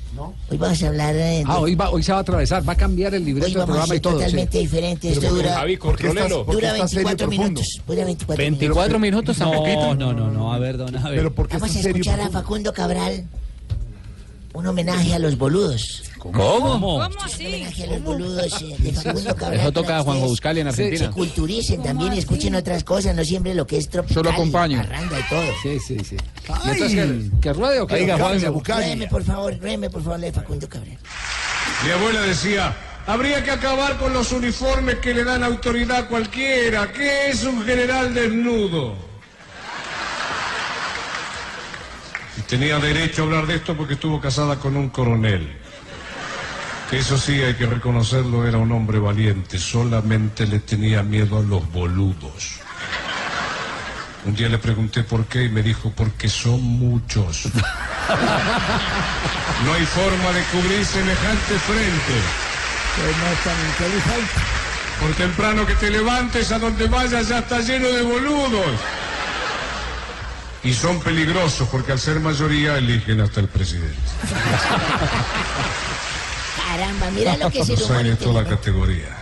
Hoy 0.50 0.58
vamos 0.58 0.82
a 0.82 0.88
hablar 0.88 1.14
eh, 1.14 1.18
de... 1.38 1.44
Ah, 1.46 1.58
hoy, 1.60 1.74
va, 1.74 1.88
hoy 1.90 2.02
se 2.02 2.12
va 2.12 2.18
a 2.18 2.20
atravesar, 2.20 2.68
va 2.68 2.74
a 2.74 2.76
cambiar 2.76 3.14
el 3.14 3.24
libreto 3.24 3.48
del 3.50 3.60
a 3.62 3.64
programa 3.64 3.94
y 3.96 4.00
todo. 4.00 4.12
sí. 4.12 4.18
totalmente 4.18 4.58
diferente. 4.58 5.10
Esto 5.10 5.30
dura, 5.34 5.54
Javi, 5.54 5.76
contrólelo. 5.78 6.44
dura 6.44 6.72
24 6.74 7.28
minutos. 7.28 7.80
Dura 7.86 8.04
24, 8.04 8.36
24 8.44 8.98
minutos. 8.98 9.00
minutos 9.00 9.36
tampoco. 9.38 9.68
No, 9.68 9.94
no, 9.94 10.12
no, 10.12 10.30
no, 10.30 10.52
a 10.52 10.58
ver, 10.58 10.76
don 10.76 10.94
Abe. 10.94 11.16
Pero 11.16 11.32
Vamos 11.34 11.76
a 11.76 11.80
escuchar 11.80 12.20
a 12.20 12.28
Facundo 12.28 12.72
Cabral. 12.74 13.24
Un 14.54 14.66
homenaje 14.66 15.14
a 15.14 15.18
los 15.18 15.38
boludos. 15.38 16.02
¿Cómo? 16.18 16.96
Un 16.96 17.02
homenaje 17.02 17.84
a 17.84 17.86
los 17.86 18.02
boludos 18.02 18.62
eh, 18.62 18.76
de 18.78 18.92
Facundo 18.92 19.34
Cabral. 19.34 19.60
Eso 19.60 19.72
toca 19.72 19.98
que 19.98 20.04
Juan 20.04 20.20
Buscali 20.20 20.60
en 20.60 20.68
Argentina. 20.68 21.06
Se 21.06 21.10
culturicen 21.10 21.82
también 21.82 22.14
y 22.14 22.18
escuchen 22.18 22.54
otras 22.54 22.84
cosas, 22.84 23.16
no 23.16 23.24
siempre 23.24 23.54
lo 23.54 23.66
que 23.66 23.78
es 23.78 23.88
tropical. 23.88 24.16
Yo 24.16 24.22
lo 24.22 24.30
acompaño. 24.30 24.82
Y 24.82 25.28
todo. 25.30 25.42
Sí, 25.62 25.78
sí, 25.80 25.98
sí. 26.04 26.16
¿Y 26.66 26.70
entonces 26.70 27.30
que, 27.30 27.40
que 27.40 27.52
ruede 27.52 27.80
o 27.80 27.86
qué? 27.86 27.94
Oiga, 27.94 28.18
Juan, 28.18 28.40
Juan, 28.40 28.62
Ruéme, 28.64 29.08
por 29.08 29.24
favor, 29.24 29.58
ruéme, 29.58 29.90
por 29.90 30.02
favor, 30.02 30.20
de 30.20 30.32
Facundo 30.32 30.68
Cabral. 30.68 30.98
Mi 31.84 31.90
abuela 31.90 32.20
decía, 32.22 32.76
habría 33.06 33.42
que 33.42 33.50
acabar 33.50 33.96
con 33.98 34.12
los 34.12 34.32
uniformes 34.32 34.96
que 34.96 35.14
le 35.14 35.24
dan 35.24 35.42
autoridad 35.42 35.98
a 35.98 36.08
cualquiera. 36.08 36.92
¿Qué 36.92 37.30
es 37.30 37.44
un 37.44 37.64
general 37.64 38.14
desnudo? 38.14 39.11
Y 42.36 42.40
tenía 42.42 42.78
derecho 42.78 43.22
a 43.22 43.24
hablar 43.26 43.46
de 43.46 43.56
esto 43.56 43.76
porque 43.76 43.94
estuvo 43.94 44.20
casada 44.20 44.56
con 44.58 44.76
un 44.76 44.88
coronel. 44.88 45.56
Que 46.90 46.98
eso 46.98 47.16
sí, 47.16 47.40
hay 47.42 47.54
que 47.54 47.66
reconocerlo, 47.66 48.46
era 48.46 48.58
un 48.58 48.70
hombre 48.72 48.98
valiente. 48.98 49.58
Solamente 49.58 50.46
le 50.46 50.60
tenía 50.60 51.02
miedo 51.02 51.38
a 51.38 51.42
los 51.42 51.70
boludos. 51.72 52.60
Un 54.24 54.34
día 54.36 54.48
le 54.48 54.58
pregunté 54.58 55.02
por 55.02 55.26
qué 55.26 55.44
y 55.44 55.48
me 55.48 55.62
dijo, 55.62 55.90
porque 55.96 56.28
son 56.28 56.62
muchos. 56.62 57.48
No 59.64 59.72
hay 59.72 59.86
forma 59.86 60.32
de 60.32 60.42
cubrir 60.44 60.84
semejante 60.84 61.58
frente. 61.58 62.14
Por 65.00 65.14
temprano 65.14 65.66
que 65.66 65.74
te 65.74 65.90
levantes, 65.90 66.52
a 66.52 66.58
donde 66.58 66.86
vayas 66.88 67.28
ya 67.28 67.38
está 67.38 67.60
lleno 67.60 67.88
de 67.88 68.02
boludos. 68.02 68.80
Y 70.64 70.72
son 70.74 71.00
peligrosos 71.00 71.68
porque 71.68 71.92
al 71.92 71.98
ser 71.98 72.20
mayoría 72.20 72.78
eligen 72.78 73.20
hasta 73.20 73.40
el 73.40 73.48
presidente. 73.48 73.96
Caramba, 76.56 77.10
mira 77.10 77.36
lo 77.36 77.50
que 77.50 77.60
es 77.60 77.68
Los 77.68 77.80
hay 77.80 77.86
humor 77.86 78.04
de 78.04 78.16
toda 78.16 78.40
inteligente. 78.42 78.56
categoría. 78.56 79.16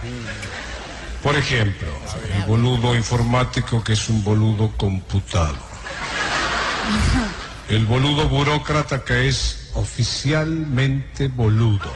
Por 1.23 1.37
ejemplo, 1.37 1.89
el 2.35 2.43
boludo 2.45 2.95
informático 2.95 3.83
que 3.83 3.95
es 3.95 4.09
un 4.09 4.23
boludo 4.23 4.71
computado. 4.77 5.57
El 7.69 7.87
boludo 7.87 8.29
burócrata 8.29 9.05
que 9.05 9.29
es 9.29 9.71
oficialmente 9.75 11.29
boludo. 11.29 11.91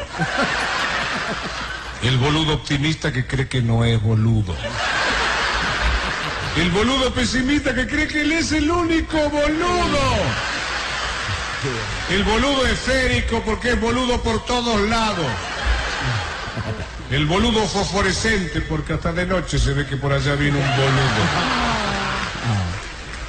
El 2.03 2.17
boludo 2.19 2.55
optimista 2.55 3.13
que 3.13 3.27
cree 3.27 3.49
que 3.49 3.61
no 3.63 3.85
es 3.85 4.01
boludo. 4.03 4.55
El 6.57 6.71
boludo 6.71 7.13
pesimista 7.13 7.75
que 7.75 7.87
cree 7.87 8.07
que 8.07 8.21
él 8.21 8.33
es 8.33 8.53
el 8.53 8.71
único 8.71 9.29
boludo. 9.29 9.99
El 12.11 12.23
boludo 12.23 12.67
esférico 12.67 13.43
porque 13.43 13.71
es 13.71 13.81
boludo 13.81 14.23
por 14.23 14.45
todos 14.45 14.81
lados. 14.83 15.27
El 17.11 17.27
boludo 17.27 17.67
fosforescente 17.67 18.61
porque 18.61 18.93
hasta 18.93 19.13
de 19.13 19.27
noche 19.27 19.59
se 19.59 19.73
ve 19.73 19.85
que 19.87 19.97
por 19.97 20.13
allá 20.13 20.37
viene 20.37 20.59
un 20.59 20.71
boludo. 20.77 21.65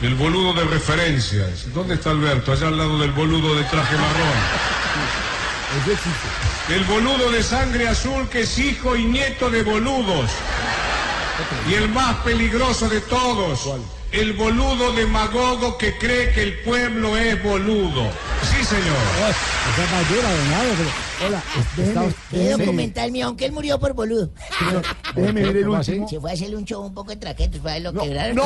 El 0.01 0.15
boludo 0.15 0.53
de 0.53 0.65
referencias. 0.65 1.73
¿Dónde 1.73 1.95
está 1.95 2.11
Alberto? 2.11 2.51
Allá 2.51 2.67
al 2.67 2.77
lado 2.77 2.99
del 2.99 3.11
boludo 3.11 3.55
de 3.55 3.63
traje 3.63 3.95
marrón. 3.95 4.85
El 6.69 6.83
boludo 6.83 7.31
de 7.31 7.41
sangre 7.41 7.87
azul 7.87 8.29
que 8.29 8.41
es 8.41 8.57
hijo 8.59 8.95
y 8.95 9.05
nieto 9.05 9.49
de 9.49 9.63
boludos. 9.63 10.29
Y 11.69 11.73
el 11.73 11.89
más 11.89 12.17
peligroso 12.17 12.87
de 12.89 13.01
todos, 13.01 13.69
el 14.11 14.33
boludo 14.33 14.93
demagogo 14.93 15.77
que 15.77 15.97
cree 15.97 16.31
que 16.31 16.43
el 16.43 16.59
pueblo 16.59 17.17
es 17.17 17.41
boludo. 17.43 18.09
Sí, 18.43 18.63
señor. 18.63 18.95
Hola, 21.25 21.41
déjeme, 21.77 22.13
Qué 22.29 22.37
déjeme- 22.37 22.57
documental 22.57 23.11
mío, 23.11 23.27
aunque 23.27 23.45
él 23.45 23.51
murió 23.53 23.79
por 23.79 23.93
boludo. 23.93 24.29
déjeme 25.15 25.43
ver 25.43 25.57
el 25.57 25.69
último. 25.69 26.07
Se 26.07 26.19
fue 26.19 26.31
a 26.31 26.33
hacerle 26.33 26.55
un 26.57 26.65
show 26.65 26.85
un 26.85 26.93
poco 26.93 27.11
de 27.11 27.17
traquetos, 27.17 27.61
fue 27.61 27.71
a 27.73 27.79
lo 27.79 27.91
No, 27.91 28.03
quebraron. 28.03 28.35
no. 28.35 28.45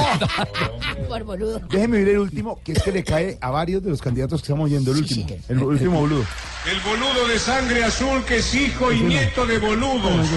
por 1.08 1.24
boludo. 1.24 1.60
Déjeme 1.70 1.98
ver 2.00 2.10
el 2.10 2.20
último, 2.20 2.60
que 2.64 2.74
es 2.74 2.82
que 2.84 2.92
le 2.92 3.04
cae 3.04 3.38
a 3.42 3.50
varios 3.50 3.84
de 3.84 3.90
los 3.90 4.02
candidatos 4.02 4.42
que 4.42 4.46
estamos 4.46 4.66
oyendo. 4.66 4.92
El 4.92 4.98
último. 5.00 5.28
El 5.50 5.64
último 5.64 6.00
boludo. 6.02 6.26
El 6.70 6.80
boludo 6.82 7.28
de 7.28 7.40
sangre 7.40 7.84
azul 7.84 8.24
que 8.26 8.38
es 8.38 8.54
hijo 8.54 8.92
y 8.92 9.02
nieto 9.02 9.46
de 9.46 9.58
boludos. 9.60 10.28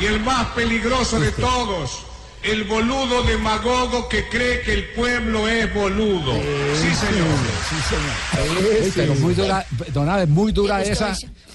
Y 0.00 0.06
el 0.06 0.20
más 0.20 0.48
peligroso 0.48 1.20
de 1.20 1.30
todos, 1.32 2.02
el 2.44 2.64
boludo 2.64 3.22
demagogo 3.24 4.08
que 4.08 4.28
cree 4.28 4.60
que 4.62 4.74
el 4.74 4.84
pueblo 4.90 5.48
es 5.48 5.72
boludo. 5.72 6.32
Sí, 6.34 6.94
señor. 6.94 7.26
Uy, 8.84 8.92
pero 8.94 9.14
muy 9.16 9.34
dura, 9.34 9.64
don 9.92 10.08
Abe, 10.08 10.26
muy 10.26 10.52
dura 10.52 10.82
¿Te 10.82 10.90
gustó 10.90 11.06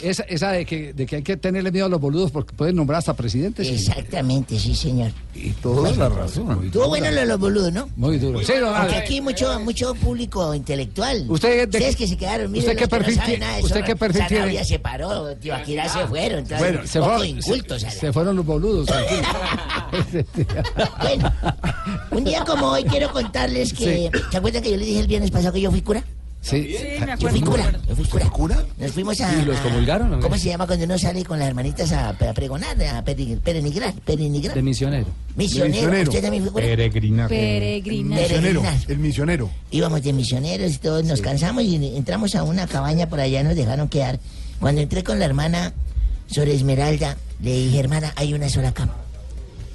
esa, 0.02 0.24
esa? 0.24 0.52
de 0.52 0.66
que, 0.66 0.94
de 0.94 1.06
que 1.06 1.18
hay 1.18 1.24
que 1.24 1.38
tenerle 1.38 1.72
miedo 1.72 1.86
a 1.86 1.90
los 1.90 2.00
boludos 2.02 2.32
porque 2.32 2.54
pueden 2.54 2.76
nombrar 2.76 3.00
hasta 3.00 3.14
presidentes. 3.14 3.68
Exactamente, 3.68 4.58
sí, 4.60 4.76
señor. 4.76 5.12
Y 5.36 5.52
toda 5.52 5.92
la 5.92 6.10
razón. 6.10 6.66
Estuvo 6.66 6.88
bueno 6.88 7.10
lo 7.12 7.20
de 7.20 7.26
los 7.26 7.40
boludos, 7.40 7.72
¿no? 7.74 7.90
Muy 7.96 8.18
duro. 8.18 8.40
Sí, 8.44 8.54
don 8.60 8.74
Porque 8.76 8.96
aquí 8.96 9.22
mucho, 9.22 9.60
mucho 9.60 9.94
público 9.96 10.54
intelectual. 10.56 11.26
Usted 11.30 11.68
de- 11.70 11.78
Ustedes 11.78 11.96
que 11.96 12.08
se 12.08 12.18
quedaron, 12.18 12.52
miren, 12.52 12.68
¿usted 12.70 12.80
qué 12.82 12.88
perfil 12.88 13.16
no 13.16 13.22
saben 13.22 13.30
tiene- 13.36 13.46
nada 13.46 13.58
de 13.58 13.64
usted 13.64 13.84
qué 13.84 13.96
perfil 13.96 14.22
tiene? 14.28 14.36
Sanabria 14.36 14.64
se 14.66 14.80
paró, 14.80 15.36
Tibaquirá 15.36 15.90
se 15.90 16.08
fueron, 16.08 16.40
entonces, 16.40 16.60
Bueno, 16.60 16.88
se, 16.88 17.00
fueron, 17.00 17.26
incultos. 17.28 17.82
se, 17.82 17.92
se 17.92 18.14
fueron 18.14 18.36
los 18.36 18.46
boludos. 18.46 18.90
Bueno, 21.02 21.32
un 22.12 22.24
día 22.24 22.44
como 22.46 22.68
hoy 22.68 22.84
quiero 22.84 23.12
contarles 23.12 23.74
que... 23.74 24.10
¿Se 24.32 24.38
acuerdan 24.38 24.64
que 24.64 24.72
yo 24.72 24.78
les 24.78 24.88
dije 24.88 25.00
el 25.00 25.08
viernes 25.08 25.32
pasado 25.32 25.54
que 25.54 25.62
yo 25.62 25.72
fui 25.72 25.82
cura? 25.82 26.04
Sí. 26.42 26.74
Yo 27.20 27.28
fui 27.30 27.42
cura, 27.42 27.70
yo 27.88 27.96
fui 27.96 28.06
cura. 28.30 28.64
Nos 28.78 28.92
fuimos 28.92 29.20
a... 29.20 29.34
¿Y 29.42 29.44
los 29.44 29.58
a- 29.58 29.64
comulgaron 29.64 30.14
o 30.14 30.18
qué? 30.18 30.24
¿Cómo 30.24 30.38
se 30.38 30.48
llama 30.50 30.66
cuando 30.68 30.86
uno 30.86 30.98
sale 30.98 31.26
con 31.26 31.38
las 31.38 31.50
hermanitas 31.50 31.92
a, 31.92 32.10
a 32.10 32.34
pregonar, 32.34 32.82
a 32.82 33.04
perenigrar, 33.04 33.94
perenigrar? 34.06 34.54
De 34.56 34.62
misionero. 34.62 35.08
Misionero, 35.36 36.04
¿usted 36.10 36.22
también 36.22 36.44
fue 36.44 36.54
cura? 36.54 36.66
Peregrinar. 36.66 37.28
Peregrinar. 37.28 38.20
Misionero. 38.22 38.64
El 38.88 39.00
misionero. 39.00 39.50
Íbamos 39.72 40.02
de 40.02 40.14
misioneros 40.14 40.72
y 40.76 40.78
todos 40.78 41.04
nos 41.04 41.20
cansamos 41.22 41.64
y 41.64 41.76
entramos 41.98 42.34
a 42.36 42.44
una 42.44 42.68
cabaña 42.68 43.10
por 43.10 43.20
allá, 43.20 43.44
nos 43.44 43.56
dejaron 43.58 43.90
quedar. 43.90 44.18
Cuando 44.62 44.80
entré 44.80 45.04
con 45.04 45.20
la 45.20 45.26
hermana 45.26 45.74
Sor 46.28 46.48
Esmeralda, 46.48 47.18
le 47.42 47.52
dije, 47.52 47.80
hermana, 47.80 48.14
hay 48.16 48.34
una 48.34 48.48
sola 48.48 48.72
cama. 48.74 48.94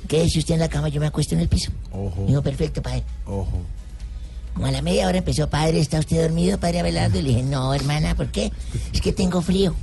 Quédese 0.09 0.39
usted 0.39 0.55
en 0.55 0.61
la 0.61 0.69
cama, 0.69 0.89
yo 0.89 1.01
me 1.01 1.07
acuesto 1.07 1.35
en 1.35 1.41
el 1.41 1.49
piso. 1.49 1.71
Ojo. 1.93 2.25
Dijo, 2.27 2.43
perfecto, 2.43 2.83
padre. 2.83 3.03
Ojo. 3.27 3.59
Como 4.55 4.67
a 4.67 4.71
la 4.71 4.83
media 4.83 5.09
hora 5.09 5.19
empezó, 5.19 5.49
padre, 5.49 5.81
¿está 5.81 5.99
usted 5.99 6.21
dormido, 6.23 6.59
padre 6.59 6.81
Abelardo? 6.81 7.19
Y 7.19 7.23
le 7.23 7.29
dije, 7.31 7.43
no, 7.43 7.75
hermana, 7.75 8.15
¿por 8.15 8.29
qué? 8.31 8.53
Es 8.93 9.01
que 9.01 9.13
tengo 9.13 9.43
frío. 9.43 9.75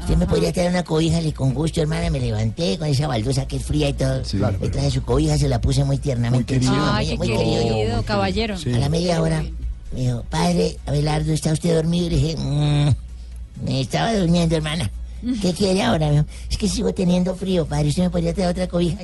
Usted 0.00 0.16
me 0.16 0.26
podría 0.26 0.50
traer 0.52 0.70
una 0.70 0.82
cobija, 0.82 1.20
le 1.20 1.34
con 1.34 1.52
gusto, 1.52 1.82
hermana, 1.82 2.08
me 2.08 2.18
levanté 2.20 2.78
con 2.78 2.88
esa 2.88 3.06
baldosa 3.06 3.46
que 3.46 3.56
es 3.56 3.62
fría 3.64 3.90
y 3.90 3.92
todo. 3.92 4.22
claro. 4.22 4.56
Le 4.58 4.70
traje 4.70 4.90
su 4.90 5.02
cobija, 5.02 5.36
se 5.36 5.48
la 5.48 5.60
puse 5.60 5.84
muy 5.84 5.98
tiernamente. 5.98 6.54
Muy 6.54 6.66
querido. 6.66 6.84
Ay, 6.92 7.08
qué 7.08 7.16
muy 7.18 7.28
querido 7.28 7.62
yo. 7.62 7.68
querido, 7.74 8.02
caballero. 8.04 8.54
A 8.54 8.78
la 8.78 8.88
media 8.88 9.20
hora 9.20 9.44
me 9.92 10.00
dijo, 10.00 10.24
padre 10.30 10.78
Abelardo, 10.86 11.32
¿está 11.34 11.52
usted 11.52 11.74
dormido? 11.74 12.06
Y 12.06 12.10
le 12.10 12.16
dije, 12.16 12.36
"Mm, 12.38 13.64
me 13.66 13.80
estaba 13.82 14.14
durmiendo, 14.16 14.56
hermana. 14.56 14.90
¿Qué 15.42 15.52
quiere 15.52 15.82
ahora? 15.82 16.06
Me 16.06 16.12
dijo, 16.12 16.24
es 16.50 16.56
que 16.56 16.66
sigo 16.68 16.94
teniendo 16.94 17.34
frío, 17.34 17.66
padre. 17.66 17.88
¿Usted 17.88 18.04
me 18.04 18.10
podría 18.10 18.32
traer 18.32 18.48
otra 18.52 18.66
cobija? 18.68 18.96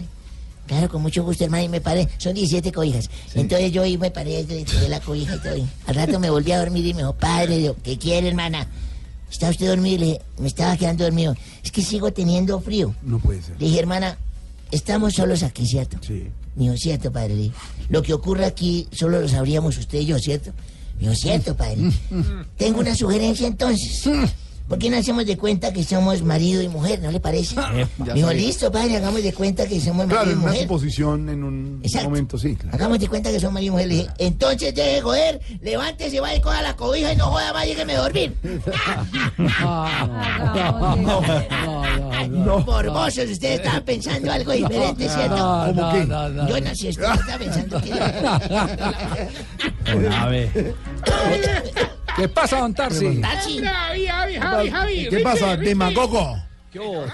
Claro, 0.66 0.88
con 0.88 1.02
mucho 1.02 1.22
gusto, 1.22 1.44
hermana, 1.44 1.64
y 1.64 1.68
me 1.68 1.80
paré. 1.80 2.08
Son 2.18 2.34
17 2.34 2.72
cobijas. 2.72 3.08
Entonces 3.34 3.70
yo 3.72 3.82
ahí 3.82 3.96
me 3.96 4.10
paré, 4.10 4.44
le 4.44 4.64
tiré 4.64 4.88
la 4.88 5.00
cobija 5.00 5.36
y 5.36 5.38
todo. 5.38 5.56
y 5.56 5.66
al 5.86 5.94
rato 5.94 6.18
me 6.18 6.28
volví 6.30 6.52
a 6.52 6.58
dormir 6.58 6.84
y 6.86 6.92
me 6.94 7.00
dijo, 7.02 7.12
padre, 7.14 7.62
yo, 7.62 7.76
¿qué 7.82 7.98
quiere, 7.98 8.28
hermana? 8.28 8.66
¿Está 9.30 9.50
usted 9.50 9.68
dormido? 9.68 9.96
Y 9.96 9.98
le 9.98 10.06
dije, 10.06 10.20
me 10.38 10.48
estaba 10.48 10.76
quedando 10.76 11.04
dormido. 11.04 11.36
Es 11.62 11.70
que 11.70 11.82
sigo 11.82 12.12
teniendo 12.12 12.60
frío. 12.60 12.94
No 13.02 13.18
puede 13.18 13.42
ser. 13.42 13.60
Le 13.60 13.66
dije, 13.66 13.78
hermana, 13.80 14.18
estamos 14.70 15.14
solos 15.14 15.42
aquí, 15.42 15.66
¿cierto? 15.66 15.98
Sí. 16.00 16.28
Me 16.54 16.64
dijo, 16.64 16.76
cierto, 16.76 17.12
padre. 17.12 17.34
Le 17.34 17.42
dije, 17.42 17.54
Lo 17.88 18.02
que 18.02 18.12
ocurre 18.12 18.44
aquí 18.44 18.88
solo 18.92 19.20
lo 19.20 19.28
sabríamos 19.28 19.76
usted 19.78 20.00
y 20.00 20.06
yo, 20.06 20.18
¿cierto? 20.18 20.52
Me 20.96 21.02
dijo, 21.02 21.14
cierto, 21.14 21.56
padre. 21.56 21.90
Tengo 22.56 22.80
una 22.80 22.94
sugerencia 22.94 23.46
entonces. 23.46 24.02
¿Por 24.68 24.78
qué 24.78 24.90
no 24.90 24.96
hacemos 24.96 25.24
de 25.24 25.36
cuenta 25.36 25.72
que 25.72 25.84
somos 25.84 26.22
marido 26.22 26.60
y 26.60 26.68
mujer? 26.68 27.00
¿No 27.00 27.12
le 27.12 27.20
parece? 27.20 27.54
Dijo, 27.98 28.26
sabía. 28.28 28.32
listo, 28.32 28.72
padre, 28.72 28.96
hagamos 28.96 29.22
de 29.22 29.32
cuenta 29.32 29.64
que 29.66 29.80
somos 29.80 30.06
Claro, 30.06 30.22
marido 30.26 30.32
en 30.32 30.38
y 30.38 30.42
una 30.42 30.50
mujer. 30.52 30.62
suposición, 30.66 31.28
en 31.28 31.44
un 31.44 31.80
Exacto. 31.84 32.08
momento, 32.08 32.36
sí. 32.36 32.56
Claro. 32.56 32.74
Hagamos 32.74 32.98
de 32.98 33.06
cuenta 33.08 33.30
que 33.30 33.38
somos 33.38 33.54
marido 33.54 33.68
y 33.68 33.72
mujer. 33.74 33.88
Le 33.88 33.94
dije, 33.94 34.08
entonces 34.18 34.74
deje 34.74 34.94
de 34.96 35.00
joder, 35.02 35.40
levántese, 35.60 36.18
vaya 36.20 36.36
y 36.36 36.40
coja 36.40 36.62
la 36.62 36.74
cobija 36.74 37.12
y 37.12 37.16
no 37.16 37.26
joda 37.26 37.52
más, 37.52 37.64
llégueme 37.64 37.94
a 37.94 38.00
dormir. 38.00 38.34
Morbosos, 42.66 43.30
ustedes 43.30 43.60
estaban 43.60 43.82
pensando 43.84 44.32
algo 44.32 44.52
diferente, 44.52 45.08
¿cierto? 45.08 45.36
No, 45.36 45.66
¿Cómo 45.66 45.80
no, 45.82 45.92
qué? 45.92 46.04
no, 46.06 46.28
no. 46.28 46.48
Yo 46.48 46.60
no 46.60 46.74
sé, 46.74 46.88
usted 46.90 47.04
estaba 47.04 47.38
pensando 47.38 47.80
que... 47.80 47.92
¿Qué 52.16 52.28
pasa, 52.28 52.60
don 52.60 52.72
Tarsi? 52.74 53.16
Tachi. 53.20 53.58
Javi, 53.62 54.06
Javi, 54.06 54.34
Javi, 54.36 54.70
Javi. 54.70 55.08
¿Qué 55.10 55.18
pasa? 55.20 55.56
Demagogo. 55.56 56.36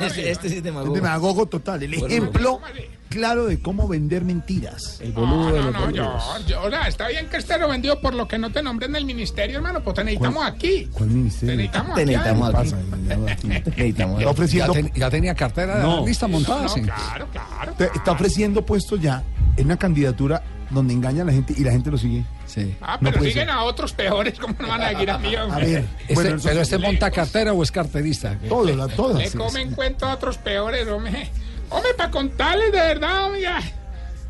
Este, 0.00 0.30
este 0.30 0.48
sí 0.48 0.56
es 0.56 0.62
demagogo. 0.62 0.94
Demagogo 0.94 1.46
total. 1.46 1.82
El 1.82 1.94
ejemplo 1.94 2.60
claro 3.08 3.46
de 3.46 3.60
cómo 3.60 3.86
vender 3.86 4.24
mentiras. 4.24 4.98
El 5.00 5.12
boludo 5.12 5.52
de 5.52 5.60
No, 5.60 5.70
los 5.70 5.94
no, 5.94 6.60
hola, 6.62 6.88
está 6.88 7.06
bien 7.08 7.28
que 7.28 7.36
esté 7.36 7.58
lo 7.58 7.68
vendido 7.68 8.00
por 8.00 8.14
lo 8.14 8.26
que 8.26 8.38
no 8.38 8.50
te 8.50 8.62
nombren 8.62 8.90
en 8.92 8.96
el 8.96 9.04
ministerio, 9.04 9.58
hermano, 9.58 9.80
pues 9.84 9.94
te 9.94 10.02
necesitamos 10.04 10.44
aquí. 10.46 10.88
¿Cuál 10.92 11.10
ministerio? 11.10 11.52
Te 11.54 11.56
necesitamos 11.58 11.94
Te 11.94 12.02
aquí. 12.02 12.10
necesitamos 12.10 12.50
¿Qué 12.50 12.56
aquí. 12.56 12.70
pasa? 12.70 12.82
Necesitamos 13.76 14.16
aquí. 14.16 14.24
Ya, 14.24 14.30
ofreciendo, 14.30 14.72
ten- 14.72 14.92
ya 14.94 15.10
tenía 15.10 15.34
cartera 15.34 15.78
No. 15.82 16.06
lista 16.06 16.26
montada, 16.26 16.62
No, 16.62 16.72
claro, 16.74 17.28
claro. 17.30 17.72
te- 17.76 17.90
está 17.94 18.12
ofreciendo 18.12 18.64
puestos 18.64 19.00
ya 19.00 19.22
en 19.58 19.66
una 19.66 19.76
candidatura 19.76 20.42
donde 20.70 20.94
engaña 20.94 21.22
a 21.22 21.26
la 21.26 21.32
gente 21.32 21.54
y 21.56 21.62
la 21.64 21.70
gente 21.72 21.90
lo 21.90 21.98
sigue. 21.98 22.24
Sí. 22.52 22.76
Ah, 22.82 22.98
No 23.00 23.08
pero 23.08 23.18
puede 23.18 23.30
siguen 23.30 23.46
ser. 23.48 23.56
a 23.56 23.62
otros 23.62 23.92
peores, 23.94 24.38
¿cómo 24.38 24.54
no 24.58 24.68
van 24.68 24.82
a 24.82 24.88
seguir 24.90 25.10
a 25.10 25.18
mí? 25.18 25.34
A 25.34 25.44
hombre? 25.44 25.64
ver, 25.66 25.84
Este- 26.00 26.14
bueno, 26.14 26.36
pero 26.42 26.60
este 26.60 26.78
monta 26.78 27.10
cartera 27.10 27.52
o 27.54 27.62
es 27.62 27.72
carterista. 27.72 28.36
todo, 28.48 28.64
la, 28.76 28.88
todas. 28.88 29.18
Le 29.18 29.30
comen 29.38 29.72
cuento 29.74 30.04
a 30.06 30.14
otros 30.14 30.36
peores, 30.38 30.86
hombre. 30.88 31.30
Hombre, 31.70 31.94
para 31.94 32.10
contarles 32.10 32.70
de 32.72 32.78
verdad, 32.78 33.24
hombre, 33.24 33.40
ya. 33.40 33.60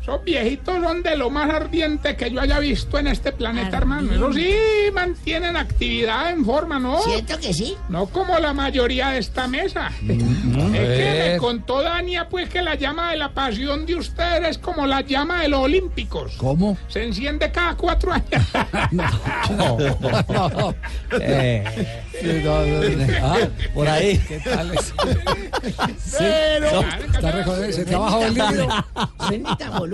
Esos 0.03 0.21
viejitos 0.25 0.83
son 0.83 1.01
de 1.01 1.15
lo 1.15 1.29
más 1.29 1.49
ardiente 1.49 2.17
que 2.17 2.29
yo 2.29 2.41
haya 2.41 2.59
visto 2.59 2.99
en 2.99 3.07
este 3.07 3.31
planeta, 3.31 3.77
hermano. 3.77 4.11
Eso 4.11 4.33
sí, 4.33 4.53
mantienen 4.93 5.55
actividad 5.55 6.29
en 6.29 6.43
forma, 6.43 6.77
¿no? 6.77 7.01
Siento 7.03 7.39
que 7.39 7.53
sí. 7.53 7.77
No 7.87 8.07
como 8.07 8.37
la 8.37 8.51
mayoría 8.51 9.11
de 9.11 9.19
esta 9.19 9.47
mesa. 9.47 9.93
Mm, 10.01 10.75
es 10.75 10.97
que 10.97 11.29
me 11.31 11.37
contó 11.37 11.81
Dania, 11.81 12.27
pues, 12.27 12.49
que 12.49 12.61
la 12.61 12.75
llama 12.75 13.11
de 13.11 13.17
la 13.17 13.33
pasión 13.33 13.85
de 13.85 13.95
ustedes 13.95 14.49
es 14.49 14.57
como 14.57 14.85
la 14.85 14.99
llama 14.99 15.41
de 15.41 15.47
los 15.47 15.61
olímpicos. 15.61 16.33
¿Cómo? 16.35 16.77
Se 16.89 17.01
enciende 17.01 17.49
cada 17.53 17.75
cuatro 17.75 18.11
años. 18.11 18.27
Eh, 21.19 22.02
ah, 23.21 23.37
por 23.73 23.87
ahí. 23.87 24.17
¿Qué 24.27 24.39
tal 24.39 24.73
es? 24.73 24.93
Pero- 26.17 26.81
Está 27.13 27.31
recordando, 27.31 27.71
se 27.73 27.85
te 27.85 27.95
ha 27.95 27.99
bajado 27.99 28.25
el 28.25 28.33
líbido. 28.33 28.67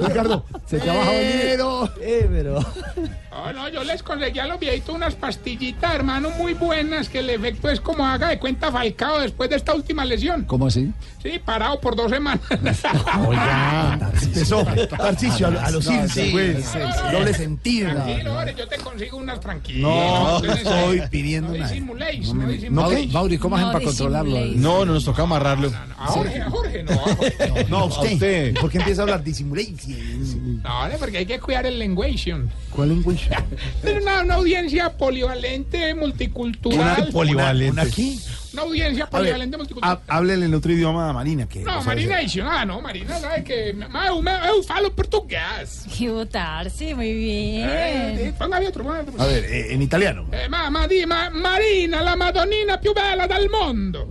Ricardo, 0.08 0.46
se 0.66 0.80
te 0.80 0.90
ha 0.90 0.94
bajado 0.94 1.18
el 1.18 1.40
líbido. 1.40 1.94
Eh, 2.02 2.30
pero... 2.32 2.60
No, 3.32 3.54
no, 3.54 3.70
yo 3.70 3.84
les 3.84 4.02
conseguí 4.02 4.40
a 4.40 4.48
los 4.48 4.60
viejitos 4.60 4.94
unas 4.96 5.14
pastillitas, 5.16 5.94
hermano, 5.94 6.30
muy 6.32 6.54
buenas, 6.56 7.10
que 7.10 7.20
el 7.20 7.30
efecto 7.30 7.70
es 7.70 7.80
como 7.80 8.06
haga 8.06 8.30
de 8.30 8.40
cuenta 8.40 8.72
Falcao 8.72 9.20
después 9.20 9.50
de 9.52 9.56
esta 9.56 9.74
última 9.76 10.04
lesión. 10.04 10.46
¿Cómo 10.46 10.68
así? 10.68 10.92
Sí, 11.22 11.40
parado 11.44 11.80
por 11.80 11.96
dos 11.96 12.10
semanas. 12.12 12.42
Oiga, 13.28 14.00
empezó. 14.22 14.64
Tarcicio, 14.98 15.48
a, 15.48 15.66
a 15.66 15.72
los 15.72 15.86
No, 15.86 15.94
Ilse, 16.04 16.24
sí, 16.26 16.30
pues. 16.32 16.66
sí, 16.66 16.80
Doble 17.12 17.34
sentido. 17.34 17.92
Tranquilo, 17.92 18.52
yo 18.58 18.68
te 18.68 18.78
consigo 18.78 19.18
unas 19.18 19.40
tranquilas. 19.40 19.82
No, 19.82 20.44
estoy 20.44 21.02
pidiendo 21.12 21.50
no 21.52 21.58
nada. 21.58 21.70
disimuléis, 21.70 22.34
No, 22.34 22.42
no 22.42 22.48
disimuléis. 22.50 23.12
Mauri, 23.14 23.38
¿cómo 23.38 23.58
hacen 23.58 23.72
para 23.72 23.86
controlarlo? 23.86 24.38
No, 24.56 24.86
no 24.86 24.94
nos 24.94 25.06
toca 25.06 25.24
amarrarlo. 25.24 25.72
A 25.98 26.08
Jorge, 26.08 26.42
a 26.42 26.50
Jorge, 26.50 26.84
no. 26.84 26.92
a 26.94 26.98
Jorge. 27.16 27.66
No, 27.70 27.78
a 27.80 27.86
usted. 27.86 28.54
¿Por 28.60 28.72
qué 28.72 28.78
empieza 28.80 29.02
a 29.02 29.04
hablar 29.04 29.24
disimulation? 29.24 30.62
No, 30.64 30.70
vale, 30.70 30.98
porque 30.98 31.18
hay 31.20 31.26
que 31.26 31.40
cuidar 31.40 31.66
el 31.66 31.78
lenguation. 31.78 32.50
¿Cuál 32.72 32.90
lenguaje? 32.90 33.19
Pero 33.82 34.02
una, 34.02 34.22
una 34.22 34.36
audiencia 34.36 34.98
polivalente, 34.98 35.94
multicultural. 35.96 37.10
polivalente. 37.12 37.82
¿Una 37.82 37.90
qué? 37.92 38.18
Una 38.54 38.62
audiencia 38.64 39.08
polivalente, 39.08 39.58
multicultural. 39.58 40.00
há- 40.08 40.16
háblele 40.18 40.46
en 40.46 40.54
otro 40.56 40.72
idioma 40.72 41.10
a 41.10 41.14
Marina. 41.14 41.48
Que 41.48 41.60
No, 41.62 41.72
o 41.80 41.84
sea, 41.84 41.94
Marina 41.94 42.18
ah, 42.52 42.66
no, 42.66 42.82
Marina 42.82 43.20
sabe 43.20 43.44
que 43.44 43.70
eu, 43.70 44.64
falo 44.64 44.94
portugués. 44.96 45.86
Qué 45.98 46.10
votarse, 46.10 46.96
muy 46.96 47.10
Eh, 47.10 48.14
bien. 48.18 48.34
póngame 48.38 48.68
otro, 48.68 48.84
póngame 48.84 49.10
otro. 49.10 49.22
A 49.22 49.26
ver, 49.28 49.44
eh, 49.46 49.74
en 49.74 49.82
italiano. 49.82 50.26
Eh, 50.32 50.48
ma, 50.50 50.70
ma, 50.70 50.88
di, 50.88 51.06
ma- 51.06 51.30
Marina, 51.30 52.02
la 52.02 52.16
madonnina 52.16 52.80
più 52.80 52.94
bella 52.94 53.28
del 53.28 53.50
mondo. 53.50 54.08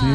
Sí. 0.00 0.06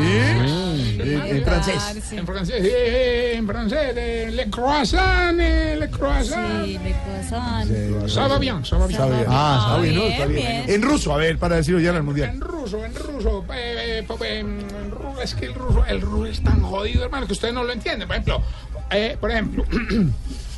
En, 1.01 1.21
en 1.37 1.43
francés. 1.43 2.11
En 2.13 2.25
francés, 2.25 2.61
eh, 2.63 3.33
en 3.35 3.47
francés, 3.47 3.93
eh, 3.95 4.29
le 4.33 4.49
croissant, 4.49 5.37
eh, 5.39 5.75
le 5.79 5.89
croissant. 5.89 6.63
Sí, 6.65 6.79
le 6.83 6.93
croissant. 7.03 8.29
Va 8.29 8.37
bien, 8.39 8.63
ça 8.65 8.77
va 8.77 8.87
bien. 8.87 8.99
Ah, 9.27 9.57
está 9.77 9.81
bien, 9.81 10.01
Está 10.11 10.25
bien. 10.25 10.65
bien. 10.65 10.69
En 10.69 10.81
ruso, 10.81 11.13
a 11.13 11.17
ver, 11.17 11.37
para 11.37 11.57
decirlo 11.57 11.79
ya 11.81 11.89
en 11.89 11.95
el 11.97 12.03
mundial. 12.03 12.29
En 12.29 12.41
ruso, 12.41 12.83
en 12.85 12.95
ruso, 12.95 13.43
eh, 13.53 14.05
eh, 14.07 14.39
en 14.39 14.91
ruso, 14.91 15.21
es 15.21 15.35
que 15.35 15.45
el 15.45 15.53
ruso, 15.53 15.85
el 15.85 16.01
ruso 16.01 16.25
es 16.25 16.43
tan 16.43 16.61
jodido, 16.61 17.03
hermano, 17.03 17.27
que 17.27 17.33
ustedes 17.33 17.53
no 17.53 17.63
lo 17.63 17.71
entienden. 17.73 18.07
Por 18.07 18.15
ejemplo, 18.17 18.43
eh, 18.91 19.17
por 19.19 19.31
ejemplo, 19.31 19.63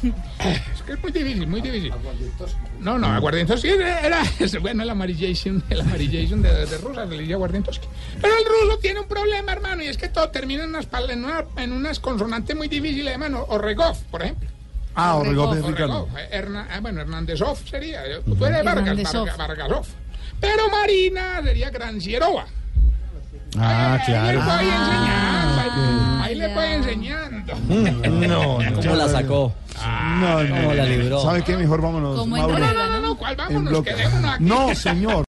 es 0.04 0.82
que 0.86 0.94
es 0.94 1.02
muy 1.02 1.12
difícil, 1.12 1.48
muy 1.48 1.62
difícil. 1.62 1.94
No, 2.80 2.98
no, 2.98 3.08
aguardientoski 3.08 3.70
era, 3.70 4.22
es- 4.40 4.60
bueno, 4.62 4.84
el 4.84 4.90
amarillation, 4.90 5.64
el 5.70 5.82
amarillation 5.82 6.42
de, 6.42 6.66
de 6.66 6.78
rusa, 6.80 7.08
se 7.08 7.16
le 7.16 7.22
dice 7.22 7.34
aguardientoski. 7.34 7.88
Pero 8.22 8.34
el 8.38 8.44
ruso 8.46 8.80
tiene 8.80 9.00
un 9.00 9.08
problema, 9.08 9.52
hermano, 9.54 9.84
y 9.84 9.88
es 9.88 9.98
que 9.98 10.10
todo 10.10 10.30
termina 10.30 10.64
en 10.64 10.70
unas, 10.70 10.88
en 11.10 11.24
una- 11.24 11.46
en 11.58 11.72
unas 11.72 12.00
consonantes 12.00 12.56
muy 12.56 12.68
difíciles, 12.68 13.14
hermano. 13.14 13.46
Orregov, 13.50 13.98
por 14.12 14.24
ejemplo. 14.24 14.50
Ah, 14.96 15.16
Orregov 15.16 15.56
es 15.56 15.66
Ricardo. 15.66 16.08
eh, 16.18 16.30
Herna- 16.32 16.68
bueno, 16.82 17.02
Hernándezov 17.02 17.58
sería. 17.68 18.06
eh, 18.06 18.22
Tú 18.26 18.46
eres. 18.46 18.64
Vargas, 18.64 19.38
Vargasov. 19.38 19.86
Pero 20.40 20.68
Marina 20.70 21.42
sería 21.42 21.70
Grancierova. 21.70 22.46
Ah, 23.60 23.94
Ahí 23.94 24.00
le 24.00 24.06
claro. 24.06 24.42
voy 24.42 24.66
enseñando. 24.66 25.62
Ah, 25.76 26.22
Ahí 26.24 26.36
le 26.36 26.48
voy 26.54 26.66
enseñando. 26.66 27.54
No, 28.28 28.58
no. 28.60 28.82
¿Cómo 28.82 28.96
la 28.96 29.08
sacó? 29.10 29.54
No, 30.20 30.44
no. 30.44 30.56
¿Cómo 30.56 30.74
la 30.74 30.86
libró? 30.86 31.22
¿Sabe 31.22 31.44
qué? 31.44 31.58
Mejor 31.58 31.82
vámonos. 31.82 32.28
No, 32.28 32.38
no, 32.38 32.58
no, 32.58 33.00
no, 33.02 33.16
¿cuál 33.16 33.36
vámonos? 33.36 33.84
Quedémonos 33.84 34.32
aquí. 34.34 34.44
No, 34.44 34.74
señor. 34.76 35.22